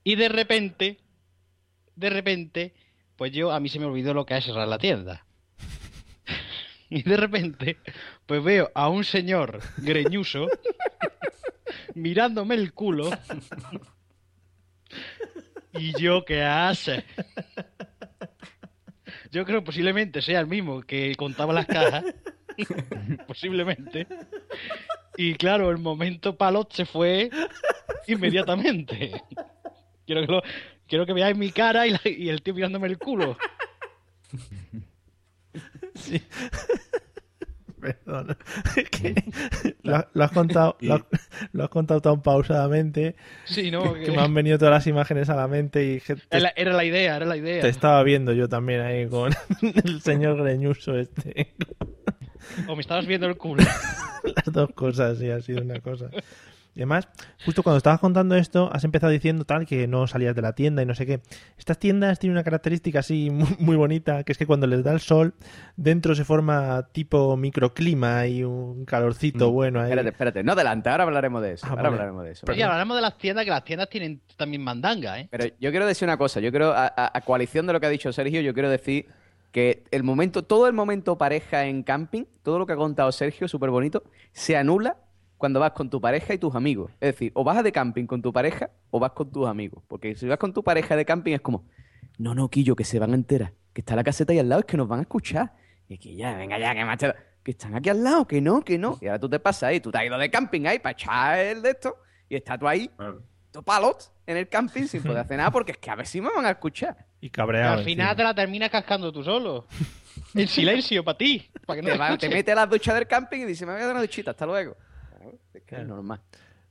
Y 0.04 0.14
de 0.14 0.28
repente, 0.28 0.98
de 1.96 2.10
repente, 2.10 2.74
pues 3.16 3.32
yo, 3.32 3.52
a 3.52 3.60
mí 3.60 3.68
se 3.68 3.78
me 3.78 3.86
olvidó 3.86 4.14
lo 4.14 4.26
que 4.26 4.36
es 4.36 4.44
cerrar 4.44 4.68
la 4.68 4.78
tienda. 4.78 5.26
y 6.90 7.02
de 7.02 7.16
repente, 7.16 7.78
pues 8.26 8.42
veo 8.42 8.70
a 8.74 8.88
un 8.88 9.04
señor 9.04 9.60
greñuso 9.78 10.48
mirándome 11.94 12.54
el 12.54 12.72
culo. 12.72 13.10
y 15.72 16.00
yo, 16.00 16.24
¿qué 16.24 16.42
hace? 16.42 17.04
Yo 19.30 19.44
creo 19.44 19.62
posiblemente 19.62 20.22
sea 20.22 20.40
el 20.40 20.46
mismo 20.46 20.82
que 20.82 21.14
contaba 21.16 21.52
las 21.52 21.66
cajas. 21.66 22.04
posiblemente. 23.26 24.06
Y 25.16 25.34
claro, 25.34 25.70
el 25.70 25.78
momento 25.78 26.36
palot 26.36 26.72
se 26.72 26.84
fue 26.86 27.30
inmediatamente. 28.06 29.22
Quiero 30.06 30.26
que, 30.26 30.32
lo- 30.32 30.42
quiero 30.88 31.06
que 31.06 31.12
veáis 31.12 31.36
mi 31.36 31.50
cara 31.52 31.86
y, 31.86 31.90
la- 31.90 32.00
y 32.04 32.28
el 32.30 32.42
tío 32.42 32.52
mirándome 32.54 32.88
el 32.88 32.98
culo. 32.98 33.36
Sí. 35.94 36.20
Perdón. 37.80 38.36
Es 38.76 38.90
que 38.90 39.14
lo, 39.82 40.06
lo 40.12 40.24
has 40.24 40.32
contado, 40.32 40.76
lo, 40.80 40.94
has- 40.94 41.04
lo 41.52 41.64
has 41.64 41.70
contado 41.70 42.00
tan 42.02 42.20
pausadamente 42.22 43.16
Sí, 43.44 43.70
no, 43.70 43.94
que, 43.94 44.00
que- 44.04 44.10
me 44.10 44.18
han 44.20 44.34
venido 44.34 44.58
todas 44.58 44.74
las 44.74 44.86
imágenes 44.86 45.30
a 45.30 45.36
la 45.36 45.48
mente 45.48 45.84
y 45.94 46.00
que 46.00 46.16
te, 46.16 46.22
Era 46.30 46.40
la, 46.40 46.52
era 46.56 46.72
la 46.74 46.84
idea, 46.84 47.16
era 47.16 47.24
la 47.26 47.36
idea. 47.36 47.62
te 47.62 47.68
estaba 47.68 48.02
viendo 48.02 48.32
yo 48.32 48.48
también 48.48 48.80
ahí 48.80 49.06
con 49.08 49.32
el 49.62 50.02
señor 50.02 50.42
greñuso 50.42 50.98
este. 50.98 51.54
O 52.68 52.74
me 52.74 52.80
estabas 52.80 53.06
viendo 53.06 53.26
el 53.26 53.36
culo. 53.36 53.62
Las 54.36 54.52
dos 54.52 54.70
cosas, 54.74 55.18
sí, 55.18 55.30
ha 55.30 55.40
sido 55.40 55.62
una 55.62 55.80
cosa. 55.80 56.10
Y 56.72 56.80
además, 56.80 57.08
justo 57.44 57.64
cuando 57.64 57.78
estabas 57.78 57.98
contando 57.98 58.36
esto, 58.36 58.70
has 58.72 58.84
empezado 58.84 59.10
diciendo 59.10 59.44
tal 59.44 59.66
que 59.66 59.88
no 59.88 60.06
salías 60.06 60.36
de 60.36 60.42
la 60.42 60.52
tienda 60.54 60.82
y 60.82 60.86
no 60.86 60.94
sé 60.94 61.04
qué. 61.04 61.20
Estas 61.58 61.78
tiendas 61.80 62.20
tienen 62.20 62.36
una 62.36 62.44
característica 62.44 63.00
así 63.00 63.28
muy, 63.28 63.56
muy 63.58 63.74
bonita, 63.76 64.22
que 64.22 64.30
es 64.30 64.38
que 64.38 64.46
cuando 64.46 64.68
les 64.68 64.84
da 64.84 64.92
el 64.92 65.00
sol, 65.00 65.34
dentro 65.76 66.14
se 66.14 66.24
forma 66.24 66.86
tipo 66.92 67.36
microclima 67.36 68.24
y 68.28 68.44
un 68.44 68.84
calorcito 68.84 69.50
bueno 69.50 69.80
ahí. 69.80 69.86
Espérate, 69.90 70.08
espérate. 70.10 70.44
No 70.44 70.52
adelante, 70.52 70.88
ahora 70.90 71.02
hablaremos 71.04 71.42
de 71.42 71.52
eso. 71.54 71.66
Ah, 71.66 71.70
ahora 71.70 71.82
vale. 71.82 71.94
hablaremos 71.94 72.24
de 72.24 72.30
eso. 72.30 72.46
Oye, 72.48 72.62
hablamos 72.62 72.96
de 72.96 73.02
las 73.02 73.18
tiendas, 73.18 73.44
que 73.44 73.50
las 73.50 73.64
tiendas 73.64 73.88
tienen 73.90 74.20
también 74.36 74.62
mandanga, 74.62 75.18
¿eh? 75.18 75.26
Pero 75.28 75.46
yo 75.58 75.70
quiero 75.70 75.86
decir 75.86 76.06
una 76.06 76.16
cosa. 76.18 76.38
Yo 76.38 76.50
quiero, 76.50 76.70
a, 76.72 76.86
a- 76.86 77.10
a 77.12 77.20
coalición 77.22 77.66
de 77.66 77.72
lo 77.72 77.80
que 77.80 77.86
ha 77.86 77.90
dicho 77.90 78.12
Sergio, 78.12 78.40
yo 78.42 78.54
quiero 78.54 78.70
decir 78.70 79.06
que 79.52 79.84
el 79.90 80.02
momento, 80.02 80.44
todo 80.44 80.66
el 80.66 80.72
momento 80.72 81.18
pareja 81.18 81.66
en 81.66 81.82
camping, 81.82 82.24
todo 82.42 82.58
lo 82.58 82.66
que 82.66 82.72
ha 82.72 82.76
contado 82.76 83.10
Sergio, 83.12 83.48
súper 83.48 83.70
bonito, 83.70 84.04
se 84.32 84.56
anula 84.56 84.96
cuando 85.38 85.58
vas 85.58 85.72
con 85.72 85.88
tu 85.88 86.00
pareja 86.00 86.34
y 86.34 86.38
tus 86.38 86.54
amigos. 86.54 86.92
Es 87.00 87.12
decir, 87.14 87.32
o 87.34 87.42
vas 87.42 87.62
de 87.64 87.72
camping 87.72 88.06
con 88.06 88.22
tu 88.22 88.32
pareja 88.32 88.70
o 88.90 89.00
vas 89.00 89.12
con 89.12 89.30
tus 89.30 89.48
amigos. 89.48 89.82
Porque 89.88 90.14
si 90.14 90.26
vas 90.26 90.38
con 90.38 90.52
tu 90.52 90.62
pareja 90.62 90.96
de 90.96 91.04
camping 91.04 91.32
es 91.32 91.40
como, 91.40 91.64
no, 92.18 92.34
no, 92.34 92.48
Quillo, 92.50 92.76
que 92.76 92.84
se 92.84 92.98
van 92.98 93.12
a 93.12 93.14
enterar. 93.14 93.54
Que 93.72 93.80
está 93.80 93.96
la 93.96 94.04
caseta 94.04 94.32
ahí 94.32 94.38
al 94.38 94.48
lado, 94.48 94.60
es 94.60 94.66
que 94.66 94.76
nos 94.76 94.86
van 94.86 94.98
a 94.98 95.02
escuchar. 95.02 95.54
Y 95.88 95.98
que 95.98 96.14
ya, 96.14 96.36
venga 96.36 96.58
ya, 96.58 96.74
que 96.74 96.84
macho. 96.84 97.14
Que 97.42 97.52
están 97.52 97.74
aquí 97.74 97.88
al 97.88 98.04
lado, 98.04 98.26
que 98.26 98.40
no, 98.42 98.62
que 98.62 98.78
no. 98.78 98.98
Y 99.00 99.06
ahora 99.06 99.18
tú 99.18 99.30
te 99.30 99.40
pasas 99.40 99.64
ahí, 99.64 99.80
tú 99.80 99.90
te 99.90 99.98
has 99.98 100.04
ido 100.04 100.18
de 100.18 100.30
camping 100.30 100.66
ahí 100.66 100.78
para 100.78 100.92
echar 100.92 101.38
el 101.38 101.62
de 101.62 101.70
esto. 101.70 101.96
Y 102.28 102.36
estás 102.36 102.58
tú 102.58 102.68
ahí, 102.68 102.90
tu 103.50 103.62
palot, 103.62 104.12
en 104.30 104.36
el 104.38 104.48
camping 104.48 104.84
sin 104.84 105.02
poder 105.02 105.18
hacer 105.18 105.36
nada, 105.36 105.50
porque 105.50 105.72
es 105.72 105.78
que 105.78 105.90
a 105.90 105.94
ver 105.96 106.06
si 106.06 106.20
me 106.20 106.28
van 106.34 106.44
a 106.46 106.50
escuchar. 106.50 106.96
Y 107.20 107.30
cabreado. 107.30 107.78
al 107.78 107.84
final 107.84 108.06
encima. 108.08 108.16
te 108.16 108.22
la 108.24 108.34
terminas 108.34 108.70
cascando 108.70 109.12
tú 109.12 109.22
solo. 109.22 109.66
En 110.34 110.48
silencio, 110.48 111.02
para 111.04 111.18
ti. 111.18 111.50
Para 111.66 111.80
que 111.80 111.86
no 111.86 111.92
Te, 111.92 111.98
va- 111.98 112.16
te 112.18 112.28
mete 112.28 112.52
a 112.52 112.54
las 112.54 112.70
duchas 112.70 112.94
del 112.94 113.06
camping 113.06 113.40
y 113.40 113.44
dice, 113.44 113.66
me 113.66 113.72
voy 113.72 113.80
a 113.82 113.84
dar 113.86 113.94
una 113.94 114.00
duchita, 114.02 114.30
hasta 114.30 114.46
luego. 114.46 114.76
Es 115.54 115.62
que 115.62 115.76
es 115.76 115.86
normal. 115.86 116.20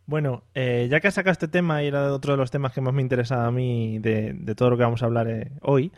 Bueno, 0.05 0.43
eh, 0.55 0.87
ya 0.89 0.99
que 0.99 1.07
has 1.09 1.13
sacado 1.13 1.31
este 1.33 1.47
tema 1.47 1.83
y 1.83 1.87
era 1.87 2.11
otro 2.11 2.33
de 2.33 2.37
los 2.37 2.49
temas 2.49 2.71
que 2.73 2.81
más 2.81 2.93
me 2.93 3.01
interesaba 3.01 3.45
a 3.45 3.51
mí 3.51 3.99
de, 3.99 4.33
de 4.33 4.55
todo 4.55 4.71
lo 4.71 4.77
que 4.77 4.83
vamos 4.83 5.03
a 5.03 5.05
hablar 5.05 5.27
eh, 5.29 5.51
hoy, 5.61 5.91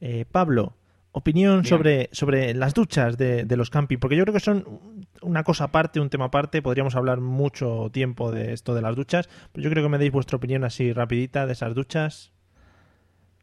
eh, 0.00 0.24
Pablo, 0.30 0.74
opinión 1.18 1.64
sobre, 1.64 2.10
sobre 2.12 2.52
las 2.52 2.74
duchas 2.74 3.16
de, 3.16 3.46
de 3.46 3.56
los 3.56 3.70
camping, 3.70 3.96
porque 3.96 4.16
yo 4.16 4.24
creo 4.24 4.34
que 4.34 4.40
son 4.40 4.80
una 5.22 5.44
cosa 5.44 5.64
aparte, 5.64 5.98
un 5.98 6.10
tema 6.10 6.26
aparte, 6.26 6.60
podríamos 6.60 6.94
hablar 6.94 7.20
mucho 7.20 7.88
tiempo 7.90 8.30
de 8.30 8.52
esto 8.52 8.74
de 8.74 8.82
las 8.82 8.96
duchas, 8.96 9.26
pero 9.50 9.64
yo 9.64 9.70
creo 9.70 9.82
que 9.82 9.88
me 9.88 9.96
deis 9.96 10.12
vuestra 10.12 10.36
opinión 10.36 10.62
así 10.62 10.92
rapidita 10.92 11.46
de 11.46 11.54
esas 11.54 11.74
duchas. 11.74 12.34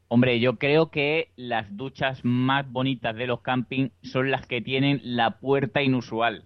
Hombre, 0.08 0.40
yo 0.40 0.58
creo 0.60 0.92
que 0.92 1.32
las 1.36 1.76
duchas 1.76 2.24
más 2.24 2.72
bonitas 2.72 3.16
de 3.16 3.26
los 3.26 3.42
camping 3.42 3.90
son 4.04 4.30
las 4.30 4.46
que 4.46 4.62
tienen 4.62 5.02
la 5.04 5.40
puerta 5.40 5.82
inusual. 5.82 6.44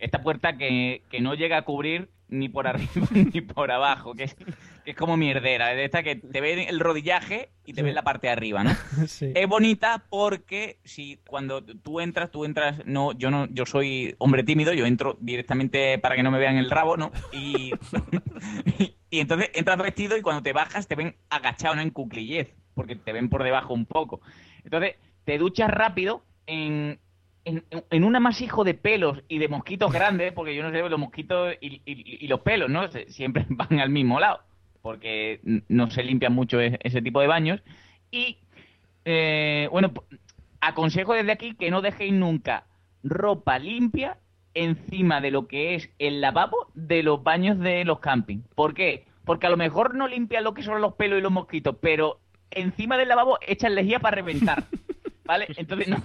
Esta 0.00 0.22
puerta 0.22 0.56
que, 0.56 1.04
que 1.08 1.20
no 1.20 1.34
llega 1.34 1.58
a 1.58 1.62
cubrir 1.62 2.08
ni 2.26 2.48
por 2.48 2.66
arriba 2.66 3.06
ni 3.32 3.40
por 3.42 3.70
abajo, 3.70 4.14
que 4.14 4.24
es, 4.24 4.36
es 4.84 4.96
como 4.96 5.16
mierdera. 5.16 5.68
De 5.68 5.84
esta 5.84 6.02
que 6.02 6.16
te 6.16 6.40
ve 6.40 6.64
el 6.68 6.80
rodillaje 6.80 7.50
y 7.64 7.72
te 7.72 7.82
Sí. 7.82 7.90
la 7.92 8.02
parte 8.02 8.26
de 8.26 8.32
arriba, 8.32 8.64
¿no? 8.64 8.70
Sí. 9.08 9.32
Es 9.34 9.46
bonita 9.48 10.04
porque 10.10 10.78
si 10.84 11.18
cuando 11.26 11.62
tú 11.62 12.00
entras, 12.00 12.30
tú 12.30 12.44
entras, 12.44 12.84
no, 12.86 13.12
yo 13.12 13.30
no, 13.30 13.46
yo 13.50 13.66
soy 13.66 14.14
hombre 14.18 14.42
tímido, 14.44 14.72
yo 14.72 14.86
entro 14.86 15.16
directamente 15.20 15.98
para 15.98 16.16
que 16.16 16.22
no 16.22 16.30
me 16.30 16.38
vean 16.38 16.56
el 16.56 16.70
rabo, 16.70 16.96
¿no? 16.96 17.10
Y, 17.32 17.72
y 19.10 19.20
entonces 19.20 19.50
entras 19.54 19.78
vestido 19.78 20.16
y 20.16 20.22
cuando 20.22 20.42
te 20.42 20.52
bajas 20.52 20.86
te 20.88 20.94
ven 20.94 21.14
agachado, 21.30 21.74
no 21.74 21.82
en 21.82 21.90
cuclillez, 21.90 22.54
porque 22.74 22.96
te 22.96 23.12
ven 23.12 23.28
por 23.28 23.42
debajo 23.44 23.72
un 23.74 23.86
poco. 23.86 24.20
Entonces 24.64 24.96
te 25.24 25.38
duchas 25.38 25.70
rápido 25.70 26.24
en, 26.46 26.98
en, 27.44 27.64
en 27.70 28.04
un 28.04 28.16
amasijo 28.16 28.64
de 28.64 28.74
pelos 28.74 29.22
y 29.28 29.38
de 29.38 29.48
mosquitos 29.48 29.92
grandes, 29.92 30.32
porque 30.32 30.54
yo 30.54 30.62
no 30.62 30.70
sé, 30.70 30.86
los 30.88 30.98
mosquitos 30.98 31.54
y, 31.60 31.80
y- 31.86 32.18
y 32.24 32.28
los 32.28 32.40
pelos, 32.40 32.68
¿no? 32.70 32.88
Siempre 33.08 33.46
van 33.50 33.78
al 33.80 33.90
mismo 33.90 34.18
lado, 34.20 34.40
porque 34.84 35.40
no 35.68 35.90
se 35.90 36.02
limpian 36.04 36.34
mucho 36.34 36.60
e- 36.60 36.78
ese 36.82 37.00
tipo 37.00 37.22
de 37.22 37.26
baños. 37.26 37.62
Y 38.10 38.36
eh, 39.06 39.66
bueno, 39.72 39.94
aconsejo 40.60 41.14
desde 41.14 41.32
aquí 41.32 41.54
que 41.54 41.70
no 41.70 41.80
dejéis 41.80 42.12
nunca 42.12 42.66
ropa 43.02 43.58
limpia 43.58 44.18
encima 44.52 45.22
de 45.22 45.30
lo 45.30 45.48
que 45.48 45.74
es 45.74 45.88
el 45.98 46.20
lavabo 46.20 46.70
de 46.74 47.02
los 47.02 47.22
baños 47.22 47.58
de 47.60 47.86
los 47.86 48.00
camping. 48.00 48.42
¿Por 48.54 48.74
qué? 48.74 49.06
Porque 49.24 49.46
a 49.46 49.50
lo 49.50 49.56
mejor 49.56 49.94
no 49.94 50.06
limpian 50.06 50.44
lo 50.44 50.52
que 50.52 50.62
son 50.62 50.82
los 50.82 50.92
pelos 50.96 51.18
y 51.18 51.22
los 51.22 51.32
mosquitos, 51.32 51.76
pero 51.80 52.20
encima 52.50 52.98
del 52.98 53.08
lavabo 53.08 53.38
echan 53.40 53.74
lejía 53.74 54.00
para 54.00 54.16
reventar. 54.16 54.64
¿Vale? 55.24 55.46
Entonces 55.56 55.88
no, 55.88 55.96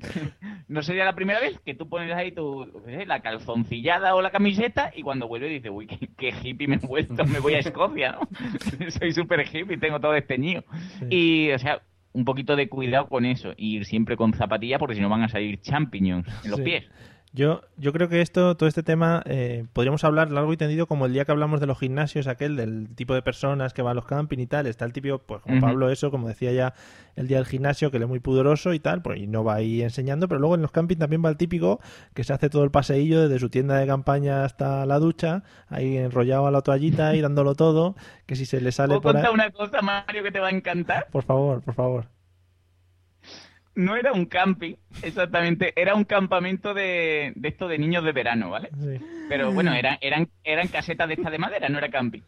no 0.68 0.82
sería 0.82 1.04
la 1.04 1.14
primera 1.14 1.40
vez 1.40 1.58
que 1.64 1.74
tú 1.74 1.88
pones 1.88 2.12
ahí 2.14 2.32
tu, 2.32 2.66
la 3.06 3.20
calzoncillada 3.20 4.14
o 4.14 4.22
la 4.22 4.30
camiseta 4.30 4.92
y 4.94 5.02
cuando 5.02 5.28
vuelves 5.28 5.50
dices, 5.50 5.70
uy, 5.72 5.86
qué, 5.86 6.08
qué 6.16 6.34
hippie 6.42 6.68
me 6.68 6.76
he 6.76 6.86
vuelto, 6.86 7.24
me 7.26 7.40
voy 7.40 7.54
a 7.54 7.58
Escocia, 7.58 8.12
¿no? 8.12 8.90
Soy 8.90 9.12
súper 9.12 9.46
hippie, 9.46 9.78
tengo 9.78 10.00
todo 10.00 10.12
desteñido. 10.12 10.64
Y, 11.10 11.50
o 11.52 11.58
sea, 11.58 11.82
un 12.12 12.24
poquito 12.24 12.56
de 12.56 12.68
cuidado 12.68 13.06
con 13.08 13.24
eso, 13.26 13.52
y 13.56 13.76
ir 13.76 13.84
siempre 13.84 14.16
con 14.16 14.32
zapatillas 14.34 14.78
porque 14.78 14.94
si 14.94 15.00
no 15.00 15.08
van 15.08 15.22
a 15.22 15.28
salir 15.28 15.60
champiñones 15.60 16.26
en 16.44 16.50
los 16.50 16.58
Sí. 16.60 16.64
pies. 16.64 16.84
Yo, 17.34 17.60
yo 17.76 17.92
creo 17.92 18.08
que 18.08 18.22
esto, 18.22 18.56
todo 18.56 18.68
este 18.68 18.82
tema, 18.82 19.22
eh, 19.26 19.66
podríamos 19.74 20.02
hablar 20.02 20.30
largo 20.32 20.52
y 20.52 20.56
tendido 20.56 20.86
como 20.86 21.04
el 21.06 21.12
día 21.12 21.26
que 21.26 21.32
hablamos 21.32 21.60
de 21.60 21.66
los 21.66 21.78
gimnasios, 21.78 22.26
aquel 22.26 22.56
del 22.56 22.88
tipo 22.94 23.12
de 23.12 23.20
personas 23.20 23.74
que 23.74 23.82
van 23.82 23.92
a 23.92 23.94
los 23.94 24.06
camping 24.06 24.38
y 24.38 24.46
tal. 24.46 24.66
Está 24.66 24.86
el 24.86 24.92
típico, 24.92 25.18
pues 25.18 25.42
como. 25.42 25.60
Pablo, 25.60 25.90
eso, 25.90 26.10
como 26.10 26.28
decía 26.28 26.52
ya 26.52 26.74
el 27.16 27.28
día 27.28 27.36
del 27.38 27.46
gimnasio, 27.46 27.90
que 27.90 27.98
él 27.98 28.04
es 28.04 28.08
muy 28.08 28.20
pudoroso 28.20 28.72
y 28.72 28.80
tal, 28.80 29.02
pues 29.02 29.18
y 29.18 29.26
no 29.26 29.44
va 29.44 29.56
ahí 29.56 29.82
enseñando, 29.82 30.28
pero 30.28 30.40
luego 30.40 30.54
en 30.54 30.62
los 30.62 30.70
camping 30.70 30.96
también 30.96 31.22
va 31.22 31.28
el 31.28 31.36
típico 31.36 31.80
que 32.14 32.24
se 32.24 32.32
hace 32.32 32.48
todo 32.48 32.64
el 32.64 32.70
paseillo 32.70 33.22
desde 33.22 33.38
su 33.38 33.50
tienda 33.50 33.76
de 33.76 33.86
campaña 33.86 34.44
hasta 34.44 34.86
la 34.86 34.98
ducha, 34.98 35.42
ahí 35.68 35.96
enrollado 35.96 36.46
a 36.46 36.50
la 36.50 36.62
toallita 36.62 37.14
y 37.14 37.20
dándolo 37.20 37.54
todo, 37.54 37.96
que 38.26 38.36
si 38.36 38.46
se 38.46 38.60
le 38.60 38.72
sale 38.72 38.88
¿Puedo 38.88 39.02
por 39.02 39.16
ahí... 39.16 39.22
contar 39.22 39.34
una 39.34 39.50
cosa, 39.50 39.82
Mario, 39.82 40.22
que 40.22 40.30
te 40.30 40.40
va 40.40 40.48
a 40.48 40.50
encantar? 40.50 41.08
Por 41.10 41.24
favor, 41.24 41.60
por 41.60 41.74
favor. 41.74 42.17
No 43.78 43.94
era 43.94 44.12
un 44.12 44.26
camping, 44.26 44.74
exactamente, 45.02 45.72
era 45.80 45.94
un 45.94 46.02
campamento 46.02 46.74
de, 46.74 47.32
de 47.36 47.48
esto 47.48 47.68
de 47.68 47.78
niños 47.78 48.02
de 48.02 48.10
verano, 48.10 48.50
¿vale? 48.50 48.70
Sí. 48.76 48.98
Pero 49.28 49.52
bueno, 49.52 49.72
eran, 49.72 49.98
eran, 50.00 50.28
eran 50.42 50.66
casetas 50.66 51.06
de 51.06 51.14
esta 51.14 51.30
de 51.30 51.38
madera, 51.38 51.68
no 51.68 51.78
era 51.78 51.88
camping. 51.88 52.22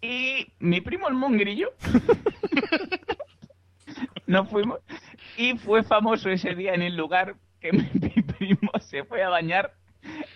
Y 0.00 0.46
mi 0.60 0.80
primo 0.80 1.08
el 1.08 1.14
mongrillo, 1.14 1.72
nos 4.28 4.48
fuimos, 4.48 4.78
y 5.36 5.58
fue 5.58 5.82
famoso 5.82 6.30
ese 6.30 6.54
día 6.54 6.72
en 6.72 6.82
el 6.82 6.96
lugar 6.96 7.34
que 7.58 7.72
mi, 7.72 7.80
mi 7.94 8.22
primo 8.22 8.70
se 8.78 9.02
fue 9.02 9.24
a 9.24 9.28
bañar 9.28 9.74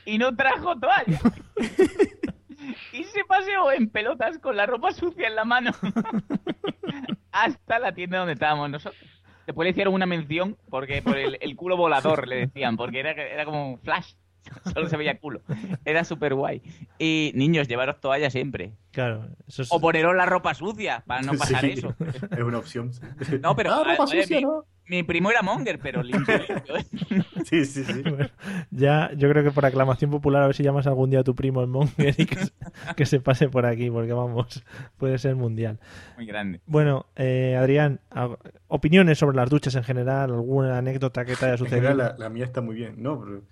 y 0.05 0.19
no 0.19 0.35
trajo 0.35 0.77
toalla. 0.81 1.21
Y 2.93 3.05
se 3.05 3.25
paseó 3.25 3.71
en 3.71 3.89
pelotas 3.89 4.41
con 4.41 4.57
la 4.57 4.67
ropa 4.67 4.91
sucia 4.91 5.29
en 5.29 5.37
la 5.37 5.45
mano 5.45 5.71
hasta 7.31 7.79
la 7.79 7.93
tienda 7.93 8.19
donde 8.19 8.33
estábamos 8.33 8.69
nosotros. 8.69 9.16
Después 9.47 9.64
le 9.64 9.70
hicieron 9.70 9.94
una 9.94 10.07
mención 10.07 10.57
porque 10.68 11.03
por 11.03 11.16
el, 11.16 11.38
el 11.40 11.57
culo 11.57 11.76
volador 11.76 12.26
le 12.26 12.47
decían, 12.47 12.76
porque 12.76 13.01
era, 13.01 13.12
era 13.12 13.44
como 13.44 13.70
un 13.70 13.78
flash. 13.78 14.14
Solo 14.74 14.88
se 14.88 14.97
veía 14.97 15.18
culo. 15.18 15.40
Era 15.84 16.05
súper 16.05 16.34
guay. 16.34 16.62
Y 16.99 17.32
niños, 17.34 17.68
llevaros 17.68 18.01
toalla 18.01 18.30
siempre. 18.30 18.72
Claro, 18.92 19.26
eso 19.47 19.62
es... 19.62 19.68
O 19.70 19.80
poneros 19.80 20.16
la 20.16 20.24
ropa 20.26 20.55
sucia 20.55 21.03
para 21.07 21.22
no 21.22 21.32
pasar 21.38 21.61
Sí, 21.61 21.72
eso. 21.72 21.94
Es 22.30 22.40
una 22.42 22.59
opción. 22.59 22.90
No, 23.42 23.55
pero 23.55 23.70
Ah, 23.74 23.84
ropa 23.84 24.05
oye, 24.05 24.22
sucia, 24.22 24.38
mi, 24.38 24.42
¿no? 24.44 24.64
mi 24.86 25.03
primo 25.03 25.30
era 25.30 25.42
monger, 25.42 25.78
pero 25.78 26.03
limpio, 26.03 26.38
limpio, 26.38 26.76
¿eh? 26.76 26.84
Sí, 27.44 27.64
sí, 27.66 27.84
sí. 27.84 28.03
Ya, 28.70 29.11
yo 29.16 29.28
creo 29.28 29.44
que 29.44 29.51
por 29.51 29.66
aclamación 29.66 30.11
popular, 30.11 30.42
a 30.42 30.47
ver 30.47 30.57
si 30.57 30.62
llamas 30.62 30.86
algún 30.86 31.11
día 31.11 31.20
a 31.20 31.24
tu 31.24 31.34
primo 31.34 31.61
el 31.61 31.66
Monger 31.66 32.14
y 32.18 32.24
que 32.26 32.36
se, 32.36 32.53
que 32.97 33.07
se 33.07 33.20
pase 33.20 33.49
por 33.49 33.66
aquí, 33.66 33.90
porque 33.90 34.12
vamos, 34.14 34.64
puede 34.97 35.18
ser 35.18 35.36
mundial. 35.36 35.78
Muy 36.16 36.24
grande. 36.26 36.61
Bueno, 36.66 37.07
eh, 37.16 37.57
Adrián, 37.59 38.01
opiniones 38.68 39.18
sobre 39.18 39.36
las 39.36 39.51
duchas 39.51 39.74
en 39.74 39.84
general, 39.84 40.30
alguna 40.32 40.78
anécdota 40.78 41.24
que 41.24 41.36
te 41.36 41.44
haya 41.44 41.55
En 41.55 41.59
sucedido. 41.59 41.88
general, 41.88 42.14
la, 42.18 42.24
la 42.24 42.30
mía 42.30 42.44
está 42.44 42.61
muy 42.62 42.74
bien, 42.76 42.94
¿no? 43.03 43.20
Pero, 43.20 43.42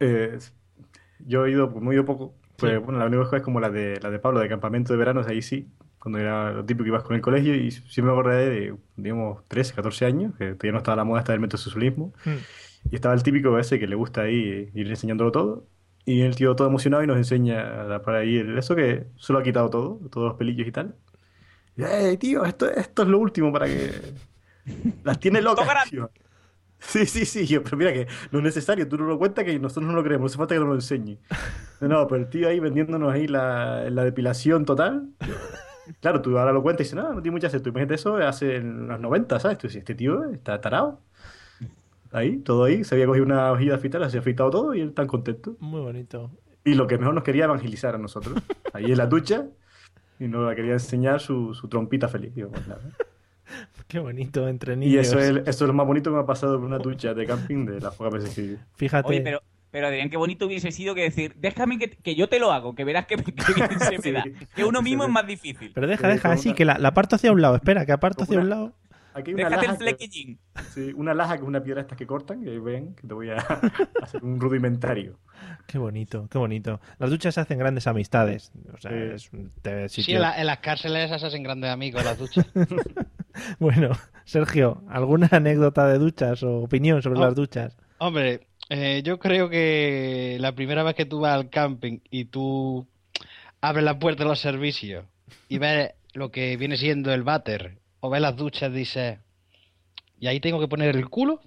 eh, 0.00 0.38
yo 1.26 1.46
he 1.46 1.50
ido, 1.50 1.72
ido 1.92 2.04
poco, 2.04 2.34
pues 2.56 2.72
Sí. 2.72 2.78
bueno, 2.78 2.98
la 2.98 3.06
única 3.06 3.36
es 3.36 3.42
como 3.42 3.60
la 3.60 3.70
de, 3.70 3.98
la 4.02 4.10
de 4.10 4.18
Pablo, 4.18 4.40
de 4.40 4.48
campamento 4.48 4.92
de 4.92 4.98
verano, 4.98 5.22
ahí 5.26 5.42
sí, 5.42 5.68
cuando 5.98 6.18
era 6.18 6.52
lo 6.52 6.64
típico 6.64 6.84
que 6.84 6.88
ibas 6.88 7.02
con 7.04 7.14
el 7.16 7.22
colegio, 7.22 7.54
y 7.54 7.70
sí 7.70 8.02
me 8.02 8.10
acordé 8.10 8.48
de, 8.50 8.74
digamos, 8.96 9.44
13, 9.48 9.74
14 9.74 10.06
años, 10.06 10.34
que 10.36 10.52
todavía 10.54 10.72
no 10.72 10.78
estaba 10.78 10.96
la 10.96 11.04
moda 11.04 11.20
esta 11.20 11.32
del 11.32 11.40
metrosexualismo, 11.40 12.12
Hmm. 12.24 12.36
y 12.90 12.94
estaba 12.94 13.14
el 13.14 13.22
típico 13.22 13.58
ese 13.58 13.78
que 13.78 13.86
le 13.86 13.96
gusta 13.96 14.22
ahí 14.22 14.70
ir 14.74 14.88
enseñándolo 14.88 15.30
todo, 15.32 15.64
y 16.06 16.22
el 16.22 16.34
tío 16.34 16.56
todo 16.56 16.68
emocionado 16.68 17.02
y 17.04 17.06
nos 17.06 17.18
enseña 17.18 18.00
para 18.02 18.24
ir, 18.24 18.56
eso 18.58 18.74
que 18.74 19.04
solo 19.16 19.38
ha 19.38 19.42
quitado 19.42 19.68
todo, 19.70 20.00
todos 20.10 20.28
los 20.28 20.36
pelillos 20.38 20.66
y 20.66 20.72
tal. 20.72 20.94
Y, 21.76 21.82
¡Ey, 21.84 22.16
tío, 22.16 22.44
esto, 22.44 22.70
esto 22.70 23.02
es 23.02 23.08
lo 23.08 23.18
último 23.18 23.52
para 23.52 23.66
que... 23.66 23.90
Las 25.04 25.18
tiene 25.20 25.40
locas, 25.42 25.66
tío. 25.90 26.10
Sí, 26.90 27.06
sí, 27.06 27.26
sí, 27.26 27.46
yo, 27.46 27.62
pero 27.62 27.76
mira 27.76 27.92
que 27.92 28.06
no 28.32 28.38
es 28.38 28.44
necesario, 28.44 28.88
tú 28.88 28.96
no 28.96 29.04
lo 29.04 29.18
cuentas 29.18 29.44
que 29.44 29.58
nosotros 29.58 29.86
no 29.86 29.92
lo 29.94 30.02
creemos, 30.02 30.22
no 30.22 30.26
hace 30.26 30.38
falta 30.38 30.54
que 30.54 30.60
nos 30.60 30.68
lo 30.68 30.74
enseñe. 30.74 31.18
No, 31.80 32.06
pero 32.08 32.22
el 32.22 32.28
tío 32.28 32.46
ahí 32.46 32.60
vendiéndonos 32.60 33.10
ahí 33.10 33.26
la, 33.26 33.88
la 33.88 34.04
depilación 34.04 34.66
total. 34.66 35.08
Claro, 36.00 36.20
tú 36.20 36.38
ahora 36.38 36.52
lo 36.52 36.62
cuentas 36.62 36.82
y 36.82 36.84
dices, 36.84 36.96
no, 37.02 37.14
no 37.14 37.22
tiene 37.22 37.32
mucho 37.32 37.46
acento. 37.46 37.70
Imagínate 37.70 37.94
eso 37.94 38.16
hace 38.16 38.56
en 38.56 38.86
los 38.86 39.00
90, 39.00 39.40
¿sabes? 39.40 39.56
Tú 39.56 39.66
dices, 39.66 39.80
este 39.80 39.94
tío 39.94 40.24
está 40.26 40.60
tarado. 40.60 41.00
Ahí, 42.12 42.38
todo 42.38 42.64
ahí, 42.64 42.84
se 42.84 42.94
había 42.94 43.06
cogido 43.06 43.24
una 43.24 43.52
hojilla 43.52 43.72
de 43.72 43.76
afeitar, 43.76 44.00
se 44.02 44.06
había 44.08 44.20
afeitado 44.20 44.50
todo 44.50 44.74
y 44.74 44.80
él 44.80 44.92
tan 44.92 45.06
contento. 45.06 45.56
Muy 45.60 45.80
bonito. 45.80 46.30
Y 46.64 46.74
lo 46.74 46.86
que 46.86 46.98
mejor 46.98 47.14
nos 47.14 47.24
quería 47.24 47.44
evangelizar 47.44 47.94
a 47.94 47.98
nosotros, 47.98 48.36
ahí 48.72 48.92
en 48.92 48.98
la 48.98 49.06
ducha, 49.06 49.46
y 50.18 50.28
nos 50.28 50.46
la 50.46 50.54
quería 50.54 50.74
enseñar 50.74 51.20
su, 51.20 51.54
su 51.54 51.68
trompita 51.68 52.08
feliz. 52.08 52.34
Digo, 52.34 52.50
pues 52.50 52.66
nada. 52.66 52.82
Qué 53.90 53.98
bonito, 53.98 54.46
entre 54.46 54.74
Y 54.74 54.76
niños. 54.76 55.08
eso 55.08 55.18
es, 55.18 55.30
eso 55.30 55.48
es 55.48 55.60
lo 55.62 55.72
más 55.72 55.84
bonito 55.86 56.10
que 56.10 56.16
me 56.16 56.22
ha 56.22 56.26
pasado 56.26 56.56
por 56.58 56.66
una 56.66 56.78
ducha 56.78 57.12
de 57.12 57.26
camping 57.26 57.66
de 57.66 57.80
las 57.80 57.94
pocas 57.96 58.12
veces 58.14 58.34
que. 58.34 58.56
Fíjate. 58.76 59.08
Oye, 59.08 59.20
pero, 59.20 59.42
pero 59.72 59.88
Adrián, 59.88 60.10
qué 60.10 60.16
bonito 60.16 60.46
hubiese 60.46 60.70
sido 60.70 60.94
que 60.94 61.02
decir, 61.02 61.34
déjame 61.36 61.76
que, 61.78 61.90
que 61.90 62.14
yo 62.14 62.28
te 62.28 62.38
lo 62.38 62.52
hago, 62.52 62.74
que 62.76 62.84
verás 62.84 63.06
que, 63.06 63.16
que 63.22 63.32
bien 63.54 63.80
se 63.80 63.98
me 64.12 64.12
da. 64.12 64.24
Que 64.54 64.64
uno 64.64 64.80
mismo 64.80 65.02
es 65.04 65.10
más 65.10 65.26
difícil. 65.26 65.72
Pero 65.74 65.88
deja, 65.88 66.06
deja, 66.06 66.30
así 66.30 66.54
que 66.54 66.64
la, 66.64 66.78
la 66.78 66.88
aparto 66.88 67.16
hacia 67.16 67.32
un 67.32 67.42
lado. 67.42 67.56
Espera, 67.56 67.84
que 67.84 67.92
aparto 67.92 68.22
hacia 68.22 68.38
un 68.38 68.48
lado. 68.48 68.72
Aquí 69.14 69.30
hay 69.30 69.34
una 69.34 69.44
Déjate 69.48 69.54
el 69.66 69.72
laja 69.72 69.78
que- 69.78 69.84
flequillín. 69.84 70.38
Sí, 70.74 70.92
una 70.94 71.14
laja 71.14 71.36
que 71.36 71.42
es 71.42 71.48
una 71.48 71.62
piedra 71.62 71.80
estas 71.82 71.98
que 71.98 72.06
cortan, 72.06 72.42
que 72.44 72.58
ven, 72.58 72.94
que 72.94 73.06
te 73.08 73.14
voy 73.14 73.30
a 73.30 73.36
hacer 74.02 74.22
un 74.24 74.40
rudimentario. 74.40 75.18
Qué 75.66 75.78
bonito, 75.78 76.28
qué 76.30 76.38
bonito. 76.38 76.80
Las 76.98 77.10
duchas 77.10 77.36
hacen 77.38 77.58
grandes 77.58 77.86
amistades. 77.86 78.52
O 78.72 78.78
sea, 78.78 78.90
es 78.92 79.32
un 79.32 79.50
te- 79.62 79.88
Sí, 79.88 80.12
en, 80.12 80.20
la- 80.22 80.38
en 80.40 80.46
las 80.46 80.58
cárceles 80.58 81.06
esas 81.06 81.24
hacen 81.24 81.42
grandes 81.42 81.70
amigos 81.70 82.04
las 82.04 82.18
duchas. 82.18 82.46
Bueno, 83.58 83.90
Sergio, 84.24 84.82
¿alguna 84.88 85.28
anécdota 85.30 85.86
de 85.88 85.98
duchas 85.98 86.42
o 86.42 86.58
opinión 86.58 87.00
sobre 87.00 87.18
Oh. 87.20 87.22
las 87.24 87.34
duchas? 87.34 87.76
Hombre, 87.98 88.48
eh, 88.68 89.02
yo 89.04 89.18
creo 89.18 89.48
que 89.48 90.36
la 90.40 90.52
primera 90.54 90.82
vez 90.82 90.94
que 90.94 91.06
tú 91.06 91.20
vas 91.20 91.34
al 91.34 91.48
camping 91.48 92.00
y 92.10 92.26
tú 92.26 92.86
abres 93.60 93.84
la 93.84 93.98
puerta 93.98 94.24
de 94.24 94.28
los 94.28 94.40
servicios 94.40 95.04
y 95.48 95.58
ves 95.58 95.92
lo 96.12 96.30
que 96.30 96.56
viene 96.56 96.76
siendo 96.76 97.12
el 97.14 97.22
váter 97.22 97.78
o 98.00 98.10
ves 98.10 98.20
las 98.22 98.36
duchas, 98.36 98.72
dices, 98.72 99.18
¿y 100.18 100.26
ahí 100.26 100.40
tengo 100.40 100.60
que 100.60 100.68
poner 100.68 100.94
el 100.96 101.08
culo? 101.08 101.40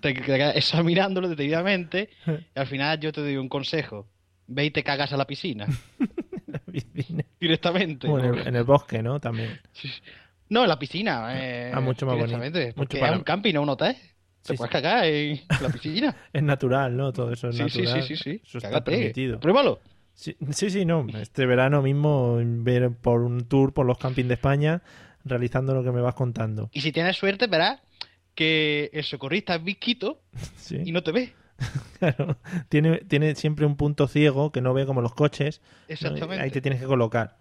Te 0.00 0.12
te 0.12 0.14
quedas 0.22 0.56
examinándolo 0.56 1.28
detenidamente 1.28 2.10
y 2.26 2.58
al 2.58 2.66
final 2.66 2.98
yo 3.00 3.12
te 3.12 3.20
doy 3.20 3.36
un 3.36 3.48
consejo. 3.48 4.08
Ve 4.46 4.64
y 4.64 4.70
te 4.70 4.82
cagas 4.82 5.12
a 5.12 5.16
la 5.18 5.26
piscina. 5.26 5.66
Directamente. 7.40 8.08
Bueno, 8.08 8.28
en, 8.28 8.38
el, 8.40 8.48
en 8.48 8.56
el 8.56 8.64
bosque, 8.64 9.02
¿no? 9.02 9.20
También. 9.20 9.60
No, 10.48 10.62
en 10.62 10.68
la 10.68 10.78
piscina. 10.78 11.30
Eh, 11.34 11.70
Ah, 11.74 11.80
mucho 11.80 12.06
más 12.06 12.16
bonito. 12.16 12.38
Mucho 12.76 12.98
para- 12.98 13.12
es 13.12 13.18
un 13.18 13.24
camping, 13.24 13.54
no 13.54 13.62
un 13.62 13.68
hotel. 13.70 13.94
Te 14.42 14.52
Sí, 14.54 14.56
puedes 14.56 14.70
sí. 14.70 14.72
cagar 14.72 15.04
en 15.04 15.40
la 15.60 15.68
piscina. 15.68 16.16
Es 16.32 16.42
natural, 16.42 16.96
¿no? 16.96 17.12
Todo 17.12 17.32
eso 17.32 17.48
es 17.50 17.56
Sí, 17.56 17.62
natural. 17.62 18.02
sí, 18.02 18.16
sí, 18.16 18.22
sí. 18.22 18.42
Eso 18.44 18.58
está 18.58 18.82
permitido. 18.82 19.38
Pruébalo. 19.40 19.80
Sí, 20.14 20.36
sí, 20.50 20.70
sí, 20.70 20.84
no. 20.84 21.06
Este 21.20 21.46
verano 21.46 21.82
mismo 21.82 22.38
ver 22.42 22.90
por 22.90 23.20
un 23.22 23.46
tour 23.46 23.72
por 23.72 23.86
los 23.86 23.98
campings 23.98 24.28
de 24.28 24.34
España 24.34 24.82
realizando 25.24 25.74
lo 25.74 25.82
que 25.82 25.92
me 25.92 26.00
vas 26.00 26.14
contando. 26.14 26.70
Y 26.72 26.80
si 26.80 26.92
tienes 26.92 27.16
suerte, 27.16 27.46
verás 27.46 27.80
que 28.34 28.90
el 28.92 29.04
socorrista 29.04 29.54
es 29.56 29.64
visquito 29.64 30.20
Sí. 30.56 30.80
y 30.84 30.92
no 30.92 31.02
te 31.02 31.12
ve. 31.12 31.32
Claro. 31.98 32.36
Tiene, 32.68 32.98
tiene 32.98 33.34
siempre 33.34 33.66
un 33.66 33.76
punto 33.76 34.06
ciego 34.06 34.52
que 34.52 34.60
no 34.60 34.72
ve 34.74 34.86
como 34.86 35.00
los 35.02 35.14
coches. 35.14 35.60
¿no? 35.88 35.94
Exactamente. 35.94 36.42
Ahí 36.44 36.50
te 36.52 36.60
tienes 36.60 36.80
que 36.80 36.86
colocar. 36.86 37.36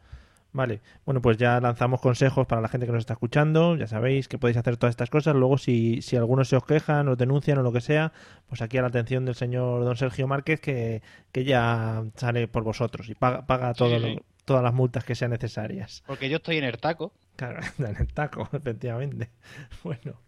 Vale, 0.53 0.79
bueno, 1.05 1.21
pues 1.21 1.37
ya 1.37 1.59
lanzamos 1.59 2.01
consejos 2.01 2.47
para 2.47 2.61
la 2.61 2.67
gente 2.69 2.87
que 2.87 2.91
nos 2.91 3.01
está 3.01 3.13
escuchando. 3.13 3.75
Ya 3.75 3.85
sabéis 3.85 4.27
que 4.27 4.39
podéis 4.39 4.57
hacer 4.57 4.75
todas 4.77 4.93
estas 4.93 5.11
cosas. 5.11 5.35
Luego, 5.35 5.59
si, 5.59 6.01
si 6.01 6.15
algunos 6.15 6.47
se 6.49 6.55
os 6.55 6.65
quejan, 6.65 7.07
os 7.09 7.17
denuncian 7.19 7.59
o 7.59 7.61
lo 7.61 7.71
que 7.71 7.81
sea, 7.81 8.11
pues 8.47 8.63
aquí 8.63 8.79
a 8.79 8.81
la 8.81 8.87
atención 8.87 9.25
del 9.25 9.35
señor 9.35 9.83
don 9.83 9.95
Sergio 9.97 10.25
Márquez, 10.27 10.59
que, 10.59 11.03
que 11.31 11.43
ya 11.43 12.03
sale 12.15 12.47
por 12.47 12.63
vosotros 12.63 13.07
y 13.09 13.13
paga, 13.13 13.45
paga 13.45 13.73
todo 13.75 13.99
sí, 13.99 14.15
lo- 14.15 14.21
todas 14.45 14.63
las 14.63 14.73
multas 14.73 15.03
que 15.03 15.13
sean 15.13 15.29
necesarias. 15.31 16.01
Porque 16.07 16.27
yo 16.29 16.37
estoy 16.37 16.57
en 16.57 16.63
el 16.63 16.77
taco. 16.79 17.13
Claro, 17.37 17.59
en 17.79 17.95
el 17.97 18.13
taco, 18.13 18.49
efectivamente. 18.53 19.29
Bueno, 19.83 20.21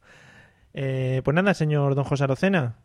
eh, 0.74 1.22
pues 1.26 1.36
nada, 1.36 1.54
señor 1.54 1.96
don 1.96 2.06
José 2.06 2.24
Arocena, 2.24 2.78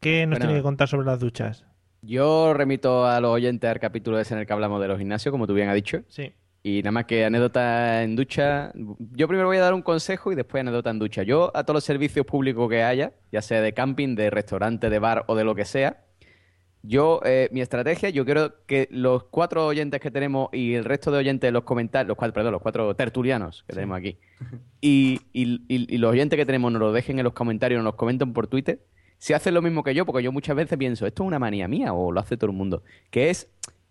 ¿qué 0.00 0.26
nos 0.26 0.38
Bueno. 0.38 0.46
tiene 0.46 0.58
que 0.58 0.62
contar 0.64 0.88
sobre 0.88 1.06
las 1.06 1.20
duchas? 1.20 1.64
Yo 2.02 2.54
remito 2.54 3.06
a 3.06 3.20
los 3.20 3.30
oyentes 3.30 3.70
al 3.70 3.78
capítulo 3.78 4.18
ese 4.18 4.34
en 4.34 4.40
el 4.40 4.46
que 4.46 4.52
hablamos 4.54 4.80
de 4.80 4.88
los 4.88 4.98
gimnasios, 4.98 5.30
como 5.30 5.46
tú 5.46 5.52
bien 5.54 5.68
has 5.68 5.74
dicho. 5.74 6.02
Sí. 6.08 6.32
Y 6.62 6.78
nada 6.82 6.92
más 6.92 7.04
que 7.04 7.24
anécdota 7.26 8.02
en 8.02 8.16
ducha. 8.16 8.72
Yo 8.74 9.28
primero 9.28 9.48
voy 9.48 9.58
a 9.58 9.60
dar 9.60 9.74
un 9.74 9.82
consejo 9.82 10.32
y 10.32 10.34
después 10.34 10.60
anécdota 10.62 10.90
en 10.90 10.98
ducha. 10.98 11.22
Yo 11.22 11.50
a 11.54 11.62
todos 11.64 11.76
los 11.76 11.84
servicios 11.84 12.24
públicos 12.26 12.68
que 12.70 12.82
haya, 12.82 13.12
ya 13.30 13.40
sea 13.42 13.60
de 13.60 13.72
camping, 13.74 14.14
de 14.14 14.30
restaurante, 14.30 14.88
de 14.90 14.98
bar 14.98 15.24
o 15.26 15.34
de 15.36 15.44
lo 15.44 15.54
que 15.54 15.64
sea, 15.66 16.04
yo, 16.82 17.20
eh, 17.24 17.48
mi 17.52 17.60
estrategia, 17.60 18.08
yo 18.10 18.24
quiero 18.24 18.64
que 18.66 18.88
los 18.90 19.24
cuatro 19.24 19.66
oyentes 19.66 20.00
que 20.00 20.10
tenemos 20.10 20.48
y 20.52 20.74
el 20.74 20.84
resto 20.84 21.10
de 21.10 21.18
oyentes 21.18 21.48
de 21.48 21.52
los 21.52 21.64
comentarios, 21.64 22.08
los 22.08 22.16
cuatro, 22.16 22.32
perdón, 22.34 22.52
los 22.52 22.62
cuatro 22.62 22.94
tertulianos 22.96 23.64
que 23.68 23.74
tenemos 23.74 23.98
aquí, 23.98 24.18
y, 24.80 25.20
y- 25.32 25.62
y- 25.68 25.94
y 25.94 25.98
los 25.98 26.10
oyentes 26.12 26.36
que 26.36 26.46
tenemos 26.46 26.72
nos 26.72 26.80
lo 26.80 26.92
dejen 26.92 27.18
en 27.18 27.24
los 27.24 27.34
comentarios, 27.34 27.78
nos 27.78 27.84
los 27.92 27.94
comenten 27.96 28.32
por 28.32 28.46
Twitter, 28.46 28.80
si 29.18 29.34
hacen 29.34 29.52
lo 29.52 29.60
mismo 29.60 29.82
que 29.84 29.94
yo, 29.94 30.06
porque 30.06 30.22
yo 30.22 30.32
muchas 30.32 30.56
veces 30.56 30.78
pienso, 30.78 31.06
¿esto 31.06 31.22
es 31.24 31.26
una 31.26 31.38
manía 31.38 31.68
mía 31.68 31.92
o 31.92 32.10
lo 32.12 32.20
hace 32.20 32.38
todo 32.38 32.50
el 32.50 32.56
mundo? 32.56 32.82
Que 33.10 33.28
es 33.28 33.50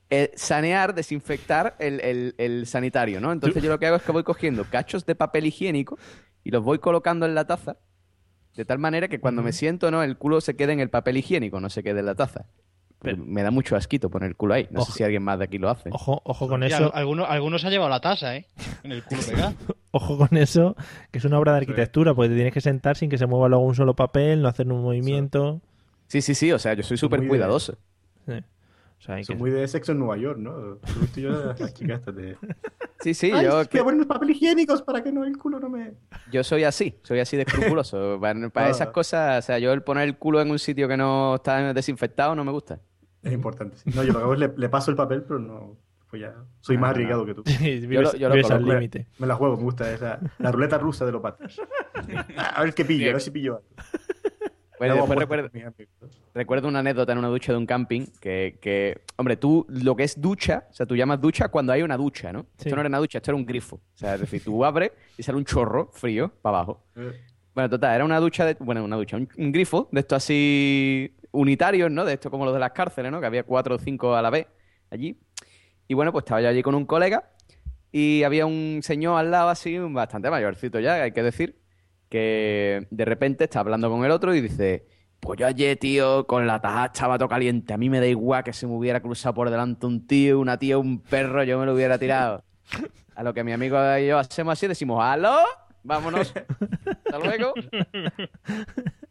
eh, 0.10 0.32
sanear, 0.36 0.96
desinfectar 0.96 1.76
el, 1.78 2.00
el- 2.02 2.34
el 2.40 2.66
sanitario, 2.66 3.22
¿no? 3.22 3.32
Entonces 3.32 3.62
yo 3.62 3.70
lo 3.70 3.78
que 3.78 3.86
hago 3.86 3.98
es 3.98 4.02
que 4.02 4.12
voy 4.12 4.24
cogiendo 4.24 4.64
cachos 4.64 5.06
de 5.06 5.14
papel 5.14 5.46
higiénico 5.46 6.00
y 6.44 6.50
los 6.50 6.64
voy 6.64 6.80
colocando 6.80 7.28
en 7.28 7.36
la 7.36 7.46
taza, 7.46 7.78
de 8.56 8.66
tal 8.66 8.80
manera 8.80 9.08
que 9.08 9.20
cuando 9.20 9.44
me 9.44 9.54
siento, 9.54 9.92
¿no? 9.92 10.02
El 10.02 10.18
culo 10.18 10.42
se 10.42 10.56
quede 10.56 10.74
en 10.74 10.80
el 10.80 10.90
papel 10.90 11.18
higiénico, 11.18 11.60
no 11.60 11.70
se 11.70 11.84
quede 11.84 12.00
en 12.00 12.08
la 12.08 12.16
taza. 12.16 12.48
Porque 13.00 13.16
me 13.16 13.44
da 13.44 13.50
mucho 13.52 13.76
asquito 13.78 14.10
poner 14.10 14.28
el 14.30 14.36
culo 14.36 14.54
ahí. 14.56 14.68
No 14.72 14.82
Ojo. 14.82 14.92
sé 14.92 14.98
si 14.98 15.04
alguien 15.04 15.24
más 15.24 15.40
de 15.40 15.46
aquí 15.46 15.58
lo 15.58 15.70
hace. 15.70 15.90
Ojo, 15.94 16.22
ojo 16.26 16.48
con 16.50 16.64
eso. 16.64 16.76
al- 16.76 16.92
algunos, 16.94 17.30
algunos 17.30 17.62
se 17.62 17.68
ha 17.68 17.70
llevado 17.70 17.90
la 17.90 18.02
tasa, 18.02 18.36
¿eh? 18.36 18.46
En 18.84 18.92
el 18.92 19.04
culo 19.04 19.22
pegado. 19.28 19.54
Ojo 19.92 20.18
con 20.18 20.38
eso, 20.38 20.76
que 21.12 21.18
es 21.18 21.26
una 21.26 21.40
obra 21.40 21.54
de 21.54 21.60
arquitectura, 21.60 22.14
porque 22.14 22.30
te 22.30 22.36
tienes 22.36 22.54
que 22.54 22.62
sentar 22.62 22.96
sin 22.98 23.10
que 23.10 23.18
se 23.18 23.26
mueva 23.26 23.48
luego 23.50 23.64
un 23.66 23.74
solo 23.74 23.96
papel, 23.96 24.42
no 24.42 24.48
hacer 24.50 24.68
un 24.72 24.84
movimiento. 24.84 25.62
Sí, 26.08 26.22
sí, 26.22 26.36
sí, 26.36 26.52
o 26.52 26.60
sea, 26.60 26.74
yo 26.76 26.84
soy 26.84 26.98
súper 26.98 27.22
de- 27.22 27.28
cuidadoso. 27.28 27.76
Sí. 28.28 28.34
O 28.34 29.02
sea, 29.02 29.16
hay 29.16 29.24
Son 29.24 29.38
que- 29.38 29.40
muy 29.40 29.50
de 29.50 29.66
sexo 29.68 29.94
en 29.94 30.00
Nueva 30.00 30.18
York, 30.18 30.38
¿no? 30.38 30.78
Yo 31.16 31.54
las 31.58 31.74
chicas 31.74 32.06
de... 32.06 32.36
Sí, 33.02 33.14
sí, 33.14 33.32
Ay, 33.34 33.46
yo, 33.46 33.52
voy 33.56 33.62
a 33.62 33.84
poner 33.84 33.94
unos 33.94 34.08
papel 34.08 34.32
higiénicos 34.32 34.82
para 34.82 35.02
que 35.02 35.10
no 35.14 35.24
el 35.24 35.38
culo 35.38 35.58
no 35.58 35.70
me... 35.70 35.94
yo 36.34 36.44
soy 36.44 36.66
así, 36.66 36.96
soy 37.04 37.22
así 37.22 37.38
de 37.38 37.44
escrupuloso. 37.44 38.18
para 38.22 38.50
para 38.50 38.68
Ah. 38.68 38.72
esas 38.72 38.90
cosas, 38.90 39.42
o 39.46 39.48
sea, 39.48 39.58
yo 39.58 39.72
el 39.72 39.84
poner 39.84 40.04
el 40.04 40.18
culo 40.18 40.42
en 40.42 40.52
un 40.52 40.60
sitio 40.60 40.86
que 40.90 40.98
no 40.98 41.36
está 41.36 41.74
desinfectado 41.74 42.36
no 42.36 42.44
me 42.44 42.52
gusta. 42.52 42.80
Es 43.24 43.34
importante. 43.34 43.78
sí. 43.78 43.90
No, 43.94 44.04
yo 44.04 44.14
lo 44.14 44.20
que 44.20 44.24
hago 44.24 44.34
es 44.34 44.40
le, 44.40 44.52
le 44.56 44.70
paso 44.70 44.92
el 44.92 44.98
papel, 44.98 45.24
pero 45.24 45.40
no... 45.40 45.78
Pues 46.10 46.24
ya, 46.24 46.34
soy 46.62 46.76
más 46.78 46.88
Ah, 46.88 46.92
arriesgado 46.92 47.22
no. 47.22 47.26
que 47.28 47.34
tú. 47.36 47.44
Sí, 47.46 47.82
Yo 47.88 48.02
lo- 48.02 48.16
yo 48.16 48.30
lo 48.30 48.48
al 48.48 48.66
límite. 48.66 49.06
Me 49.20 49.28
la 49.28 49.36
juego, 49.36 49.58
me 49.58 49.64
gusta 49.64 49.92
esa... 49.94 50.20
La 50.40 50.52
ruleta 50.52 50.78
rusa 50.80 51.06
de 51.06 51.12
los 51.12 51.22
patas. 51.22 51.60
A 52.56 52.64
ver 52.64 52.74
qué 52.74 52.84
pillo, 52.86 53.10
a 53.10 53.14
ver 53.14 53.22
si 53.22 53.30
pillo 53.32 53.58
algo. 53.58 53.68
Bueno, 54.80 55.06
recuerdo, 55.14 55.50
recuerdo 56.34 56.68
una 56.70 56.80
anécdota 56.80 57.12
en 57.12 57.18
una 57.18 57.28
ducha 57.28 57.52
de 57.52 57.58
un 57.58 57.66
camping 57.66 58.06
que, 58.22 58.58
que, 58.62 59.02
hombre, 59.18 59.36
tú 59.36 59.66
lo 59.68 59.94
que 59.98 60.04
es 60.04 60.22
ducha, 60.22 60.68
o 60.70 60.74
sea, 60.74 60.86
tú 60.86 60.96
llamas 60.96 61.20
ducha 61.20 61.50
cuando 61.50 61.74
hay 61.74 61.82
una 61.82 61.98
ducha, 61.98 62.32
¿no? 62.32 62.44
Sí. 62.58 62.70
Esto 62.70 62.76
no 62.76 62.82
era 62.84 62.88
una 62.88 63.00
ducha, 63.00 63.18
esto 63.18 63.32
era 63.32 63.36
un 63.36 63.46
grifo. 63.46 63.76
O 63.76 63.98
sea, 63.98 64.16
es 64.16 64.22
decir, 64.22 64.42
tú 64.42 64.64
abres 64.66 64.92
y 65.18 65.24
sale 65.24 65.38
un 65.38 65.44
chorro 65.44 65.90
frío 65.92 66.32
para 66.42 66.60
abajo. 66.60 66.82
Eh, 66.96 67.12
Bueno, 67.54 67.70
total, 67.70 67.94
era 67.94 68.06
una 68.06 68.20
ducha 68.22 68.46
de. 68.46 68.54
Bueno, 68.58 68.86
una 68.86 68.96
ducha, 68.96 69.18
un, 69.18 69.28
un 69.38 69.52
grifo 69.52 69.90
de 69.92 70.00
esto 70.00 70.16
así. 70.16 71.14
Unitarios, 71.32 71.92
¿no? 71.92 72.06
De 72.06 72.14
esto 72.14 72.32
como 72.32 72.46
los 72.46 72.54
de 72.54 72.60
las 72.60 72.72
cárceles, 72.72 73.12
¿no? 73.12 73.20
Que 73.20 73.28
había 73.28 73.44
cuatro 73.44 73.76
o 73.76 73.80
cinco 73.80 74.16
a 74.16 74.22
la 74.22 74.30
vez 74.30 74.48
allí. 74.90 75.20
Y 75.88 75.94
bueno, 75.94 76.12
pues 76.12 76.24
estaba 76.24 76.42
yo 76.42 76.50
allí 76.50 76.62
con 76.62 76.76
un 76.76 76.86
colega 76.86 77.32
y 77.92 78.24
había 78.24 78.46
un 78.46 78.82
señor 78.84 79.20
al 79.20 79.32
lado 79.32 79.50
así, 79.50 79.78
bastante 79.78 80.30
mayorcito 80.30 80.80
ya, 80.80 81.02
hay 81.02 81.12
que 81.12 81.24
decir, 81.24 81.60
que 82.10 82.88
de 82.92 83.06
repente 83.06 83.46
está 83.46 83.62
hablando 83.62 83.90
con 83.90 84.06
el 84.06 84.12
otro 84.12 84.36
y 84.36 84.42
dice, 84.42 84.86
pues 85.20 85.40
yo 85.40 85.48
ayer, 85.48 85.78
tío, 85.78 86.28
con 86.28 86.46
la 86.46 86.62
taja 86.62 86.86
estaba 86.86 87.18
todo 87.18 87.30
caliente, 87.30 87.74
a 87.74 87.78
mí 87.78 87.90
me 87.90 88.00
da 88.00 88.08
igual 88.08 88.44
que 88.44 88.54
se 88.54 88.68
me 88.68 88.74
hubiera 88.74 89.02
cruzado 89.02 89.34
por 89.34 89.50
delante 89.50 89.86
un 89.86 90.06
tío, 90.06 90.40
una 90.40 90.58
tía, 90.58 90.78
un 90.78 91.02
perro, 91.02 91.44
yo 91.44 91.60
me 91.60 91.66
lo 91.66 91.74
hubiera 91.74 91.98
tirado. 91.98 92.44
A 93.16 93.24
lo 93.24 93.34
que 93.34 93.44
mi 93.44 93.52
amigo 93.52 93.78
y 93.98 94.08
yo 94.08 94.18
hacemos 94.18 94.54
así, 94.54 94.68
decimos, 94.68 95.04
¡aló! 95.04 95.40
Vámonos. 95.84 96.34
Hasta 96.36 97.20
luego. 97.20 97.54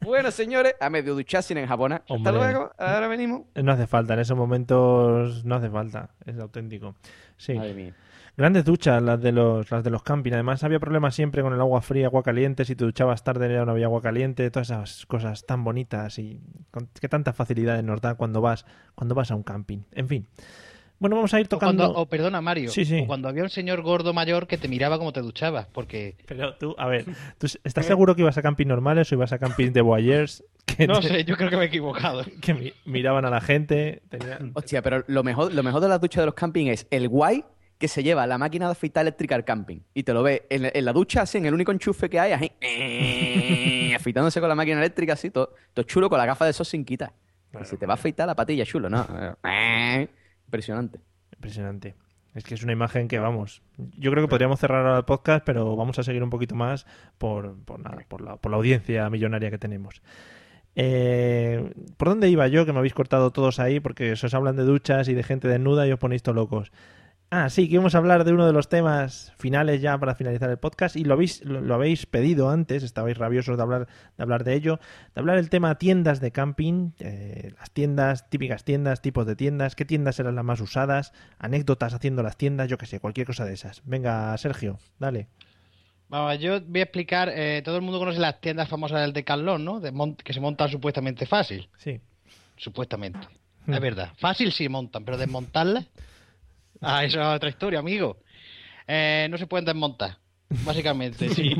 Bueno, 0.00 0.30
señores, 0.30 0.74
a 0.80 0.88
medio 0.88 1.14
ducharse 1.14 1.58
en 1.58 1.66
japonés. 1.66 2.00
Hasta 2.08 2.32
luego, 2.32 2.70
ahora 2.78 3.08
venimos. 3.08 3.42
No 3.54 3.72
hace 3.72 3.86
falta, 3.86 4.14
en 4.14 4.20
esos 4.20 4.38
momentos 4.38 5.44
no 5.44 5.56
hace 5.56 5.68
falta, 5.68 6.10
es 6.24 6.38
auténtico. 6.38 6.94
Sí. 7.36 7.54
Madre 7.54 7.74
mía. 7.74 7.94
Grandes 8.38 8.64
duchas 8.64 9.02
las 9.02 9.20
de 9.20 9.32
los 9.32 9.68
las 9.68 9.82
de 9.82 9.90
los 9.90 10.04
camping. 10.04 10.32
Además 10.32 10.62
había 10.62 10.78
problemas 10.78 11.14
siempre 11.14 11.42
con 11.42 11.52
el 11.52 11.60
agua 11.60 11.82
fría, 11.82 12.06
agua 12.06 12.22
caliente. 12.22 12.64
Si 12.64 12.76
te 12.76 12.84
duchabas 12.84 13.24
tarde 13.24 13.52
ya 13.52 13.64
no 13.64 13.72
había 13.72 13.86
agua 13.86 14.00
caliente. 14.00 14.48
Todas 14.52 14.70
esas 14.70 15.06
cosas 15.06 15.44
tan 15.44 15.64
bonitas 15.64 16.20
y 16.20 16.40
con, 16.70 16.88
que 17.00 17.08
tantas 17.08 17.34
facilidades 17.34 17.82
nos 17.82 18.00
da 18.00 18.14
cuando 18.14 18.40
vas 18.40 18.64
cuando 18.94 19.16
vas 19.16 19.32
a 19.32 19.34
un 19.34 19.42
camping. 19.42 19.80
En 19.90 20.06
fin. 20.06 20.28
Bueno, 21.01 21.16
vamos 21.16 21.32
a 21.34 21.40
ir 21.40 21.46
O 21.46 21.49
tocando. 21.49 21.84
cuando, 21.84 22.01
o 22.01 22.07
perdona, 22.07 22.40
Mario. 22.40 22.70
Sí, 22.70 22.84
sí. 22.84 23.03
o 23.03 23.07
cuando 23.07 23.28
había 23.28 23.42
un 23.44 23.51
señor 23.51 23.82
gordo 23.82 24.12
mayor 24.12 24.46
que 24.49 24.59
te 24.59 24.66
miraba 24.68 24.99
como 24.99 25.12
te 25.12 25.20
duchabas, 25.20 25.66
porque... 25.72 26.16
Pero 26.26 26.55
tú, 26.57 26.74
a 26.78 26.86
ver, 26.88 27.05
¿tú 27.38 27.46
estás 27.62 27.86
seguro 27.86 28.14
que 28.16 28.22
ibas 28.22 28.36
a 28.38 28.42
camping 28.42 28.66
normales 28.66 29.11
o 29.12 29.14
ibas 29.14 29.32
a 29.32 29.38
camping 29.38 29.70
de 29.72 29.80
voyeurs? 29.80 30.44
Que 30.68 30.86
No 30.86 31.01
te- 31.01 31.09
sé, 31.09 31.24
yo 31.24 31.36
creo 31.36 31.49
que 31.51 31.57
me 31.57 31.62
he 31.64 31.66
equivocado. 31.68 32.24
que 32.42 32.53
mi- 32.53 32.72
miraban 32.84 33.24
a 33.24 33.30
la 33.30 33.40
gente. 33.40 34.03
tenían- 34.11 34.51
Hostia, 34.55 34.82
pero 34.82 35.03
lo 35.07 35.22
mejor, 35.24 35.55
lo 35.55 35.62
mejor 35.62 35.80
de 35.80 35.88
las 35.88 36.01
duchas 36.01 36.20
de 36.22 36.26
los 36.26 36.34
camping 36.34 36.66
es 36.66 36.86
el 36.90 37.09
guay 37.09 37.42
que 37.78 37.88
se 37.88 38.03
lleva 38.03 38.26
la 38.26 38.36
máquina 38.38 38.66
de 38.66 38.72
afeitar 38.72 39.03
eléctrica 39.03 39.34
al 39.34 39.44
camping. 39.44 39.78
Y 39.94 40.03
te 40.03 40.12
lo 40.12 40.22
ves 40.22 40.42
en, 40.51 40.62
la- 40.62 40.70
en 40.74 40.84
la 40.84 40.92
ducha, 40.92 41.22
así, 41.22 41.38
en 41.38 41.46
el 41.46 41.55
único 41.55 41.72
enchufe 41.72 42.11
que 42.11 42.18
hay, 42.20 42.32
así, 42.32 42.53
eh, 42.61 43.92
afeitándose 43.96 44.40
con 44.40 44.49
la 44.49 44.55
máquina 44.55 44.78
eléctrica, 44.78 45.12
así, 45.14 45.30
todo, 45.30 45.55
todo 45.72 45.84
chulo, 45.84 46.11
con 46.11 46.18
la 46.18 46.26
gafa 46.26 46.44
de 46.44 46.53
sol 46.53 46.66
sin 46.66 46.84
quitar. 46.84 47.12
Se 47.64 47.76
te 47.78 47.86
va 47.86 47.94
a 47.94 47.94
afeitar 47.94 48.26
la 48.26 48.34
patilla, 48.34 48.64
chulo, 48.66 48.90
¿no? 48.90 49.07
Impresionante. 50.49 51.01
Impresionante. 51.34 51.94
Es 52.34 52.44
que 52.44 52.55
es 52.55 52.62
una 52.62 52.72
imagen 52.72 53.07
que, 53.07 53.18
vamos, 53.18 53.62
yo 53.99 54.11
creo 54.11 54.24
que 54.24 54.30
podríamos 54.30 54.59
cerrar 54.59 54.86
ahora 54.86 54.99
el 54.99 55.05
podcast, 55.05 55.44
pero 55.44 55.76
vamos 55.76 55.99
a 55.99 56.03
seguir 56.03 56.22
un 56.22 56.30
poquito 56.30 56.55
más 56.55 56.86
por, 57.18 57.59
por, 57.64 57.80
nada, 57.80 57.99
por, 58.09 58.22
la, 58.22 58.36
por 58.36 58.51
la 58.51 58.57
audiencia 58.57 59.11
millonaria 59.11 59.51
que 59.51 59.59
tenemos. 59.59 60.01
Eh, 60.74 61.74
¿Por 61.99 62.09
dónde 62.09 62.30
iba 62.30 62.49
yo? 62.49 62.64
Que 62.64 62.72
me 62.72 62.78
habéis 62.78 62.94
cortado 62.94 63.30
todos 63.30 63.59
ahí 63.59 63.80
porque 63.80 64.12
os 64.12 64.34
hablan 64.34 64.57
de 64.57 64.62
duchas 64.62 65.09
y 65.09 65.14
de 65.14 65.22
gente 65.22 65.49
desnuda 65.49 65.86
y 65.86 65.92
os 65.92 65.99
ponéis 65.99 66.22
todos 66.22 66.36
locos. 66.36 66.72
Ah, 67.31 67.51
sí, 67.51 67.68
que 67.68 67.74
íbamos 67.74 67.95
a 67.95 67.99
hablar 67.99 68.24
de 68.24 68.33
uno 68.33 68.47
de 68.47 68.55
los 68.55 68.70
temas 68.70 69.35
finales 69.37 69.83
ya 69.83 69.99
para 69.99 70.14
finalizar 70.14 70.49
el 70.49 70.57
podcast 70.57 70.97
y 70.97 71.05
lo 71.05 71.12
habéis, 71.12 71.45
lo, 71.45 71.61
lo 71.61 71.74
habéis 71.74 72.07
pedido 72.07 72.49
antes, 72.49 72.83
estabais 72.83 73.18
rabiosos 73.18 73.59
de 73.59 73.62
hablar, 73.62 73.87
de 74.16 74.22
hablar 74.22 74.45
de 74.45 74.55
ello, 74.55 74.81
de 75.14 75.20
hablar 75.20 75.37
del 75.37 75.51
tema 75.51 75.76
tiendas 75.76 76.20
de 76.20 76.33
camping, 76.33 76.93
eh, 77.01 77.53
las 77.59 77.70
tiendas, 77.70 78.31
típicas 78.31 78.64
tiendas, 78.64 79.03
tipos 79.03 79.26
de 79.26 79.37
tiendas, 79.37 79.76
qué 79.76 79.85
tiendas 79.85 80.18
eran 80.18 80.37
las 80.37 80.45
más 80.45 80.62
usadas, 80.62 81.12
anécdotas 81.39 81.93
haciendo 81.93 82.22
las 82.22 82.39
tiendas, 82.39 82.70
yo 82.70 82.79
qué 82.79 82.87
sé, 82.87 82.99
cualquier 82.99 83.26
cosa 83.26 83.45
de 83.45 83.53
esas. 83.53 83.83
Venga, 83.85 84.35
Sergio, 84.39 84.79
dale. 84.99 85.29
Vamos, 86.09 86.39
yo 86.39 86.62
voy 86.62 86.81
a 86.81 86.85
explicar, 86.85 87.29
eh, 87.29 87.61
todo 87.62 87.76
el 87.76 87.83
mundo 87.83 87.99
conoce 87.99 88.20
las 88.20 88.41
tiendas 88.41 88.70
famosas 88.70 89.03
del 89.03 89.12
Decathlon, 89.12 89.62
¿no? 89.62 89.81
De 89.81 89.93
que 90.24 90.33
se 90.33 90.41
montan 90.41 90.70
supuestamente 90.70 91.26
fácil. 91.26 91.68
Sí. 91.76 92.01
Supuestamente. 92.57 93.29
Hmm. 93.66 93.74
Es 93.74 93.81
verdad. 93.81 94.12
Fácil 94.16 94.51
sí 94.51 94.70
montan, 94.70 95.05
pero 95.05 95.18
desmontarlas... 95.18 95.91
Ah, 96.81 97.05
eso 97.05 97.20
es 97.20 97.26
otra 97.26 97.49
historia, 97.49 97.79
amigo. 97.79 98.18
Eh, 98.87 99.26
no 99.31 99.37
se 99.39 99.47
pueden 99.47 99.64
desmontar, 99.64 100.16
básicamente. 100.64 101.29
Sí. 101.35 101.55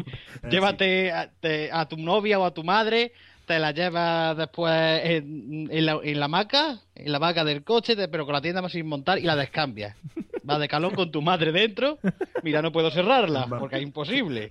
Llévate 0.51 1.12
a, 1.12 1.31
te- 1.41 1.71
a 1.73 1.87
tu 1.89 1.97
novia 1.97 2.39
o 2.39 2.45
a 2.45 2.55
tu 2.55 2.62
madre, 2.64 3.12
te 3.47 3.59
la 3.59 3.73
llevas 3.73 4.37
después 4.37 4.73
en, 5.05 5.69
en 5.71 5.87
la, 5.87 5.99
en 6.03 6.19
la 6.21 6.27
hamaca, 6.27 6.79
en 6.95 7.11
la 7.11 7.16
hamaca 7.16 7.45
del 7.45 7.64
coche, 7.64 7.97
te- 7.97 8.09
pero 8.09 8.25
con 8.25 8.35
la 8.35 8.41
tienda 8.41 8.62
más 8.62 8.73
sin 8.73 8.87
montar 8.87 9.19
y 9.19 9.23
la 9.23 9.35
descambias. 9.37 9.97
Vas 10.45 10.61
de 10.61 10.69
calón 10.69 10.95
con 10.95 11.11
tu 11.11 11.21
madre 11.23 11.51
dentro. 11.53 11.99
Mira, 12.43 12.62
no 12.62 12.73
puedo 12.73 12.91
cerrarla 12.91 13.47
porque 13.49 13.77
es 13.77 13.83
imposible. 13.83 14.49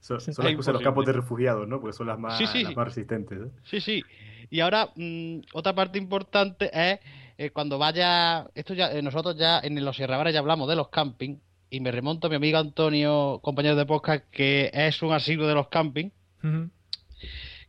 Son, 0.00 0.20
son 0.20 0.34
las 0.44 0.52
que 0.54 0.60
usan 0.60 0.74
los 0.74 0.82
campos 0.82 1.04
de 1.04 1.12
refugiados, 1.12 1.66
¿no? 1.66 1.80
Porque 1.80 1.96
son 1.96 2.06
las 2.06 2.18
más, 2.18 2.38
Sí, 2.38 2.46
sí. 2.46 2.62
las 2.62 2.76
más 2.76 2.86
resistentes. 2.86 3.38
¿eh? 3.40 3.50
Sí, 3.64 3.80
sí. 3.80 4.04
Y 4.48 4.60
ahora, 4.60 4.90
mm, 4.94 5.38
otra 5.52 5.74
parte 5.74 5.98
importante 5.98 6.70
es 6.72 7.00
eh, 7.38 7.50
cuando 7.50 7.78
vaya. 7.78 8.46
Esto 8.54 8.74
ya, 8.74 8.92
eh, 8.92 9.02
nosotros 9.02 9.36
ya 9.36 9.60
en 9.60 9.82
los 9.84 9.96
Sierra 9.96 10.30
ya 10.30 10.38
hablamos 10.38 10.68
de 10.68 10.76
los 10.76 10.88
camping. 10.88 11.38
Y 11.68 11.80
me 11.80 11.90
remonto 11.90 12.28
a 12.28 12.30
mi 12.30 12.36
amigo 12.36 12.58
Antonio, 12.58 13.40
compañero 13.42 13.74
de 13.74 13.86
podcast, 13.86 14.24
que 14.30 14.70
es 14.72 15.02
un 15.02 15.12
asiduo 15.12 15.46
de 15.46 15.54
los 15.54 15.68
camping. 15.68 16.10
Ujú. 16.42 16.70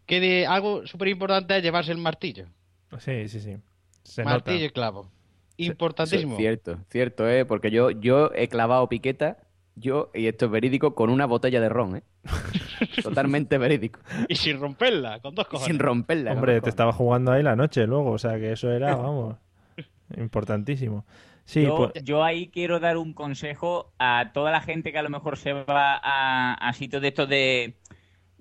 Que 0.05 0.19
de, 0.19 0.47
algo 0.47 0.85
súper 0.85 1.07
importante 1.09 1.57
es 1.57 1.63
llevarse 1.63 1.91
el 1.91 1.97
martillo. 1.97 2.45
Sí, 2.99 3.27
sí, 3.27 3.39
sí. 3.39 3.57
Se 4.03 4.23
martillo 4.23 4.57
nota. 4.57 4.65
y 4.65 4.69
clavo. 4.69 5.11
Importantísimo. 5.57 6.37
Sí, 6.37 6.43
cierto, 6.43 6.79
cierto, 6.89 7.27
¿eh? 7.27 7.43
Porque 7.43 7.71
yo, 7.71 7.89
yo 7.89 8.31
he 8.35 8.47
clavado 8.47 8.87
piqueta, 8.87 9.37
yo, 9.75 10.11
y 10.13 10.27
esto 10.27 10.45
es 10.45 10.51
verídico, 10.51 10.93
con 10.93 11.09
una 11.09 11.25
botella 11.25 11.59
de 11.59 11.69
ron, 11.69 11.97
¿eh? 11.97 12.03
Totalmente 13.03 13.57
verídico. 13.57 13.99
Y 14.29 14.35
sin 14.35 14.59
romperla, 14.59 15.19
con 15.19 15.33
dos 15.33 15.47
cojones. 15.47 15.67
sin 15.67 15.79
romperla. 15.79 16.33
Hombre, 16.33 16.61
te 16.61 16.69
estaba 16.69 16.93
jugando 16.93 17.31
ahí 17.31 17.41
la 17.41 17.55
noche 17.55 17.87
luego, 17.87 18.11
o 18.11 18.17
sea 18.19 18.37
que 18.37 18.51
eso 18.51 18.71
era, 18.71 18.95
vamos, 18.95 19.35
importantísimo. 20.15 21.05
Sí, 21.45 21.63
yo, 21.63 21.75
pues, 21.75 22.03
yo 22.03 22.23
ahí 22.23 22.49
quiero 22.49 22.79
dar 22.79 22.97
un 22.97 23.13
consejo 23.13 23.93
a 23.99 24.31
toda 24.33 24.51
la 24.51 24.61
gente 24.61 24.91
que 24.91 24.97
a 24.97 25.03
lo 25.03 25.09
mejor 25.09 25.37
se 25.37 25.53
va 25.53 25.99
a, 26.03 26.53
a 26.53 26.73
sitios 26.73 27.01
de 27.01 27.07
estos 27.07 27.29
de, 27.29 27.77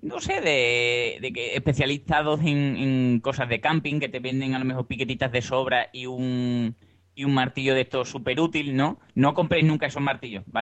no 0.01 0.19
sé, 0.19 0.41
de, 0.41 1.17
de 1.21 1.33
que 1.33 1.55
especializados 1.55 2.41
en, 2.41 2.75
en 2.75 3.19
cosas 3.21 3.47
de 3.49 3.61
camping, 3.61 3.99
que 3.99 4.09
te 4.09 4.19
venden 4.19 4.55
a 4.55 4.59
lo 4.59 4.65
mejor 4.65 4.87
piquetitas 4.87 5.31
de 5.31 5.41
sobra 5.41 5.89
y 5.93 6.05
un, 6.05 6.75
y 7.15 7.23
un 7.23 7.33
martillo 7.33 7.73
de 7.75 7.81
estos 7.81 8.09
súper 8.09 8.39
útil, 8.41 8.75
¿no? 8.75 8.99
No 9.15 9.33
compréis 9.33 9.65
nunca 9.65 9.87
esos 9.87 10.01
martillos, 10.01 10.43
¿vale? 10.47 10.66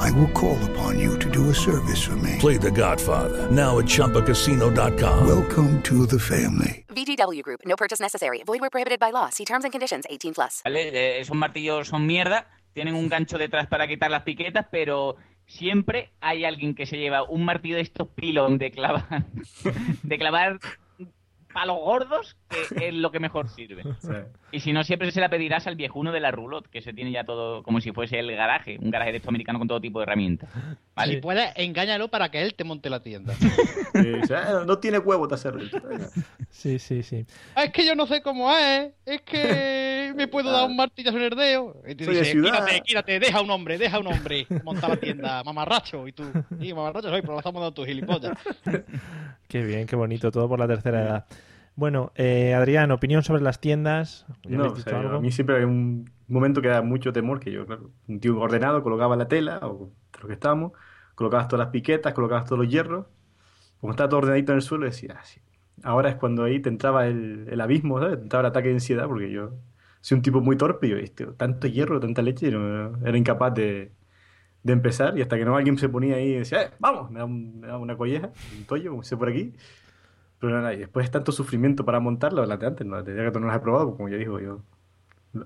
I 0.00 0.10
will 0.12 0.28
call 0.32 0.58
upon 0.70 0.98
you 0.98 1.18
to 1.18 1.28
do 1.30 1.50
a 1.50 1.54
service 1.54 2.02
for 2.02 2.16
me. 2.16 2.36
Play 2.38 2.56
The 2.58 2.70
Godfather 2.70 3.50
now 3.50 3.78
at 3.78 3.86
ChumbaCasino.com. 3.86 5.26
Welcome 5.26 5.82
to 5.82 6.06
the 6.06 6.18
family. 6.18 6.84
VGW 6.88 7.42
Group. 7.42 7.60
No 7.66 7.76
purchase 7.76 8.00
necessary. 8.00 8.42
Void 8.44 8.60
where 8.60 8.70
prohibited 8.70 8.98
by 8.98 9.10
law. 9.12 9.28
See 9.30 9.44
terms 9.44 9.64
and 9.64 9.72
conditions. 9.72 10.06
18 10.08 10.34
plus. 10.34 10.62
¿vale? 10.64 10.88
Eh, 10.88 11.20
Esos 11.20 11.36
martillos 11.36 11.88
son 11.88 12.06
mierda, 12.06 12.46
tienen 12.72 12.94
un 12.94 13.08
gancho 13.08 13.36
detrás 13.38 13.66
para 13.66 13.86
quitar 13.86 14.10
las 14.10 14.22
piquetas, 14.22 14.66
pero 14.70 15.16
siempre 15.46 16.12
hay 16.20 16.44
alguien 16.44 16.74
que 16.74 16.86
se 16.86 16.96
lleva 16.96 17.22
un 17.24 17.44
martillo 17.44 17.76
de 17.76 17.82
estos 17.82 18.08
pilón 18.08 18.58
de 18.58 18.70
clavar, 18.70 19.26
de 20.02 20.18
clavar 20.18 20.60
palos 21.52 21.78
gordos, 21.78 22.36
que 22.48 22.88
es 22.88 22.94
lo 22.94 23.10
que 23.10 23.18
mejor 23.20 23.48
sirve. 23.48 23.82
Y 24.52 24.60
si 24.60 24.72
no, 24.72 24.82
siempre 24.84 25.10
se 25.12 25.20
la 25.20 25.28
pedirás 25.28 25.66
al 25.66 25.76
viejuno 25.76 26.10
de 26.12 26.20
la 26.20 26.30
roulotte, 26.30 26.68
que 26.68 26.80
se 26.82 26.92
tiene 26.92 27.12
ya 27.12 27.24
todo 27.24 27.62
como 27.62 27.80
si 27.80 27.92
fuese 27.92 28.18
el 28.18 28.34
garaje, 28.34 28.78
un 28.80 28.90
garaje 28.90 29.12
de 29.12 29.18
estos 29.18 29.28
americano 29.28 29.58
con 29.58 29.68
todo 29.68 29.80
tipo 29.80 29.98
de 30.00 30.04
herramientas. 30.04 30.50
Si 31.06 31.16
puedes, 31.18 31.50
engáñalo 31.56 32.08
para 32.08 32.30
que 32.30 32.42
él 32.42 32.54
te 32.54 32.64
monte 32.64 32.90
la 32.90 33.00
tienda. 33.00 33.34
Sí, 33.92 34.12
o 34.22 34.24
sea, 34.26 34.62
no 34.64 34.78
tiene 34.78 34.98
huevo 34.98 35.26
de 35.26 35.34
hacerlo. 35.34 35.62
sí, 36.48 36.78
sí, 36.78 37.02
sí. 37.02 37.26
Ah, 37.56 37.64
Es 37.64 37.72
que 37.72 37.84
yo 37.84 37.96
no 37.96 38.06
sé 38.06 38.22
cómo 38.22 38.50
es. 38.56 38.92
Es 39.04 39.20
que 39.22 40.12
me 40.16 40.28
puedo 40.28 40.50
dar 40.52 40.68
un 40.68 40.76
martillazo 40.76 41.16
en 41.18 41.24
el 41.24 41.30
dedo. 41.36 41.82
Y 41.88 41.96
tú 41.96 42.04
Soy 42.04 42.14
de 42.14 42.20
dices, 42.20 42.32
ciudad. 42.32 42.52
quírate, 42.64 42.80
quírate, 42.82 43.18
deja 43.20 43.40
un 43.42 43.50
hombre, 43.50 43.78
deja 43.78 43.98
un 43.98 44.06
hombre. 44.06 44.46
Monta 44.62 44.86
la 44.88 44.96
tienda, 44.96 45.42
mamarracho. 45.42 46.06
Y 46.06 46.12
tú, 46.12 46.22
sí, 46.60 46.72
mamarracho 46.72 47.08
soy, 47.10 47.20
pero 47.20 47.32
lo 47.34 47.38
estamos 47.40 47.60
dando 47.60 47.74
tu 47.74 47.84
gilipollas. 47.84 48.38
Qué 49.48 49.64
bien, 49.64 49.86
qué 49.86 49.96
bonito, 49.96 50.30
todo 50.30 50.48
por 50.48 50.58
la 50.60 50.68
tercera 50.68 51.02
edad. 51.02 51.26
Bueno, 51.80 52.12
eh, 52.14 52.52
Adrián, 52.52 52.90
opinión 52.90 53.22
sobre 53.22 53.40
las 53.40 53.58
tiendas. 53.58 54.26
¿Ya 54.44 54.58
No, 54.58 54.64
o 54.64 54.76
sea, 54.76 55.00
algo? 55.00 55.16
a 55.16 55.18
mí 55.18 55.32
siempre 55.32 55.56
hay 55.56 55.64
un 55.64 56.10
momento 56.28 56.60
que 56.60 56.68
da 56.68 56.82
mucho 56.82 57.10
temor, 57.10 57.40
que 57.40 57.50
yo, 57.50 57.64
claro, 57.64 57.90
un 58.06 58.20
tío 58.20 58.38
ordenado 58.38 58.82
colocaba 58.82 59.16
la 59.16 59.28
tela, 59.28 59.60
o 59.62 59.90
lo 60.20 60.26
que 60.28 60.34
estábamos, 60.34 60.72
colocabas 61.14 61.48
todas 61.48 61.64
las 61.64 61.72
piquetas, 61.72 62.12
colocabas 62.12 62.44
todos 62.44 62.58
los 62.58 62.68
hierros, 62.70 63.06
como 63.80 63.92
estaba 63.92 64.10
todo 64.10 64.18
ordenadito 64.18 64.52
en 64.52 64.56
el 64.56 64.62
suelo, 64.62 64.86
decía, 64.86 65.16
ah, 65.18 65.24
sí. 65.24 65.40
Ahora 65.82 66.10
es 66.10 66.16
cuando 66.16 66.44
ahí 66.44 66.60
te 66.60 66.68
entraba 66.68 67.06
el, 67.06 67.46
el 67.50 67.60
abismo, 67.62 67.98
¿sabes? 68.00 68.18
Te 68.18 68.24
entraba 68.24 68.42
el 68.42 68.50
ataque 68.50 68.68
de 68.68 68.74
ansiedad, 68.74 69.06
porque 69.08 69.30
yo 69.30 69.52
soy 70.02 70.16
un 70.16 70.22
tipo 70.22 70.40
muy 70.42 70.56
torpe, 70.58 70.88
y 70.88 70.90
yo, 70.90 70.96
este, 70.98 71.26
tanto 71.28 71.66
hierro, 71.68 72.00
tanta 72.00 72.22
leche, 72.22 72.50
no- 72.50 72.98
era 73.06 73.16
incapaz 73.18 73.54
de, 73.54 73.92
de 74.62 74.72
empezar, 74.72 75.16
y 75.18 75.22
hasta 75.22 75.38
que 75.38 75.44
no 75.44 75.56
alguien 75.56 75.78
se 75.78 75.88
ponía 75.88 76.16
ahí 76.16 76.32
y 76.32 76.38
decía, 76.38 76.62
eh, 76.64 76.70
vamos, 76.78 77.10
me 77.10 77.18
da, 77.20 77.24
un- 77.24 77.60
me 77.60 77.66
da 77.68 77.78
una 77.78 77.96
colleja, 77.96 78.32
un 78.50 78.66
tollo, 78.66 78.90
como 78.90 79.02
se 79.02 79.16
por 79.16 79.28
aquí. 79.30 79.54
Pero 80.40 80.54
nada, 80.56 80.74
y 80.74 80.78
después 80.78 81.04
es 81.04 81.10
tanto 81.12 81.32
sufrimiento 81.32 81.84
para 81.84 82.00
montarlo, 82.00 82.44
la 82.46 82.56
de 82.58 82.66
antes, 82.66 82.86
no, 82.86 83.02
de 83.02 83.14
que 83.14 83.30
tú 83.30 83.40
no 83.40 83.46
las 83.46 83.56
has 83.56 83.62
probado, 83.62 83.86
pues 83.88 83.96
como 83.98 84.08
ya 84.08 84.16
digo, 84.16 84.40
yo 84.40 84.62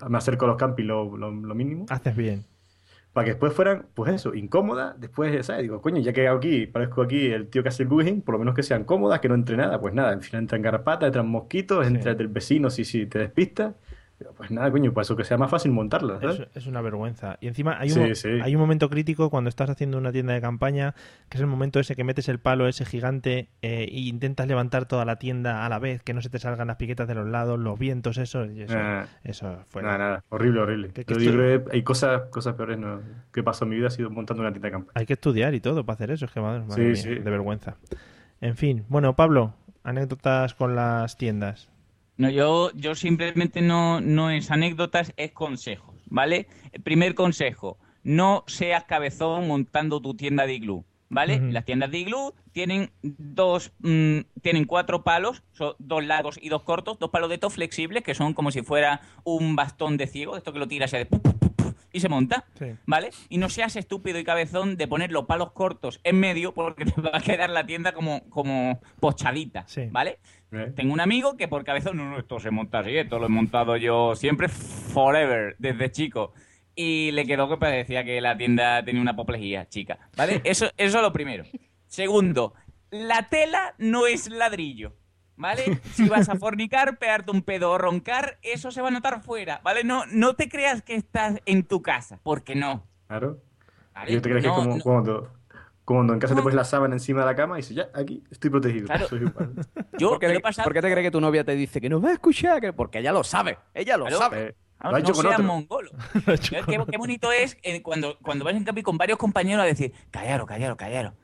me 0.08 0.18
acerco 0.18 0.46
a 0.46 0.48
los 0.48 0.56
campings 0.56 0.88
lo, 0.88 1.16
lo, 1.16 1.30
lo 1.32 1.54
mínimo, 1.54 1.86
Haces 1.88 2.16
bien. 2.16 2.46
para 3.12 3.26
que 3.26 3.30
después 3.32 3.52
fueran, 3.52 3.86
pues 3.94 4.12
eso, 4.14 4.34
incómodas, 4.34 5.00
después, 5.00 5.46
¿sabes? 5.46 5.62
Digo, 5.62 5.80
coño, 5.80 6.00
ya 6.00 6.12
que 6.12 6.26
hago 6.26 6.38
aquí, 6.38 6.66
parezco 6.66 7.02
aquí 7.02 7.26
el 7.26 7.48
tío 7.48 7.62
que 7.62 7.68
hace 7.68 7.84
el 7.84 7.88
bugging, 7.88 8.22
por 8.22 8.34
lo 8.34 8.40
menos 8.40 8.54
que 8.56 8.62
sean 8.64 8.84
cómodas, 8.84 9.20
que 9.20 9.28
no 9.28 9.34
entre 9.36 9.56
nada, 9.56 9.80
pues 9.80 9.94
nada, 9.94 10.10
al 10.10 10.22
final 10.22 10.42
entran 10.42 10.62
garrapatas, 10.62 11.06
entran 11.08 11.28
mosquitos, 11.28 11.86
entra 11.86 12.12
el 12.12 12.28
vecino 12.28 12.70
si, 12.70 12.84
si 12.84 13.06
te 13.06 13.20
despistas, 13.20 13.74
pues 14.36 14.50
nada, 14.50 14.70
coño, 14.70 14.92
para 14.92 15.02
eso 15.02 15.16
que 15.16 15.24
sea 15.24 15.36
más 15.36 15.50
fácil 15.50 15.72
montarlas, 15.72 16.20
¿sabes? 16.20 16.40
Es, 16.40 16.48
es 16.56 16.66
una 16.66 16.80
vergüenza. 16.80 17.36
Y 17.40 17.48
encima 17.48 17.78
hay 17.78 17.88
un, 17.90 17.94
Sí, 17.94 18.00
mo- 18.00 18.14
sí. 18.14 18.28
hay 18.42 18.54
un 18.54 18.60
momento 18.60 18.88
crítico 18.88 19.28
cuando 19.30 19.48
estás 19.48 19.68
haciendo 19.70 19.98
una 19.98 20.12
tienda 20.12 20.32
de 20.32 20.40
campaña, 20.40 20.94
que 21.28 21.36
es 21.36 21.40
el 21.40 21.46
momento 21.46 21.80
ese 21.80 21.94
que 21.96 22.04
metes 22.04 22.28
el 22.28 22.38
palo 22.38 22.66
ese 22.68 22.84
gigante 22.84 23.48
e 23.62 23.88
intentas 23.92 24.46
levantar 24.46 24.86
toda 24.86 25.04
la 25.04 25.16
tienda 25.16 25.66
a 25.66 25.68
la 25.68 25.78
vez, 25.78 26.02
que 26.02 26.14
no 26.14 26.22
se 26.22 26.30
te 26.30 26.38
salgan 26.38 26.66
las 26.68 26.76
piquetas 26.76 27.06
de 27.08 27.14
los 27.14 27.26
lados, 27.28 27.58
los 27.58 27.78
vientos, 27.78 28.18
eso. 28.18 28.46
y 28.46 28.62
eso, 28.62 28.78
eso 29.24 29.58
fuera. 29.68 29.88
Nada, 29.88 29.98
nada, 29.98 30.24
horrible, 30.30 30.60
horrible. 30.60 30.88
Que- 30.90 31.04
que 31.04 31.14
Yo, 31.14 31.20
yo 31.20 31.30
esto- 31.30 31.38
creo 31.38 31.64
que 31.66 31.76
hay 31.76 31.82
cosas, 31.82 32.22
cosas 32.30 32.54
peores 32.54 32.78
¿no? 32.78 33.00
que 33.32 33.42
pasó 33.42 33.64
en 33.64 33.70
mi 33.70 33.76
vida 33.76 33.88
ha 33.88 33.90
sido 33.90 34.10
montando 34.10 34.42
una 34.42 34.52
tienda 34.52 34.68
de 34.68 34.72
campaña. 34.72 34.92
Hay 34.94 35.06
que 35.06 35.12
estudiar 35.14 35.54
y 35.54 35.60
todo 35.60 35.84
para 35.84 35.94
hacer 35.94 36.10
eso, 36.10 36.24
es 36.24 36.32
que 36.32 36.40
madre, 36.40 36.60
madre 36.64 36.94
Sí, 36.96 37.08
mía, 37.08 37.16
sí. 37.16 37.22
de 37.22 37.30
vergüenza. 37.30 37.76
En 38.40 38.56
fin, 38.56 38.84
bueno, 38.88 39.16
Pablo, 39.16 39.54
anécdotas 39.82 40.54
con 40.54 40.74
las 40.74 41.16
tiendas. 41.16 41.68
No, 42.16 42.30
yo, 42.30 42.70
yo 42.74 42.94
simplemente 42.94 43.60
no, 43.60 44.00
no 44.00 44.30
es 44.30 44.50
anécdotas, 44.50 45.12
es 45.16 45.32
consejos, 45.32 45.96
¿vale? 46.06 46.46
El 46.72 46.82
primer 46.82 47.14
consejo, 47.14 47.78
no 48.04 48.44
seas 48.46 48.84
cabezón 48.84 49.48
montando 49.48 50.00
tu 50.00 50.14
tienda 50.14 50.46
de 50.46 50.54
iglú, 50.54 50.84
¿vale? 51.08 51.40
Las 51.50 51.64
tiendas 51.64 51.90
de 51.90 51.98
iglú 51.98 52.34
tienen 52.52 52.90
dos, 53.02 53.72
mm, 53.80 54.20
tienen 54.42 54.64
cuatro 54.64 55.02
palos, 55.02 55.42
son 55.52 55.74
dos 55.78 56.04
largos 56.04 56.38
y 56.40 56.50
dos 56.50 56.62
cortos, 56.62 56.98
dos 56.98 57.10
palos 57.10 57.28
de 57.30 57.36
estos 57.36 57.54
flexibles 57.54 58.04
que 58.04 58.14
son 58.14 58.32
como 58.32 58.52
si 58.52 58.62
fuera 58.62 59.00
un 59.24 59.56
bastón 59.56 59.96
de 59.96 60.06
ciego, 60.06 60.36
esto 60.36 60.52
que 60.52 60.58
lo 60.60 60.68
tiras 60.68 60.92
y 60.92 61.04
pu, 61.04 61.20
y 61.94 62.00
se 62.00 62.08
monta, 62.08 62.44
¿vale? 62.86 63.10
Y 63.28 63.38
no 63.38 63.48
seas 63.48 63.76
estúpido 63.76 64.18
y 64.18 64.24
cabezón 64.24 64.76
de 64.76 64.88
poner 64.88 65.12
los 65.12 65.26
palos 65.26 65.52
cortos 65.52 66.00
en 66.02 66.18
medio 66.18 66.52
porque 66.52 66.84
te 66.84 67.00
va 67.00 67.10
a 67.14 67.20
quedar 67.20 67.50
la 67.50 67.64
tienda 67.64 67.92
como, 67.92 68.28
como 68.30 68.80
pochadita, 69.00 69.64
¿vale? 69.90 70.18
Tengo 70.74 70.92
un 70.92 71.00
amigo 71.00 71.36
que 71.36 71.48
por 71.48 71.64
cabezón, 71.64 71.96
no, 71.96 72.08
no, 72.10 72.18
esto 72.18 72.38
se 72.40 72.50
monta 72.50 72.80
así, 72.80 72.96
esto 72.96 73.18
lo 73.18 73.26
he 73.26 73.30
montado 73.30 73.76
yo 73.76 74.14
siempre, 74.14 74.48
forever, 74.48 75.56
desde 75.58 75.90
chico. 75.90 76.32
Y 76.76 77.12
le 77.12 77.24
quedó 77.26 77.48
que 77.48 77.56
parecía 77.56 78.04
que 78.04 78.20
la 78.20 78.36
tienda 78.36 78.84
tenía 78.84 79.00
una 79.00 79.12
apoplejía 79.12 79.68
chica, 79.68 79.98
¿vale? 80.16 80.40
Eso, 80.44 80.66
eso 80.76 80.96
es 80.98 81.02
lo 81.02 81.12
primero. 81.12 81.44
Segundo, 81.86 82.54
la 82.90 83.28
tela 83.28 83.74
no 83.78 84.06
es 84.06 84.28
ladrillo, 84.28 84.96
¿vale? 85.36 85.80
Si 85.94 86.08
vas 86.08 86.28
a 86.28 86.36
fornicar, 86.36 86.98
pegarte 86.98 87.30
un 87.30 87.42
pedo 87.42 87.70
o 87.70 87.78
roncar, 87.78 88.38
eso 88.42 88.70
se 88.72 88.82
va 88.82 88.88
a 88.88 88.90
notar 88.90 89.22
fuera, 89.22 89.60
¿vale? 89.62 89.84
No, 89.84 90.04
no 90.06 90.34
te 90.34 90.48
creas 90.48 90.82
que 90.82 90.94
estás 90.96 91.40
en 91.46 91.62
tu 91.64 91.80
casa, 91.82 92.18
porque 92.22 92.54
no. 92.56 92.84
Claro. 93.06 93.38
¿vale? 93.94 94.12
Yo 94.12 94.20
te 94.20 94.28
crees 94.30 94.44
No, 94.44 94.50
que 94.56 94.62
como 94.62 94.76
no. 94.76 94.82
cuando, 94.82 95.32
cuando 95.84 96.12
en 96.14 96.18
casa 96.18 96.34
te 96.34 96.40
pones 96.42 96.56
la 96.56 96.64
sábana 96.64 96.94
encima 96.94 97.20
de 97.20 97.26
la 97.26 97.34
cama 97.34 97.58
y 97.58 97.62
dices, 97.62 97.76
ya, 97.76 97.88
aquí 97.94 98.22
estoy 98.30 98.50
protegido. 98.50 98.86
Claro. 98.86 99.08
Soy 99.08 99.20
igual. 99.20 99.54
¿Por, 99.98 100.18
qué, 100.18 100.40
por 100.64 100.72
qué 100.72 100.82
te 100.82 100.90
crees 100.90 101.06
que 101.06 101.10
tu 101.10 101.20
novia 101.20 101.44
te 101.44 101.54
dice 101.54 101.80
que 101.80 101.88
no 101.88 102.00
va 102.00 102.10
a 102.10 102.12
escuchar? 102.14 102.60
Que- 102.60 102.72
Porque 102.72 102.98
ella 103.00 103.12
lo 103.12 103.22
sabe. 103.24 103.58
Ella 103.74 103.96
lo 103.96 104.04
Claro. 104.06 104.18
sabe. 104.18 104.54
Ah, 104.78 104.90
no 104.98 105.14
seas 105.14 105.40
mongolo. 105.40 105.90
qué, 106.50 106.62
qué 106.90 106.98
bonito 106.98 107.32
es 107.32 107.56
eh, 107.62 107.80
cuando, 107.82 108.18
cuando 108.20 108.44
vas 108.44 108.54
en 108.54 108.64
camping 108.64 108.82
con 108.82 108.98
varios 108.98 109.18
compañeros 109.18 109.62
a 109.62 109.66
decir, 109.66 109.92
callaro, 110.10 110.44
callaro, 110.46 110.76
callaro. 110.76 111.14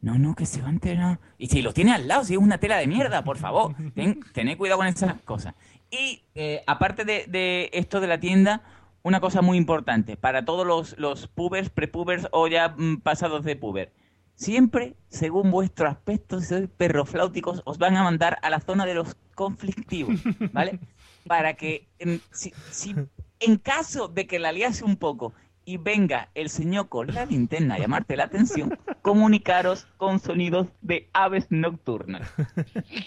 No, 0.00 0.18
no, 0.18 0.34
que 0.34 0.46
se 0.46 0.62
va 0.62 0.68
a 0.68 0.70
enterar. 0.70 1.20
Y 1.36 1.48
si 1.48 1.60
lo 1.62 1.72
tiene 1.74 1.92
al 1.92 2.08
lado, 2.08 2.24
si 2.24 2.32
es 2.32 2.38
una 2.40 2.58
tela 2.58 2.78
de 2.78 2.86
mierda, 2.86 3.22
por 3.22 3.36
favor. 3.36 3.74
Ten, 3.94 4.20
tened 4.32 4.56
cuidado 4.56 4.78
con 4.78 4.86
esas 4.86 5.20
cosas. 5.22 5.54
Y 5.90 6.24
eh, 6.34 6.62
aparte 6.66 7.04
de, 7.04 7.26
de 7.28 7.68
esto 7.74 8.00
de 8.00 8.06
la 8.06 8.18
tienda, 8.18 8.62
una 9.02 9.20
cosa 9.20 9.42
muy 9.42 9.56
importante 9.56 10.16
para 10.16 10.44
todos 10.44 10.66
los, 10.66 10.98
los 10.98 11.26
pubers, 11.26 11.70
prepubers 11.70 12.28
o 12.32 12.48
ya 12.48 12.74
mm, 12.76 12.98
pasados 12.98 13.44
de 13.44 13.56
puber. 13.56 13.92
Siempre, 14.34 14.94
según 15.08 15.50
vuestro 15.50 15.88
aspecto, 15.88 16.40
si 16.40 16.46
sois 16.46 16.68
perrofláuticos, 16.76 17.62
os 17.64 17.78
van 17.78 17.96
a 17.96 18.02
mandar 18.02 18.38
a 18.42 18.48
la 18.50 18.60
zona 18.60 18.86
de 18.86 18.94
los 18.94 19.16
conflictivos, 19.34 20.20
¿vale? 20.52 20.80
Para 21.26 21.54
que, 21.54 21.88
en, 21.98 22.20
si, 22.30 22.52
si 22.70 22.94
en 23.40 23.56
caso 23.56 24.08
de 24.08 24.26
que 24.26 24.38
la 24.38 24.52
liase 24.52 24.84
un 24.84 24.96
poco 24.96 25.34
y 25.64 25.76
venga 25.76 26.30
el 26.34 26.48
señor 26.48 26.88
con 26.88 27.14
la 27.14 27.26
linterna 27.26 27.74
a 27.74 27.78
llamarte 27.78 28.16
la 28.16 28.24
atención, 28.24 28.78
comunicaros 29.02 29.86
con 29.98 30.18
sonidos 30.18 30.68
de 30.80 31.08
aves 31.12 31.46
nocturnas. 31.50 32.32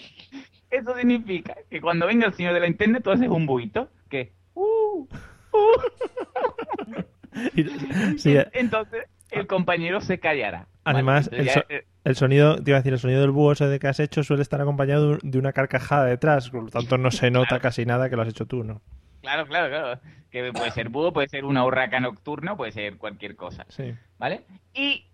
Eso 0.70 0.96
significa 0.96 1.56
que 1.70 1.80
cuando 1.80 2.06
venga 2.06 2.26
el 2.26 2.34
señor 2.34 2.54
de 2.54 2.60
la 2.60 2.66
linterna, 2.66 3.00
tú 3.00 3.10
haces 3.10 3.28
un 3.28 3.46
buito 3.46 3.90
que... 4.08 4.32
"Uh, 4.54 5.06
Sí, 8.18 8.36
eh, 8.36 8.46
Entonces, 8.52 9.04
el 9.30 9.46
compañero 9.46 10.00
se 10.00 10.18
callará. 10.18 10.68
¿vale? 10.84 10.98
además, 10.98 11.28
el, 11.32 11.40
Entonces 11.48 11.54
so- 11.54 11.68
ya, 11.68 11.80
el 12.04 12.16
sonido, 12.16 12.56
te 12.62 12.70
iba 12.70 12.76
a 12.78 12.80
decir, 12.80 12.92
el 12.92 12.98
sonido 12.98 13.20
del 13.22 13.30
búho 13.30 13.52
ese 13.52 13.66
de 13.66 13.78
que 13.78 13.88
has 13.88 13.98
hecho 14.00 14.22
suele 14.22 14.42
estar 14.42 14.60
acompañado 14.60 15.18
de- 15.22 15.38
una 15.38 15.52
carcajada 15.52 16.04
detrás, 16.04 16.50
por 16.50 16.64
lo 16.64 16.70
tanto 16.70 16.98
no 16.98 17.10
se 17.10 17.30
nota 17.30 17.58
casi 17.60 17.84
nada 17.86 18.08
que 18.08 18.16
lo 18.16 18.22
has 18.22 18.28
hecho 18.28 18.46
tú, 18.46 18.62
¿no? 18.62 18.80
Claro, 19.22 19.46
claro, 19.46 19.68
claro. 19.68 20.00
Que 20.30 20.52
puede 20.52 20.70
ser 20.72 20.90
búho, 20.90 21.12
puede 21.12 21.28
ser 21.28 21.44
una 21.44 21.64
urraca 21.64 21.98
nocturna, 22.00 22.56
puede 22.56 22.72
ser 22.72 22.98
cualquier 22.98 23.36
cosa. 23.36 23.64
Sí. 23.70 23.94
¿Vale? 24.18 24.42
Y 24.74 25.06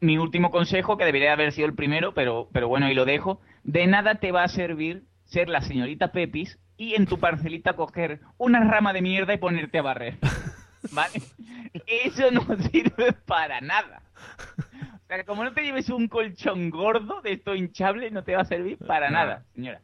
mi 0.00 0.18
último 0.18 0.50
consejo, 0.50 0.96
que 0.98 1.04
debería 1.04 1.32
haber 1.32 1.52
sido 1.52 1.68
el 1.68 1.74
primero, 1.74 2.12
pero, 2.12 2.48
pero 2.52 2.68
bueno, 2.68 2.86
ahí 2.86 2.94
lo 2.94 3.04
dejo. 3.04 3.40
De 3.62 3.86
nada 3.86 4.16
te 4.16 4.32
va 4.32 4.42
a 4.42 4.48
servir 4.48 5.04
ser 5.26 5.48
la 5.48 5.60
señorita 5.62 6.10
Pepis 6.12 6.58
y 6.82 6.94
en 6.94 7.06
tu 7.06 7.18
parcelita 7.18 7.74
coger 7.74 8.20
una 8.38 8.64
rama 8.64 8.92
de 8.92 9.02
mierda 9.02 9.32
y 9.34 9.38
ponerte 9.38 9.78
a 9.78 9.82
barrer. 9.82 10.18
¿Vale? 10.90 11.22
Eso 11.86 12.30
no 12.32 12.40
sirve 12.72 13.12
para 13.24 13.60
nada. 13.60 14.02
O 14.94 15.06
sea, 15.06 15.24
como 15.24 15.44
no 15.44 15.52
te 15.52 15.62
lleves 15.62 15.90
un 15.90 16.08
colchón 16.08 16.70
gordo 16.70 17.20
de 17.20 17.32
esto 17.34 17.54
hinchable, 17.54 18.10
no 18.10 18.24
te 18.24 18.34
va 18.34 18.42
a 18.42 18.46
servir 18.46 18.78
para 18.78 19.10
No. 19.10 19.16
nada, 19.18 19.44
señora. 19.54 19.80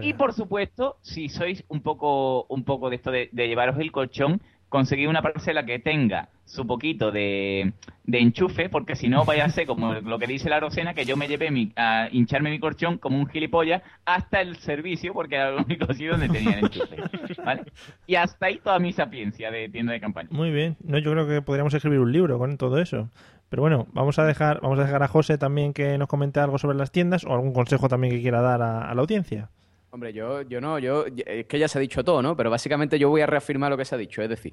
Y 0.00 0.14
por 0.14 0.32
supuesto, 0.32 0.96
si 1.02 1.28
sois 1.28 1.62
un 1.68 1.82
poco, 1.82 2.44
un 2.48 2.64
poco 2.64 2.88
de 2.88 2.96
esto 2.96 3.10
de, 3.10 3.28
de 3.32 3.46
llevaros 3.48 3.78
el 3.78 3.92
colchón, 3.92 4.40
conseguid 4.74 5.08
una 5.08 5.22
parcela 5.22 5.64
que 5.64 5.78
tenga 5.78 6.30
su 6.46 6.66
poquito 6.66 7.12
de, 7.12 7.74
enchufe, 8.10 8.68
porque 8.68 8.96
si 8.96 9.08
no 9.08 9.24
vaya 9.24 9.44
a 9.44 9.48
ser 9.48 9.68
como 9.68 9.92
lo 9.94 10.18
que 10.18 10.26
dice 10.26 10.50
la 10.50 10.58
Rosena, 10.58 10.94
que 10.94 11.04
yo 11.04 11.16
me 11.16 11.28
llevé 11.28 11.52
mi, 11.52 11.70
a 11.76 12.08
hincharme 12.10 12.50
mi 12.50 12.58
colchón 12.58 12.98
como 12.98 13.16
un 13.16 13.28
gilipollas 13.28 13.82
hasta 14.04 14.40
el 14.40 14.56
servicio, 14.56 15.12
porque 15.12 15.36
era 15.36 15.50
el 15.50 15.64
único 15.64 15.86
sitio 15.92 16.10
donde 16.10 16.28
tenía 16.28 16.58
el 16.58 16.64
enchufe. 16.64 16.96
¿vale? 17.44 17.62
Y 18.08 18.16
hasta 18.16 18.46
ahí 18.46 18.58
toda 18.58 18.80
mi 18.80 18.92
sapiencia 18.92 19.52
de 19.52 19.68
tienda 19.68 19.92
de 19.92 20.00
campaña. 20.00 20.28
Muy 20.32 20.50
bien. 20.50 20.76
No, 20.82 20.98
yo 20.98 21.12
creo 21.12 21.28
que 21.28 21.40
podríamos 21.40 21.72
escribir 21.72 22.00
un 22.00 22.10
libro 22.10 22.36
con 22.40 22.58
todo 22.58 22.80
eso. 22.80 23.10
Pero 23.50 23.62
bueno, 23.62 23.86
vamos 23.92 24.18
a 24.18 24.24
dejar, 24.24 24.60
vamos 24.60 24.80
a 24.80 24.86
dejar 24.86 25.04
a 25.04 25.08
José 25.08 25.38
también 25.38 25.72
que 25.72 25.96
nos 25.98 26.08
comente 26.08 26.40
algo 26.40 26.58
sobre 26.58 26.76
las 26.76 26.90
tiendas 26.90 27.24
o 27.24 27.32
algún 27.32 27.52
consejo 27.52 27.88
también 27.88 28.12
que 28.12 28.22
quiera 28.22 28.40
dar 28.40 28.60
a 28.60 28.92
la 28.92 29.00
audiencia. 29.00 29.50
Hombre, 29.94 30.12
yo, 30.12 30.42
yo 30.42 30.60
no, 30.60 30.80
yo, 30.80 31.04
es 31.24 31.46
que 31.46 31.56
ya 31.56 31.68
se 31.68 31.78
ha 31.78 31.80
dicho 31.80 32.02
todo, 32.02 32.20
¿no? 32.20 32.36
Pero 32.36 32.50
básicamente 32.50 32.98
yo 32.98 33.10
voy 33.10 33.20
a 33.20 33.26
reafirmar 33.26 33.70
lo 33.70 33.76
que 33.76 33.84
se 33.84 33.94
ha 33.94 33.98
dicho. 33.98 34.22
Es 34.22 34.28
decir, 34.28 34.52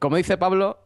como 0.00 0.16
dice 0.16 0.36
Pablo, 0.36 0.76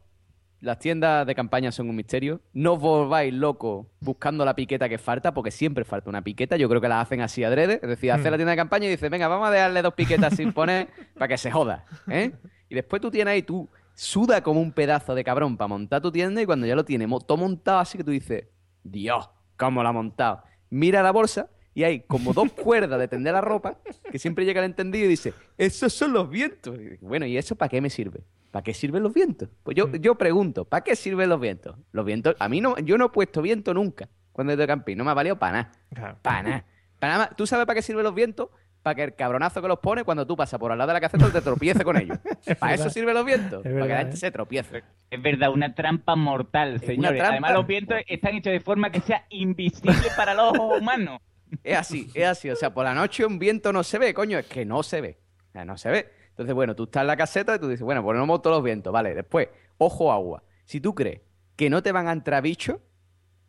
las 0.61 0.79
tiendas 0.79 1.27
de 1.27 1.35
campaña 1.35 1.73
son 1.73 1.89
un 1.89 1.97
misterio. 1.97 2.43
No 2.53 2.75
os 2.75 2.79
volváis 2.79 3.33
locos 3.33 3.87
buscando 4.01 4.45
la 4.45 4.55
piqueta 4.55 4.87
que 4.87 4.99
falta, 4.99 5.33
porque 5.33 5.51
siempre 5.51 5.87
falta 5.87 6.11
una 6.11 6.21
piqueta. 6.21 6.59
Yo 6.59 6.69
creo 6.69 6.83
que 6.83 6.89
la 6.89 7.01
hacen 7.01 7.23
así 7.23 7.43
adrede. 7.43 7.81
Es 7.83 7.89
decir, 7.89 8.13
hace 8.13 8.29
Hmm. 8.29 8.33
la 8.33 8.37
tienda 8.37 8.51
de 8.51 8.57
campaña 8.59 8.87
y 8.87 8.91
dice, 8.91 9.09
venga, 9.09 9.29
vamos 9.29 9.49
a 9.49 9.51
dejarle 9.51 9.81
dos 9.81 9.95
piquetas 9.95 10.37
sin 10.37 10.53
poner 10.53 10.89
para 11.15 11.29
que 11.29 11.39
se 11.39 11.51
joda. 11.51 11.87
¿eh? 12.11 12.33
Y 12.69 12.75
después 12.75 13.01
tú 13.01 13.11
tienes 13.11 13.33
ahí, 13.33 13.43
tú 13.43 13.67
suda 13.95 14.43
como 14.43 14.61
un 14.61 14.73
pedazo 14.73 15.15
de 15.15 15.25
cabrón 15.25 15.57
para 15.57 15.69
montar 15.69 16.03
tu 16.03 16.13
tienda 16.13 16.43
y 16.43 16.45
cuando 16.45 16.67
ya 16.67 16.77
lo 16.77 16.85
tienes 16.85 17.09
todo 17.27 17.39
montado 17.39 17.79
así 17.79 17.97
que 17.97 18.05
tú 18.05 18.11
dices, 18.11 18.45
Dios, 18.83 19.31
¿cómo 19.57 19.83
lo 19.83 19.89
ha 19.89 19.93
montado? 19.93 20.43
Mira 20.69 21.03
la 21.03 21.13
bolsa 21.13 21.49
y 21.75 21.85
hay 21.85 22.01
como 22.01 22.33
dos 22.33 22.53
cuerdas 22.63 22.99
de 22.99 23.09
tender 23.09 23.33
la 23.33 23.41
ropa 23.41 23.79
que 24.11 24.19
siempre 24.19 24.45
llega 24.45 24.61
el 24.61 24.67
entendido 24.67 25.07
y 25.07 25.09
dice, 25.09 25.35
esos 25.59 25.93
son 25.93 26.13
los 26.13 26.31
vientos. 26.31 26.79
Y 26.79 27.05
bueno, 27.05 27.27
¿y 27.27 27.37
eso 27.37 27.57
para 27.57 27.69
qué 27.69 27.81
me 27.81 27.91
sirve? 27.91 28.21
¿Para 28.51 28.63
qué 28.63 28.73
sirven 28.73 29.03
los 29.03 29.13
vientos? 29.13 29.49
Pues 29.63 29.77
yo, 29.77 29.91
yo 29.97 30.15
pregunto, 30.15 30.65
¿para 30.65 30.85
qué 30.85 30.95
sirven 30.95 31.29
los 31.29 31.41
vientos? 31.41 31.77
Los 31.91 32.05
vientos, 32.05 32.37
a 32.39 32.49
mí 32.49 32.61
no, 32.61 32.79
yo 32.79 32.97
no 32.97 33.07
he 33.07 33.09
puesto 33.11 33.43
viento 33.43 33.75
nunca 33.75 34.09
cuando 34.35 34.53
he 34.53 34.55
ido 34.55 34.63
de 34.63 34.67
camping, 34.67 34.97
no 34.97 35.05
me 35.05 35.13
ha 35.13 35.15
valido 35.15 35.39
para 35.39 35.53
nada. 35.53 35.73
Claro. 35.95 36.19
Para 36.21 36.43
nada. 36.43 36.65
Para 36.99 37.13
nada 37.13 37.27
más. 37.27 37.37
¿Tú 37.37 37.47
sabes 37.47 37.67
para 37.67 37.77
qué 37.77 37.83
sirven 37.83 38.03
los 38.03 38.15
vientos? 38.15 38.49
Para 38.83 38.97
que 38.97 39.05
el 39.05 39.15
cabronazo 39.15 39.63
que 39.63 39.69
los 39.69 39.79
pone, 39.79 40.03
cuando 40.03 40.27
tú 40.27 40.37
pasas 40.37 40.59
por 40.59 40.73
al 40.73 40.77
lado 40.77 40.89
de 40.89 40.95
la 40.95 41.01
caseta, 41.01 41.31
te 41.31 41.41
tropiece 41.41 41.85
con 41.85 41.97
ellos. 41.97 42.19
para 42.59 42.75
eso 42.75 42.91
sirven 42.91 43.15
los 43.15 43.25
vientos. 43.25 43.63
para 43.63 43.83
que 43.83 43.89
la 43.89 43.99
gente 43.99 44.15
¿eh? 44.17 44.19
se 44.19 44.31
tropiece. 44.33 44.83
Es 45.09 45.23
verdad, 45.23 45.51
una 45.53 45.75
trampa 45.75 46.17
mortal, 46.17 46.81
señores. 46.81 47.21
trampa. 47.21 47.33
Además, 47.33 47.53
los 47.55 47.67
vientos 47.67 47.97
están 48.09 48.35
hechos 48.35 48.53
de 48.53 48.61
forma 48.61 48.91
que 48.91 49.01
sea 49.01 49.25
invisible 49.31 50.09
para 50.17 50.35
los 50.35 50.53
ojos 50.53 50.81
humanos. 50.81 51.21
Es 51.63 51.77
así, 51.79 52.11
es 52.15 52.27
así. 52.27 52.51
O 52.51 52.57
sea, 52.57 52.73
por 52.75 52.85
la 52.85 52.95
noche 52.95 53.25
un 53.25 53.39
viento 53.39 53.73
no 53.73 53.83
se 53.85 53.99
ve, 53.99 54.13
coño, 54.15 54.39
es 54.39 54.47
que 54.47 54.65
no 54.65 54.83
se 54.83 55.01
ve. 55.01 55.19
O 55.49 55.53
sea, 55.53 55.65
no 55.65 55.77
se 55.77 55.91
ve. 55.91 56.11
Entonces, 56.31 56.55
bueno, 56.55 56.75
tú 56.75 56.85
estás 56.85 57.03
en 57.03 57.07
la 57.07 57.17
caseta 57.17 57.55
y 57.55 57.59
tú 57.59 57.69
dices, 57.69 57.85
bueno, 57.85 58.03
ponemos 58.03 58.43
todos 58.43 58.57
los 58.57 58.65
vientos, 58.65 58.93
vale. 58.93 59.15
Después, 59.15 59.49
ojo 59.79 60.11
agua. 60.13 60.43
Si 60.65 60.81
tú 60.81 60.95
crees 60.95 61.21
que 61.57 61.71
no 61.71 61.83
te 61.83 61.93
van 61.93 62.09
a 62.09 62.13
entrar 62.13 62.43
bichos, 62.43 62.79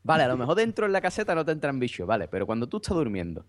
vale, 0.03 0.23
a 0.23 0.27
lo 0.27 0.37
mejor 0.37 0.55
dentro 0.55 0.85
en 0.85 0.91
la 0.91 1.01
caseta 1.01 1.33
no 1.33 1.43
te 1.45 1.51
entran 1.51 1.79
bichos, 1.79 2.05
vale, 2.05 2.27
pero 2.27 2.45
cuando 2.45 2.67
tú 2.67 2.77
estás 2.77 2.95
durmiendo 2.95 3.45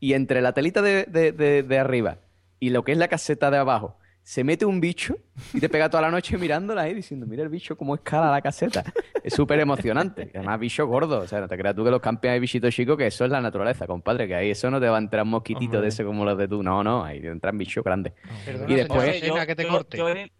y 0.00 0.12
entre 0.12 0.42
la 0.42 0.52
telita 0.52 0.82
de, 0.82 1.04
de- 1.04 1.32
de- 1.32 1.62
de 1.62 1.78
arriba 1.78 2.18
y 2.60 2.70
lo 2.70 2.84
que 2.84 2.92
es 2.92 2.98
la 2.98 3.08
caseta 3.08 3.50
de 3.50 3.56
abajo 3.58 3.96
se 4.26 4.42
mete 4.42 4.64
un 4.64 4.80
bicho 4.80 5.18
y 5.52 5.60
te 5.60 5.68
pega 5.68 5.90
toda 5.90 6.00
la 6.02 6.10
noche 6.10 6.38
mirándola 6.38 6.80
ahí 6.82 6.94
diciendo, 6.94 7.26
mira 7.26 7.42
el 7.42 7.50
bicho 7.50 7.76
cómo 7.76 7.94
escala 7.94 8.30
la 8.30 8.40
caseta. 8.40 8.82
Es 9.22 9.34
súper 9.34 9.60
emocionante. 9.60 10.30
Además, 10.34 10.58
bicho 10.58 10.86
gordo. 10.86 11.20
O 11.20 11.26
sea, 11.28 11.40
no 11.40 11.46
te 11.48 11.58
creas 11.58 11.74
tú 11.76 11.84
que 11.84 11.90
los 11.90 12.00
campeones 12.00 12.36
hay 12.36 12.40
bichitos 12.40 12.74
chicos, 12.74 12.96
que 12.96 13.06
eso 13.06 13.26
es 13.26 13.30
la 13.30 13.42
naturaleza, 13.42 13.86
compadre, 13.86 14.26
que 14.26 14.34
ahí 14.34 14.50
eso 14.50 14.70
no 14.70 14.80
te 14.80 14.88
va 14.88 14.96
a 14.96 15.00
entrar 15.00 15.26
mosquititos 15.26 15.82
de 15.82 15.88
ese 15.88 16.04
como 16.04 16.24
los 16.24 16.38
de 16.38 16.48
tú. 16.48 16.62
No, 16.62 16.82
no, 16.82 17.04
ahí 17.04 17.20
te 17.20 17.28
entran 17.28 17.58
bichos 17.58 17.84
grandes. 17.84 18.14
Perdona, 18.46 18.72
y 18.72 18.76
después... 18.76 19.04
señor 19.20 19.34
Sena, 19.34 19.46
que 19.46 19.56
te 19.56 19.62
yo- 19.64 19.68
corte. 19.68 19.96
yo 19.98 20.08
en, 20.08 20.16
el, 20.16 20.30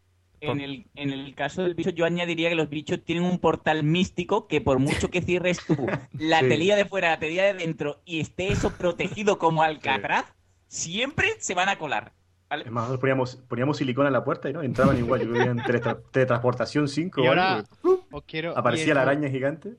en 0.40 0.60
el- 0.60 0.86
en 0.94 1.10
el 1.12 1.34
caso 1.34 1.62
del 1.62 1.74
bicho, 1.74 1.90
yo 1.90 2.06
añadiría 2.06 2.48
que 2.48 2.54
los 2.54 2.70
bichos 2.70 3.04
tienen 3.04 3.24
un 3.24 3.38
portal 3.38 3.82
místico 3.84 4.48
que 4.48 4.62
por 4.62 4.78
mucho 4.78 5.10
que 5.10 5.20
cierres 5.20 5.58
tú 5.66 5.76
la 6.18 6.40
Sí. 6.40 6.48
telilla 6.48 6.76
de 6.76 6.86
fuera, 6.86 7.10
la 7.10 7.18
telilla 7.18 7.44
de 7.44 7.52
dentro 7.54 8.00
y 8.06 8.20
esté 8.20 8.48
eso 8.48 8.70
protegido 8.76 9.38
como 9.38 9.62
Alcatraz, 9.62 10.24
siempre 10.68 11.28
se 11.38 11.52
van 11.54 11.68
a 11.68 11.76
colar. 11.76 12.12
¿Vale? 12.54 12.64
Es 12.64 12.70
más, 12.70 12.82
nosotros 12.84 13.00
poníamos, 13.00 13.36
poníamos 13.48 13.76
silicona 13.76 14.08
en 14.08 14.12
la 14.14 14.24
puerta 14.24 14.48
y 14.48 14.52
no 14.52 14.62
entraban 14.62 14.98
igual. 14.98 15.20
Yo 15.20 15.26
vivía 15.32 15.50
en 15.50 15.58
teletra- 15.58 16.00
teletransportación 16.12 16.88
5 16.88 17.20
Y 17.22 17.26
o 17.26 17.28
ahora 17.28 17.54
algo, 17.56 18.06
os 18.10 18.24
quiero. 18.24 18.56
Aparecía 18.56 18.94
la 18.94 19.02
araña 19.02 19.28
gigante. 19.28 19.74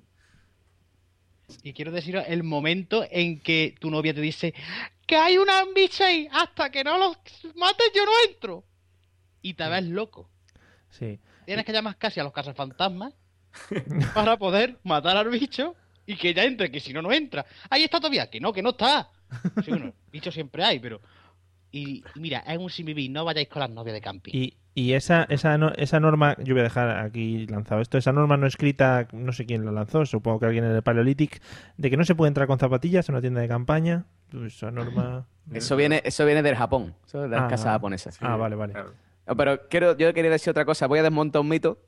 Y 1.63 1.73
quiero 1.73 1.91
deciros 1.91 2.25
el 2.27 2.43
momento 2.43 3.05
en 3.09 3.39
que 3.39 3.75
tu 3.79 3.91
novia 3.91 4.13
te 4.13 4.21
dice 4.21 4.53
que 5.05 5.15
hay 5.15 5.37
una 5.37 5.63
bicho 5.75 6.03
ahí, 6.03 6.27
hasta 6.31 6.71
que 6.71 6.83
no 6.83 6.97
los 6.97 7.17
mates 7.55 7.91
yo 7.95 8.03
no 8.05 8.11
entro. 8.27 8.63
Y 9.41 9.53
te 9.53 9.67
ves 9.69 9.83
loco. 9.85 10.29
Sí. 10.89 11.19
Tienes 11.45 11.65
que 11.65 11.71
llamar 11.71 11.97
casi 11.97 12.19
a 12.19 12.23
los 12.23 12.33
cazafantasmas 12.33 13.13
para 14.15 14.37
poder 14.37 14.79
matar 14.83 15.15
al 15.17 15.29
bicho 15.29 15.75
y 16.07 16.15
que 16.15 16.33
ya 16.33 16.43
entre, 16.43 16.71
que 16.71 16.79
si 16.79 16.93
no, 16.93 17.01
no 17.03 17.11
entra. 17.11 17.45
Ahí 17.69 17.83
está 17.83 17.99
todavía, 17.99 18.27
que 18.29 18.39
no, 18.39 18.51
que 18.51 18.63
no 18.63 18.71
está. 18.71 19.09
Sí, 19.63 19.69
bueno, 19.69 19.93
bicho 20.11 20.31
siempre 20.31 20.63
hay, 20.63 20.79
pero... 20.79 20.99
Y, 21.75 22.03
y 22.15 22.19
mira, 22.19 22.39
es 22.39 22.57
un 22.57 22.69
simibí, 22.69 23.09
no 23.09 23.25
vayáis 23.25 23.47
con 23.49 23.59
las 23.59 23.69
novias 23.69 23.93
de 23.93 24.01
camping. 24.01 24.31
Y, 24.33 24.53
y 24.73 24.93
esa, 24.93 25.23
esa, 25.29 25.57
no- 25.57 25.71
esa 25.75 25.99
norma, 25.99 26.35
yo 26.43 26.53
voy 26.53 26.61
a 26.61 26.63
dejar 26.63 26.89
aquí 26.99 27.45
lanzado 27.47 27.81
esto, 27.81 27.97
esa 27.97 28.11
norma 28.13 28.37
no 28.37 28.47
escrita, 28.47 29.07
no 29.11 29.31
sé 29.33 29.45
quién 29.45 29.65
la 29.65 29.71
lanzó, 29.71 30.05
supongo 30.05 30.39
que 30.39 30.45
alguien 30.45 30.63
en 30.65 30.71
el 30.71 30.81
Paleolític, 30.83 31.41
de 31.77 31.89
que 31.89 31.97
no 31.97 32.05
se 32.05 32.15
puede 32.15 32.29
entrar 32.29 32.47
con 32.47 32.59
zapatillas 32.59 33.07
en 33.09 33.15
una 33.15 33.21
tienda 33.21 33.41
de 33.41 33.47
campaña. 33.47 34.05
Pues 34.31 34.55
Esa 34.55 34.71
norma... 34.71 35.27
Eso 35.53 35.75
viene, 35.75 36.01
eso 36.05 36.25
viene 36.25 36.41
del 36.41 36.55
Japón, 36.55 36.95
eso 37.05 37.23
es 37.25 37.29
de 37.29 37.35
las 37.35 37.45
Ah, 37.45 37.47
casas 37.49 37.71
japonesas. 37.73 38.17
Ah, 38.21 38.35
vale, 38.35 38.55
vale. 38.55 38.73
Pero 39.37 39.67
quiero, 39.69 39.97
yo 39.97 40.13
quería 40.13 40.31
decir 40.31 40.51
otra 40.51 40.65
cosa, 40.65 40.87
voy 40.87 40.99
a 40.99 41.03
desmontar 41.03 41.41
un 41.41 41.49
mito. 41.49 41.79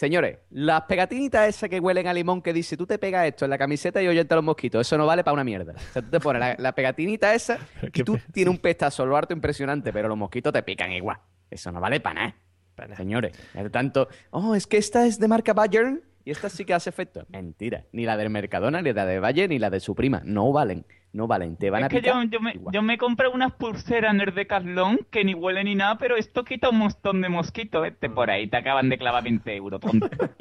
Señores, 0.00 0.38
las 0.48 0.84
pegatinitas 0.84 1.46
esas 1.46 1.68
que 1.68 1.78
huelen 1.78 2.06
a 2.06 2.14
limón 2.14 2.40
que 2.40 2.54
dice, 2.54 2.74
tú 2.74 2.86
te 2.86 2.98
pegas 2.98 3.26
esto 3.26 3.44
en 3.44 3.50
la 3.50 3.58
camiseta 3.58 4.02
y 4.02 4.08
oyente 4.08 4.32
a 4.32 4.36
los 4.36 4.44
mosquitos, 4.46 4.80
eso 4.80 4.96
no 4.96 5.04
vale 5.04 5.22
para 5.22 5.34
una 5.34 5.44
mierda. 5.44 5.74
O 5.74 5.92
sea, 5.92 6.00
tú 6.00 6.08
te 6.08 6.20
pones 6.20 6.40
la, 6.40 6.56
la 6.58 6.74
pegatinita 6.74 7.34
esa 7.34 7.58
y 7.92 8.02
tú 8.02 8.18
tienes 8.32 8.50
un 8.50 8.56
pestazo 8.56 9.04
lo 9.04 9.14
harto 9.14 9.34
impresionante, 9.34 9.92
pero 9.92 10.08
los 10.08 10.16
mosquitos 10.16 10.54
te 10.54 10.62
pican 10.62 10.90
igual. 10.92 11.18
Eso 11.50 11.70
no 11.70 11.82
vale 11.82 12.00
para 12.00 12.32
nada. 12.78 12.96
Señores, 12.96 13.36
de 13.52 13.68
tanto, 13.68 14.08
oh, 14.30 14.54
es 14.54 14.66
que 14.66 14.78
esta 14.78 15.04
es 15.04 15.18
de 15.18 15.28
marca 15.28 15.52
Bayern 15.52 16.00
y 16.24 16.30
esta 16.30 16.48
sí 16.48 16.64
que 16.64 16.72
hace 16.72 16.88
efecto. 16.88 17.26
Mentira, 17.28 17.84
ni 17.92 18.06
la 18.06 18.16
del 18.16 18.30
Mercadona, 18.30 18.80
ni 18.80 18.94
la 18.94 19.04
de 19.04 19.20
Bayern, 19.20 19.50
ni 19.50 19.58
la 19.58 19.68
de 19.68 19.80
su 19.80 19.94
prima. 19.94 20.22
No 20.24 20.50
valen, 20.50 20.86
no 21.12 21.26
valen, 21.26 21.56
te 21.56 21.70
van 21.70 21.80
Es 21.82 21.86
a 21.86 21.88
que 21.88 21.98
picar. 22.00 22.14
yo, 22.24 22.30
yo 22.30 22.40
me, 22.40 22.54
yo 22.72 22.82
me 22.82 22.96
compré 22.98 23.28
unas 23.28 23.52
pulseras 23.52 24.14
en 24.14 24.20
el 24.20 24.34
Decathlon 24.34 24.98
que 25.10 25.24
ni 25.24 25.34
huelen 25.34 25.64
ni 25.64 25.74
nada, 25.74 25.98
pero 25.98 26.16
esto 26.16 26.44
quita 26.44 26.68
un 26.70 26.78
montón 26.78 27.20
de 27.20 27.28
mosquitos. 27.28 27.86
Este 27.86 28.08
por 28.08 28.30
ahí 28.30 28.46
te 28.48 28.56
acaban 28.56 28.88
de 28.88 28.96
clavar 28.98 29.24
20 29.24 29.56
euros, 29.56 29.80
tonto. 29.80 30.08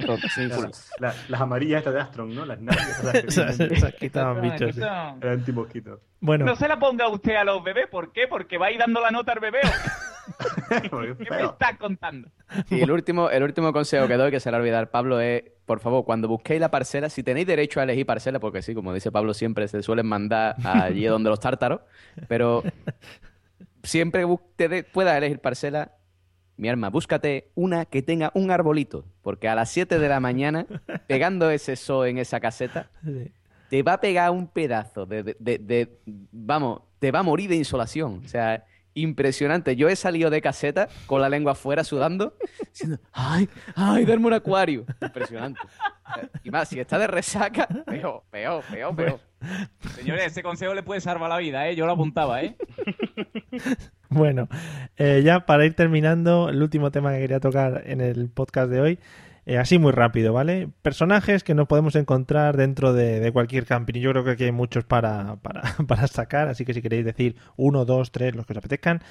Las 1.30 1.42
amarillas 1.42 1.80
estas 1.80 1.94
de 1.94 2.02
Astron, 2.02 2.36
¿no? 2.36 2.46
Las 2.46 2.60
naves. 2.62 3.96
quitaban 4.00 4.42
bichos. 4.42 4.76
Bueno, 6.22 6.46
No 6.46 6.56
se 6.56 6.68
la 6.68 6.78
ponga 6.80 7.08
usted 7.08 7.36
a 7.36 7.44
los 7.44 7.64
bebés, 7.64 7.88
¿por 7.88 8.12
qué? 8.12 8.28
Porque 8.28 8.58
va 8.58 8.68
a 8.68 8.72
ir 8.72 8.80
dando 8.80 9.00
la 9.02 9.10
nota 9.12 9.32
al 9.32 9.40
bebé. 9.40 9.60
¿o 10.92 11.00
qué? 11.02 11.16
¿Qué 11.26 11.30
me 11.30 11.44
está 11.44 11.78
contando? 11.78 12.30
Y 12.70 12.82
el 12.82 12.92
último, 12.92 13.30
el 13.30 13.44
último 13.44 13.72
consejo 13.74 14.08
que 14.08 14.16
doy, 14.18 14.32
que 14.32 14.40
se 14.40 14.52
le 14.52 14.58
olvidar 14.58 14.90
Pablo, 14.92 15.20
es, 15.20 15.44
por 15.66 15.80
favor, 15.80 16.04
cuando 16.06 16.28
busquéis 16.28 16.60
la 16.60 16.72
parcela, 16.72 17.10
si 17.10 17.24
tenéis 17.24 17.48
derecho 17.48 17.80
a 17.80 17.84
elegir 17.84 18.06
parcela, 18.06 18.40
porque 18.40 18.62
sí, 18.62 18.74
como 18.74 18.94
dice 18.94 19.12
Pablo, 19.12 19.34
siempre 19.34 19.68
se 19.68 19.82
suelen 19.84 20.06
mandar 20.08 20.56
allí 20.64 21.06
donde 21.06 21.30
los 21.30 21.40
tártaros, 21.40 21.82
pero 22.28 22.64
siempre 23.84 24.26
te 24.56 24.84
puedas 24.84 25.18
elegir 25.18 25.40
parcela, 25.40 25.92
mi 26.58 26.68
arma, 26.70 26.90
búscate 26.90 27.52
una 27.56 27.86
que 27.86 28.02
tenga 28.02 28.32
un 28.34 28.52
arbolito, 28.52 29.06
porque 29.22 29.48
a 29.48 29.56
las 29.56 29.70
7 29.72 29.98
de 30.00 30.10
la 30.10 30.20
mañana, 30.20 30.66
pegando 31.08 31.50
ese 31.50 31.76
sol 31.76 32.08
en 32.08 32.18
esa 32.18 32.40
caseta, 32.40 32.90
Sí. 33.04 33.32
te 33.70 33.84
va 33.84 33.94
a 33.94 34.02
pegar 34.02 34.32
un 34.32 34.48
pedazo 34.48 35.06
de, 35.06 35.24
de- 35.24 35.38
de- 35.40 35.58
de- 35.60 36.00
vamos, 36.06 36.82
te 37.00 37.12
va 37.12 37.20
a 37.20 37.24
morir 37.24 37.50
de 37.50 37.56
insolación. 37.56 38.22
O 38.26 38.28
sea, 38.28 38.66
impresionante. 39.02 39.76
Yo 39.76 39.90
he 39.90 39.96
salido 39.96 40.30
de 40.30 40.42
caseta 40.42 40.88
con 41.06 41.22
la 41.22 41.30
lengua 41.30 41.54
afuera 41.54 41.84
sudando, 41.84 42.34
diciendo, 42.72 43.00
ay, 43.12 43.50
ay, 43.76 44.06
darme 44.06 44.28
un 44.28 44.34
acuario. 44.34 44.86
Impresionante. 45.02 45.60
Y 46.44 46.52
más, 46.52 46.70
si 46.70 46.80
está 46.80 46.98
de 46.98 47.08
resaca, 47.08 47.68
peor, 47.86 48.24
peor, 48.32 48.64
peor, 48.72 48.96
peor. 48.96 49.20
Señores, 49.96 50.28
ese 50.28 50.44
consejo 50.44 50.74
le 50.74 50.84
puede 50.84 51.02
salvar 51.02 51.30
la 51.30 51.38
vida, 51.38 51.68
¿eh? 51.68 51.76
Yo 51.76 51.86
lo 51.86 51.94
apuntaba, 51.94 52.42
¿eh? 52.44 52.56
Bueno, 54.12 54.50
eh, 54.98 55.22
ya 55.24 55.46
para 55.46 55.68
ir 55.68 55.76
terminando, 55.76 56.50
el 56.50 56.64
último 56.64 56.90
tema 56.90 57.14
que 57.14 57.20
quería 57.20 57.40
tocar 57.40 57.84
en 57.86 58.02
el 58.02 58.28
podcast 58.30 58.72
de 58.72 58.82
hoy, 58.82 59.00
eh, 59.46 59.58
así 59.58 59.80
muy 59.80 59.92
rápido, 59.92 60.34
¿vale? 60.34 60.70
Personajes 60.82 61.44
que 61.44 61.54
nos 61.56 61.68
podemos 61.68 61.96
encontrar 61.96 62.58
dentro 62.58 62.94
de, 62.94 63.20
de 63.20 63.32
cualquier 63.32 63.66
camping. 63.66 64.00
Yo 64.00 64.12
creo 64.12 64.24
que 64.24 64.32
aquí 64.32 64.44
hay 64.46 64.52
muchos 64.52 64.84
para, 64.86 65.36
para, 65.42 65.62
para 65.88 66.08
sacar, 66.08 66.48
así 66.48 66.66
que 66.66 66.74
si 66.74 66.82
queréis 66.82 67.06
decir 67.06 67.36
uno, 67.58 67.86
dos, 67.86 68.12
tres, 68.12 68.36
los 68.36 68.46
que 68.46 68.54
os 68.54 68.58
apetezcan. 68.58 69.02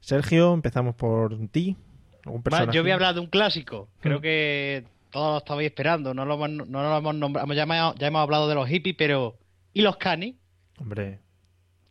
Sergio, 0.00 0.54
empezamos 0.54 0.94
por 0.94 1.36
ti. 1.48 1.76
¿Algún 2.24 2.40
Va, 2.40 2.44
personaje? 2.44 2.76
yo 2.76 2.82
voy 2.82 2.90
a 2.90 2.94
hablar 2.94 3.14
de 3.14 3.20
un 3.20 3.26
clásico. 3.28 3.88
Creo 4.00 4.18
Mm. 4.18 4.22
que 4.22 4.84
todos 5.10 5.32
lo 5.32 5.38
estabais 5.38 5.66
esperando. 5.66 6.12
No 6.12 6.24
lo 6.24 6.34
hemos, 6.34 6.68
no 6.68 6.82
lo 6.82 6.96
hemos 6.98 7.14
nombrado. 7.14 7.52
Ya 7.54 7.62
hemos, 7.62 7.94
ya 7.96 8.06
hemos 8.08 8.20
hablado 8.20 8.48
de 8.48 8.54
los 8.54 8.68
hippies, 8.68 8.96
pero. 8.98 9.36
¿Y 9.72 9.82
los 9.82 9.96
canis? 9.96 10.34
Hombre, 10.78 11.20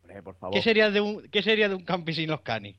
Hombre, 0.04 0.22
por 0.24 0.36
favor. 0.36 0.54
¿Qué 0.56 0.62
sería 0.62 0.92
de 0.92 1.02
un, 1.02 1.24
qué 1.30 1.42
sería 1.42 1.68
de 1.70 1.76
un 1.76 1.84
camping 1.84 2.14
sin 2.14 2.30
los 2.30 2.42
canis? 2.42 2.76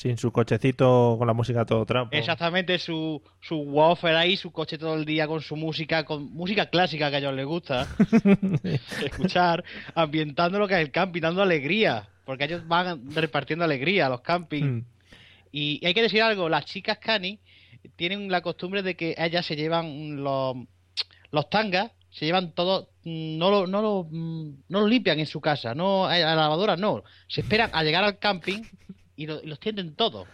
Sin 0.00 0.16
su 0.16 0.32
cochecito 0.32 1.16
con 1.18 1.26
la 1.26 1.34
música 1.34 1.66
todo 1.66 1.84
trapo. 1.84 2.08
Exactamente, 2.12 2.78
su, 2.78 3.22
su 3.42 3.56
woofer 3.56 4.16
ahí, 4.16 4.34
su 4.34 4.50
coche 4.50 4.78
todo 4.78 4.94
el 4.94 5.04
día 5.04 5.26
con 5.26 5.42
su 5.42 5.56
música, 5.56 6.06
con 6.06 6.32
música 6.32 6.70
clásica 6.70 7.10
que 7.10 7.16
a 7.16 7.18
ellos 7.18 7.34
les 7.34 7.44
gusta 7.44 7.86
escuchar, 9.04 9.62
ambientando 9.94 10.58
lo 10.58 10.66
que 10.66 10.72
es 10.72 10.80
el 10.80 10.90
camping, 10.90 11.20
dando 11.20 11.42
alegría, 11.42 12.08
porque 12.24 12.44
ellos 12.44 12.66
van 12.66 13.10
repartiendo 13.14 13.62
alegría 13.62 14.06
a 14.06 14.08
los 14.08 14.22
campings. 14.22 14.66
Mm. 14.66 14.86
Y, 15.52 15.80
y 15.82 15.86
hay 15.86 15.92
que 15.92 16.00
decir 16.00 16.22
algo, 16.22 16.48
las 16.48 16.64
chicas 16.64 16.96
cani 16.96 17.38
tienen 17.96 18.30
la 18.30 18.40
costumbre 18.40 18.82
de 18.82 18.96
que 18.96 19.14
ellas 19.18 19.44
se 19.44 19.54
llevan 19.54 20.16
los, 20.16 20.56
los 21.30 21.50
tangas, 21.50 21.90
se 22.08 22.24
llevan 22.24 22.52
todo, 22.52 22.88
no 23.04 23.50
lo, 23.50 23.66
no 23.66 23.82
lo, 23.82 24.08
no 24.10 24.80
lo 24.80 24.86
limpian 24.88 25.20
en 25.20 25.26
su 25.26 25.42
casa, 25.42 25.74
no 25.74 26.06
a 26.06 26.16
la 26.16 26.34
lavadora 26.34 26.78
no, 26.78 27.04
se 27.28 27.42
esperan 27.42 27.68
a 27.74 27.82
llegar 27.82 28.02
al 28.02 28.18
camping 28.18 28.62
y, 29.22 29.26
lo- 29.26 29.42
y 29.42 29.46
los 29.46 29.60
tienden 29.60 29.94
todos. 29.94 30.26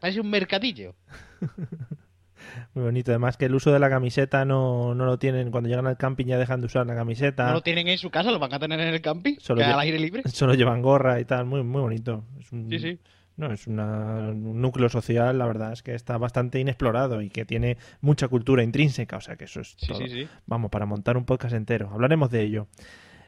Parece 0.00 0.20
un 0.20 0.30
mercadillo. 0.30 0.94
Muy 2.74 2.84
bonito. 2.84 3.10
Además 3.12 3.36
que 3.36 3.46
el 3.46 3.54
uso 3.54 3.72
de 3.72 3.78
la 3.78 3.88
camiseta 3.88 4.44
no, 4.44 4.94
no 4.94 5.04
lo 5.06 5.18
tienen. 5.18 5.50
Cuando 5.50 5.68
llegan 5.68 5.86
al 5.86 5.96
camping 5.96 6.26
ya 6.26 6.38
dejan 6.38 6.60
de 6.60 6.66
usar 6.66 6.86
la 6.86 6.94
camiseta. 6.94 7.46
No 7.46 7.52
lo 7.54 7.62
tienen 7.62 7.88
en 7.88 7.98
su 7.98 8.10
casa, 8.10 8.30
lo 8.30 8.38
van 8.38 8.52
a 8.54 8.58
tener 8.58 8.80
en 8.80 8.88
el 8.88 9.00
camping, 9.00 9.36
Solo 9.38 9.58
que 9.58 9.64
al 9.64 9.78
aire 9.80 9.98
libre. 9.98 10.22
Solo 10.26 10.54
llevan 10.54 10.82
gorra 10.82 11.20
y 11.20 11.24
tal. 11.24 11.46
Muy, 11.46 11.62
muy 11.62 11.80
bonito. 11.80 12.24
Es 12.38 12.50
un, 12.52 12.68
Sí, 12.68 12.78
sí. 12.78 12.98
No, 13.36 13.50
es 13.52 13.66
una- 13.66 14.28
un 14.30 14.60
núcleo 14.60 14.88
social, 14.88 15.38
la 15.38 15.46
verdad 15.46 15.72
es 15.72 15.82
que 15.82 15.94
está 15.94 16.18
bastante 16.18 16.60
inexplorado 16.60 17.22
y 17.22 17.30
que 17.30 17.44
tiene 17.44 17.78
mucha 18.00 18.28
cultura 18.28 18.62
intrínseca. 18.62 19.16
O 19.16 19.20
sea 19.20 19.36
que 19.36 19.44
eso 19.44 19.60
es 19.60 19.76
todo. 19.76 19.98
sí, 19.98 20.08
sí. 20.08 20.28
Vamos, 20.46 20.70
para 20.70 20.84
montar 20.86 21.16
un 21.16 21.24
podcast 21.24 21.54
entero. 21.54 21.90
Hablaremos 21.92 22.30
de 22.30 22.42
ello. 22.42 22.66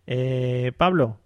Eh, 0.06 0.72
Pablo, 0.76 1.18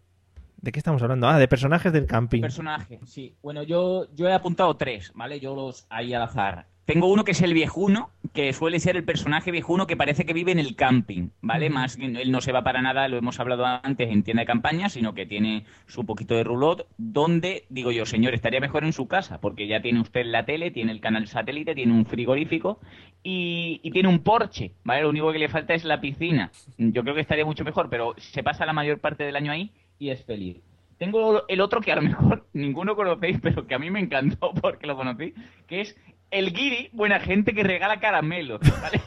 ¿De 0.60 0.72
qué 0.72 0.80
estamos 0.80 1.00
hablando? 1.02 1.28
Ah, 1.28 1.38
de 1.38 1.46
personajes 1.46 1.92
del 1.92 2.06
camping. 2.06 2.40
Personaje, 2.40 2.98
sí. 3.06 3.34
Bueno, 3.42 3.62
yo, 3.62 4.08
yo 4.14 4.28
he 4.28 4.32
apuntado 4.32 4.76
tres, 4.76 5.12
¿vale? 5.14 5.38
Yo 5.38 5.54
los 5.54 5.86
ahí 5.88 6.12
al 6.14 6.22
azar. 6.22 6.66
Tengo 6.84 7.06
uno 7.06 7.22
que 7.22 7.32
es 7.32 7.42
el 7.42 7.52
viejuno, 7.52 8.10
que 8.32 8.52
suele 8.54 8.80
ser 8.80 8.96
el 8.96 9.04
personaje 9.04 9.50
viejuno 9.50 9.86
que 9.86 9.96
parece 9.96 10.24
que 10.24 10.32
vive 10.32 10.52
en 10.52 10.58
el 10.58 10.74
camping, 10.74 11.28
¿vale? 11.42 11.68
Más 11.68 11.96
que 11.96 12.06
él 12.06 12.32
no 12.32 12.40
se 12.40 12.50
va 12.50 12.64
para 12.64 12.80
nada, 12.80 13.06
lo 13.08 13.18
hemos 13.18 13.38
hablado 13.38 13.66
antes 13.66 14.10
en 14.10 14.22
tienda 14.22 14.40
de 14.40 14.46
campaña, 14.46 14.88
sino 14.88 15.12
que 15.12 15.26
tiene 15.26 15.64
su 15.86 16.06
poquito 16.06 16.34
de 16.34 16.44
roulotte, 16.44 16.86
donde, 16.96 17.66
digo 17.68 17.92
yo, 17.92 18.06
señor, 18.06 18.32
estaría 18.32 18.58
mejor 18.58 18.84
en 18.84 18.94
su 18.94 19.06
casa, 19.06 19.38
porque 19.38 19.68
ya 19.68 19.82
tiene 19.82 20.00
usted 20.00 20.24
la 20.24 20.46
tele, 20.46 20.70
tiene 20.70 20.90
el 20.92 21.00
canal 21.00 21.28
satélite, 21.28 21.74
tiene 21.74 21.92
un 21.92 22.06
frigorífico 22.06 22.80
y, 23.22 23.80
y 23.82 23.90
tiene 23.90 24.08
un 24.08 24.20
porche, 24.20 24.72
¿vale? 24.82 25.02
Lo 25.02 25.10
único 25.10 25.30
que 25.30 25.38
le 25.38 25.50
falta 25.50 25.74
es 25.74 25.84
la 25.84 26.00
piscina. 26.00 26.50
Yo 26.78 27.02
creo 27.02 27.14
que 27.14 27.20
estaría 27.20 27.44
mucho 27.44 27.64
mejor, 27.64 27.90
pero 27.90 28.14
se 28.16 28.42
pasa 28.42 28.64
la 28.64 28.72
mayor 28.72 28.98
parte 28.98 29.24
del 29.24 29.36
año 29.36 29.52
ahí 29.52 29.72
y 29.98 30.10
es 30.10 30.24
feliz. 30.24 30.58
Tengo 30.98 31.46
el 31.48 31.60
otro 31.60 31.80
que 31.80 31.92
a 31.92 31.96
lo 31.96 32.02
mejor 32.02 32.46
ninguno 32.52 32.96
conocéis, 32.96 33.38
pero 33.40 33.66
que 33.66 33.74
a 33.74 33.78
mí 33.78 33.90
me 33.90 34.00
encantó 34.00 34.52
porque 34.60 34.86
lo 34.86 34.96
conocí, 34.96 35.34
que 35.66 35.80
es 35.82 35.96
el 36.30 36.52
guiri, 36.52 36.90
buena 36.92 37.20
gente 37.20 37.54
que 37.54 37.62
regala 37.62 38.00
caramelos, 38.00 38.60
¿vale? 38.82 39.00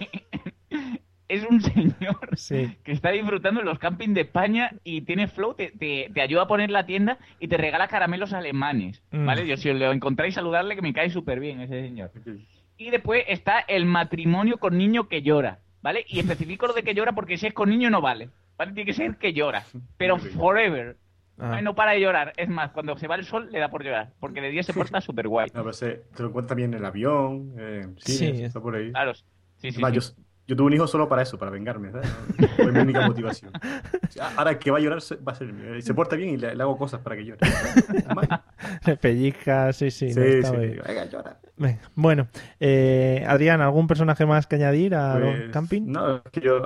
es 1.27 1.45
un 1.45 1.61
señor 1.61 2.17
Sí. 2.35 2.75
que 2.83 2.91
está 2.91 3.09
disfrutando 3.11 3.61
en 3.61 3.65
los 3.65 3.79
campings 3.79 4.13
de 4.15 4.21
España 4.21 4.71
y 4.83 5.01
tiene 5.01 5.27
flow, 5.29 5.53
te, 5.53 5.71
te- 5.71 6.09
te 6.13 6.21
ayuda 6.21 6.41
a 6.43 6.47
poner 6.47 6.69
la 6.71 6.85
tienda 6.85 7.19
y 7.39 7.47
te 7.47 7.55
regala 7.57 7.87
caramelos 7.87 8.33
alemanes, 8.33 9.01
Mm. 9.11 9.25
¿vale? 9.25 9.47
Yo 9.47 9.55
si 9.55 9.69
os 9.69 9.79
lo 9.79 9.91
encontráis 9.93 10.33
saludarle 10.35 10.75
que 10.75 10.81
me 10.81 10.91
cae 10.93 11.09
súper 11.09 11.39
bien 11.39 11.61
ese 11.61 11.81
señor. 11.83 12.11
Y 12.77 12.89
después 12.89 13.23
está 13.29 13.59
el 13.59 13.85
matrimonio 13.85 14.57
con 14.57 14.77
niño 14.77 15.07
que 15.07 15.21
llora, 15.21 15.59
¿vale? 15.81 16.03
Y 16.09 16.19
especifico 16.19 16.67
lo 16.67 16.73
de 16.73 16.83
que 16.83 16.93
llora 16.95 17.13
porque 17.13 17.37
si 17.37 17.47
es 17.47 17.53
con 17.53 17.69
niño 17.69 17.89
no 17.89 18.01
vale, 18.01 18.29
¿vale? 18.61 18.73
Tiene 18.73 18.85
que 18.85 18.93
ser 18.93 19.17
que 19.17 19.33
llora, 19.33 19.63
pero 19.97 20.17
forever. 20.19 20.95
Ah. 21.39 21.55
Ay, 21.55 21.63
no 21.63 21.73
para 21.73 21.93
de 21.93 22.01
llorar. 22.01 22.33
Es 22.37 22.47
más, 22.47 22.69
cuando 22.71 22.95
se 22.97 23.07
va 23.07 23.15
el 23.15 23.25
sol 23.25 23.49
le 23.51 23.57
da 23.57 23.69
por 23.71 23.83
llorar, 23.83 24.13
porque 24.19 24.41
de 24.41 24.49
día 24.51 24.61
se 24.61 24.73
porta 24.73 25.01
súper 25.01 25.27
guay. 25.27 25.49
No, 25.55 25.61
pero 25.63 25.73
se, 25.73 26.03
te 26.15 26.21
lo 26.21 26.29
encuentras 26.29 26.55
bien 26.55 26.73
en 26.73 26.79
el 26.79 26.85
avión, 26.85 27.55
eh, 27.57 27.87
sí, 27.97 28.17
Sí. 28.17 28.43
está 28.43 28.61
por 28.61 28.75
ahí. 28.75 28.91
Claro, 28.91 29.15
sí, 29.15 29.23
sí, 29.57 29.67
Además, 29.81 30.05
sí. 30.05 30.13
Yo, 30.15 30.23
yo 30.47 30.55
tuve 30.55 30.67
un 30.67 30.73
hijo 30.73 30.87
solo 30.87 31.07
para 31.07 31.21
eso, 31.21 31.37
para 31.37 31.51
vengarme, 31.51 31.91
¿sabes? 31.91 32.09
Fue 32.55 32.71
mi 32.71 32.79
única 32.79 33.05
motivación. 33.07 33.51
Sea, 34.09 34.31
Ahora 34.37 34.57
que 34.59 34.71
va 34.71 34.77
a 34.79 34.81
llorar 34.81 34.99
va 35.27 35.31
a 35.31 35.35
ser 35.35 35.47
el 35.47 35.53
mío. 35.53 35.75
Y 35.77 35.81
se 35.81 35.93
porta 35.93 36.15
bien 36.15 36.31
y 36.31 36.37
le, 36.37 36.55
le 36.55 36.63
hago 36.63 36.77
cosas 36.77 36.99
para 37.01 37.15
que 37.15 37.25
llore. 37.25 37.39
Le 38.85 38.97
pellizca, 38.97 39.71
sí, 39.73 39.91
sí. 39.91 40.11
Sí, 40.13 40.19
no, 40.19 40.25
está 40.25 40.49
sí, 40.51 40.57
bien. 40.57 40.81
venga, 40.85 41.05
llora. 41.05 41.39
Venga, 41.57 41.79
Bueno, 41.95 42.27
eh, 42.59 43.23
Adrián, 43.27 43.61
¿algún 43.61 43.87
personaje 43.87 44.25
más 44.25 44.47
que 44.47 44.55
añadir 44.55 44.95
a 44.95 45.19
Pues, 45.19 45.49
camping? 45.51 45.83
No, 45.91 46.17
es 46.17 46.31
que 46.31 46.41
yo, 46.41 46.61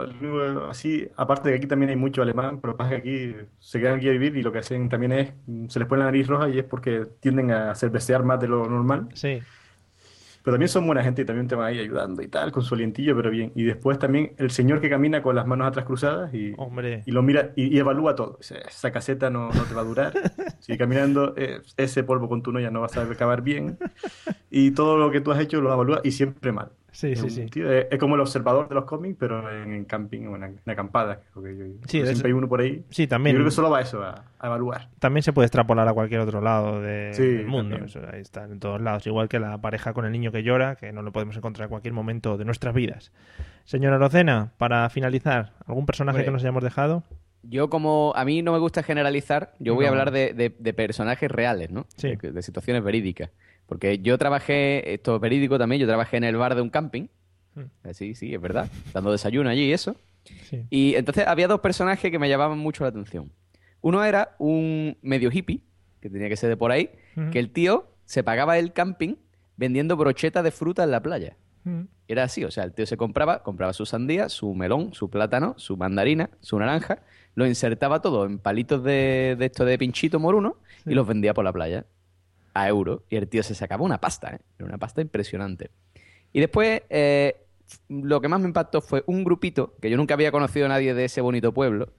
así, 0.69 1.07
aparte 1.17 1.49
de 1.49 1.55
que 1.55 1.57
aquí 1.59 1.67
también 1.67 1.89
hay 1.89 1.95
mucho 1.95 2.21
alemán, 2.21 2.59
pero 2.61 2.77
pasa 2.77 2.91
que 2.91 2.95
aquí 2.97 3.35
se 3.59 3.79
quedan 3.79 3.97
aquí 3.97 4.07
a 4.07 4.11
vivir 4.11 4.35
y 4.37 4.41
lo 4.41 4.51
que 4.51 4.59
hacen 4.59 4.87
también 4.89 5.11
es, 5.11 5.33
se 5.67 5.79
les 5.79 5.87
pone 5.87 5.99
la 5.99 6.05
nariz 6.05 6.27
roja 6.27 6.49
y 6.49 6.59
es 6.59 6.65
porque 6.65 7.05
tienden 7.19 7.51
a 7.51 7.75
cervecear 7.75 8.23
más 8.23 8.39
de 8.39 8.47
lo 8.47 8.65
normal. 8.69 9.09
Sí. 9.13 9.41
Pero 10.45 10.53
también 10.57 10.69
son 10.69 10.85
buena 10.85 11.01
gente 11.03 11.23
y 11.23 11.25
también 11.25 11.47
te 11.47 11.55
van 11.55 11.65
ahí 11.65 11.79
ayudando 11.79 12.21
y 12.21 12.27
tal, 12.27 12.51
con 12.51 12.61
su 12.61 12.75
alientillo, 12.75 13.15
pero 13.15 13.31
bien. 13.31 13.51
Y 13.55 13.63
después 13.63 13.97
también 13.97 14.33
el 14.37 14.51
señor 14.51 14.79
que 14.79 14.91
camina 14.91 15.23
con 15.23 15.35
las 15.35 15.47
manos 15.47 15.67
atrás 15.67 15.85
cruzadas 15.85 16.31
y, 16.35 16.53
Hombre. 16.57 17.01
y 17.07 17.11
lo 17.11 17.23
mira 17.23 17.51
y, 17.55 17.75
y 17.75 17.79
evalúa 17.79 18.13
todo. 18.13 18.37
Dice, 18.37 18.59
esa 18.67 18.91
caseta 18.91 19.31
no, 19.31 19.49
no 19.49 19.63
te 19.63 19.73
va 19.73 19.81
a 19.81 19.85
durar. 19.85 20.13
Sigue 20.59 20.77
caminando, 20.77 21.33
eh, 21.35 21.61
ese 21.77 22.03
polvo 22.03 22.29
con 22.29 22.43
tu 22.43 22.51
novia 22.51 22.69
no 22.69 22.81
vas 22.81 22.95
a 22.95 23.01
acabar 23.01 23.41
bien. 23.41 23.79
Y 24.51 24.69
todo 24.71 24.97
lo 24.97 25.09
que 25.09 25.19
tú 25.19 25.31
has 25.31 25.39
hecho 25.39 25.61
lo 25.61 25.73
evalúa 25.73 26.01
y 26.03 26.11
siempre 26.11 26.51
mal. 26.51 26.69
Sí, 26.95 27.11
Es 27.11 27.19
sí, 27.19 27.29
sí. 27.29 27.45
tío- 27.47 27.69
es, 27.69 27.87
es 27.91 27.99
como 27.99 28.15
el 28.15 28.21
observador 28.21 28.69
de 28.69 28.75
los 28.75 28.85
cómics, 28.85 29.17
pero 29.19 29.51
en, 29.51 29.73
en 29.73 29.83
camping 29.83 30.27
o 30.27 30.35
en, 30.37 30.61
acampada. 30.65 31.19
creo 31.33 31.43
que 31.43 31.57
yo- 31.57 31.65
Sí, 31.87 31.99
de 31.99 32.05
siempre 32.05 32.11
eso- 32.11 32.27
hay 32.27 32.31
uno 32.31 32.47
por 32.47 32.61
ahí. 32.61 32.85
Sí, 32.89 33.05
también. 33.05 33.35
Yo 33.35 33.39
creo 33.39 33.47
que 33.49 33.55
solo 33.55 33.69
va 33.69 33.81
eso, 33.81 34.01
a, 34.01 34.23
a 34.39 34.47
evaluar. 34.47 34.87
También 34.99 35.21
se 35.21 35.33
puede 35.33 35.45
extrapolar 35.47 35.85
a 35.89 35.93
cualquier 35.93 36.21
otro 36.21 36.39
lado 36.39 36.81
de- 36.81 37.11
Sí, 37.13 37.27
del 37.27 37.47
mundo. 37.47 37.75
Eso, 37.83 37.99
ahí 38.11 38.21
está, 38.21 38.45
en 38.45 38.59
todos 38.61 38.79
lados. 38.79 39.05
Igual 39.07 39.27
que 39.27 39.39
la 39.39 39.57
pareja 39.59 39.91
con 39.93 40.05
el 40.05 40.13
niño 40.13 40.31
que 40.31 40.41
llora, 40.41 40.77
que 40.77 40.93
no 40.93 41.01
lo 41.01 41.11
podemos 41.11 41.35
encontrar 41.35 41.65
en 41.65 41.69
cualquier 41.71 41.93
momento 41.93 42.37
de 42.37 42.45
nuestras 42.45 42.73
vidas. 42.73 43.11
Señora 43.65 43.97
Rocena, 43.97 44.53
para 44.57 44.89
finalizar, 44.89 45.51
¿algún 45.67 45.85
personaje 45.85 46.23
que 46.23 46.31
nos 46.31 46.43
hayamos 46.43 46.63
dejado? 46.63 47.03
Yo 47.43 47.69
como 47.69 48.13
a 48.15 48.25
mí 48.25 48.41
no 48.41 48.53
me 48.53 48.59
gusta 48.59 48.81
generalizar, 48.83 49.53
yo 49.59 49.75
voy 49.75 49.85
a 49.85 49.89
hablar 49.89 50.11
de, 50.11 50.33
de- 50.33 50.55
de 50.57 50.73
personajes 50.73 51.29
reales, 51.29 51.69
¿no? 51.71 51.85
Sí. 51.97 52.15
De, 52.15 52.31
de 52.31 52.41
situaciones 52.41 52.83
verídicas. 52.83 53.29
Porque 53.67 53.99
yo 53.99 54.17
trabajé, 54.17 54.93
esto 54.93 55.15
es 55.15 55.21
verídico 55.21 55.57
también, 55.57 55.81
yo 55.81 55.87
trabajé 55.87 56.17
en 56.17 56.23
el 56.25 56.37
bar 56.37 56.55
de 56.55 56.61
un 56.61 56.69
camping. 56.69 57.07
Hmm. 57.55 57.63
Eh, 57.83 57.93
Sí, 57.93 58.15
sí, 58.15 58.33
es 58.33 58.41
verdad. 58.41 58.69
Dando 58.93 59.11
desayuno 59.11 59.49
allí 59.49 59.63
y 59.65 59.73
eso. 59.73 59.95
Sí. 60.49 60.63
Y 60.69 60.95
entonces 60.95 61.25
había 61.27 61.47
dos 61.47 61.59
personajes 61.61 62.11
que 62.11 62.19
me 62.19 62.29
llamaban 62.29 62.57
mucho 62.59 62.83
la 62.83 62.89
atención. 62.89 63.31
Uno 63.81 64.03
era 64.03 64.35
un 64.39 64.97
medio 65.01 65.29
hippie, 65.31 65.61
que 66.01 66.09
tenía 66.09 66.29
que 66.29 66.35
ser 66.37 66.49
de 66.49 66.57
por 66.57 66.71
ahí, 66.71 66.89
Ujú. 67.15 67.31
que 67.31 67.39
el 67.39 67.49
tío 67.51 67.87
se 68.05 68.23
pagaba 68.23 68.57
el 68.57 68.73
camping 68.73 69.15
vendiendo 69.57 69.95
brochetas 69.97 70.43
de 70.43 70.51
fruta 70.51 70.83
en 70.83 70.91
la 70.91 71.01
playa. 71.01 71.37
Mm. 71.63 71.81
Era 72.07 72.23
así, 72.23 72.43
o 72.43 72.51
sea, 72.51 72.63
el 72.65 72.73
tío 72.73 72.85
se 72.85 72.97
compraba, 72.97 73.41
compraba 73.41 73.73
su 73.73 73.85
sandía, 73.87 74.29
su 74.29 74.53
melón, 74.53 74.93
su 74.93 75.09
plátano, 75.09 75.55
su 75.57 75.77
mandarina, 75.77 76.29
su 76.39 76.59
naranja, 76.59 76.99
lo 77.33 77.47
insertaba 77.47 78.01
todo 78.01 78.25
en 78.25 78.37
palitos 78.37 78.83
de, 78.83 79.35
de 79.39 79.45
esto 79.45 79.65
de 79.65 79.77
pinchito 79.79 80.19
moruno 80.19 80.57
y 80.85 80.93
los 80.93 81.07
vendía 81.07 81.33
por 81.33 81.43
la 81.45 81.51
playa 81.53 81.85
a 82.55 82.67
euro. 82.67 83.03
Y 83.09 83.17
el 83.17 83.27
tío 83.27 83.43
se 83.43 83.53
sacaba 83.53 83.83
una 83.83 84.01
pasta, 84.01 84.31
¿eh? 84.35 84.39
Era 84.57 84.67
una 84.67 84.77
pasta 84.79 85.01
impresionante. 85.01 85.69
Y 86.33 86.39
después, 86.39 86.81
eh, 86.89 87.35
lo 87.89 88.19
que 88.21 88.27
más 88.27 88.39
me 88.39 88.47
impactó 88.47 88.81
fue 88.81 89.03
un 89.05 89.23
grupito, 89.23 89.75
que 89.81 89.89
yo 89.89 89.97
nunca 89.97 90.15
había 90.15 90.31
conocido 90.31 90.65
a 90.65 90.69
nadie 90.69 90.93
de 90.93 91.05
ese 91.05 91.21
bonito 91.21 91.53
pueblo. 91.53 91.93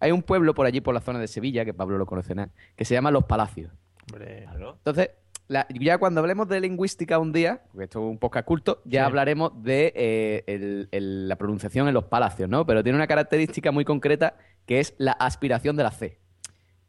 Hay 0.00 0.12
un 0.12 0.22
pueblo 0.22 0.54
por 0.54 0.66
allí, 0.66 0.80
por 0.80 0.94
la 0.94 1.00
zona 1.00 1.18
de 1.18 1.28
Sevilla, 1.28 1.64
que 1.64 1.74
Pablo 1.74 1.98
lo 1.98 2.06
conoce 2.06 2.34
nada, 2.34 2.50
que 2.76 2.84
se 2.84 2.94
llama 2.94 3.10
Los 3.10 3.24
Palacios. 3.24 3.70
Hombre. 4.12 4.44
Entonces, 4.44 5.10
la- 5.48 5.66
ya 5.68 5.98
cuando 5.98 6.20
hablemos 6.20 6.48
de 6.48 6.60
lingüística 6.60 7.18
un 7.18 7.32
día, 7.32 7.62
porque 7.70 7.84
esto 7.84 8.00
es 8.00 8.10
un 8.10 8.18
podcast 8.18 8.44
culto, 8.46 8.82
ya 8.84 9.02
Sí. 9.02 9.06
hablaremos 9.06 9.62
de 9.62 9.92
eh, 9.94 10.44
el- 10.46 10.88
el- 10.90 11.28
la 11.28 11.36
pronunciación 11.36 11.86
en 11.86 11.94
los 11.94 12.04
palacios, 12.04 12.48
¿no? 12.48 12.66
Pero 12.66 12.82
tiene 12.82 12.96
una 12.96 13.06
característica 13.06 13.70
muy 13.70 13.84
concreta 13.84 14.36
que 14.66 14.80
es 14.80 14.94
la 14.98 15.12
aspiración 15.12 15.76
de 15.76 15.82
la 15.84 15.90
C. 15.92 16.18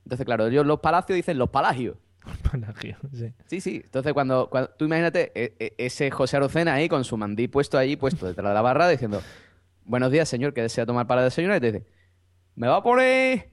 Entonces, 0.05 0.25
claro, 0.25 0.47
ellos 0.47 0.65
los 0.65 0.79
palacios 0.79 1.15
dicen 1.15 1.37
los 1.37 1.49
palagios. 1.49 1.97
Sí. 3.47 3.61
Sí. 3.61 3.81
Entonces, 3.83 4.13
cuando, 4.13 4.49
tú 4.77 4.85
imagínate 4.85 5.31
e- 5.35 5.55
e- 5.59 5.73
ese 5.77 6.11
José 6.11 6.37
Arocena 6.37 6.73
ahí 6.75 6.87
con 6.89 7.03
su 7.03 7.17
mandí 7.17 7.47
puesto 7.47 7.77
ahí, 7.77 7.95
puesto 7.95 8.25
detrás 8.27 8.49
de 8.49 8.53
la 8.53 8.61
barra, 8.61 8.87
diciendo, 8.87 9.21
buenos 9.85 10.11
días, 10.11 10.29
señor, 10.29 10.53
que 10.53 10.61
desea 10.61 10.85
tomar 10.85 11.07
para 11.07 11.23
desayunar? 11.23 11.57
Y 11.57 11.61
te 11.61 11.71
dice, 11.71 11.85
¿me 12.55 12.67
va 12.67 12.77
a 12.77 12.83
poner 12.83 13.49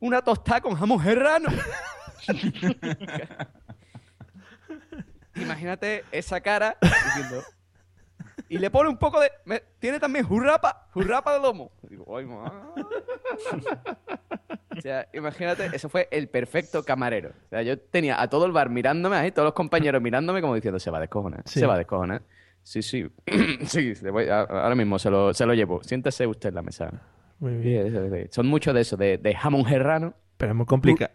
una 0.00 0.22
tostada 0.22 0.60
con 0.60 0.74
jamón 0.74 1.02
serrano? 1.02 1.48
Imagínate 5.36 6.04
esa 6.12 6.40
cara 6.40 6.76
diciendo... 6.80 7.42
Y 8.48 8.58
le 8.58 8.70
pone 8.70 8.90
un 8.90 8.98
poco 8.98 9.20
de... 9.20 9.30
me- 9.46 9.62
tiene 9.78 9.98
también 9.98 10.26
jurrapa, 10.26 10.88
jurrapa 10.92 11.32
de 11.32 11.40
lomo. 11.40 11.72
Y 11.84 11.88
digo, 11.90 12.16
"Ay, 12.16 12.26
ma". 12.26 12.72
O 14.78 14.80
sea, 14.80 15.08
imagínate, 15.12 15.66
eso 15.72 15.88
fue 15.88 16.08
el 16.10 16.28
perfecto 16.28 16.82
camarero. 16.84 17.30
O 17.30 17.48
sea, 17.50 17.62
yo 17.62 17.78
tenía 17.78 18.20
a 18.20 18.28
todo 18.28 18.46
el 18.46 18.52
bar 18.52 18.70
mirándome 18.70 19.16
ahí, 19.16 19.30
todos 19.32 19.46
los 19.46 19.54
compañeros 19.54 20.00
mirándome 20.02 20.40
como 20.40 20.54
diciendo, 20.54 20.78
se 20.78 20.90
va 20.90 20.98
a 20.98 21.00
descojonar, 21.02 21.42
Sí. 21.46 21.60
se 21.60 21.66
va 21.66 21.74
a 21.74 21.78
descojonar. 21.78 22.22
Sí, 22.62 22.82
sí, 22.82 23.06
sí, 23.66 23.92
voy- 24.10 24.28
ahora 24.28 24.74
mismo 24.74 24.98
se 24.98 25.10
lo, 25.10 25.34
se 25.34 25.44
lo 25.46 25.54
llevo. 25.54 25.82
Siéntese 25.82 26.26
usted 26.26 26.48
en 26.50 26.54
la 26.54 26.62
mesa. 26.62 26.90
Muy 27.38 27.54
bien. 27.56 27.92
sí. 28.12 28.28
Son 28.30 28.46
muchos 28.46 28.74
de 28.74 28.80
eso, 28.80 28.96
de, 28.96 29.18
de 29.18 29.34
jamón 29.34 29.64
serrano. 29.68 30.14
Pero 30.36 30.52
es 30.52 30.56
muy 30.56 30.66
complicado. 30.66 31.10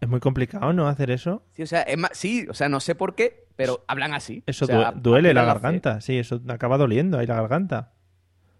Es 0.00 0.08
muy 0.08 0.20
complicado, 0.20 0.72
¿no? 0.72 0.86
Hacer 0.88 1.10
eso. 1.10 1.44
Sí, 1.52 1.62
o 1.62 1.66
sea, 1.66 1.82
es 1.82 1.96
más, 1.96 2.10
sí, 2.14 2.46
o 2.50 2.54
sea, 2.54 2.68
no 2.68 2.80
sé 2.80 2.94
por 2.94 3.14
qué, 3.14 3.46
pero 3.56 3.84
hablan 3.88 4.12
así. 4.14 4.42
Eso 4.46 4.64
O 4.64 4.68
sea, 4.68 4.92
duele 4.92 5.32
la 5.32 5.44
garganta. 5.44 6.00
Sí, 6.00 6.18
eso 6.18 6.40
acaba 6.48 6.76
doliendo 6.76 7.18
ahí 7.18 7.26
la 7.26 7.36
garganta. 7.36 7.92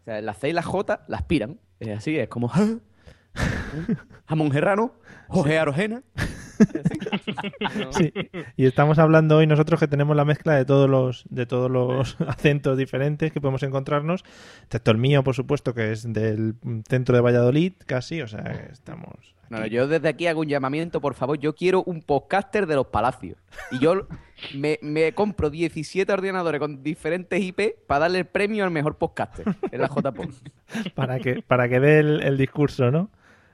O 0.01 0.05
sea, 0.05 0.21
la 0.23 0.33
C 0.35 0.49
y 0.49 0.53
la 0.53 0.63
J 0.63 1.05
la 1.09 1.17
aspiran. 1.19 1.59
Es 1.81 1.99
así, 1.99 2.17
es 2.19 2.29
como 2.29 2.51
"Ah, 2.55 2.77
jamón 4.27 4.53
serrano, 4.53 4.95
Jorge 5.29 5.59
Arojena. 5.59 6.03
Sí. 7.91 8.13
Y 8.57 8.67
estamos 8.67 8.99
hablando 8.99 9.39
hoy 9.39 9.47
nosotros 9.47 9.81
que 9.81 9.89
tenemos 9.89 10.15
la 10.17 10.25
mezcla 10.25 10.55
de 10.55 10.65
todos 10.65 10.89
los 10.91 11.25
de 11.31 11.47
todos 11.47 11.71
los 11.71 12.17
acentos 12.29 12.77
diferentes 12.77 13.33
que 13.33 13.41
podemos 13.41 13.63
encontrarnos, 13.63 14.25
excepto 14.65 14.91
el 14.91 14.99
mío, 14.99 15.25
por 15.25 15.35
supuesto, 15.35 15.75
que 15.75 15.93
es 15.93 16.13
del 16.13 16.55
centro 16.89 17.15
de 17.15 17.23
Valladolid, 17.23 17.73
casi, 17.87 18.21
o 18.21 18.29
sea, 18.29 18.43
que 18.43 18.73
estamos 18.73 19.35
No, 19.49 19.61
no, 19.61 19.67
yo 19.67 19.89
desde 19.89 20.09
aquí 20.09 20.27
hago 20.27 20.41
un 20.41 20.49
llamamiento, 20.49 21.01
por 21.01 21.15
favor. 21.15 21.39
Yo 21.39 21.55
quiero 21.55 21.83
un 21.83 22.03
podcaster 22.03 22.67
de 22.67 22.75
los 22.75 22.89
palacios. 22.89 23.39
Y 23.71 23.79
yo 23.79 24.07
me, 24.55 24.79
me 24.83 25.13
compro 25.13 25.51
17 25.51 26.13
ordenadores 26.13 26.61
con 26.61 26.83
diferentes 26.83 27.41
IP 27.41 27.87
para 27.87 28.01
darle 28.01 28.19
el 28.19 28.27
premio 28.27 28.65
al 28.65 28.71
mejor 28.71 28.99
podcaster 28.99 29.47
en 29.71 29.81
la 29.81 29.89
JPod. 29.89 30.35
para 30.95 31.19
que 31.19 31.43
para 31.43 31.69
que 31.69 31.81
dé 31.81 32.01
el, 32.01 32.23
el 32.23 32.37
discurso, 32.37 32.91
¿no? 32.91 33.11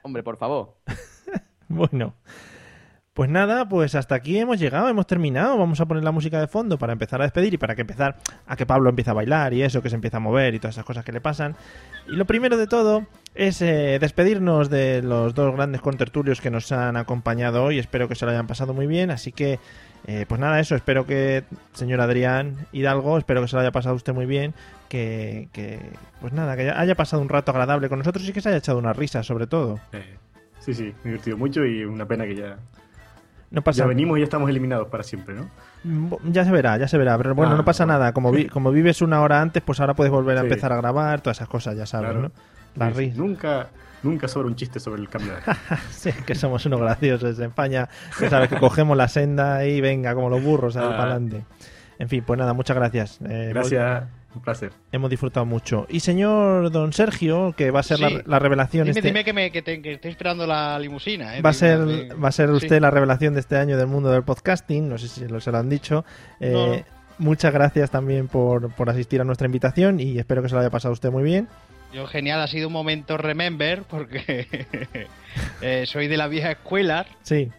Hombre, 0.07 0.23
por 0.23 0.37
favor. 0.37 0.77
Bueno, 1.69 2.15
Pues 3.17 3.31
nada, 3.31 3.67
pues 3.67 3.95
hasta 3.95 4.15
aquí 4.15 4.37
hemos 4.37 4.61
llegado, 4.61 4.91
hemos 4.91 5.07
terminado. 5.07 5.57
Vamos 5.57 5.81
a 5.81 5.87
poner 5.87 6.05
la 6.05 6.13
música 6.13 6.39
de 6.39 6.49
fondo 6.49 6.77
para 6.77 6.93
empezar 6.93 7.23
a 7.23 7.25
despedir 7.25 7.55
y 7.55 7.57
para 7.57 7.75
que 7.75 7.81
empezar 7.81 8.19
a 8.47 8.57
que 8.57 8.67
Pablo 8.67 8.91
empiece 8.91 9.09
a 9.09 9.15
bailar 9.15 9.55
y 9.55 9.63
eso, 9.63 9.81
que 9.81 9.89
se 9.89 9.95
empieza 9.95 10.19
a 10.19 10.21
mover 10.21 10.55
y 10.55 10.59
todas 10.59 10.75
esas 10.75 10.85
cosas 10.85 11.03
que 11.03 11.13
le 11.13 11.23
pasan. 11.23 11.57
Y 12.07 12.13
lo 12.15 12.27
primero 12.27 12.59
de 12.59 12.67
todo 12.67 13.07
es 13.35 13.63
eh, 13.63 13.97
despedirnos 13.99 14.69
de 14.69 15.01
los 15.01 15.35
dos 15.35 15.55
grandes 15.55 15.81
contertulios 15.81 16.43
que 16.43 16.51
nos 16.51 16.71
han 16.73 16.99
acompañado 16.99 17.65
hoy. 17.65 17.79
Espero 17.79 18.07
que 18.07 18.17
se 18.17 18.27
lo 18.27 18.33
hayan 18.33 18.47
pasado 18.47 18.75
muy 18.75 18.87
bien. 18.87 19.11
Así 19.11 19.33
que, 19.33 19.61
eh, 20.07 20.27
pues 20.29 20.39
nada, 20.39 20.61
eso. 20.61 20.77
Espero 20.77 21.07
que, 21.07 21.45
señor 21.73 22.03
Adrián 22.03 22.67
Hidalgo, 22.71 23.17
espero 23.17 23.41
que 23.41 23.49
se 23.49 23.57
lo 23.57 23.63
haya 23.63 23.73
pasado 23.73 23.95
usted 23.95 24.13
muy 24.13 24.27
bien. 24.27 24.53
Que, 24.91 25.49
que 25.55 25.81
pues 26.21 26.35
nada, 26.35 26.55
que 26.55 26.71
haya 26.71 26.95
pasado 26.95 27.23
un 27.23 27.31
rato 27.31 27.51
agradable 27.51 27.89
con 27.89 27.99
nosotros 27.99 28.29
y 28.29 28.35
que 28.35 28.43
se 28.43 28.51
haya 28.51 28.59
echado 28.59 28.77
una 28.77 28.93
risa, 28.93 29.23
sobre 29.23 29.47
todo. 29.47 29.81
Eh, 29.95 30.19
sí, 30.59 30.75
sí, 30.75 30.83
me 30.83 30.91
he 30.91 31.05
divertido 31.05 31.39
mucho 31.39 31.65
y 31.65 31.83
una 31.83 32.07
pena 32.07 32.27
que 32.27 32.37
ya, 32.37 32.59
No 33.51 33.63
pasa 33.63 33.79
ya 33.81 33.87
venimos 33.87 34.17
y 34.19 34.21
ya 34.21 34.25
estamos 34.25 34.51
eliminados 34.51 34.89
para 34.89 35.03
siempre, 35.05 35.35
¿no? 35.35 35.49
Mm, 35.85 36.15
Ya 36.33 36.45
se 36.45 36.51
verá, 36.51 36.77
ya 36.79 36.89
se 36.89 36.99
verá. 36.99 37.17
Pero 37.17 37.35
bueno, 37.35 37.53
Ah, 37.53 37.57
no 37.57 37.65
pasa 37.65 37.85
bueno. 37.85 37.99
nada. 38.01 38.13
Como, 38.13 38.33
vi- 38.33 38.47
como 38.49 38.71
vives 38.73 39.03
una 39.03 39.21
hora 39.21 39.41
antes, 39.41 39.63
pues 39.63 39.81
ahora 39.81 39.95
puedes 39.95 40.11
volver 40.13 40.37
a 40.37 40.41
Sí. 40.41 40.47
empezar 40.49 40.73
a 40.73 40.77
grabar, 40.77 41.21
todas 41.21 41.39
esas 41.39 41.49
cosas, 41.49 41.77
ya 41.77 41.87
sabes, 41.87 42.11
Claro. 42.11 42.23
¿no? 42.29 42.33
Las 42.77 42.89
Sí, 42.91 42.95
sí. 42.95 43.01
risas. 43.07 43.19
Nunca, 43.19 43.69
nunca 44.03 44.29
sobra 44.29 44.49
un 44.49 44.57
chiste 44.57 44.81
sobre 44.81 45.01
el 45.01 45.09
cambio 45.09 45.33
de 45.35 45.41
Sí, 45.91 46.11
que 46.27 46.35
somos 46.35 46.67
unos 46.67 46.81
graciosos 46.81 47.39
en 47.39 47.47
España. 47.47 47.89
Ya 48.21 48.31
sabes 48.31 48.49
que 48.49 48.57
cogemos 48.59 48.97
la 48.97 49.09
senda 49.09 49.65
y 49.65 49.81
venga, 49.81 50.15
como 50.15 50.29
los 50.29 50.43
burros, 50.43 50.77
Ah. 50.77 50.81
para 50.83 51.03
adelante. 51.13 51.45
En 51.99 52.09
fin, 52.09 52.23
pues 52.27 52.39
nada, 52.39 52.53
muchas 52.53 52.77
gracias. 52.77 53.19
Eh, 53.27 53.51
Gracias, 53.55 54.05
un 54.37 54.43
placer. 54.43 54.73
Hemos 54.93 55.11
disfrutado 55.11 55.45
mucho. 55.47 55.87
Y 55.89 56.01
señor 56.01 56.71
don 56.71 56.93
Sergio, 56.93 57.55
que 57.57 57.71
va 57.71 57.81
a 57.81 57.83
ser 57.83 57.97
Sí. 57.99 58.03
la, 58.03 58.23
la 58.25 58.39
revelación 58.39 58.85
Dime, 58.87 58.99
este... 58.99 59.09
dime 59.09 59.25
que, 59.25 59.33
me, 59.33 59.51
que, 59.51 59.63
te- 59.63 59.83
que 59.83 59.93
estoy 59.95 60.11
esperando 60.13 60.47
la 60.47 60.79
limusina. 60.79 61.37
¿eh? 61.37 61.43
Va 61.43 61.51
a 61.51 61.53
Dime, 61.53 61.59
ser, 61.59 61.85
dime. 61.87 62.15
va 62.15 62.29
a 62.29 62.33
ser 62.33 62.49
Sí. 62.51 62.55
usted 62.55 62.81
la 62.81 62.91
revelación 62.91 63.35
de 63.35 63.41
este 63.41 63.57
año 63.57 63.77
del 63.77 63.87
mundo 63.87 64.11
del 64.11 64.23
podcasting. 64.23 64.89
No 64.89 64.99
sé 64.99 65.09
si 65.09 65.27
lo, 65.27 65.41
se 65.41 65.51
lo 65.51 65.59
han 65.59 65.69
dicho. 65.69 66.05
Eh, 66.41 66.53
No. 66.53 66.97
Muchas 67.19 67.51
gracias 67.53 67.91
también 67.91 68.29
por, 68.29 68.71
por 68.75 68.91
asistir 68.91 69.23
a 69.23 69.25
nuestra 69.25 69.47
invitación 69.47 70.01
y 70.01 70.19
espero 70.19 70.43
que 70.43 70.51
se 70.51 70.55
lo 70.55 70.61
haya 70.61 70.69
pasado 70.71 70.93
usted 70.93 71.11
muy 71.11 71.23
bien. 71.23 71.49
Yo, 71.95 72.07
genial, 72.07 72.41
ha 72.43 72.47
sido 72.47 72.67
un 72.67 72.75
momento 72.75 73.17
remember 73.17 73.85
porque 73.89 74.47
eh, 75.63 75.85
soy 75.87 76.09
de 76.09 76.17
la 76.19 76.29
vieja 76.29 76.51
escuela, 76.51 77.07
Sí, 77.23 77.51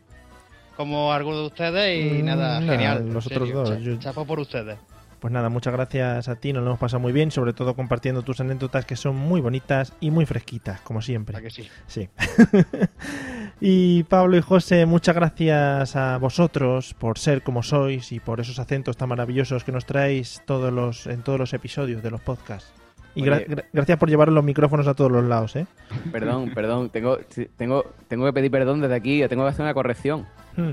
como 0.75 1.11
algunos 1.11 1.39
de 1.39 1.45
ustedes, 1.47 2.05
y 2.05 2.21
Mm, 2.21 2.25
nada, 2.25 2.59
nada, 2.59 2.71
genial. 2.71 2.97
los 3.11 3.25
en 3.25 3.33
otros 3.33 3.47
serio, 3.49 3.63
dos, 3.63 3.79
yo- 3.79 3.97
Chapo 3.97 4.25
por 4.25 4.39
ustedes. 4.39 4.77
Pues 5.19 5.33
nada, 5.33 5.49
muchas 5.49 5.73
gracias 5.73 6.27
a 6.29 6.35
ti. 6.35 6.53
Nos 6.53 6.63
lo 6.63 6.69
hemos 6.69 6.79
pasado 6.79 6.99
muy 6.99 7.11
bien, 7.11 7.31
sobre 7.31 7.53
todo 7.53 7.75
compartiendo 7.75 8.21
tus 8.21 8.39
anécdotas 8.39 8.85
que 8.85 8.95
son 8.95 9.15
muy 9.15 9.41
bonitas 9.41 9.93
y 9.99 10.11
muy 10.11 10.25
fresquitas, 10.25 10.81
como 10.81 11.01
siempre. 11.01 11.37
¿A 11.37 11.41
que 11.41 11.49
sí? 11.49 11.67
Sí. 11.87 12.09
y 13.61 14.03
Pablo 14.03 14.37
y 14.37 14.41
José, 14.41 14.85
muchas 14.85 15.15
gracias 15.15 15.95
a 15.95 16.17
vosotros 16.17 16.93
por 16.93 17.17
ser 17.17 17.41
como 17.41 17.63
sois 17.63 18.11
y 18.11 18.19
por 18.19 18.39
esos 18.39 18.59
acentos 18.59 18.97
tan 18.97 19.09
maravillosos 19.09 19.63
que 19.63 19.71
nos 19.71 19.85
traéis 19.85 20.41
todos 20.45 20.71
los, 20.71 21.07
en 21.07 21.23
todos 21.23 21.39
los 21.39 21.53
episodios 21.53 22.03
de 22.03 22.11
los 22.11 22.21
podcasts. 22.21 22.71
Y 23.15 23.23
gra- 23.23 23.37
Oye. 23.37 23.47
gra- 23.47 23.65
gracias 23.73 23.97
por 23.97 24.09
llevar 24.09 24.31
los 24.31 24.43
micrófonos 24.43 24.87
a 24.87 24.93
todos 24.93 25.11
los 25.11 25.23
lados, 25.25 25.55
¿eh? 25.55 25.65
Perdón, 26.11 26.51
perdón, 26.53 26.89
tengo, 26.91 27.17
tengo, 27.57 27.85
tengo 28.07 28.25
que 28.25 28.33
pedir 28.33 28.51
perdón 28.51 28.79
desde 28.81 28.95
aquí, 28.95 29.27
tengo 29.27 29.43
que 29.43 29.49
hacer 29.49 29.63
una 29.63 29.73
corrección. 29.73 30.27
Hmm. 30.55 30.71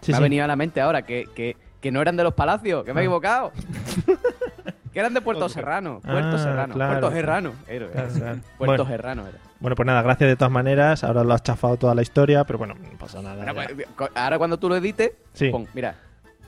Sí, 0.00 0.12
me 0.12 0.16
ha 0.18 0.20
venido 0.20 0.44
a 0.44 0.46
la 0.46 0.56
mente 0.56 0.80
ahora 0.82 1.02
que, 1.02 1.24
que, 1.34 1.56
que 1.84 1.92
no 1.92 2.00
eran 2.00 2.16
de 2.16 2.22
los 2.24 2.32
palacios, 2.32 2.82
que 2.82 2.94
me 2.94 3.00
he 3.00 3.02
Ah. 3.02 3.04
equivocado. 3.04 3.52
que 4.92 4.98
eran 4.98 5.12
de 5.12 5.20
Puerto 5.20 5.50
Serrano. 5.50 6.00
Puerto 6.02 6.36
Ah, 6.36 6.38
Serrano. 6.38 6.72
claro. 6.74 6.92
Puerto 6.92 7.10
Serrano. 7.14 7.52
Era, 7.68 7.86
Claro, 7.88 8.08
claro. 8.14 8.38
Puerto 8.56 8.74
Bueno. 8.76 8.86
Serrano 8.86 9.22
era. 9.28 9.38
Bueno, 9.60 9.76
pues 9.76 9.86
nada, 9.86 10.00
gracias 10.00 10.28
de 10.30 10.36
todas 10.36 10.50
maneras. 10.50 11.04
Ahora 11.04 11.24
lo 11.24 11.34
has 11.34 11.42
chafado 11.42 11.76
toda 11.76 11.94
la 11.94 12.00
historia, 12.00 12.44
pero 12.44 12.58
bueno, 12.58 12.74
no 12.74 12.98
pasa 12.98 13.20
nada. 13.20 13.52
Pues, 13.52 13.86
ahora 14.14 14.38
cuando 14.38 14.58
tú 14.58 14.70
lo 14.70 14.76
edites, 14.76 15.12
Sí. 15.34 15.50
pon, 15.50 15.66
mira, 15.74 15.96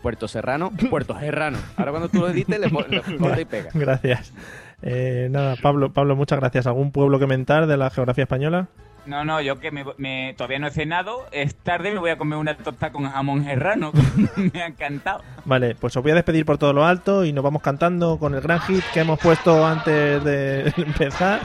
Puerto 0.01 0.27
Serrano, 0.27 0.73
Puerto 0.89 1.19
Serrano. 1.21 1.59
Ahora 1.77 1.91
cuando 1.91 2.09
tú 2.09 2.21
lo 2.21 2.29
edites, 2.31 2.59
le 2.59 2.71
corta 2.71 2.97
y 3.41 3.45
pega. 3.45 3.69
Gracias. 3.75 4.33
Eh, 4.81 5.29
nada, 5.31 5.57
Pablo, 5.63 5.93
Pablo, 5.93 6.17
muchas 6.17 6.39
gracias. 6.41 6.67
¿Algún 6.67 6.93
pueblo 6.93 7.19
que 7.19 7.27
mentar 7.27 7.67
de 7.67 7.77
la 7.77 7.91
geografía 7.91 8.25
española? 8.25 8.69
No, 9.07 9.25
no, 9.25 9.41
yo 9.41 9.59
que 9.61 9.71
me, 9.71 10.35
todavía 10.37 10.59
no 10.59 10.67
he 10.67 10.71
cenado, 10.71 11.27
es 11.33 11.55
tarde, 11.55 11.93
me 11.93 11.99
voy 11.99 12.11
a 12.11 12.19
comer 12.19 12.39
una 12.39 12.57
torta 12.57 12.91
con 12.91 13.09
jamón 13.11 13.45
serrano. 13.45 13.93
me 14.37 14.63
ha 14.63 14.67
encantado. 14.67 15.23
Vale, 15.45 15.75
pues 15.77 15.97
os 15.97 16.03
voy 16.03 16.13
a 16.13 16.17
despedir 16.17 16.45
por 16.45 16.59
todo 16.59 16.73
lo 16.73 16.85
alto 16.85 17.25
y 17.25 17.33
nos 17.33 17.45
vamos 17.45 17.63
cantando 17.63 18.19
con 18.19 18.35
el 18.35 18.41
gran 18.41 18.61
hit 18.61 18.85
que 18.93 19.01
hemos 19.01 19.19
puesto 19.19 19.65
antes 19.67 20.23
de 20.25 20.73
empezar. 20.77 21.41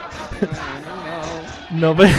Nos, 1.71 1.95
ve- 1.95 2.09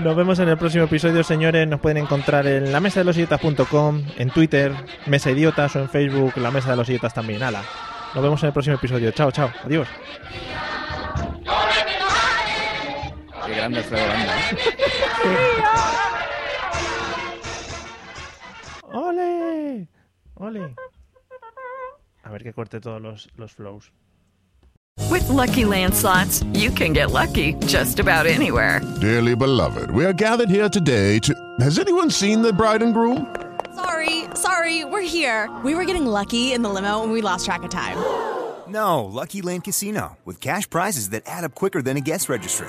nos 0.00 0.16
vemos 0.16 0.38
en 0.40 0.48
el 0.48 0.56
próximo 0.58 0.84
episodio, 0.84 1.22
señores. 1.22 1.68
Nos 1.68 1.80
pueden 1.80 1.98
encontrar 1.98 2.46
en 2.46 2.72
la 2.72 2.80
mesa 2.80 3.00
de 3.00 3.04
los 3.04 3.16
idiotas.com, 3.16 4.02
en 4.18 4.30
Twitter, 4.30 4.72
Mesa 5.06 5.30
Idiotas 5.30 5.76
o 5.76 5.80
en 5.80 5.88
Facebook, 5.88 6.32
la 6.36 6.50
mesa 6.50 6.70
de 6.70 6.76
los 6.76 6.88
idiotas 6.88 7.14
también. 7.14 7.42
Hala. 7.42 7.62
Nos 8.14 8.22
vemos 8.24 8.42
en 8.42 8.48
el 8.48 8.52
próximo 8.52 8.76
episodio. 8.76 9.10
Chao, 9.12 9.30
chao. 9.30 9.50
Adiós. 9.64 9.86
Qué 13.60 13.64
grande 13.64 13.78
Alfredo 13.80 14.06
Landa, 14.06 14.40
¿eh? 14.40 14.56
¡Ole! 18.92 19.88
¡Ole! 20.36 20.74
A 22.22 22.30
ver 22.30 22.42
que 22.42 22.54
corte 22.54 22.80
todos 22.80 23.02
los, 23.02 23.28
los 23.36 23.52
flows. 23.52 23.92
With 25.10 25.28
Lucky 25.28 25.66
Land 25.66 25.94
slots, 25.94 26.42
you 26.54 26.70
can 26.70 26.94
get 26.94 27.10
lucky 27.10 27.54
just 27.66 28.00
about 28.00 28.26
anywhere. 28.26 28.80
Dearly 29.00 29.36
beloved, 29.36 29.90
we 29.90 30.06
are 30.06 30.14
gathered 30.14 30.48
here 30.48 30.70
today 30.70 31.18
to. 31.18 31.34
Has 31.60 31.78
anyone 31.78 32.10
seen 32.10 32.40
the 32.40 32.54
bride 32.54 32.82
and 32.82 32.94
groom? 32.94 33.26
Sorry, 33.74 34.24
sorry, 34.34 34.86
we're 34.86 35.02
here. 35.02 35.50
We 35.62 35.74
were 35.74 35.84
getting 35.84 36.06
lucky 36.06 36.54
in 36.54 36.62
the 36.62 36.70
limo 36.70 37.02
and 37.02 37.12
we 37.12 37.20
lost 37.20 37.44
track 37.44 37.62
of 37.62 37.70
time. 37.70 37.98
No, 38.68 39.04
Lucky 39.04 39.42
Land 39.42 39.64
Casino, 39.64 40.16
with 40.24 40.40
cash 40.40 40.68
prizes 40.70 41.10
that 41.10 41.24
add 41.26 41.44
up 41.44 41.54
quicker 41.54 41.82
than 41.82 41.98
a 41.98 42.00
guest 42.00 42.30
registry. 42.30 42.68